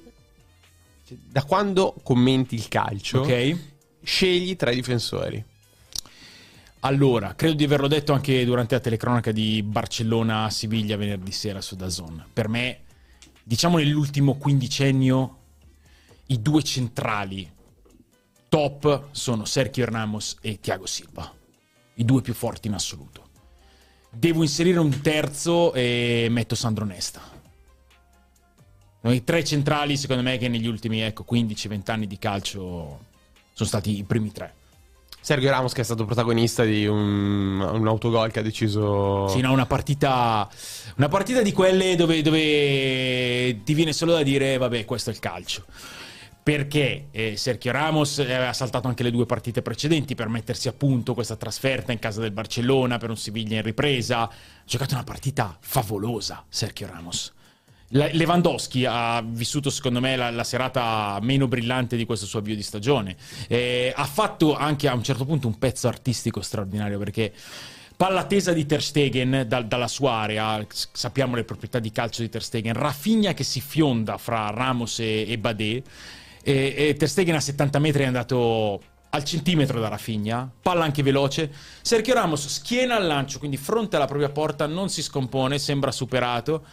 cioè, 1.09 1.17
Da 1.29 1.43
quando 1.43 1.95
commenti 2.03 2.55
il 2.55 2.69
calcio, 2.69 3.21
Ok? 3.23 3.57
scegli 4.05 4.55
tre 4.57 4.75
difensori. 4.75 5.43
Allora, 6.81 7.35
credo 7.35 7.55
di 7.55 7.65
averlo 7.65 7.89
detto 7.89 8.13
anche 8.13 8.45
durante 8.45 8.75
la 8.75 8.81
telecronaca 8.81 9.33
di 9.33 9.63
Barcellona-Siviglia 9.63 10.97
venerdì 10.97 11.33
sera 11.33 11.61
su 11.61 11.75
Dazon. 11.75 12.27
Per 12.33 12.49
me, 12.49 12.81
diciamo 13.43 13.79
nell'ultimo 13.79 14.37
quindicennio, 14.37 15.39
i 16.27 16.41
due 16.41 16.63
centrali 16.63 17.51
top 18.49 19.09
sono 19.11 19.45
Sergio 19.45 19.85
Ramos 19.85 20.37
e 20.41 20.61
Thiago 20.61 20.87
Silva. 20.87 21.33
I 21.95 22.05
due 22.05 22.21
più 22.21 22.35
forti 22.35 22.69
in 22.69 22.75
assoluto. 22.75 23.25
Devo 24.11 24.43
inserire 24.43 24.79
un 24.79 25.01
terzo 25.01 25.73
e 25.73 26.27
metto 26.31 26.55
Sandro 26.55 26.85
Nesta. 26.85 27.21
I 29.03 29.25
tre 29.25 29.45
centrali, 29.45 29.97
secondo 29.97 30.23
me, 30.23 30.37
che 30.37 30.49
negli 30.49 30.67
ultimi 30.67 31.01
ecco, 31.01 31.25
15-20 31.29 31.91
anni 31.91 32.07
di 32.07 32.19
calcio 32.19 33.05
sono 33.53 33.69
stati 33.69 33.99
i 33.99 34.05
primi 34.05 34.33
tre. 34.33 34.55
Sergio 35.27 35.51
Ramos 35.51 35.73
che 35.73 35.81
è 35.81 35.85
stato 35.85 36.05
protagonista 36.05 36.63
di 36.63 36.87
un, 36.87 37.59
un 37.59 37.89
autogol 37.89 38.31
che 38.31 38.39
ha 38.39 38.43
deciso... 38.43 39.27
Sì, 39.27 39.41
no, 39.41 39.51
una 39.51 39.67
partita, 39.67 40.49
una 40.99 41.09
partita 41.09 41.43
di 41.43 41.51
quelle 41.51 41.97
dove, 41.97 42.23
dove 42.23 43.61
ti 43.65 43.75
viene 43.75 43.93
solo 43.93 44.13
da 44.13 44.23
dire, 44.23 44.57
vabbè, 44.57 44.85
questo 44.85 45.11
è 45.11 45.13
il 45.13 45.19
calcio. 45.19 45.65
Perché 46.45 47.09
eh, 47.11 47.37
Sergio 47.37 47.73
Ramos 47.73 48.21
aveva 48.21 48.53
saltato 48.53 48.87
anche 48.87 49.03
le 49.03 49.11
due 49.11 49.27
partite 49.27 49.63
precedenti 49.63 50.15
per 50.15 50.29
mettersi 50.29 50.69
a 50.69 50.73
punto 50.73 51.13
questa 51.13 51.35
trasferta 51.35 51.91
in 51.91 51.99
casa 51.99 52.21
del 52.21 52.31
Barcellona 52.31 52.99
per 52.99 53.11
un 53.11 53.17
Siviglia 53.17 53.57
in 53.57 53.63
ripresa. 53.63 54.21
Ha 54.21 54.31
giocato 54.65 54.95
una 54.95 55.03
partita 55.03 55.57
favolosa, 55.59 56.45
Sergio 56.49 56.87
Ramos. 56.87 57.36
Lewandowski 57.97 58.85
ha 58.85 59.23
vissuto 59.25 59.71
secondo 59.71 60.01
me 60.01 60.17
la, 60.17 60.31
la 60.31 60.45
serata 60.45 61.19
meno 61.23 61.49
brillante 61.49 61.97
di 61.97 62.05
questo 62.05 62.27
suo 62.27 62.41
avvio 62.41 62.55
di 62.55 62.63
stagione. 62.63 63.17
Eh, 63.49 63.93
ha 63.95 64.05
fatto 64.05 64.55
anche 64.55 64.89
a 64.89 64.95
un 64.95 65.03
certo 65.03 65.25
punto 65.25 65.47
un 65.47 65.59
pezzo 65.59 65.89
artistico 65.89 66.41
straordinario 66.41 66.99
perché 66.99 67.33
palla 67.97 68.25
tesa 68.25 68.53
di 68.53 68.67
Ter 68.67 68.83
Stegen 68.83 69.45
dal- 69.49 69.67
dalla 69.67 69.89
sua 69.89 70.13
area, 70.13 70.65
sappiamo 70.69 71.35
le 71.35 71.45
proprietà 71.45 71.79
di 71.79 71.91
calcio 71.91 72.23
di 72.23 72.29
Ter 72.29 72.43
Stegen, 72.43 72.75
Rafinha 72.75 73.33
che 73.33 73.45
si 73.45 73.61
fionda 73.61 74.19
fra 74.19 74.51
Ramos 74.51 74.99
e, 74.99 75.25
e 75.27 75.39
Badé 75.39 75.83
e, 76.43 76.75
e 76.77 76.95
Ter 76.99 77.09
Stegen 77.09 77.35
a 77.35 77.41
70 77.41 77.79
metri 77.79 78.03
è 78.03 78.07
andato 78.07 78.83
al 79.11 79.25
centimetro 79.25 79.81
da 79.81 79.89
Rafinha, 79.89 80.51
palla 80.61 80.85
anche 80.85 81.03
veloce. 81.03 81.51
Sergio 81.81 82.13
Ramos 82.13 82.47
schiena 82.49 82.97
al 82.97 83.07
lancio, 83.07 83.39
quindi 83.39 83.57
fronte 83.57 83.97
alla 83.97 84.05
propria 84.05 84.29
porta, 84.29 84.67
non 84.67 84.91
si 84.91 85.03
scompone, 85.03 85.59
sembra 85.59 85.91
superato. 85.91 86.65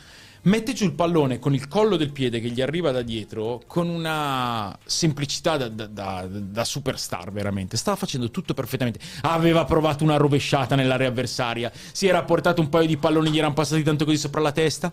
Mette 0.45 0.73
giù 0.73 0.83
il 0.83 0.91
pallone 0.91 1.39
con 1.39 1.53
il 1.53 1.69
collo 1.69 1.95
del 1.95 2.11
piede 2.11 2.41
che 2.41 2.49
gli 2.49 2.59
arriva 2.59 2.91
da 2.91 3.01
dietro 3.01 3.61
con 3.65 3.87
una 3.87 4.77
semplicità 4.83 5.55
da, 5.55 5.69
da- 5.69 5.85
da- 5.85 6.27
da 6.27 6.65
superstar, 6.65 7.31
veramente. 7.31 7.77
Stava 7.77 7.95
facendo 7.95 8.29
tutto 8.29 8.53
perfettamente. 8.53 8.99
Aveva 9.21 9.63
provato 9.63 10.03
una 10.03 10.17
rovesciata 10.17 10.75
nell'area 10.75 11.07
avversaria, 11.07 11.71
si 11.93 12.07
era 12.07 12.23
portato 12.23 12.59
un 12.59 12.67
paio 12.67 12.87
di 12.87 12.97
palloni, 12.97 13.29
gli 13.29 13.37
erano 13.37 13.53
passati 13.53 13.83
tanto 13.83 14.03
così 14.03 14.17
sopra 14.17 14.41
la 14.41 14.51
testa. 14.51 14.91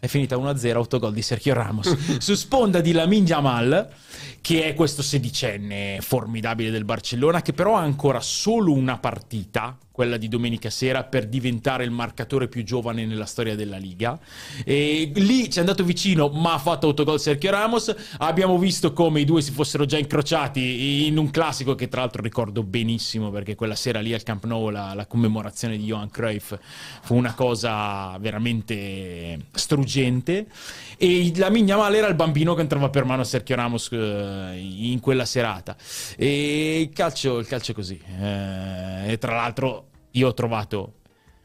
È 0.00 0.06
finita 0.08 0.36
1-0, 0.36 0.74
autogol 0.74 1.12
di 1.12 1.22
Sergio 1.22 1.54
Ramos. 1.54 1.96
Su 2.18 2.34
sponda 2.34 2.80
di 2.80 2.90
Lamin 2.90 3.24
Jamal, 3.24 3.88
che 4.40 4.64
è 4.64 4.74
questo 4.74 5.02
sedicenne 5.02 5.98
formidabile 6.00 6.70
del 6.70 6.84
Barcellona, 6.84 7.40
che 7.40 7.52
però 7.52 7.76
ha 7.76 7.82
ancora 7.82 8.20
solo 8.20 8.72
una 8.72 8.98
partita, 8.98 9.76
quella 9.98 10.16
di 10.16 10.28
domenica 10.28 10.70
sera, 10.70 11.02
per 11.02 11.26
diventare 11.26 11.82
il 11.82 11.90
marcatore 11.90 12.46
più 12.46 12.62
giovane 12.62 13.04
nella 13.04 13.24
storia 13.24 13.56
della 13.56 13.78
Liga. 13.78 14.16
E 14.64 15.10
lì 15.12 15.50
ci 15.50 15.56
è 15.56 15.60
andato 15.60 15.82
vicino, 15.82 16.28
ma 16.28 16.52
ha 16.52 16.58
fatto 16.58 16.86
autogol 16.86 17.18
Sergio 17.18 17.50
Ramos. 17.50 17.92
Abbiamo 18.18 18.58
visto 18.58 18.92
come 18.92 19.22
i 19.22 19.24
due 19.24 19.42
si 19.42 19.50
fossero 19.50 19.86
già 19.86 19.98
incrociati 19.98 21.08
in 21.08 21.18
un 21.18 21.32
classico 21.32 21.74
che 21.74 21.88
tra 21.88 22.02
l'altro 22.02 22.22
ricordo 22.22 22.62
benissimo, 22.62 23.30
perché 23.30 23.56
quella 23.56 23.74
sera 23.74 23.98
lì 23.98 24.14
al 24.14 24.22
Camp 24.22 24.44
Nou 24.44 24.70
la, 24.70 24.94
la 24.94 25.06
commemorazione 25.06 25.76
di 25.76 25.86
Johan 25.86 26.10
Cruyff 26.10 26.54
fu 27.02 27.16
una 27.16 27.34
cosa 27.34 28.16
veramente 28.20 29.46
struggente. 29.50 30.46
E 30.96 31.32
la 31.34 31.50
Migna 31.50 31.76
Male 31.76 31.98
era 31.98 32.06
il 32.06 32.14
bambino 32.14 32.54
che 32.54 32.60
entrava 32.60 32.88
per 32.88 33.04
mano 33.04 33.22
a 33.22 33.24
Sergio 33.24 33.56
Ramos 33.56 33.88
eh, 33.90 34.60
in 34.60 35.00
quella 35.00 35.24
serata. 35.24 35.76
E 36.16 36.82
il 36.82 36.90
calcio, 36.90 37.38
il 37.38 37.48
calcio 37.48 37.72
è 37.72 37.74
così. 37.74 38.00
Eh, 38.20 39.10
e 39.12 39.18
tra 39.18 39.34
l'altro 39.34 39.87
io 40.12 40.28
ho 40.28 40.34
trovato 40.34 40.94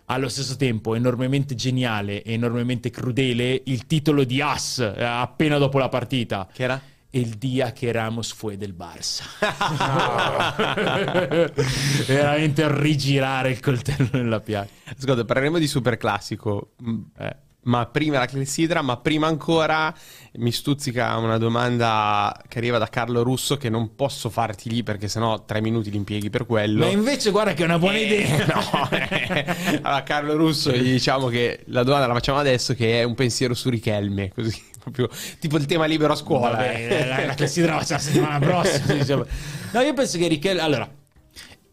allo 0.05 0.27
stesso 0.27 0.57
tempo 0.57 0.95
enormemente 0.95 1.55
geniale 1.55 2.21
e 2.23 2.33
enormemente 2.33 2.89
crudele 2.89 3.61
il 3.65 3.85
titolo 3.87 4.23
di 4.23 4.41
As 4.41 4.79
eh, 4.79 5.03
appena 5.03 5.57
dopo 5.57 5.79
la 5.79 5.89
partita. 5.89 6.47
Che 6.51 6.63
era? 6.63 6.81
El 7.15 7.37
dia 7.37 7.73
che 7.73 7.91
Ramos 7.91 8.33
fue 8.33 8.57
del 8.57 8.73
Barça. 8.75 9.23
Veramente 12.07 12.75
rigirare 12.75 13.51
il 13.51 13.59
coltello 13.59 14.09
nella 14.13 14.39
piaga. 14.39 14.67
Ascolta, 14.85 15.23
parleremo 15.23 15.59
di 15.59 15.67
super 15.67 15.97
classico. 15.97 16.71
mm, 16.83 17.01
Eh. 17.19 17.35
Ma 17.63 17.85
prima 17.85 18.19
la 18.19 18.25
clessidra, 18.25 18.81
ma 18.81 18.97
prima 18.97 19.27
ancora 19.27 19.93
mi 20.33 20.51
stuzzica 20.51 21.15
una 21.17 21.37
domanda 21.37 22.35
che 22.47 22.57
arriva 22.57 22.77
da 22.77 22.87
Carlo 22.87 23.23
Russo 23.23 23.55
che 23.55 23.69
non 23.69 23.95
posso 23.95 24.29
farti 24.29 24.69
lì 24.69 24.83
perché 24.83 25.07
sennò 25.07 25.45
tre 25.45 25.61
minuti 25.61 25.89
li 25.89 25.97
impieghi 25.97 26.29
per 26.29 26.45
quello. 26.45 26.79
Ma 26.79 26.91
invece 26.91 27.31
guarda 27.31 27.53
che 27.53 27.61
è 27.61 27.65
una 27.65 27.79
buona 27.79 27.97
idea. 27.97 28.45
no, 28.51 28.89
eh. 28.91 29.79
allora 29.81 30.03
Carlo 30.03 30.35
Russo 30.35 30.71
gli 30.71 30.91
diciamo 30.91 31.27
che 31.27 31.63
la 31.67 31.83
domanda 31.83 32.07
la 32.07 32.13
facciamo 32.13 32.39
adesso 32.39 32.73
che 32.73 32.99
è 32.99 33.03
un 33.03 33.15
pensiero 33.15 33.53
su 33.53 33.69
Richelme, 33.69 34.31
così 34.33 34.61
proprio 34.79 35.09
tipo 35.39 35.57
il 35.57 35.65
tema 35.65 35.85
libero 35.85 36.13
a 36.13 36.17
scuola. 36.17 36.57
Vabbè, 36.57 36.87
eh. 36.89 37.07
la, 37.07 37.25
la 37.27 37.33
clessidra 37.33 37.75
la 37.75 37.83
settimana 37.83 38.39
prossima. 38.39 38.93
diciamo. 38.99 39.25
No, 39.71 39.81
io 39.81 39.93
penso 39.93 40.17
che 40.17 40.27
Richelme... 40.27 40.61
Allora, 40.61 40.89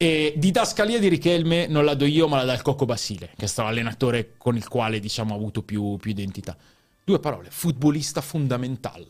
eh, 0.02 0.32
didascalia 0.34 0.98
di 0.98 1.08
Richelme 1.08 1.66
non 1.66 1.84
la 1.84 1.92
do 1.92 2.06
io, 2.06 2.26
ma 2.26 2.38
la 2.38 2.44
dà 2.44 2.54
il 2.54 2.62
Cocco 2.62 2.86
Basile, 2.86 3.32
che 3.36 3.44
è 3.44 3.46
stato 3.46 3.68
l'allenatore 3.68 4.32
con 4.38 4.56
il 4.56 4.66
quale, 4.66 4.98
diciamo, 4.98 5.34
ha 5.34 5.36
avuto 5.36 5.62
più, 5.62 5.98
più 5.98 6.10
identità. 6.10 6.56
Due 7.04 7.18
parole, 7.18 7.48
futbolista 7.50 8.22
fondamentale. 8.22 9.06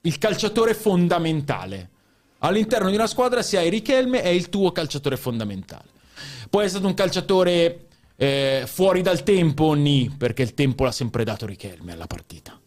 Il 0.00 0.18
calciatore 0.18 0.74
fondamentale. 0.74 1.90
All'interno 2.38 2.88
di 2.88 2.96
una 2.96 3.06
squadra, 3.06 3.40
se 3.40 3.56
hai 3.56 3.70
Richelme, 3.70 4.22
è 4.22 4.26
il 4.26 4.48
tuo 4.48 4.72
calciatore 4.72 5.16
fondamentale. 5.16 5.90
Poi 6.50 6.64
è 6.64 6.68
stato 6.68 6.88
un 6.88 6.94
calciatore 6.94 7.86
eh, 8.16 8.64
fuori 8.66 9.00
dal 9.00 9.22
tempo, 9.22 9.74
ni, 9.74 10.10
perché 10.10 10.42
il 10.42 10.54
tempo 10.54 10.82
l'ha 10.82 10.90
sempre 10.90 11.22
dato 11.22 11.46
Richelme 11.46 11.92
alla 11.92 12.08
partita. 12.08 12.60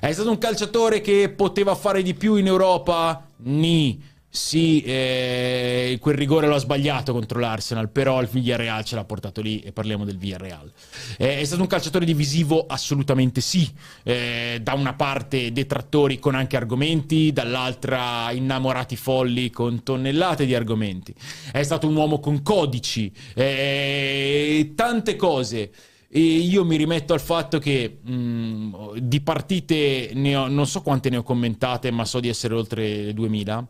È 0.00 0.12
stato 0.12 0.28
un 0.28 0.38
calciatore 0.38 1.00
che 1.00 1.28
poteva 1.28 1.76
fare 1.76 2.02
di 2.02 2.14
più 2.14 2.34
in 2.34 2.48
Europa? 2.48 3.30
Ni. 3.36 4.12
Sì, 4.36 4.82
eh, 4.82 5.96
quel 6.00 6.16
rigore 6.16 6.48
lo 6.48 6.56
ha 6.56 6.58
sbagliato 6.58 7.12
contro 7.12 7.38
l'Arsenal, 7.38 7.88
però 7.88 8.20
il 8.20 8.26
Villarreal 8.26 8.82
ce 8.84 8.96
l'ha 8.96 9.04
portato 9.04 9.40
lì 9.40 9.60
e 9.60 9.70
parliamo 9.70 10.04
del 10.04 10.18
Villarreal. 10.18 10.72
Eh, 11.16 11.38
è 11.38 11.44
stato 11.44 11.62
un 11.62 11.68
calciatore 11.68 12.04
divisivo? 12.04 12.66
Assolutamente 12.66 13.40
sì. 13.40 13.72
Eh, 14.02 14.58
da 14.60 14.72
una 14.74 14.94
parte 14.94 15.52
detrattori 15.52 16.18
con 16.18 16.34
anche 16.34 16.56
argomenti, 16.56 17.32
dall'altra 17.32 18.32
innamorati 18.32 18.96
folli 18.96 19.50
con 19.50 19.84
tonnellate 19.84 20.46
di 20.46 20.54
argomenti. 20.56 21.14
È 21.52 21.62
stato 21.62 21.86
un 21.86 21.94
uomo 21.94 22.18
con 22.18 22.42
codici, 22.42 23.12
eh, 23.34 24.72
tante 24.74 25.14
cose. 25.14 25.70
E 26.08 26.20
io 26.20 26.64
mi 26.64 26.76
rimetto 26.76 27.12
al 27.12 27.20
fatto 27.20 27.58
che 27.58 27.98
mh, 28.02 28.98
di 28.98 29.20
partite 29.20 30.10
ho- 30.36 30.46
non 30.48 30.66
so 30.66 30.80
quante 30.82 31.10
ne 31.10 31.16
ho 31.18 31.22
commentate, 31.22 31.90
ma 31.90 32.04
so 32.04 32.20
di 32.20 32.28
essere 32.28 32.54
oltre 32.54 33.12
2000. 33.12 33.66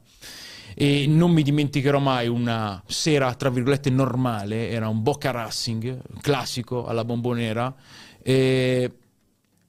E 0.74 1.06
non 1.06 1.30
mi 1.30 1.42
dimenticherò 1.42 1.98
mai 1.98 2.28
una 2.28 2.82
sera, 2.86 3.34
tra 3.34 3.50
virgolette, 3.50 3.90
normale. 3.90 4.70
Era 4.70 4.88
un 4.88 5.02
Boca 5.02 5.30
Racing 5.30 6.00
classico 6.20 6.86
alla 6.86 7.04
bombonera. 7.04 7.74
E 8.20 8.92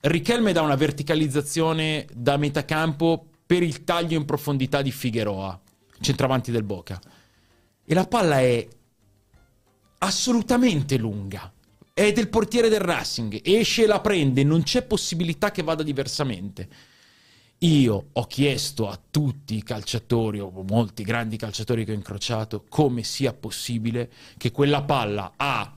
Richelme 0.01 0.53
dà 0.53 0.61
una 0.61 0.75
verticalizzazione 0.75 2.05
da 2.13 2.37
metà 2.37 2.65
campo 2.65 3.25
per 3.45 3.63
il 3.63 3.83
taglio 3.83 4.17
in 4.17 4.25
profondità 4.25 4.81
di 4.81 4.91
Figueroa, 4.91 5.59
centravanti 5.99 6.51
del 6.51 6.63
Boca. 6.63 6.99
E 7.83 7.93
la 7.93 8.05
palla 8.05 8.39
è 8.39 8.67
assolutamente 9.99 10.97
lunga. 10.97 11.51
È 11.93 12.11
del 12.11 12.29
portiere 12.29 12.67
del 12.67 12.81
Racing, 12.81 13.39
esce 13.41 13.83
e 13.83 13.87
la 13.87 14.01
prende, 14.01 14.43
non 14.43 14.63
c'è 14.63 14.83
possibilità 14.83 15.51
che 15.51 15.63
vada 15.63 15.81
diversamente. 15.81 16.67
Io 17.59 18.07
ho 18.11 18.27
chiesto 18.27 18.89
a 18.89 18.99
tutti 19.09 19.55
i 19.55 19.63
calciatori, 19.63 20.39
o 20.39 20.51
molti 20.67 21.03
grandi 21.03 21.37
calciatori 21.37 21.85
che 21.85 21.91
ho 21.91 21.95
incrociato, 21.95 22.65
come 22.67 23.03
sia 23.03 23.33
possibile 23.33 24.11
che 24.37 24.51
quella 24.51 24.83
palla 24.83 25.33
a 25.35 25.75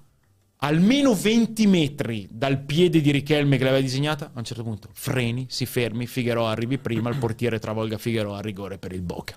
almeno 0.61 1.15
20 1.15 1.67
metri 1.69 2.27
dal 2.31 2.61
piede 2.61 3.01
di 3.01 3.13
Richelme 3.13 3.59
che 3.59 3.65
l'aveva 3.65 3.83
disegnata, 3.83 4.33
a 4.35 4.39
un 4.39 4.45
certo 4.45 4.65
punto 4.65 4.89
freni, 4.93 5.47
si 5.49 5.67
fermi, 5.67 6.07
Figueroa 6.07 6.51
arrivi 6.51 6.79
prima, 6.79 7.11
il 7.11 7.17
portiere 7.17 7.59
travolga 7.61 7.97
Figueroa 7.97 8.39
a 8.39 8.41
rigore 8.41 8.79
per 8.79 8.93
il 8.93 9.03
Boca. 9.03 9.37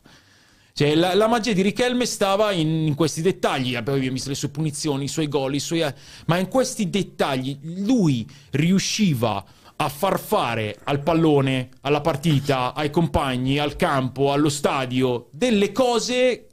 Cioè, 0.73 0.95
la, 0.95 1.13
la 1.13 1.27
magia 1.27 1.53
di 1.53 1.61
Richelme 1.61 2.05
stava 2.05 2.51
in, 2.51 2.88
in 2.88 2.95
questi 2.95 3.22
dettagli. 3.22 3.76
Abbiamo 3.76 3.99
visto 3.99 4.30
le 4.30 4.35
sue 4.35 4.49
punizioni, 4.49 5.03
i 5.03 5.09
suoi 5.09 5.27
gol, 5.27 5.53
i 5.53 5.59
suoi... 5.59 5.84
ma 6.27 6.38
in 6.38 6.47
questi 6.47 6.89
dettagli 6.89 7.59
lui 7.61 8.26
riusciva 8.51 9.45
a 9.84 9.90
far 9.90 10.20
fare 10.20 10.78
al 10.84 11.02
pallone, 11.02 11.70
alla 11.82 12.02
partita, 12.02 12.76
ai 12.76 12.91
compagni, 12.91 13.58
al 13.58 13.76
campo, 13.76 14.32
allo 14.32 14.49
stadio, 14.49 15.28
delle 15.32 15.72
cose 15.72 16.48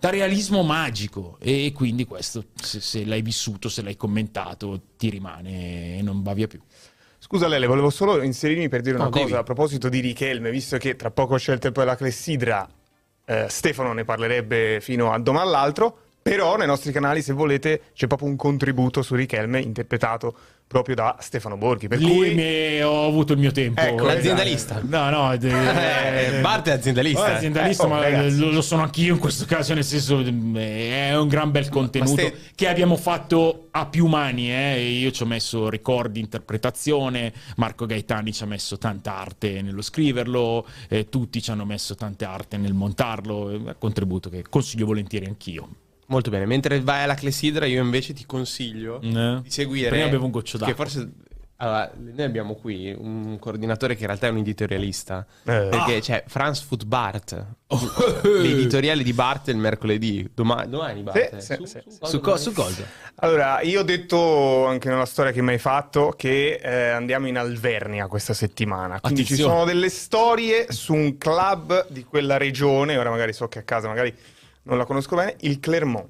da 0.00 0.10
realismo 0.10 0.64
magico. 0.64 1.36
E 1.40 1.70
quindi 1.72 2.04
questo, 2.04 2.46
se, 2.60 2.80
se 2.80 3.04
l'hai 3.04 3.22
vissuto, 3.22 3.68
se 3.68 3.82
l'hai 3.82 3.96
commentato, 3.96 4.80
ti 4.96 5.10
rimane 5.10 5.98
e 5.98 6.02
non 6.02 6.22
va 6.24 6.34
via 6.34 6.48
più. 6.48 6.60
Scusa 7.20 7.46
Lele, 7.46 7.66
volevo 7.68 7.88
solo 7.88 8.20
inserirmi 8.20 8.68
per 8.68 8.80
dire 8.80 8.96
una 8.96 9.04
No, 9.04 9.10
cosa 9.10 9.24
devi. 9.24 9.36
a 9.36 9.42
proposito 9.44 9.88
di 9.88 10.00
Richelme, 10.00 10.50
visto 10.50 10.76
che 10.78 10.96
tra 10.96 11.12
poco 11.12 11.36
c'è 11.36 11.52
il 11.52 11.60
tempo 11.60 11.78
della 11.78 11.94
clessidra, 11.94 12.68
eh, 13.24 13.46
Stefano 13.48 13.92
ne 13.92 14.04
parlerebbe 14.04 14.80
fino 14.80 15.12
a 15.12 15.20
domani 15.20 15.46
all'altro, 15.46 15.96
però 16.20 16.56
nei 16.56 16.66
nostri 16.66 16.90
canali, 16.90 17.22
se 17.22 17.32
volete, 17.32 17.82
c'è 17.94 18.08
proprio 18.08 18.28
un 18.28 18.36
contributo 18.36 19.02
su 19.02 19.14
Richelme 19.14 19.60
interpretato 19.60 20.36
proprio 20.72 20.94
da 20.94 21.16
Stefano 21.20 21.58
Borghi. 21.58 21.86
Per 21.86 21.98
Lì 21.98 22.10
cui 22.10 22.34
mi- 22.34 22.80
ho 22.82 23.06
avuto 23.06 23.34
il 23.34 23.38
mio 23.38 23.52
tempo. 23.52 23.78
Ecco, 23.80 24.06
L'aziendalista. 24.06 24.80
No, 24.82 25.10
no, 25.10 25.36
de- 25.36 26.38
Eh, 26.38 26.40
Bart 26.40 26.66
è 26.68 26.72
aziendalista. 26.72 27.18
Guarda, 27.20 27.36
aziendalista, 27.36 27.82
Eh, 27.82 27.86
oh, 27.86 27.88
ma 27.90 28.22
lo, 28.30 28.50
lo 28.50 28.62
sono 28.62 28.82
anch'io 28.82 29.12
in 29.12 29.20
questo 29.20 29.44
caso, 29.44 29.74
nel 29.74 29.84
senso 29.84 30.20
eh, 30.20 31.08
è 31.10 31.16
un 31.18 31.28
gran 31.28 31.50
bel 31.50 31.68
contenuto 31.68 32.12
ste- 32.12 32.34
che 32.54 32.68
abbiamo 32.68 32.96
fatto 32.96 33.68
a 33.70 33.84
più 33.86 34.06
mani. 34.06 34.50
eh. 34.50 34.80
Io 34.80 35.10
ci 35.10 35.22
ho 35.22 35.26
messo 35.26 35.68
ricordi, 35.68 36.20
interpretazione, 36.20 37.32
Marco 37.56 37.84
Gaetani 37.86 38.32
ci 38.32 38.42
ha 38.42 38.46
messo 38.46 38.78
tanta 38.78 39.14
arte 39.16 39.60
nello 39.60 39.82
scriverlo, 39.82 40.66
eh, 40.88 41.08
tutti 41.10 41.42
ci 41.42 41.50
hanno 41.50 41.66
messo 41.66 41.94
tanta 41.94 42.30
arte 42.30 42.56
nel 42.56 42.72
montarlo, 42.72 43.74
contributo 43.78 44.30
che 44.30 44.44
consiglio 44.48 44.86
volentieri 44.86 45.26
anch'io. 45.26 45.68
Molto 46.12 46.28
bene. 46.30 46.44
Mentre 46.44 46.78
vai 46.82 47.02
alla 47.04 47.14
clessidra, 47.14 47.64
io 47.64 47.82
invece 47.82 48.12
ti 48.12 48.26
consiglio 48.26 49.00
Eh. 49.00 49.40
di 49.42 49.50
seguire. 49.50 49.88
Prima 49.88 50.08
bevo 50.08 50.26
un 50.26 50.30
goccio 50.30 50.58
Che 50.58 50.64
d'acqua. 50.66 50.84
forse. 50.84 51.10
Allora, 51.56 51.92
noi 51.96 52.22
abbiamo 52.24 52.54
qui 52.56 52.92
un 52.92 53.38
coordinatore 53.38 53.94
che 53.94 54.00
in 54.00 54.06
realtà 54.08 54.26
è 54.26 54.30
un 54.30 54.38
editorialista. 54.38 55.24
Eh. 55.44 55.68
Perché 55.70 56.00
c'è 56.00 56.24
Franz 56.26 56.60
Foot 56.60 56.84
Bart, 56.84 57.46
l'editoriale 58.24 59.02
di 59.04 59.12
Bart 59.12 59.48
il 59.48 59.56
mercoledì. 59.56 60.28
Doma- 60.34 60.64
domani, 60.66 61.02
Bart. 61.02 61.36
Sì, 61.38 61.52
eh. 61.52 61.56
sì, 61.56 61.64
su, 61.64 61.64
sì. 61.66 61.80
su 61.86 61.98
cosa 61.98 62.06
Su, 62.10 62.18
co- 62.18 62.24
domani? 62.24 62.42
su 62.42 62.52
cosa? 62.52 62.84
Allora, 63.16 63.60
io 63.62 63.80
ho 63.80 63.84
detto 63.84 64.66
anche 64.66 64.88
nella 64.88 65.06
storia 65.06 65.30
che 65.32 65.40
mi 65.40 65.52
hai 65.52 65.58
fatto 65.58 66.12
che 66.16 66.60
eh, 66.62 66.88
andiamo 66.88 67.28
in 67.28 67.38
Alvernia 67.38 68.08
questa 68.08 68.34
settimana. 68.34 69.00
Quindi 69.00 69.24
ci 69.24 69.34
Attenzione. 69.34 69.52
sono 69.54 69.64
delle 69.64 69.88
storie 69.88 70.66
su 70.72 70.94
un 70.94 71.16
club 71.16 71.86
di 71.90 72.02
quella 72.04 72.36
regione. 72.38 72.96
Ora 72.98 73.10
magari 73.10 73.32
so 73.32 73.46
che 73.46 73.60
a 73.60 73.62
casa 73.62 73.86
magari 73.86 74.12
non 74.64 74.78
la 74.78 74.84
conosco 74.84 75.16
bene, 75.16 75.36
il 75.40 75.60
Clermont. 75.60 76.08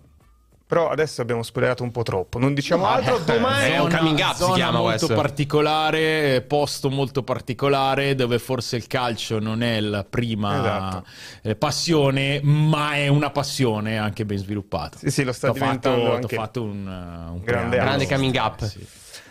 Però 0.67 0.89
adesso 0.89 1.21
abbiamo 1.21 1.43
spoilerato 1.43 1.83
un 1.83 1.91
po' 1.91 2.03
troppo. 2.03 2.39
Non 2.39 2.55
diciamo 2.55 2.87
altro. 2.87 3.19
Domani 3.19 3.73
è 3.73 3.79
un 3.79 3.91
coming 3.95 4.19
up, 4.21 4.33
si 4.33 4.39
zona 4.39 4.55
chiama 4.55 4.79
molto 4.79 4.97
questo. 5.07 5.15
particolare, 5.15 6.41
posto 6.41 6.89
molto 6.89 7.23
particolare, 7.23 8.15
dove 8.15 8.39
forse 8.39 8.77
il 8.77 8.87
calcio 8.87 9.39
non 9.39 9.63
è 9.63 9.81
la 9.81 10.03
prima 10.03 10.59
Esatto. 10.61 11.05
eh, 11.43 11.57
passione, 11.57 12.41
ma 12.43 12.95
è 12.95 13.09
una 13.09 13.29
passione 13.29 13.99
anche 13.99 14.25
ben 14.25 14.39
sviluppata. 14.39 14.97
Sì, 14.97 15.11
sì, 15.11 15.25
lo 15.25 15.33
sta 15.33 15.49
T'ho 15.49 15.55
fatto, 15.55 15.67
diventando 15.91 16.15
anche. 16.15 16.37
fatto 16.37 16.63
un, 16.63 16.87
un 16.87 17.41
Grande. 17.45 17.77
Grande 17.77 18.09
coming 18.09 18.35
up. 18.37 18.65
Sì. 18.65 18.87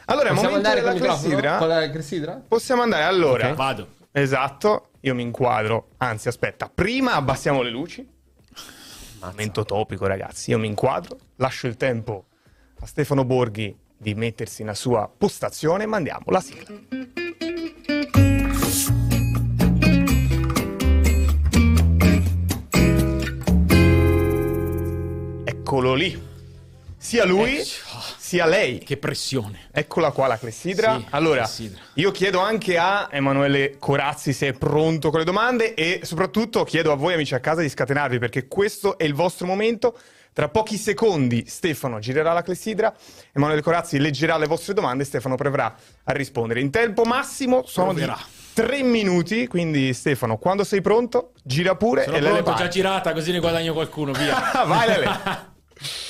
Allora, 0.06 0.30
Possiamo 0.30 0.50
momento 0.58 0.68
andare 0.70 0.82
microfono? 0.94 1.20
clessidra. 1.20 1.58
Con 1.58 1.68
la 1.70 1.90
clessidra? 1.90 2.42
Possiamo 2.48 2.82
andare 2.84 3.04
allora. 3.04 3.50
Ok, 3.50 3.56
Vado. 3.56 3.88
Esatto, 4.12 4.90
io 5.00 5.16
mi 5.16 5.24
inquadro. 5.24 5.88
Anzi, 5.98 6.28
aspetta, 6.28 6.70
prima 6.72 7.14
abbassiamo 7.14 7.64
le 7.64 7.70
luci. 7.72 8.11
Momento 9.22 9.64
topico, 9.64 10.08
ragazzi. 10.08 10.50
Io 10.50 10.60
mi 10.60 10.68
inquadro, 10.68 11.18
lascio 11.38 11.68
il 11.68 11.78
tempo 11.78 12.26
a 12.80 12.86
Stefano 12.86 13.24
Borghi 13.24 13.78
di 13.96 14.16
mettersi 14.16 14.64
nella 14.64 14.74
sua 14.74 15.10
postazione. 15.16 15.86
Mandiamo 15.86 16.26
la 16.28 16.42
sigla. 16.42 16.80
Eccolo 25.46 25.94
lì. 25.94 26.30
Sia 27.04 27.26
lui 27.26 27.60
sia 28.18 28.46
lei. 28.46 28.78
Che 28.78 28.96
pressione. 28.96 29.70
Eccola 29.72 30.12
qua 30.12 30.28
la 30.28 30.38
clessidra. 30.38 30.98
Sì, 31.00 31.08
allora, 31.10 31.42
clessidra. 31.42 31.82
io 31.96 32.12
chiedo 32.12 32.40
anche 32.40 32.78
a 32.78 33.10
Emanuele 33.12 33.78
Corazzi 33.80 34.34
se 34.34 34.50
è 34.50 34.54
pronto 34.54 35.10
con 35.10 35.18
le 35.18 35.26
domande 35.26 35.74
e 35.74 36.02
soprattutto 36.04 36.64
chiedo 36.64 36.92
a 36.92 36.96
voi 36.96 37.16
amici 37.16 37.34
a 37.34 37.40
casa 37.40 37.62
di 37.62 37.70
scatenarvi 37.70 38.20
perché 38.20 38.48
questo 38.48 39.00
è 39.00 39.04
il 39.04 39.16
vostro 39.16 39.48
momento. 39.48 39.98
Tra 40.32 40.48
pochi 40.48 40.78
secondi 40.78 41.44
Stefano 41.48 41.98
girerà 42.00 42.34
la 42.34 42.44
clessidra, 42.44 42.94
Emanuele 43.34 43.64
Corazzi 43.64 43.98
leggerà 43.98 44.38
le 44.38 44.46
vostre 44.46 44.74
domande 44.76 45.04
e 45.04 45.06
Stefano 45.08 45.36
proverà 45.36 45.76
a 46.04 46.12
rispondere. 46.14 46.62
In 46.62 46.70
tempo 46.70 47.04
massimo 47.04 47.64
sono 47.66 47.88
Proverà. 47.88 48.14
di 48.16 48.54
tre 48.54 48.84
minuti, 48.84 49.48
quindi 49.48 49.92
Stefano, 49.94 50.38
quando 50.38 50.64
sei 50.64 50.82
pronto, 50.82 51.32
gira 51.44 51.76
pure 51.76 52.04
Sono 52.04 52.16
e 52.16 52.22
pronto, 52.22 52.54
già 52.54 52.68
girata, 52.68 53.12
così 53.12 53.32
ne 53.32 53.40
guadagno 53.40 53.74
qualcuno, 53.74 54.14
via. 54.14 54.40
Vai 54.66 54.88
Lele. 54.88 55.50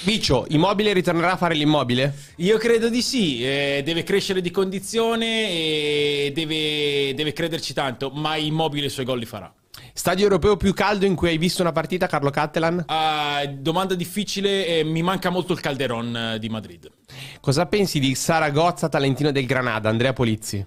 Bicio, 0.03 0.45
immobile 0.49 0.93
ritornerà 0.93 1.33
a 1.33 1.37
fare 1.37 1.55
l'immobile? 1.55 2.13
Io 2.37 2.57
credo 2.57 2.89
di 2.89 3.01
sì, 3.01 3.43
eh, 3.43 3.81
deve 3.85 4.03
crescere 4.03 4.41
di 4.41 4.51
condizione 4.51 5.49
e 5.49 6.31
deve, 6.33 7.13
deve 7.13 7.33
crederci 7.33 7.73
tanto, 7.73 8.09
ma 8.09 8.35
immobile 8.35 8.87
i 8.87 8.89
suoi 8.89 9.05
gol 9.05 9.19
li 9.19 9.25
farà. 9.25 9.53
Stadio 9.93 10.23
europeo 10.23 10.57
più 10.57 10.73
caldo 10.73 11.05
in 11.05 11.15
cui 11.15 11.29
hai 11.29 11.37
visto 11.37 11.61
una 11.61 11.71
partita, 11.71 12.07
Carlo 12.07 12.29
Cattelan? 12.29 12.85
Ah, 12.87 13.45
domanda 13.45 13.95
difficile, 13.95 14.65
eh, 14.65 14.83
mi 14.83 15.01
manca 15.01 15.29
molto 15.29 15.53
il 15.53 15.59
Calderon 15.59 16.15
eh, 16.15 16.39
di 16.39 16.49
Madrid. 16.49 16.89
Cosa 17.39 17.65
pensi 17.65 17.99
di 17.99 18.15
Saragozza, 18.15 18.89
talentino 18.89 19.31
del 19.31 19.45
Granada, 19.45 19.89
Andrea 19.89 20.13
Polizzi? 20.13 20.65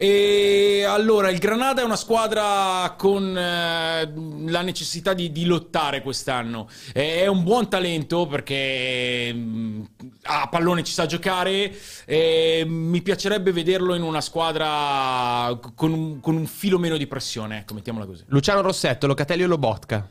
E 0.00 0.84
allora, 0.86 1.28
il 1.28 1.38
Granada 1.38 1.82
è 1.82 1.84
una 1.84 1.96
squadra 1.96 2.94
con 2.96 3.36
eh, 3.36 4.12
la 4.46 4.62
necessità 4.62 5.12
di, 5.12 5.32
di 5.32 5.44
lottare 5.44 6.02
quest'anno. 6.02 6.68
È 6.92 7.26
un 7.26 7.42
buon 7.42 7.68
talento 7.68 8.28
perché 8.28 9.32
mm, 9.34 9.82
a 10.22 10.46
pallone 10.48 10.84
ci 10.84 10.92
sa 10.92 11.06
giocare. 11.06 11.76
e 12.04 12.64
mi 12.64 13.02
piacerebbe 13.02 13.50
vederlo 13.50 13.96
in 13.96 14.02
una 14.02 14.20
squadra 14.20 15.58
con 15.74 15.92
un, 15.92 16.20
con 16.20 16.36
un 16.36 16.46
filo 16.46 16.78
meno 16.78 16.96
di 16.96 17.08
pressione, 17.08 17.58
ecco, 17.58 17.74
mettiamola 17.74 18.06
così. 18.06 18.22
Luciano 18.28 18.60
Rossetto, 18.60 19.08
Locatelli 19.08 19.42
o 19.42 19.48
Lobotka? 19.48 20.08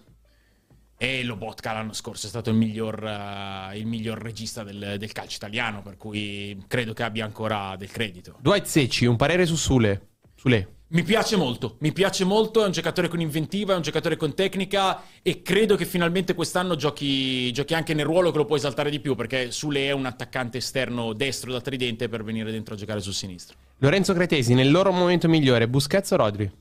E 1.00 1.24
Lobotka 1.24 1.74
l'anno 1.74 1.94
scorso 1.94 2.26
è 2.26 2.30
stato 2.30 2.50
il 2.50 2.56
miglior, 2.56 3.04
eh, 3.04 3.78
il 3.78 3.86
miglior 3.86 4.20
regista 4.20 4.64
del, 4.64 4.96
del 4.98 5.12
calcio 5.12 5.36
italiano, 5.36 5.84
per 5.84 5.96
cui 5.96 6.64
credo 6.68 6.94
che 6.94 7.04
abbia 7.04 7.24
ancora 7.24 7.76
del 7.78 7.92
credito. 7.92 8.38
Dwight 8.42 8.66
Secci, 8.66 9.06
un 9.06 9.16
parere 9.16 9.46
su 9.46 9.56
Sule? 9.56 10.08
Sule. 10.36 10.72
Mi 10.90 11.04
piace 11.04 11.36
molto, 11.36 11.76
mi 11.82 11.92
piace 11.92 12.24
molto, 12.24 12.64
è 12.64 12.66
un 12.66 12.72
giocatore 12.72 13.10
con 13.10 13.20
inventiva, 13.20 13.74
è 13.74 13.76
un 13.76 13.82
giocatore 13.82 14.16
con 14.16 14.34
tecnica 14.34 15.04
e 15.22 15.44
credo 15.44 15.76
che 15.76 15.86
finalmente 15.86 16.34
quest'anno 16.34 16.76
giochi, 16.76 17.52
giochi 17.52 17.76
anche 17.76 17.94
nel 17.94 18.06
ruolo 18.06 18.32
che 18.32 18.38
lo 18.38 18.46
può 18.46 18.56
esaltare 18.56 18.90
di 18.90 19.00
più 19.00 19.14
perché 19.14 19.52
Sule 19.52 19.88
è 19.88 19.92
un 19.92 20.06
attaccante 20.06 20.60
esterno 20.60 21.14
destro 21.14 21.52
da 21.52 21.60
tridente 21.62 22.08
per 22.08 22.24
venire 22.24 22.52
dentro 22.52 22.74
a 22.74 22.78
giocare 22.78 23.02
sul 23.02 23.14
sinistro. 23.14 23.58
Lorenzo 23.80 24.14
Cretesi, 24.14 24.54
nel 24.54 24.72
loro 24.72 24.92
momento 24.92 25.28
migliore, 25.28 25.68
Busquets 25.68 26.10
o 26.12 26.16
Rodri? 26.16 26.52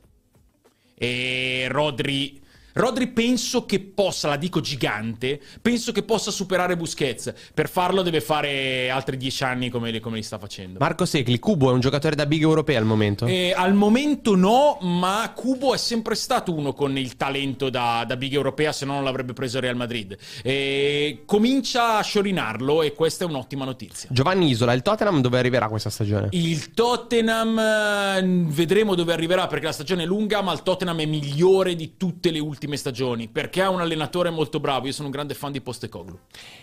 E 0.94 1.68
Rodri... 1.70 2.44
Rodri 2.76 3.06
penso 3.06 3.64
che 3.64 3.80
possa, 3.80 4.28
la 4.28 4.36
dico 4.36 4.60
gigante, 4.60 5.40
penso 5.62 5.92
che 5.92 6.02
possa 6.02 6.30
superare 6.30 6.76
Busquets. 6.76 7.32
Per 7.54 7.70
farlo 7.70 8.02
deve 8.02 8.20
fare 8.20 8.90
altri 8.90 9.16
dieci 9.16 9.44
anni 9.44 9.70
come, 9.70 9.90
li- 9.90 9.98
come 9.98 10.16
li 10.16 10.22
sta 10.22 10.38
facendo. 10.38 10.78
Marco 10.78 11.06
Segli, 11.06 11.38
Cubo 11.38 11.70
è 11.70 11.72
un 11.72 11.80
giocatore 11.80 12.14
da 12.14 12.26
big 12.26 12.42
europea 12.42 12.78
al 12.78 12.84
momento? 12.84 13.24
Eh, 13.24 13.54
al 13.56 13.72
momento 13.72 14.36
no, 14.36 14.76
ma 14.82 15.32
Cubo 15.34 15.72
è 15.72 15.78
sempre 15.78 16.14
stato 16.14 16.52
uno 16.52 16.74
con 16.74 16.98
il 16.98 17.16
talento 17.16 17.70
da, 17.70 18.04
da 18.06 18.14
big 18.18 18.34
europea, 18.34 18.72
se 18.72 18.84
no 18.84 18.92
non 18.92 19.04
l'avrebbe 19.04 19.32
preso 19.32 19.58
Real 19.58 19.76
Madrid. 19.76 20.14
Eh, 20.42 21.22
comincia 21.24 21.96
a 21.96 22.02
sciorinarlo 22.02 22.82
e 22.82 22.92
questa 22.92 23.24
è 23.24 23.26
un'ottima 23.26 23.64
notizia. 23.64 24.10
Giovanni 24.12 24.50
Isola, 24.50 24.74
il 24.74 24.82
Tottenham 24.82 25.22
dove 25.22 25.38
arriverà 25.38 25.68
questa 25.68 25.88
stagione? 25.88 26.28
Il 26.32 26.74
Tottenham 26.74 27.58
eh, 27.58 28.44
vedremo 28.52 28.94
dove 28.94 29.14
arriverà 29.14 29.46
perché 29.46 29.64
la 29.64 29.72
stagione 29.72 30.02
è 30.02 30.06
lunga, 30.06 30.42
ma 30.42 30.52
il 30.52 30.62
Tottenham 30.62 31.00
è 31.00 31.06
migliore 31.06 31.74
di 31.74 31.94
tutte 31.96 32.30
le 32.30 32.38
ultime 32.38 32.64
stagioni 32.74 33.28
perché 33.28 33.62
ha 33.62 33.70
un 33.70 33.80
allenatore 33.80 34.30
molto 34.30 34.58
bravo. 34.58 34.86
Io 34.86 34.92
sono 34.92 35.06
un 35.06 35.12
grande 35.12 35.34
fan 35.34 35.52
di 35.52 35.60
Postecoglou. 35.60 36.18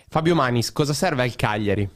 Fabio 0.09 0.35
Manis, 0.35 0.73
cosa 0.73 0.91
serve 0.91 1.23
al 1.23 1.33
Cagliari? 1.35 1.89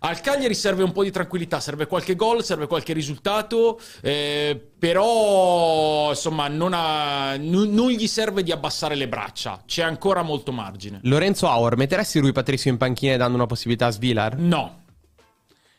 Al 0.00 0.20
Cagliari 0.20 0.54
serve 0.54 0.82
un 0.82 0.92
po' 0.92 1.02
di 1.04 1.10
tranquillità, 1.10 1.58
serve 1.58 1.86
qualche 1.86 2.16
gol, 2.16 2.44
serve 2.44 2.66
qualche 2.66 2.92
risultato, 2.92 3.80
eh, 4.02 4.60
però 4.78 6.10
insomma 6.10 6.48
non, 6.48 6.72
ha- 6.74 7.36
non- 7.38 7.70
non 7.72 7.90
gli 7.90 8.06
serve 8.06 8.42
di 8.42 8.52
abbassare 8.52 8.94
le 8.94 9.08
braccia, 9.08 9.62
c'è 9.66 9.82
ancora 9.82 10.22
molto 10.22 10.52
margine. 10.52 11.00
Lorenzo 11.04 11.48
Auer, 11.48 11.76
metteresti 11.76 12.18
Rui 12.18 12.32
Patricio 12.32 12.68
in 12.68 12.76
panchina 12.76 13.14
e 13.14 13.16
dando 13.16 13.36
una 13.36 13.46
possibilità 13.46 13.86
a 13.86 13.90
Svilar? 13.90 14.36
No, 14.36 14.82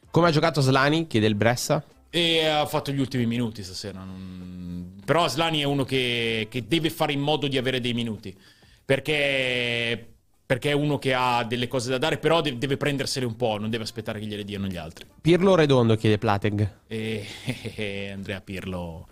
Come 0.09 0.29
ha 0.29 0.31
giocato 0.31 0.61
Slani? 0.61 1.05
Chiede 1.05 1.27
il 1.27 1.35
Bressa. 1.35 1.83
e 2.09 2.43
ha 2.47 2.65
fatto 2.65 2.91
gli 2.91 2.99
ultimi 2.99 3.27
minuti 3.27 3.61
stasera. 3.63 3.99
non- 4.03 4.86
Però 5.07 5.23
Aslani 5.23 5.61
è 5.61 5.63
uno 5.63 5.85
che, 5.85 6.47
che 6.49 6.67
deve 6.67 6.89
fare 6.89 7.13
in 7.13 7.21
modo 7.21 7.47
di 7.47 7.57
avere 7.57 7.79
dei 7.79 7.93
minuti, 7.93 8.37
perché, 8.83 10.05
perché 10.45 10.71
è 10.71 10.73
uno 10.73 10.99
che 10.99 11.13
ha 11.13 11.45
delle 11.45 11.69
cose 11.69 11.89
da 11.89 11.97
dare, 11.97 12.17
però 12.17 12.41
de- 12.41 12.57
deve 12.57 12.75
prendersele 12.75 13.25
un 13.25 13.37
po', 13.37 13.57
non 13.57 13.69
deve 13.69 13.83
aspettare 13.85 14.19
che 14.19 14.25
gliele 14.25 14.43
diano 14.43 14.67
gli 14.67 14.75
altri. 14.75 15.05
Pirlo 15.21 15.55
Redondo? 15.55 15.95
Chiede 15.95 16.17
Plateg. 16.17 16.79
E 16.87 17.25
e 17.77 18.09
Andrea 18.11 18.41
Pirlo, 18.41 19.07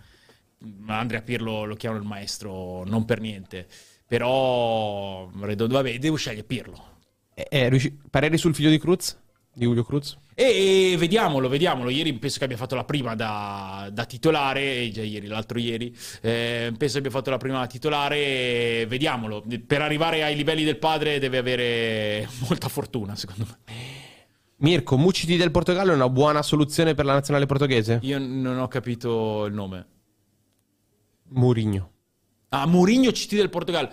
Andrea 0.84 1.22
Pirlo 1.22 1.64
lo 1.64 1.76
chiamano 1.76 2.02
il 2.02 2.06
maestro 2.06 2.84
non 2.84 3.06
per 3.06 3.20
niente, 3.20 3.66
però 4.06 5.30
Redondo, 5.40 5.76
vabbè, 5.76 5.98
devo 5.98 6.16
scegliere 6.16 6.44
Pirlo. 6.44 6.98
Eh, 7.32 7.46
eh, 7.48 7.68
riusci- 7.70 7.96
pareri 8.10 8.36
sul 8.36 8.54
figlio 8.54 8.68
di 8.68 8.78
Cruz? 8.78 9.16
Di 9.50 9.64
Julio 9.64 9.82
Cruz? 9.82 10.18
E, 10.38 10.92
e 10.92 10.96
vediamolo, 10.98 11.48
vediamolo. 11.48 11.88
Ieri 11.88 12.12
penso 12.12 12.36
che 12.38 12.44
abbia 12.44 12.58
fatto 12.58 12.74
la 12.74 12.84
prima 12.84 13.14
da, 13.14 13.88
da 13.90 14.04
titolare, 14.04 14.90
già 14.90 15.00
ieri, 15.00 15.28
l'altro 15.28 15.58
ieri. 15.58 15.96
eh, 16.20 16.74
penso 16.76 16.98
abbia 16.98 17.10
fatto 17.10 17.30
la 17.30 17.38
prima 17.38 17.60
da 17.60 17.66
titolare. 17.66 18.84
Vediamolo. 18.86 19.42
Per 19.66 19.80
arrivare 19.80 20.22
ai 20.22 20.36
livelli 20.36 20.62
del 20.62 20.76
padre 20.76 21.18
deve 21.18 21.38
avere 21.38 22.28
molta 22.46 22.68
fortuna, 22.68 23.16
secondo 23.16 23.46
me. 23.48 23.74
Mirko, 24.58 24.98
Muciti 24.98 25.36
del 25.38 25.50
Portogallo 25.50 25.92
è 25.92 25.94
una 25.94 26.10
buona 26.10 26.42
soluzione 26.42 26.94
per 26.94 27.06
la 27.06 27.14
nazionale 27.14 27.46
portoghese? 27.46 28.00
Io 28.02 28.18
non 28.18 28.58
ho 28.58 28.68
capito 28.68 29.46
il 29.46 29.54
nome. 29.54 29.86
Mourinho. 31.28 31.90
Ah, 32.50 32.66
Mourinho 32.66 33.10
CT 33.10 33.34
del 33.36 33.48
Portogallo. 33.50 33.88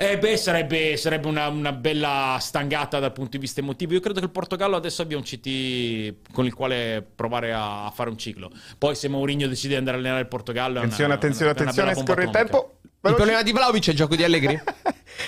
Eh 0.00 0.16
beh, 0.16 0.36
sarebbe, 0.36 0.96
sarebbe 0.96 1.26
una, 1.26 1.48
una 1.48 1.72
bella 1.72 2.36
stangata 2.40 3.00
dal 3.00 3.12
punto 3.12 3.30
di 3.32 3.38
vista 3.38 3.58
emotivo. 3.58 3.94
Io 3.94 4.00
credo 4.00 4.20
che 4.20 4.26
il 4.26 4.30
Portogallo 4.30 4.76
adesso 4.76 5.02
abbia 5.02 5.16
un 5.16 5.24
CT 5.24 6.30
con 6.32 6.46
il 6.46 6.54
quale 6.54 7.04
provare 7.16 7.52
a 7.52 7.90
fare 7.92 8.08
un 8.08 8.16
ciclo. 8.16 8.48
Poi 8.78 8.94
se 8.94 9.08
Mourinho 9.08 9.48
decide 9.48 9.70
di 9.72 9.78
andare 9.78 9.96
a 9.96 9.98
allenare 10.00 10.20
il 10.22 10.28
Portogallo... 10.28 10.76
è 10.76 10.84
una- 10.84 11.14
Attenzione, 11.14 11.14
attenzione, 11.14 11.50
una- 11.50 11.60
attenzione, 11.90 11.90
scorre 12.06 12.22
il 12.22 12.30
tempo. 12.30 12.78
Il 13.08 13.14
problema 13.14 13.42
di 13.42 13.52
Vlaovic 13.52 13.86
è 13.86 13.90
il 13.90 13.96
gioco 13.96 14.16
di 14.16 14.24
Allegri? 14.24 14.60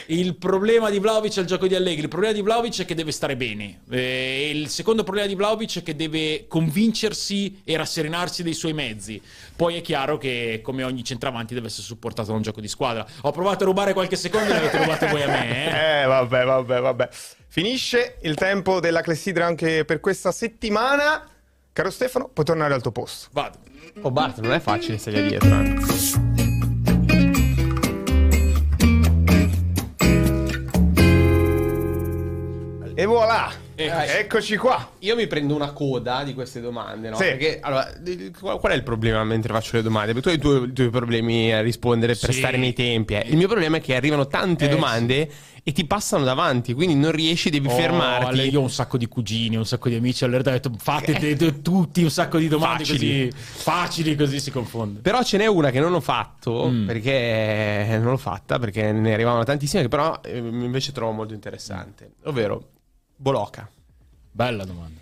Il 0.07 0.37
problema 0.37 0.91
di 0.91 0.99
Vlaovic 0.99 1.37
è 1.37 1.41
il 1.41 1.47
gioco 1.47 1.69
di 1.69 1.75
Allegri. 1.77 2.03
Il 2.03 2.09
problema 2.09 2.33
di 2.33 2.43
Vlaovic 2.43 2.81
è 2.83 2.85
che 2.85 2.95
deve 2.95 3.13
stare 3.13 3.37
bene. 3.37 3.83
Eh, 3.91 4.51
il 4.53 4.69
secondo 4.69 5.05
problema 5.05 5.29
di 5.29 5.35
Vlaovic 5.37 5.79
è 5.79 5.83
che 5.83 5.95
deve 5.95 6.47
convincersi 6.49 7.61
e 7.65 7.77
rasserenarsi 7.77 8.43
dei 8.43 8.55
suoi 8.55 8.73
mezzi. 8.73 9.21
Poi 9.55 9.77
è 9.77 9.81
chiaro 9.83 10.19
che, 10.19 10.61
come 10.63 10.83
ogni 10.83 11.05
centravanti, 11.05 11.55
deve 11.55 11.69
essere 11.69 11.85
supportato 11.85 12.31
da 12.31 12.37
un 12.37 12.43
gioco 12.43 12.61
di 12.61 12.69
squadra. 12.69 13.07
Ho 13.23 13.31
provato 13.31 13.63
a 13.63 13.67
rubare 13.67 13.93
qualche 13.93 14.17
secondo 14.17 14.51
e 14.51 14.55
l'avete 14.55 14.79
rubato 14.79 15.07
voi 15.07 15.23
a 15.23 15.29
me. 15.29 15.67
Eh? 15.67 16.01
Eh, 16.03 16.07
vabbè, 16.07 16.45
vabbè, 16.45 16.81
vabbè. 16.81 17.09
Finisce 17.49 18.17
il 18.23 18.35
tempo 18.35 18.81
della 18.81 19.01
clessidra 19.01 19.47
anche 19.47 19.85
per 19.85 20.01
questa 20.01 20.33
settimana. 20.33 21.29
Caro 21.73 21.91
Stefano, 21.91 22.29
puoi 22.33 22.45
tornare 22.47 22.75
al 22.75 22.83
tuo 22.83 22.91
posto. 22.93 23.29
Vado. 23.33 23.59
Oh 24.03 24.11
Bart, 24.11 24.41
non 24.41 24.53
è 24.53 24.61
facile 24.61 24.99
stare 24.99 25.23
dietro. 25.23 25.49
eh. 25.49 26.30
E 33.01 33.07
voilà! 33.07 33.51
Eccoci. 33.75 34.17
Eccoci 34.19 34.57
qua. 34.59 34.91
Io 34.99 35.17
mi 35.17 35.27
prendo 35.27 35.55
una 35.55 35.73
coda 35.73 36.23
di 36.23 36.35
queste 36.35 36.61
domande, 36.61 37.09
no? 37.09 37.17
Sì. 37.17 37.23
Perché, 37.25 37.59
allora, 37.63 37.91
qual 38.59 38.73
è 38.73 38.75
il 38.75 38.83
problema 38.83 39.25
mentre 39.25 39.55
faccio 39.55 39.77
le 39.77 39.83
domande? 39.83 40.13
Perché 40.13 40.21
tu 40.21 40.29
hai 40.29 40.35
i 40.35 40.39
tuoi, 40.59 40.73
tuoi 40.75 40.91
problemi 40.91 41.51
a 41.51 41.63
rispondere 41.63 42.15
per 42.15 42.31
Sì. 42.35 42.39
stare 42.41 42.59
nei 42.59 42.75
tempi. 42.75 43.15
eh. 43.15 43.25
Il 43.29 43.39
mio 43.39 43.49
problema 43.49 43.79
è 43.79 43.81
che 43.81 43.95
arrivano 43.97 44.27
tante 44.27 44.67
Eh, 44.67 44.69
domande 44.69 45.31
e 45.63 45.73
ti 45.73 45.87
passano 45.87 46.25
davanti, 46.25 46.75
quindi 46.75 46.95
non 46.95 47.11
riesci, 47.13 47.49
devi 47.49 47.69
Oh, 47.69 47.71
fermarti. 47.71 48.41
io 48.51 48.61
ho 48.61 48.63
un 48.65 48.71
sacco 48.71 48.99
di 48.99 49.07
cugini, 49.07 49.57
un 49.57 49.65
sacco 49.65 49.89
di 49.89 49.95
amici. 49.95 50.25
Allora 50.25 50.41
ho 50.41 50.53
detto 50.53 50.71
fate 50.77 51.15
de- 51.37 51.63
tutti 51.63 52.03
un 52.03 52.11
sacco 52.11 52.37
di 52.37 52.49
domande 52.49 52.85
Facili. 52.85 53.31
così 53.31 53.43
facili, 53.63 54.15
così 54.15 54.41
si 54.41 54.51
confonde. 54.51 55.01
Però 55.01 55.23
ce 55.23 55.39
n'è 55.39 55.47
una 55.47 55.71
che 55.71 55.81
non 55.81 55.95
ho 55.95 56.01
fatto, 56.01 56.69
Mm. 56.69 56.87
perché 56.87 57.87
non 57.99 58.11
l'ho 58.11 58.19
fatta, 58.19 58.59
perché 58.59 58.93
ne 58.93 59.15
arrivavano 59.15 59.43
tantissime, 59.45 59.81
che 59.81 59.89
però 59.89 60.21
eh, 60.23 60.37
invece 60.37 60.93
trovo 60.93 61.13
molto 61.13 61.33
interessante. 61.33 62.11
Ovvero, 62.25 62.73
Boloca. 63.21 63.71
Bella 64.33 64.65
domanda. 64.65 64.99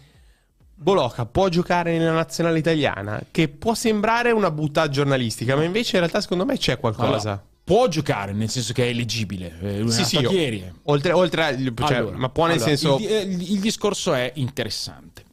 Boloca 0.75 1.25
può 1.25 1.49
giocare 1.49 1.97
nella 1.99 2.11
nazionale 2.13 2.59
italiana, 2.59 3.21
che 3.31 3.49
può 3.49 3.75
sembrare 3.75 4.33
una 4.33 4.51
buttata 4.51 4.89
giornalistica, 4.89 5.55
ma 5.55 5.63
invece 5.63 5.93
in 5.97 6.01
realtà 6.03 6.21
secondo 6.21 6.45
me 6.45 6.57
c'è 6.57 6.79
qualcosa. 6.81 7.07
Allora, 7.31 7.45
può 7.63 7.87
giocare, 7.87 8.33
nel 8.33 8.49
senso 8.49 8.73
che 8.73 8.87
è 8.87 8.89
eleggibile. 8.89 9.57
Eh, 9.61 9.79
Lui 9.81 9.91
Sì, 9.93 10.01
è 10.03 10.05
sì, 10.05 10.19
io- 10.19 10.31
eh. 10.31 10.73
Oltre, 10.85 11.13
oltre 11.13 11.45
a- 11.45 11.57
cioè, 11.57 11.97
Allora, 11.97 12.17
ma 12.17 12.29
può 12.29 12.47
nel 12.47 12.55
allora, 12.57 12.69
senso... 12.77 12.99
Il, 12.99 13.07
eh, 13.07 13.21
il- 13.21 13.53
il 13.53 13.61
discorso 13.61 14.15
è 14.15 14.33
interessante. 14.35 15.25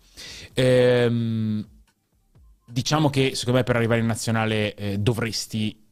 Ehm, 0.54 1.68
diciamo 2.66 3.10
che 3.10 3.32
secondo 3.36 3.60
me 3.60 3.64
per 3.66 3.76
arrivare 3.78 4.00
in 4.02 4.06
nazionale 4.08 4.74
eh, 4.76 4.98
dovresti 5.00 5.85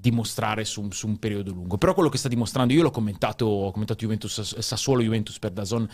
dimostrare 0.00 0.64
su, 0.64 0.88
su 0.90 1.06
un 1.06 1.18
periodo 1.18 1.52
lungo. 1.52 1.78
Però 1.78 1.94
quello 1.94 2.08
che 2.08 2.18
sta 2.18 2.28
dimostrando, 2.28 2.72
io 2.72 2.82
l'ho 2.82 2.90
commentato, 2.90 3.46
ho 3.46 3.70
commentato 3.70 4.00
Juventus, 4.00 4.58
Sassuolo 4.58 5.02
Juventus 5.02 5.38
per 5.38 5.50
Dazon 5.50 5.88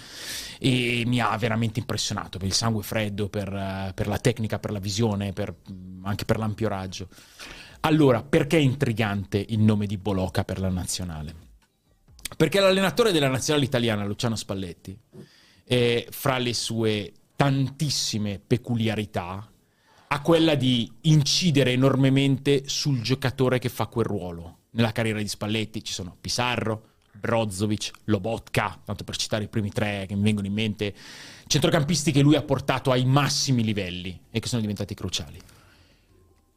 e 0.59 1.05
mi 1.07 1.21
ha 1.21 1.37
veramente 1.37 1.81
impressionato 1.81 2.39
per 2.39 2.47
il 2.47 2.55
sangue 2.55 2.83
freddo, 2.83 3.29
per, 3.29 3.53
eh, 3.53 3.93
per 3.95 4.07
la 4.07 4.19
tecnica, 4.19 4.59
per 4.59 4.71
la 4.73 4.79
visione, 4.79 5.33
per- 5.33 5.55
anche 6.03 6.25
per 6.25 6.39
l'ampio 6.39 6.69
raggio. 6.69 7.09
Allora, 7.81 8.23
perché 8.23 8.57
è 8.57 8.61
intrigante 8.61 9.45
il 9.49 9.61
nome 9.61 9.87
di 9.87 9.99
Boloca 9.99 10.45
per 10.45 10.59
la 10.59 10.71
nazionale? 10.71 11.35
Perché 12.37 12.59
l'allenatore 12.59 13.13
della 13.13 13.29
nazionale 13.29 13.67
italiana, 13.67 14.05
Luciano 14.05 14.37
Spalletti, 14.37 14.99
eh, 15.65 16.07
fra 16.11 16.39
le 16.39 16.55
sue 16.55 17.13
tantissime 17.37 18.41
peculiarità, 18.45 19.49
ha 20.09 20.21
quella 20.21 20.55
di 20.55 20.91
incidere 21.03 21.73
enormemente 21.73 22.63
sul 22.67 23.01
giocatore 23.01 23.59
che 23.59 23.69
fa 23.69 23.87
quel 23.87 24.07
ruolo. 24.07 24.59
Nella 24.71 24.93
carriera 24.93 25.19
di 25.19 25.29
Spalletti 25.29 25.83
ci 25.83 25.93
sono 25.93 26.17
Pisarro, 26.21 26.89
Brozovic, 27.13 27.91
Lobotka, 28.05 28.81
tanto 28.85 29.05
per 29.05 29.17
citare 29.17 29.45
i 29.45 29.49
primi 29.49 29.71
tre 29.71 30.05
che 30.07 30.15
mi 30.15 30.23
vengono 30.23 30.47
in 30.47 30.53
mente, 30.53 30.95
centrocampisti 31.47 32.13
che 32.13 32.21
lui 32.21 32.37
ha 32.37 32.43
portato 32.43 32.91
ai 32.91 33.05
massimi 33.05 33.65
livelli 33.65 34.21
e 34.31 34.41
che 34.41 34.49
sono 34.49 34.61
diventati 34.61 34.95
cruciali. 34.95 35.41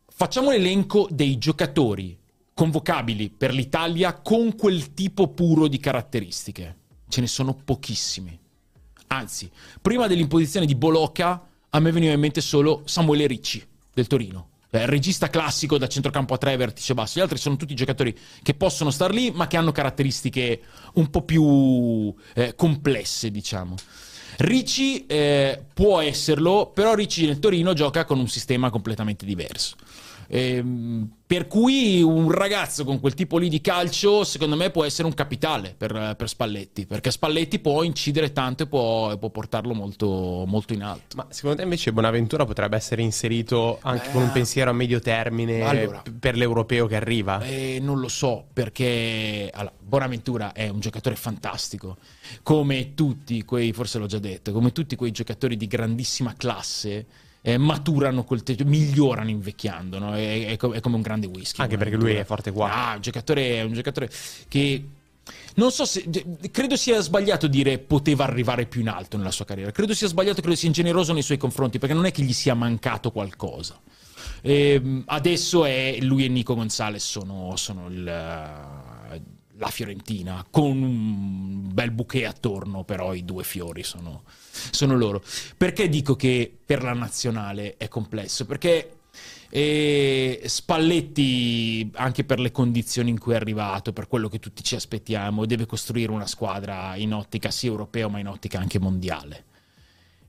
Facciamo 0.07 0.49
l'elenco 0.49 1.07
dei 1.11 1.37
giocatori 1.37 2.17
convocabili 2.53 3.29
per 3.29 3.53
l'Italia 3.53 4.13
con 4.13 4.55
quel 4.55 4.95
tipo 4.95 5.27
puro 5.27 5.67
di 5.67 5.79
caratteristiche. 5.79 6.77
Ce 7.07 7.21
ne 7.21 7.27
sono 7.27 7.53
pochissimi. 7.53 8.37
Anzi, 9.09 9.49
prima 9.79 10.07
dell'imposizione 10.07 10.65
di 10.65 10.75
Bolocca, 10.75 11.46
a 11.69 11.79
me 11.79 11.91
veniva 11.91 12.13
in 12.13 12.19
mente 12.19 12.41
solo 12.41 12.81
Samuele 12.85 13.27
Ricci 13.27 13.65
del 13.93 14.07
Torino. 14.07 14.49
Eh, 14.69 14.85
regista 14.85 15.29
classico 15.29 15.77
da 15.77 15.87
centrocampo 15.87 16.33
a 16.33 16.37
tre, 16.37 16.55
vertice 16.57 16.93
basso. 16.93 17.19
Gli 17.19 17.21
altri 17.21 17.37
sono 17.37 17.55
tutti 17.55 17.73
giocatori 17.73 18.15
che 18.43 18.53
possono 18.53 18.91
star 18.91 19.13
lì, 19.13 19.31
ma 19.31 19.47
che 19.47 19.57
hanno 19.57 19.71
caratteristiche 19.71 20.61
un 20.93 21.09
po' 21.09 21.21
più 21.23 22.13
eh, 22.35 22.53
complesse, 22.55 23.31
diciamo. 23.31 23.75
Ricci 24.37 25.05
eh, 25.07 25.63
può 25.73 25.99
esserlo, 26.01 26.71
però 26.73 26.93
Ricci 26.93 27.25
nel 27.25 27.39
Torino 27.39 27.73
gioca 27.73 28.05
con 28.05 28.19
un 28.19 28.27
sistema 28.27 28.69
completamente 28.69 29.25
diverso. 29.25 29.75
Ehm, 30.27 31.09
per 31.27 31.47
cui 31.47 32.01
un 32.01 32.31
ragazzo 32.31 32.85
con 32.85 33.01
quel 33.01 33.13
tipo 33.13 33.37
lì 33.37 33.49
di 33.49 33.59
calcio, 33.59 34.23
secondo 34.23 34.55
me, 34.55 34.69
può 34.69 34.85
essere 34.85 35.09
un 35.09 35.13
capitale 35.13 35.75
per, 35.77 36.15
per 36.17 36.29
Spalletti, 36.29 36.85
perché 36.85 37.11
Spalletti 37.11 37.59
può 37.59 37.83
incidere 37.83 38.31
tanto 38.31 38.63
e 38.63 38.67
può, 38.67 39.17
può 39.17 39.29
portarlo 39.29 39.73
molto, 39.73 40.45
molto 40.47 40.71
in 40.71 40.83
alto. 40.83 41.17
Ma 41.17 41.27
secondo 41.29 41.57
te 41.57 41.63
invece 41.63 41.91
Bonaventura 41.91 42.45
potrebbe 42.45 42.77
essere 42.77 43.01
inserito 43.01 43.77
anche 43.81 44.09
con 44.11 44.21
un 44.21 44.31
pensiero 44.31 44.69
a 44.69 44.73
medio 44.73 45.01
termine 45.01 45.63
Allora. 45.63 46.01
per 46.17 46.37
l'europeo 46.37 46.87
che 46.87 46.95
arriva? 46.95 47.41
Eh, 47.41 47.79
non 47.81 47.99
lo 47.99 48.07
so, 48.07 48.45
perché 48.53 49.49
allora, 49.53 49.73
Bonaventura 49.77 50.53
è 50.53 50.69
un 50.69 50.79
giocatore 50.79 51.17
fantastico, 51.17 51.97
come 52.41 52.93
tutti 52.93 53.43
quei, 53.43 53.73
forse 53.73 53.99
l'ho 53.99 54.05
già 54.05 54.19
detto, 54.19 54.53
come 54.53 54.71
tutti 54.71 54.95
quei 54.95 55.11
giocatori 55.11 55.57
di 55.57 55.67
grandissima 55.67 56.33
classe. 56.37 57.05
Eh, 57.47 57.57
maturano 57.57 58.25
col 58.25 58.43
tempo, 58.43 58.65
migliorano 58.65 59.29
invecchiando, 59.29 59.99
no? 59.99 60.13
è, 60.13 60.47
è 60.47 60.57
è 60.57 60.79
come 60.81 60.95
un 60.97 61.01
grande 61.01 61.27
whisky. 61.27 61.61
Anche 61.61 61.77
perché 61.77 61.95
lui 61.95 62.11
è 62.13 62.25
forte 62.25 62.51
qua. 62.51 62.89
Ah, 62.89 62.95
un 62.95 63.01
giocatore, 63.01 63.59
è 63.59 63.61
un 63.61 63.71
giocatore 63.71 64.09
che 64.49 64.83
non 65.55 65.71
so 65.71 65.85
se. 65.85 66.03
Credo 66.51 66.75
sia 66.75 66.99
sbagliato 66.99 67.47
dire 67.47 67.77
poteva 67.77 68.25
arrivare 68.25 68.65
più 68.65 68.81
in 68.81 68.89
alto 68.89 69.15
nella 69.15 69.31
sua 69.31 69.45
carriera. 69.45 69.71
Credo 69.71 69.93
sia 69.93 70.09
sbagliato, 70.09 70.41
credo 70.41 70.57
sia 70.57 70.67
ingeneroso 70.67 71.13
nei 71.13 71.21
suoi 71.21 71.37
confronti, 71.37 71.79
perché 71.79 71.95
non 71.95 72.05
è 72.05 72.11
che 72.11 72.21
gli 72.21 72.33
sia 72.33 72.53
mancato 72.53 73.11
qualcosa. 73.11 73.79
Ehm, 74.41 75.03
adesso 75.05 75.63
è 75.63 75.99
lui 76.01 76.25
e 76.25 76.27
Nico 76.27 76.53
Gonzalez 76.53 77.05
sono, 77.05 77.53
sono 77.55 77.87
il, 77.87 78.03
la 78.03 79.69
Fiorentina 79.69 80.45
con 80.49 80.81
un 80.81 81.73
bel 81.73 81.91
bouquet 81.91 82.25
attorno, 82.25 82.83
però 82.83 83.13
i 83.13 83.23
due 83.23 83.45
fiori 83.45 83.83
sono, 83.83 84.23
sono 84.71 84.95
loro. 84.95 85.23
Perché 85.55 85.89
dico 85.89 86.15
che 86.15 86.51
per 86.65 86.83
la 86.83 86.93
nazionale 86.93 87.75
è 87.77 87.87
complesso? 87.87 88.45
Perché 88.45 88.91
e 89.49 90.41
Spalletti, 90.45 91.89
anche 91.93 92.25
per 92.25 92.39
le 92.39 92.51
condizioni 92.51 93.09
in 93.09 93.19
cui 93.19 93.33
è 93.33 93.37
arrivato, 93.37 93.93
per 93.93 94.07
quello 94.07 94.27
che 94.27 94.39
tutti 94.39 94.63
ci 94.63 94.75
aspettiamo, 94.75 95.45
deve 95.45 95.65
costruire 95.65 96.11
una 96.11 96.27
squadra 96.27 96.95
in 96.95 97.13
ottica 97.13 97.49
sia 97.49 97.69
europea 97.69 98.07
ma 98.07 98.19
in 98.19 98.27
ottica 98.27 98.59
anche 98.59 98.79
mondiale. 98.79 99.45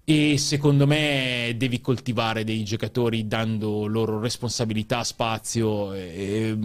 E 0.04 0.38
secondo 0.38 0.86
me 0.86 1.54
devi 1.56 1.80
coltivare 1.80 2.44
dei 2.44 2.64
giocatori 2.64 3.26
dando 3.26 3.86
loro 3.86 4.20
responsabilità, 4.20 5.04
spazio. 5.04 5.92
e- 5.92 6.56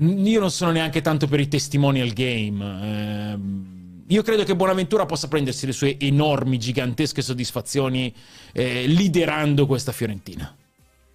io 0.00 0.40
non 0.40 0.50
sono 0.50 0.70
neanche 0.70 1.00
tanto 1.00 1.26
per 1.26 1.40
i 1.40 1.48
testimonial 1.48 2.10
game. 2.10 3.32
ehm, 3.32 3.77
io 4.08 4.22
credo 4.22 4.44
che 4.44 4.56
Bonaventura 4.56 5.06
possa 5.06 5.28
prendersi 5.28 5.66
le 5.66 5.72
sue 5.72 5.98
enormi, 5.98 6.58
gigantesche 6.58 7.22
soddisfazioni 7.22 8.14
eh, 8.52 8.86
liderando 8.86 9.66
questa 9.66 9.92
Fiorentina. 9.92 10.54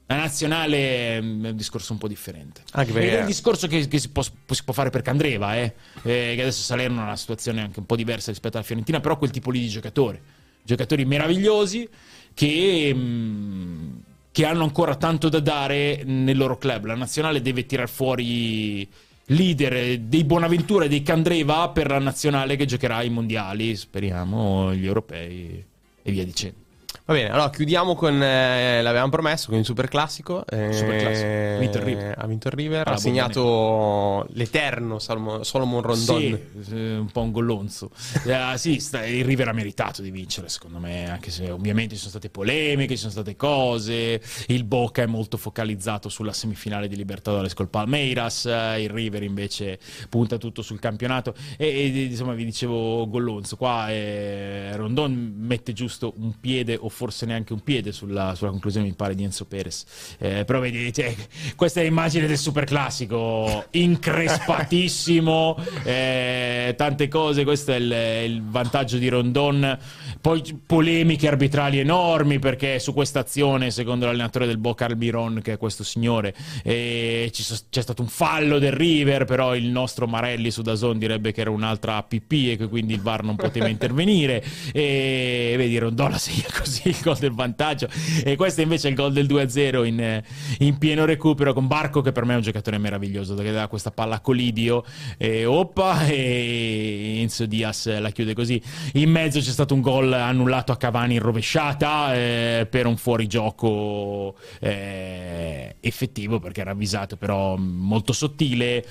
La 0.06 0.18
nazionale 0.18 1.22
mm, 1.22 1.45
è 1.45 1.49
un 1.49 1.56
discorso 1.56 1.94
un 1.94 1.98
po' 1.98 2.07
differente. 2.07 2.61
Anche 2.74 2.91
Ed 2.91 2.98
è 2.98 2.99
perché 2.99 3.20
un 3.22 3.26
discorso 3.26 3.68
che, 3.68 3.88
che 3.88 3.98
si, 3.99 4.10
può, 4.10 4.22
si 4.22 4.64
può 4.64 4.74
fare 4.74 4.91
per 4.91 5.02
Candreva, 5.02 5.56
eh, 5.56 5.74
eh, 6.03 6.34
che 6.36 6.41
adesso 6.41 6.61
Salerno 6.61 7.02
ha 7.02 7.06
una 7.06 7.15
situazione 7.15 7.61
anche 7.61 7.80
un 7.80 7.86
po' 7.86 7.95
diversa 7.95 8.30
rispetto 8.30 8.57
alla 8.57 8.65
Fiorentina, 8.65 8.99
però 8.99 9.18
quel 9.18 9.32
tipo 9.32 9.49
lì 9.49 9.60
di 9.60 9.70
giocatori. 9.70 10.22
Giocatori 10.61 11.03
meravigliosi 11.06 11.90
che, 12.34 12.91
mm, 12.94 13.91
che 14.32 14.45
hanno 14.45 14.64
ancora 14.64 14.95
tanto 14.95 15.30
da 15.30 15.40
dare 15.40 16.03
nel 16.06 16.38
loro 16.38 16.57
club. 16.57 16.86
La 16.86 16.95
nazionale 16.95 17.41
deve 17.41 17.65
tirar 17.65 17.90
fuori 17.90 18.88
leader 19.27 19.99
dei 19.99 20.23
Bonaventura 20.23 20.85
e 20.85 20.89
dei 20.89 21.01
Candreva 21.01 21.69
per 21.69 21.87
la 21.87 21.99
nazionale 21.99 22.55
che 22.55 22.65
giocherà 22.65 23.01
i 23.03 23.09
mondiali, 23.09 23.75
speriamo, 23.75 24.73
gli 24.73 24.85
europei. 24.85 25.65
e 26.03 26.11
via 26.11 26.25
dicendo. 26.25 26.62
Va 27.05 27.15
bene, 27.15 27.30
allora 27.31 27.49
chiudiamo 27.49 27.95
con, 27.95 28.23
eh, 28.23 28.81
l'avevamo 28.81 29.09
promesso, 29.09 29.49
con 29.49 29.59
il 29.59 29.65
super 29.65 29.89
classico. 29.89 30.45
Eh, 30.47 30.71
Super 30.71 30.99
classico. 31.01 31.27
Ha 31.27 31.57
vinto 31.59 31.77
il 31.80 31.84
River. 31.84 32.15
Ha 32.17 32.27
vinto 32.27 32.47
il 32.47 32.53
River, 32.53 32.88
ha 32.88 32.95
segnato 32.95 34.25
l'eterno 34.30 34.99
Salmo- 34.99 35.43
Solomon 35.43 35.81
Rondon. 35.81 36.39
Sì, 36.61 36.73
un 36.75 37.09
po' 37.11 37.21
un 37.21 37.31
gollonzo. 37.31 37.89
Eh, 38.53 38.57
sì, 38.57 38.80
sta- 38.80 39.05
il 39.05 39.25
River 39.25 39.49
ha 39.49 39.53
meritato 39.53 40.01
di 40.01 40.11
vincere, 40.11 40.47
secondo 40.47 40.80
me, 40.80 41.09
anche 41.09 41.30
se 41.30 41.51
ovviamente 41.51 41.93
ci 41.95 41.99
sono 41.99 42.11
state 42.11 42.30
polemiche, 42.30 42.93
ci 42.93 42.99
sono 43.01 43.11
state 43.11 43.35
cose. 43.35 44.21
Il 44.47 44.63
Boca 44.63 45.01
è 45.01 45.05
molto 45.05 45.35
focalizzato 45.35 46.07
sulla 46.07 46.31
semifinale 46.31 46.88
di 46.88 46.95
Libertadores 46.95 47.53
col 47.53 47.67
Palmeiras, 47.67 48.45
eh, 48.45 48.81
il 48.81 48.89
River 48.89 49.23
invece 49.23 49.77
punta 50.07 50.38
tutto 50.38 50.61
sul 50.61 50.80
campionato. 50.80 51.35
E, 51.57 51.67
e, 51.67 52.03
insomma, 52.03 52.34
vi 52.34 52.45
dicevo 52.45 53.07
gollonzo, 53.09 53.57
qua 53.57 53.89
eh, 53.91 54.75
Rondon 54.77 55.34
mette 55.38 55.73
giusto 55.73 56.13
un 56.17 56.39
piede 56.39 56.77
o 56.80 56.89
forse 56.94 57.26
neanche 57.26 57.52
un 57.52 57.61
piede 57.61 57.91
sulla, 57.91 58.36
sulla 58.36 58.52
conclusione, 58.52 58.86
mi 58.86 58.94
pare, 58.94 59.15
di 59.15 59.24
Enzo 59.24 59.45
Perez. 59.45 59.84
Eh, 60.20 60.45
però 60.45 60.60
vedi, 60.60 60.94
cioè, 60.94 61.14
questa 61.56 61.82
è 61.82 61.84
l'immagine 61.84 62.28
del 62.28 62.38
super 62.38 62.64
classico, 62.64 63.65
increspatissimo, 63.72 65.57
eh, 65.84 66.74
tante 66.78 67.07
cose, 67.07 67.44
questo 67.44 67.74
è 67.74 67.76
il, 67.76 68.32
il 68.32 68.44
vantaggio 68.44 68.98
di 68.98 69.10
Rondon. 69.10 69.78
Poi 70.23 70.41
polemiche 70.65 71.27
arbitrali 71.27 71.79
enormi 71.79 72.39
perché 72.39 72.79
su 72.79 72.93
questa 72.93 73.19
azione, 73.19 73.71
secondo 73.71 74.05
l'allenatore 74.05 74.45
del 74.45 74.57
Boca 74.57 74.85
Almiron, 74.85 75.41
che 75.43 75.51
è 75.51 75.57
questo 75.57 75.83
signore, 75.83 76.33
eh, 76.63 77.29
c'è 77.29 77.81
stato 77.81 78.01
un 78.01 78.07
fallo 78.07 78.57
del 78.57 78.71
River, 78.71 79.25
però 79.25 79.53
il 79.53 79.65
nostro 79.65 80.07
Marelli 80.07 80.49
su 80.49 80.61
Dazon 80.61 80.97
direbbe 80.97 81.33
che 81.33 81.41
era 81.41 81.49
un'altra 81.49 81.97
APP 81.97 82.31
e 82.31 82.55
che 82.57 82.69
quindi 82.69 82.93
il 82.93 83.01
VAR 83.01 83.21
non 83.21 83.35
poteva 83.35 83.67
intervenire. 83.69 84.41
E 84.71 85.55
vedi, 85.57 85.77
Rondon 85.77 86.11
la 86.11 86.17
segna 86.17 86.47
così 86.57 86.87
il 86.87 86.99
gol 87.03 87.17
del 87.17 87.33
vantaggio. 87.33 87.89
E 88.23 88.37
questo 88.37 88.61
invece 88.61 88.87
è 88.87 88.91
il 88.91 88.95
gol 88.95 89.11
del 89.11 89.25
2-0 89.25 89.85
in, 89.85 90.23
in 90.59 90.77
pieno 90.77 91.03
recupero 91.03 91.51
con 91.51 91.67
Barco, 91.67 91.99
che 91.99 92.13
per 92.13 92.23
me 92.23 92.31
è 92.31 92.37
un 92.37 92.43
giocatore 92.43 92.77
meraviglioso, 92.77 93.33
perché 93.33 93.51
dà 93.51 93.67
questa 93.67 93.91
palla 93.91 94.15
a 94.15 94.19
Colidio, 94.21 94.85
e 95.17 95.43
oppa, 95.43 96.05
e 96.05 97.17
Enzo 97.19 97.45
Diaz 97.45 97.99
la 97.99 98.09
chiude 98.11 98.33
così. 98.33 98.61
In 98.93 99.11
mezzo 99.11 99.41
c'è 99.41 99.51
stato 99.51 99.73
un 99.73 99.81
gol 99.81 100.11
annullato 100.22 100.72
a 100.72 100.77
Cavani 100.77 101.15
in 101.15 101.22
rovesciata 101.22 102.14
eh, 102.14 102.68
per 102.69 102.85
un 102.85 102.98
fuorigioco 102.98 104.35
eh, 104.60 105.76
effettivo, 105.80 106.40
perché 106.40 106.61
era 106.61 106.72
avvisato, 106.72 107.18
però 107.18 107.56
molto 107.57 108.14
sottile. 108.14 108.85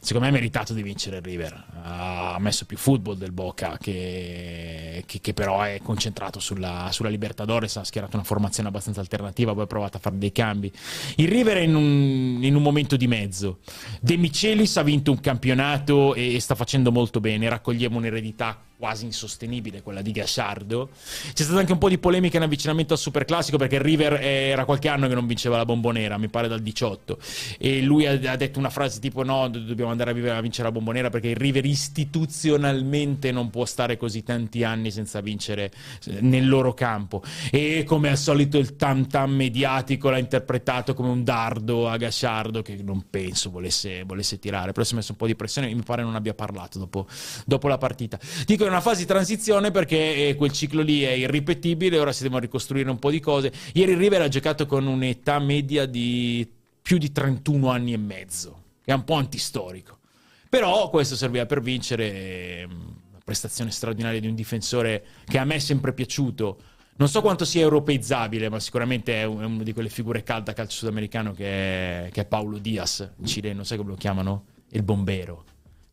Secondo 0.00 0.28
me 0.28 0.32
ha 0.32 0.38
meritato 0.38 0.74
di 0.74 0.82
vincere 0.82 1.16
il 1.16 1.22
River. 1.22 1.64
Ha 1.82 2.36
messo 2.38 2.66
più 2.66 2.76
football 2.76 3.16
del 3.16 3.32
Boca, 3.32 3.76
che, 3.80 5.02
che- 5.04 5.20
che 5.20 5.34
però 5.34 5.60
è 5.62 5.80
concentrato 5.82 6.38
sulla, 6.38 6.88
sulla 6.92 7.08
Libertadores. 7.08 7.76
Ha 7.76 7.84
schierato 7.84 8.14
una 8.14 8.24
formazione 8.24 8.68
abbastanza 8.68 9.00
alternativa, 9.00 9.52
poi 9.54 9.64
ha 9.64 9.66
provato 9.66 9.96
a 9.96 10.00
fare 10.00 10.16
dei 10.16 10.30
cambi. 10.30 10.70
Il 11.16 11.26
River 11.28 11.56
è 11.56 11.62
in 11.62 11.74
un, 11.74 12.38
in 12.42 12.54
un 12.54 12.62
momento 12.62 12.96
di 12.96 13.08
mezzo. 13.08 13.58
De 14.00 14.16
Michelis 14.16 14.76
ha 14.76 14.82
vinto 14.82 15.10
un 15.10 15.20
campionato 15.20 16.14
e, 16.14 16.36
e 16.36 16.40
sta 16.40 16.54
facendo 16.54 16.92
molto 16.92 17.18
bene. 17.18 17.48
Raccoglieva 17.48 17.96
un'eredità 17.96 18.56
quasi 18.78 19.04
insostenibile, 19.06 19.82
quella 19.82 20.02
di 20.02 20.12
Gasciardo. 20.12 20.90
C'è 21.32 21.42
stata 21.42 21.58
anche 21.58 21.72
un 21.72 21.78
po' 21.78 21.88
di 21.88 21.98
polemica 21.98 22.36
in 22.36 22.44
avvicinamento 22.44 22.92
al 22.92 22.98
Superclassico 23.00 23.58
perché 23.58 23.74
il 23.74 23.80
River 23.80 24.12
era 24.22 24.64
qualche 24.64 24.88
anno 24.88 25.08
che 25.08 25.14
non 25.14 25.26
vinceva 25.26 25.56
la 25.56 25.64
bombonera, 25.64 26.16
mi 26.16 26.28
pare 26.28 26.46
dal 26.46 26.60
18. 26.60 27.18
E 27.58 27.82
lui 27.82 28.06
ha, 28.06 28.36
detto 28.36 28.60
una 28.60 28.70
frase 28.70 29.00
tipo: 29.00 29.24
No, 29.24 29.48
do- 29.48 29.58
dobbiamo 29.58 29.90
andare 29.90 30.12
a, 30.12 30.14
vive- 30.14 30.30
a 30.30 30.40
vincere 30.40 30.68
la 30.68 30.72
bombonera 30.72 31.10
perché 31.10 31.28
il 31.28 31.36
River 31.36 31.64
istituzionalmente 31.64 33.32
non 33.32 33.50
può 33.50 33.64
stare 33.64 33.96
così 33.96 34.22
tanti 34.22 34.62
anni 34.62 34.92
senza 34.92 35.20
vincere 35.20 35.72
eh, 36.04 36.20
nel 36.20 36.48
loro 36.48 36.72
campo. 36.72 37.20
E 37.50 37.82
come 37.84 38.10
al 38.10 38.18
solito 38.18 38.58
il 38.58 38.76
tam 38.76 39.08
tam 39.08 39.32
mediatico 39.32 40.08
l'ha 40.08 40.18
interpretato 40.18 40.94
come 40.94 41.08
un 41.08 41.24
dardo 41.24 41.88
a 41.88 41.96
Gasciardo 41.96 42.62
che 42.62 42.78
non 42.84 43.06
penso 43.10 43.50
volesse, 43.50 44.04
volesse 44.04 44.38
tirare. 44.38 44.70
Però 44.70 44.84
si 44.84 44.92
è 44.92 44.96
messo 44.96 45.10
un 45.10 45.18
po' 45.18 45.26
di 45.26 45.34
pressione 45.34 45.68
e 45.68 45.74
mi 45.74 45.82
pare 45.82 46.02
non 46.02 46.14
abbia 46.14 46.34
parlato 46.34 46.78
dopo, 46.78 47.08
dopo 47.44 47.66
la 47.66 47.78
partita. 47.78 48.20
Dico 48.46 48.66
è 48.68 48.70
una 48.70 48.80
fase 48.80 49.00
di 49.00 49.06
transizione 49.06 49.70
perché 49.70 50.28
eh, 50.28 50.34
quel 50.36 50.52
ciclo 50.52 50.82
lì 50.82 51.02
è 51.02 51.10
irripetibile, 51.10 51.98
ora 51.98 52.12
si 52.12 52.22
devono 52.22 52.40
ricostruire 52.40 52.88
un 52.88 52.98
po' 52.98 53.10
di 53.10 53.20
cose. 53.20 53.52
Ieri 53.72 53.92
il 53.92 53.98
River 53.98 54.22
ha 54.22 54.28
giocato 54.28 54.66
con 54.66 54.86
un'età 54.86 55.38
media 55.38 55.86
di 55.86 56.46
più 56.80 56.98
di 56.98 57.10
31 57.12 57.70
anni 57.70 57.92
e 57.92 57.96
mezzo, 57.98 58.62
che 58.84 58.92
è 58.92 58.94
un 58.94 59.04
po' 59.04 59.14
antistorico. 59.14 59.98
Però 60.48 60.88
questo 60.88 61.16
serviva 61.16 61.44
per 61.44 61.60
vincere 61.60 62.60
ehm, 62.60 62.70
una 63.10 63.20
prestazione 63.24 63.70
straordinaria 63.70 64.20
di 64.20 64.26
un 64.28 64.34
difensore 64.34 65.04
che 65.26 65.38
a 65.38 65.44
me 65.44 65.56
è 65.56 65.58
sempre 65.58 65.92
piaciuto. 65.92 66.58
Non 66.96 67.08
so 67.08 67.20
quanto 67.20 67.44
sia 67.44 67.60
europeizzabile, 67.62 68.48
ma 68.48 68.58
sicuramente 68.58 69.20
è 69.20 69.24
un- 69.24 69.40
è 69.40 69.44
una 69.44 69.62
di 69.62 69.72
quelle 69.72 69.88
figure 69.88 70.22
calda 70.22 70.52
calcio 70.52 70.78
sudamericano 70.78 71.32
che 71.32 72.06
è, 72.06 72.08
che 72.10 72.22
è 72.22 72.24
Paulo 72.24 72.58
Diaz, 72.58 73.08
in 73.18 73.26
cileno, 73.26 73.64
sai 73.64 73.76
come 73.76 73.90
lo 73.90 73.96
chiamano? 73.96 74.46
Il 74.70 74.82
bombero. 74.82 75.44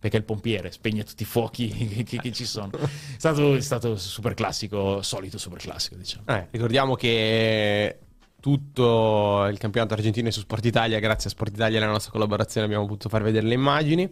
Perché 0.05 0.19
è 0.19 0.19
il 0.19 0.27
pompiere 0.27 0.71
spegne 0.71 1.03
tutti 1.03 1.23
i 1.23 1.25
fuochi 1.25 1.67
che, 2.05 2.19
che- 2.19 2.31
ci 2.31 2.45
sono. 2.45 2.69
È 2.73 2.87
stato, 3.17 3.55
è 3.55 3.59
stato 3.59 3.95
super 3.95 4.35
classico, 4.35 5.01
solito 5.01 5.39
super 5.39 5.57
classico, 5.57 5.95
diciamo. 5.95 6.25
Eh, 6.27 6.47
ricordiamo 6.51 6.93
che 6.93 8.01
tutto 8.45 9.47
il 9.49 9.57
campionato 9.57 9.95
argentino 9.95 10.27
è 10.27 10.31
su 10.31 10.41
Sport 10.41 10.63
Italia, 10.65 10.99
grazie 10.99 11.29
a 11.29 11.31
Sport 11.31 11.55
Italia 11.55 11.79
e 11.79 11.81
alla 11.81 11.91
nostra 11.91 12.11
collaborazione 12.11 12.67
abbiamo 12.67 12.85
potuto 12.85 13.09
far 13.09 13.23
vedere 13.23 13.47
le 13.47 13.55
immagini. 13.55 14.07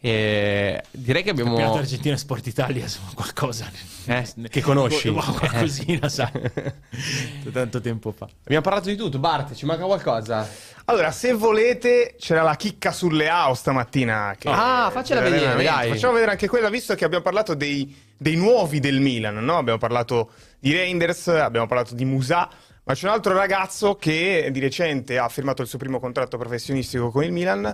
E 0.00 0.82
direi 0.90 1.22
che 1.22 1.30
abbiamo... 1.30 1.50
Campionato 1.50 1.78
Argentina 1.78 2.16
e 2.16 2.18
Sport 2.18 2.48
Italia, 2.48 2.82
insomma, 2.82 3.10
qualcosa 3.14 3.70
Eh, 4.06 4.26
che 4.48 4.60
conosci. 4.60 5.06
Wow, 5.06 5.32
qualcosina, 5.34 6.08
sai. 6.08 6.32
Tanto 7.52 7.80
tempo 7.80 8.10
fa. 8.10 8.26
Abbiamo 8.42 8.62
parlato 8.62 8.88
di 8.88 8.96
tutto, 8.96 9.20
Bart, 9.20 9.54
ci 9.54 9.66
manca 9.66 9.84
qualcosa? 9.84 10.48
Allora, 10.86 11.12
se 11.12 11.32
volete, 11.34 12.16
c'era 12.18 12.42
la 12.42 12.56
chicca 12.56 12.90
sulle 12.90 13.28
AO 13.28 13.54
stamattina. 13.54 14.34
Che 14.36 14.48
Ah, 14.50 14.90
faccela 14.92 15.20
vedere, 15.20 15.62
dai. 15.62 15.90
Facciamo 15.90 16.14
vedere 16.14 16.32
anche 16.32 16.48
quella, 16.48 16.70
visto 16.70 16.96
che 16.96 17.04
abbiamo 17.04 17.22
parlato 17.22 17.54
dei, 17.54 17.94
dei 18.16 18.34
nuovi 18.34 18.80
del 18.80 18.98
Milan, 18.98 19.36
no? 19.44 19.58
Abbiamo 19.58 19.78
parlato 19.78 20.30
di 20.58 20.72
Reinders, 20.72 21.28
abbiamo 21.28 21.68
parlato 21.68 21.94
di 21.94 22.04
Musa, 22.04 22.48
ma 22.88 22.94
c'è 22.94 23.06
un 23.08 23.12
altro 23.14 23.32
ragazzo 23.34 23.96
che 23.96 24.48
di 24.52 24.60
recente 24.60 25.18
ha 25.18 25.28
firmato 25.28 25.60
il 25.60 25.66
suo 25.66 25.76
primo 25.76 25.98
contratto 25.98 26.38
professionistico 26.38 27.10
con 27.10 27.24
il 27.24 27.32
Milan, 27.32 27.72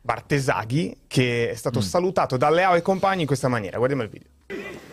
Bartesaghi, 0.00 0.98
che 1.08 1.48
è 1.48 1.52
Mm. 1.52 1.56
stato 1.56 1.80
salutato 1.80 2.36
dalle 2.36 2.62
AO 2.62 2.76
e 2.76 2.82
compagni 2.82 3.22
in 3.22 3.26
questa 3.26 3.48
maniera. 3.48 3.76
Guardiamo 3.78 4.04
il 4.04 4.08
video. 4.08 4.91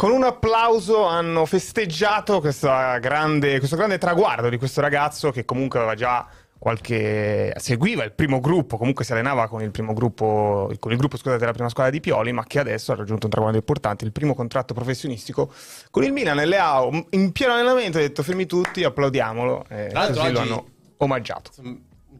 Con 0.00 0.12
un 0.12 0.24
applauso 0.24 1.04
hanno 1.04 1.44
festeggiato 1.44 2.40
grande- 2.40 3.58
questo 3.58 3.76
grande 3.76 3.98
traguardo 3.98 4.48
di 4.48 4.56
questo 4.56 4.80
ragazzo 4.80 5.30
che 5.30 5.44
comunque 5.44 5.78
aveva 5.78 5.94
già 5.94 6.26
qualche... 6.58 7.52
seguiva 7.58 8.02
il 8.04 8.12
primo 8.12 8.40
gruppo, 8.40 8.78
comunque 8.78 9.04
si 9.04 9.12
allenava 9.12 9.46
con 9.46 9.60
il 9.60 9.70
primo 9.70 9.92
gruppo, 9.92 10.72
con 10.78 10.92
il 10.92 10.96
gruppo 10.96 11.18
scusate, 11.18 11.36
della 11.36 11.52
prima 11.52 11.68
squadra 11.68 11.92
di 11.92 12.00
Pioli, 12.00 12.32
ma 12.32 12.44
che 12.44 12.60
adesso 12.60 12.92
ha 12.92 12.96
raggiunto 12.96 13.26
un 13.26 13.30
traguardo 13.30 13.58
importante, 13.58 14.06
il 14.06 14.12
primo 14.12 14.34
contratto 14.34 14.72
professionistico 14.72 15.52
con 15.90 16.02
il 16.02 16.14
Milan 16.14 16.40
e 16.40 16.46
le 16.46 16.58
ha 16.58 16.80
in 17.10 17.32
pieno 17.32 17.52
allenamento 17.52 17.98
ha 17.98 18.00
detto 18.00 18.22
fermi 18.22 18.46
tutti, 18.46 18.82
applaudiamolo 18.82 19.66
e 19.68 19.90
l'altro 19.92 20.22
così 20.22 20.32
lo 20.32 20.40
oggi- 20.40 20.50
hanno 20.50 20.66
omaggiato. 20.96 21.50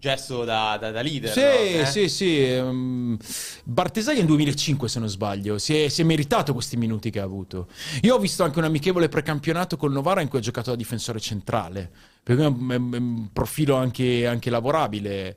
Gesto 0.00 0.44
da, 0.44 0.78
da- 0.80 0.90
da 0.90 1.02
leader. 1.02 1.30
Sì, 1.30 1.40
no? 1.40 1.82
Eh? 1.82 1.84
sì, 1.84 2.08
sì. 2.08 3.18
Bartesaghi 3.64 4.16
nel 4.16 4.26
2005, 4.26 4.88
se 4.88 4.98
non 4.98 5.08
sbaglio, 5.08 5.58
si 5.58 5.76
è, 5.76 5.88
si 5.88 6.00
è 6.00 6.04
meritato 6.04 6.54
questi 6.54 6.78
minuti 6.78 7.10
che 7.10 7.20
ha 7.20 7.24
avuto. 7.24 7.68
Io 8.00 8.14
ho 8.14 8.18
visto 8.18 8.42
anche 8.42 8.58
un 8.58 8.64
amichevole 8.64 9.10
precampionato 9.10 9.76
col 9.76 9.92
Novara 9.92 10.22
in 10.22 10.28
cui 10.28 10.38
ha 10.38 10.42
giocato 10.42 10.70
da 10.70 10.76
difensore 10.76 11.20
centrale. 11.20 11.90
Per 12.22 12.34
cui 12.34 12.44
è 12.46 12.48
un, 12.48 13.28
profilo 13.30 13.76
anche, 13.76 14.26
anche 14.26 14.48
lavorabile. 14.48 15.36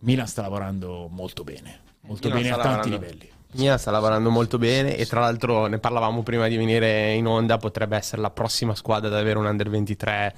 Milan 0.00 0.28
sta 0.28 0.42
lavorando 0.42 1.08
molto 1.10 1.42
bene, 1.42 1.80
molto 2.02 2.28
Milan 2.28 2.42
bene 2.42 2.54
a 2.54 2.58
tanti 2.58 2.90
lavorando. 2.90 3.06
livelli. 3.06 3.30
Milan 3.54 3.78
sta 3.80 3.90
lavorando 3.90 4.30
molto 4.30 4.56
bene 4.56 4.96
e 4.96 5.04
tra 5.06 5.18
l'altro 5.18 5.66
ne 5.66 5.80
parlavamo 5.80 6.22
prima 6.22 6.46
di 6.46 6.56
venire 6.56 7.12
in 7.14 7.26
onda, 7.26 7.56
potrebbe 7.56 7.96
essere 7.96 8.22
la 8.22 8.30
prossima 8.30 8.76
squadra 8.76 9.08
ad 9.08 9.14
avere 9.14 9.38
un 9.38 9.46
under 9.46 9.68
23 9.68 10.34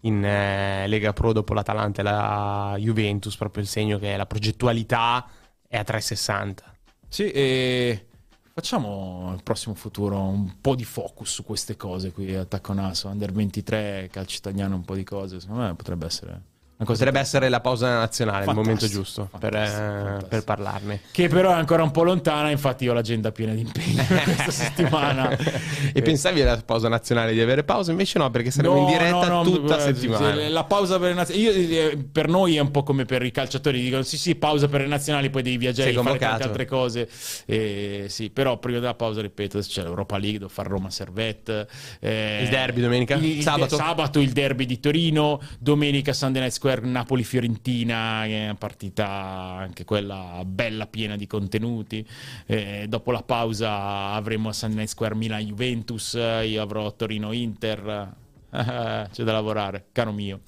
in 0.00 0.24
eh, 0.24 0.86
Lega 0.88 1.12
Pro 1.12 1.32
dopo 1.32 1.54
l'Atalanta 1.54 2.00
e 2.00 2.04
la 2.04 2.76
Juventus, 2.78 3.36
proprio 3.36 3.62
il 3.62 3.68
segno 3.68 3.98
che 3.98 4.16
la 4.16 4.26
progettualità 4.26 5.26
è 5.66 5.76
a 5.76 5.84
360. 5.84 6.74
Sì, 7.08 7.30
e 7.30 8.06
facciamo 8.52 9.30
nel 9.30 9.42
prossimo 9.42 9.74
futuro 9.74 10.20
un 10.20 10.60
po' 10.60 10.74
di 10.74 10.84
focus 10.84 11.30
su 11.30 11.44
queste 11.44 11.76
cose 11.76 12.12
qui, 12.12 12.34
attacco 12.34 12.72
naso, 12.72 13.08
under 13.08 13.32
23, 13.32 14.08
calcio 14.10 14.36
italiano, 14.38 14.74
un 14.74 14.84
po' 14.84 14.94
di 14.94 15.04
cose, 15.04 15.40
secondo 15.40 15.62
me 15.62 15.74
potrebbe 15.74 16.06
essere 16.06 16.42
Potrebbe 16.84 17.18
essere 17.18 17.48
la 17.48 17.60
pausa 17.60 17.88
nazionale, 17.98 18.40
il 18.44 18.54
momento 18.54 18.86
Fantastico, 18.86 19.02
giusto 19.02 19.28
per, 19.38 19.52
fantastico, 19.54 19.82
eh, 19.82 19.88
fantastico. 19.94 20.28
per 20.28 20.44
parlarne. 20.44 21.00
Che 21.10 21.28
però 21.28 21.50
è 21.50 21.54
ancora 21.54 21.82
un 21.82 21.90
po' 21.90 22.02
lontana, 22.02 22.50
infatti 22.50 22.84
io 22.84 22.90
ho 22.90 22.94
l'agenda 22.94 23.32
piena 23.32 23.54
di 23.54 23.60
impegni 23.62 23.94
questa 24.06 24.50
settimana. 24.50 25.34
e 25.92 26.02
pensavi 26.02 26.42
alla 26.42 26.60
pausa 26.62 26.88
nazionale 26.88 27.32
di 27.32 27.40
avere 27.40 27.64
pausa? 27.64 27.92
Invece 27.92 28.18
no, 28.18 28.30
perché 28.30 28.50
saremo 28.50 28.76
in 28.76 28.86
diretta 28.86 29.40
tutta 29.42 29.78
eh, 29.78 29.80
settimana. 29.80 30.48
La 30.50 30.64
pausa 30.64 30.98
per 30.98 31.08
le 31.08 31.14
nazionali. 31.14 31.96
Per 32.12 32.28
noi 32.28 32.56
è 32.56 32.60
un 32.60 32.70
po' 32.70 32.82
come 32.82 33.06
per 33.06 33.22
i 33.22 33.30
calciatori. 33.30 33.80
Dicono 33.80 34.02
sì, 34.02 34.18
sì, 34.18 34.34
pausa 34.34 34.68
per 34.68 34.82
le 34.82 34.86
nazionali, 34.86 35.30
poi 35.30 35.42
devi 35.42 35.56
viaggiare 35.56 35.92
Sei 35.92 35.98
e 35.98 36.02
fare 36.02 36.18
tante 36.18 36.42
altre 36.44 36.66
cose. 36.66 37.08
Eh, 37.46 38.04
sì, 38.08 38.28
però 38.28 38.58
prima 38.58 38.80
della 38.80 38.94
pausa, 38.94 39.22
ripeto, 39.22 39.60
c'è 39.60 39.82
l'Europa 39.82 40.18
League, 40.18 40.38
devo 40.40 40.50
fare 40.50 40.68
Roma 40.68 40.90
Servette. 40.90 41.66
eh, 42.00 42.40
Il 42.42 42.48
derby 42.50 42.82
domenica? 42.82 43.14
il- 43.14 43.24
il- 43.36 43.42
Sabato? 43.42 43.76
sabato 43.76 44.20
il 44.20 44.32
derby 44.32 44.66
di 44.66 44.78
Torino. 44.78 45.40
Domenica 45.58 46.12
Sunday 46.12 46.42
Night 46.42 46.54
Square 46.66 46.84
Napoli-Fiorentina. 46.84 48.22
Che 48.24 48.38
è 48.40 48.44
una 48.44 48.54
partita 48.56 49.06
anche 49.06 49.84
quella 49.84 50.42
bella, 50.44 50.88
piena 50.88 51.14
di 51.14 51.28
contenuti. 51.28 52.04
Eh, 52.44 52.86
dopo 52.88 53.12
la 53.12 53.22
pausa 53.22 54.10
avremo 54.12 54.48
a 54.48 54.52
Sunday 54.52 54.88
Square 54.88 55.14
Milan-Juventus. 55.14 56.14
Io 56.42 56.60
avrò 56.60 56.92
Torino-Inter. 56.92 58.14
C'è 58.50 59.22
da 59.22 59.32
lavorare, 59.32 59.86
caro 59.92 60.10
mio. 60.10 60.40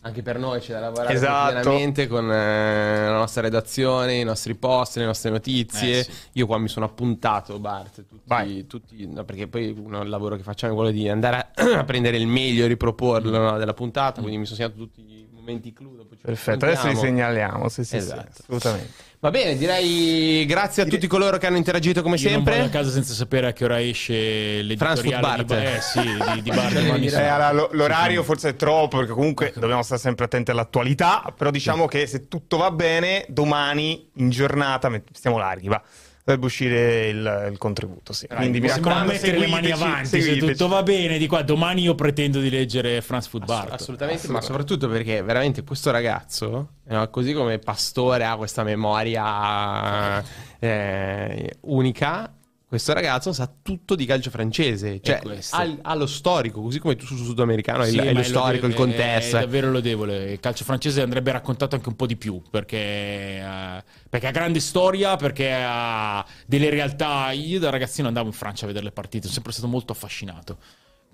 Anche 0.00 0.22
per 0.22 0.38
noi 0.38 0.60
c'è 0.60 0.72
da 0.72 0.78
lavorare 0.78 1.12
Esatto. 1.12 1.68
con 2.06 2.30
eh, 2.30 3.08
la 3.08 3.16
nostra 3.16 3.42
redazione, 3.42 4.14
i 4.14 4.22
nostri 4.22 4.54
post, 4.54 4.98
le 4.98 5.04
nostre 5.04 5.30
notizie. 5.30 5.98
Eh, 5.98 6.02
sì. 6.04 6.10
Io 6.34 6.46
qua 6.46 6.58
mi 6.58 6.68
sono 6.68 6.86
appuntato, 6.86 7.58
Bart, 7.58 8.04
Vai. 8.22 8.68
tutti, 8.68 8.94
tutti- 8.94 9.12
no, 9.12 9.24
perché 9.24 9.48
poi 9.48 9.74
uno, 9.76 10.02
il 10.02 10.08
lavoro 10.08 10.36
che 10.36 10.44
facciamo 10.44 10.74
è 10.74 10.76
quello 10.76 10.92
di 10.92 11.08
andare 11.08 11.50
a, 11.52 11.78
a 11.80 11.84
prendere 11.84 12.18
il 12.18 12.28
meglio 12.28 12.66
e 12.66 12.68
riproporlo 12.68 13.36
no, 13.36 13.58
della 13.58 13.74
puntata, 13.74 14.20
quindi 14.20 14.38
mi 14.38 14.44
sono 14.44 14.58
segnato 14.58 14.76
tutti 14.76 15.00
i 15.00 15.26
momenti 15.46 15.72
clou. 15.72 15.94
Dopo 15.96 16.14
ci 16.16 16.20
Perfetto, 16.22 16.64
adesso 16.66 16.88
li 16.88 16.96
segnaliamo. 16.96 17.68
Sì, 17.68 17.82
sì, 17.84 17.90
sì, 17.90 17.96
Esatto. 17.96 18.42
assolutamente. 18.42 18.90
Va 19.18 19.30
bene, 19.30 19.56
direi 19.56 20.44
grazie 20.44 20.82
a 20.82 20.86
tutti 20.86 21.06
coloro 21.06 21.38
che 21.38 21.46
hanno 21.46 21.56
interagito 21.56 22.02
come 22.02 22.16
Io 22.16 22.30
non 22.30 22.42
vado 22.42 22.56
a 22.56 22.60
sempre. 22.60 22.78
casa 22.78 22.90
senza 22.90 23.14
sapere 23.14 23.46
a 23.48 23.52
che 23.52 23.64
ora 23.64 23.80
esce 23.80 24.60
l'editoriale 24.62 25.02
di, 25.02 25.44
Bart. 25.46 25.50
eh, 25.52 25.80
sì, 25.80 26.00
di, 26.02 26.42
di 26.42 26.50
Bart 26.50 26.74
Eh, 26.76 27.16
allora, 27.26 27.52
lo- 27.52 27.68
l'orario 27.72 28.22
forse 28.22 28.50
è 28.50 28.56
troppo 28.56 28.98
perché 28.98 29.12
comunque 29.12 29.52
dobbiamo 29.56 29.82
stare 29.82 30.00
sempre 30.00 30.26
attenti 30.26 30.50
all'attualità, 30.50 31.32
però 31.36 31.50
diciamo 31.50 31.86
che 31.86 32.06
se 32.06 32.28
tutto 32.28 32.58
va 32.58 32.70
bene, 32.70 33.24
domani 33.28 34.06
in 34.16 34.28
giornata 34.28 34.90
stiamo 35.12 35.38
larghi, 35.38 35.68
va. 35.68 35.82
Dovrebbe 36.26 36.46
uscire 36.46 37.06
il, 37.06 37.48
il 37.52 37.56
contributo, 37.56 38.12
sì. 38.12 38.26
Quindi 38.26 38.58
mi 38.58 38.66
raccomando, 38.66 39.12
mettere 39.12 39.38
le 39.38 39.46
mani 39.46 39.68
seguiteci, 39.68 39.88
avanti 39.88 40.22
se 40.22 40.36
tutto 40.38 40.66
va 40.66 40.82
bene 40.82 41.18
di 41.18 41.28
qua 41.28 41.42
domani 41.42 41.82
io 41.82 41.94
pretendo 41.94 42.40
di 42.40 42.50
leggere 42.50 43.00
France 43.00 43.28
Food 43.28 43.44
Bar 43.44 43.68
Assolutamente, 43.70 44.26
ma 44.26 44.40
soprattutto 44.40 44.88
perché 44.88 45.22
veramente 45.22 45.62
questo 45.62 45.92
ragazzo, 45.92 46.70
no, 46.82 47.10
così 47.10 47.32
come 47.32 47.60
Pastore 47.60 48.24
ha 48.24 48.34
questa 48.34 48.64
memoria 48.64 50.20
eh, 50.58 51.58
unica, 51.60 52.35
questo 52.68 52.92
ragazzo 52.92 53.32
sa 53.32 53.48
tutto 53.62 53.94
di 53.94 54.04
calcio 54.06 54.28
francese, 54.28 55.00
cioè 55.00 55.20
ha, 55.50 55.76
ha 55.82 55.94
lo 55.94 56.06
storico, 56.06 56.60
così 56.60 56.80
come 56.80 56.96
tu 56.96 57.06
sul 57.06 57.18
sudamericano 57.18 57.84
Sì, 57.84 57.96
hai 57.98 58.12
lo 58.12 58.24
storico, 58.24 58.66
il 58.66 58.72
è- 58.72 58.76
contesto. 58.76 59.36
È 59.36 59.40
davvero 59.40 59.70
lodevole. 59.70 60.32
Il 60.32 60.40
calcio 60.40 60.64
francese 60.64 61.00
andrebbe 61.00 61.30
raccontato 61.30 61.76
anche 61.76 61.88
un 61.88 61.94
po' 61.94 62.06
di 62.06 62.16
più 62.16 62.42
perché, 62.50 62.76
eh, 62.76 63.84
perché 64.10 64.26
ha 64.26 64.30
grande 64.32 64.58
storia, 64.58 65.14
perché 65.14 65.52
ha 65.56 66.26
delle 66.44 66.68
realtà. 66.68 67.30
Io 67.30 67.60
da 67.60 67.70
ragazzino 67.70 68.08
andavo 68.08 68.26
in 68.26 68.32
Francia 68.32 68.64
a 68.64 68.66
vedere 68.66 68.86
le 68.86 68.92
partite, 68.92 69.22
sono 69.22 69.34
sempre 69.34 69.52
stato 69.52 69.68
molto 69.68 69.92
affascinato. 69.92 70.58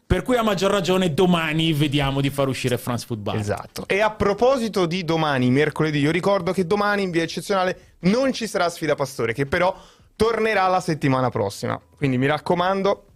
Per 0.07 0.23
cui 0.23 0.37
a 0.37 0.43
maggior 0.43 0.71
ragione 0.71 1.13
domani 1.13 1.73
vediamo 1.75 2.21
di 2.23 2.31
far 2.31 2.49
uscire 2.49 2.79
France 2.79 3.05
Football. 3.07 3.39
Esatto. 3.39 3.85
E 3.87 4.01
a 4.01 4.11
proposito 4.11 4.87
di 4.87 5.05
domani, 5.05 5.51
mercoledì, 5.51 6.01
io 6.01 6.11
ricordo 6.11 6.53
che 6.53 6.67
domani 6.67 7.03
in 7.03 7.11
via 7.11 7.23
eccezionale 7.23 7.97
non 8.01 8.33
ci 8.33 8.47
sarà 8.47 8.69
sfida 8.69 8.95
Pastore, 8.95 9.33
che 9.33 9.47
però 9.47 9.75
tornerà 10.17 10.67
la 10.69 10.81
settimana 10.81 11.29
prossima. 11.31 11.81
Quindi 11.97 12.19
mi 12.19 12.27
raccomando, 12.27 13.07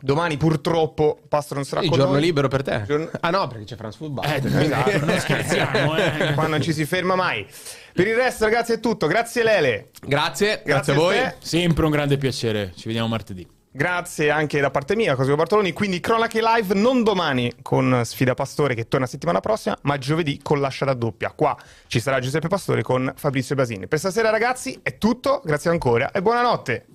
domani 0.00 0.36
purtroppo 0.36 1.20
Pastore 1.28 1.60
non 1.60 1.68
sarà 1.68 1.82
Il 1.82 1.88
con 1.88 1.98
giorno 1.98 2.12
noi. 2.14 2.22
libero 2.22 2.48
per 2.48 2.62
te? 2.62 2.82
Giorno- 2.86 3.10
Ah 3.20 3.30
no, 3.30 3.46
perché 3.48 3.64
c'è 3.64 3.76
France 3.76 3.96
Football. 3.98 4.24
Eh, 4.30 4.40
esatto, 4.64 5.04
non 5.06 5.18
scherziamo, 5.18 5.96
eh. 5.96 6.32
Qua 6.34 6.46
non 6.46 6.60
ci 6.62 6.72
si 6.72 6.84
ferma 6.84 7.14
mai. 7.14 7.46
Per 7.92 8.06
il 8.06 8.14
resto, 8.14 8.44
ragazzi, 8.44 8.72
è 8.72 8.80
tutto. 8.80 9.06
Grazie 9.08 9.42
Lele. 9.42 9.90
Grazie, 10.00 10.62
grazie, 10.64 10.64
Grazie 10.64 10.92
a 10.92 10.96
voi. 10.96 11.14
te. 11.16 11.34
Sempre 11.40 11.84
un 11.84 11.90
grande 11.90 12.16
piacere. 12.16 12.72
Ci 12.76 12.86
vediamo 12.86 13.08
martedì. 13.08 13.46
Grazie 13.78 14.30
anche 14.30 14.58
da 14.58 14.72
parte 14.72 14.96
mia, 14.96 15.14
Cosimo 15.14 15.36
Bartoloni. 15.36 15.72
Quindi 15.72 16.00
cronache 16.00 16.40
live 16.42 16.74
non 16.74 17.04
domani 17.04 17.54
con 17.62 18.00
Sfida 18.02 18.34
Pastore 18.34 18.74
che 18.74 18.88
torna 18.88 19.06
settimana 19.06 19.38
prossima, 19.38 19.78
ma 19.82 19.96
giovedì 19.98 20.40
con 20.42 20.58
l'ascia 20.58 20.92
doppia. 20.94 21.30
Qua 21.30 21.56
ci 21.86 22.00
sarà 22.00 22.18
Giuseppe 22.18 22.48
Pastore 22.48 22.82
con 22.82 23.12
Fabrizio 23.14 23.54
Basini. 23.54 23.86
Per 23.86 24.00
stasera 24.00 24.30
ragazzi 24.30 24.80
è 24.82 24.98
tutto, 24.98 25.42
grazie 25.44 25.70
ancora 25.70 26.10
e 26.10 26.20
buonanotte. 26.20 26.86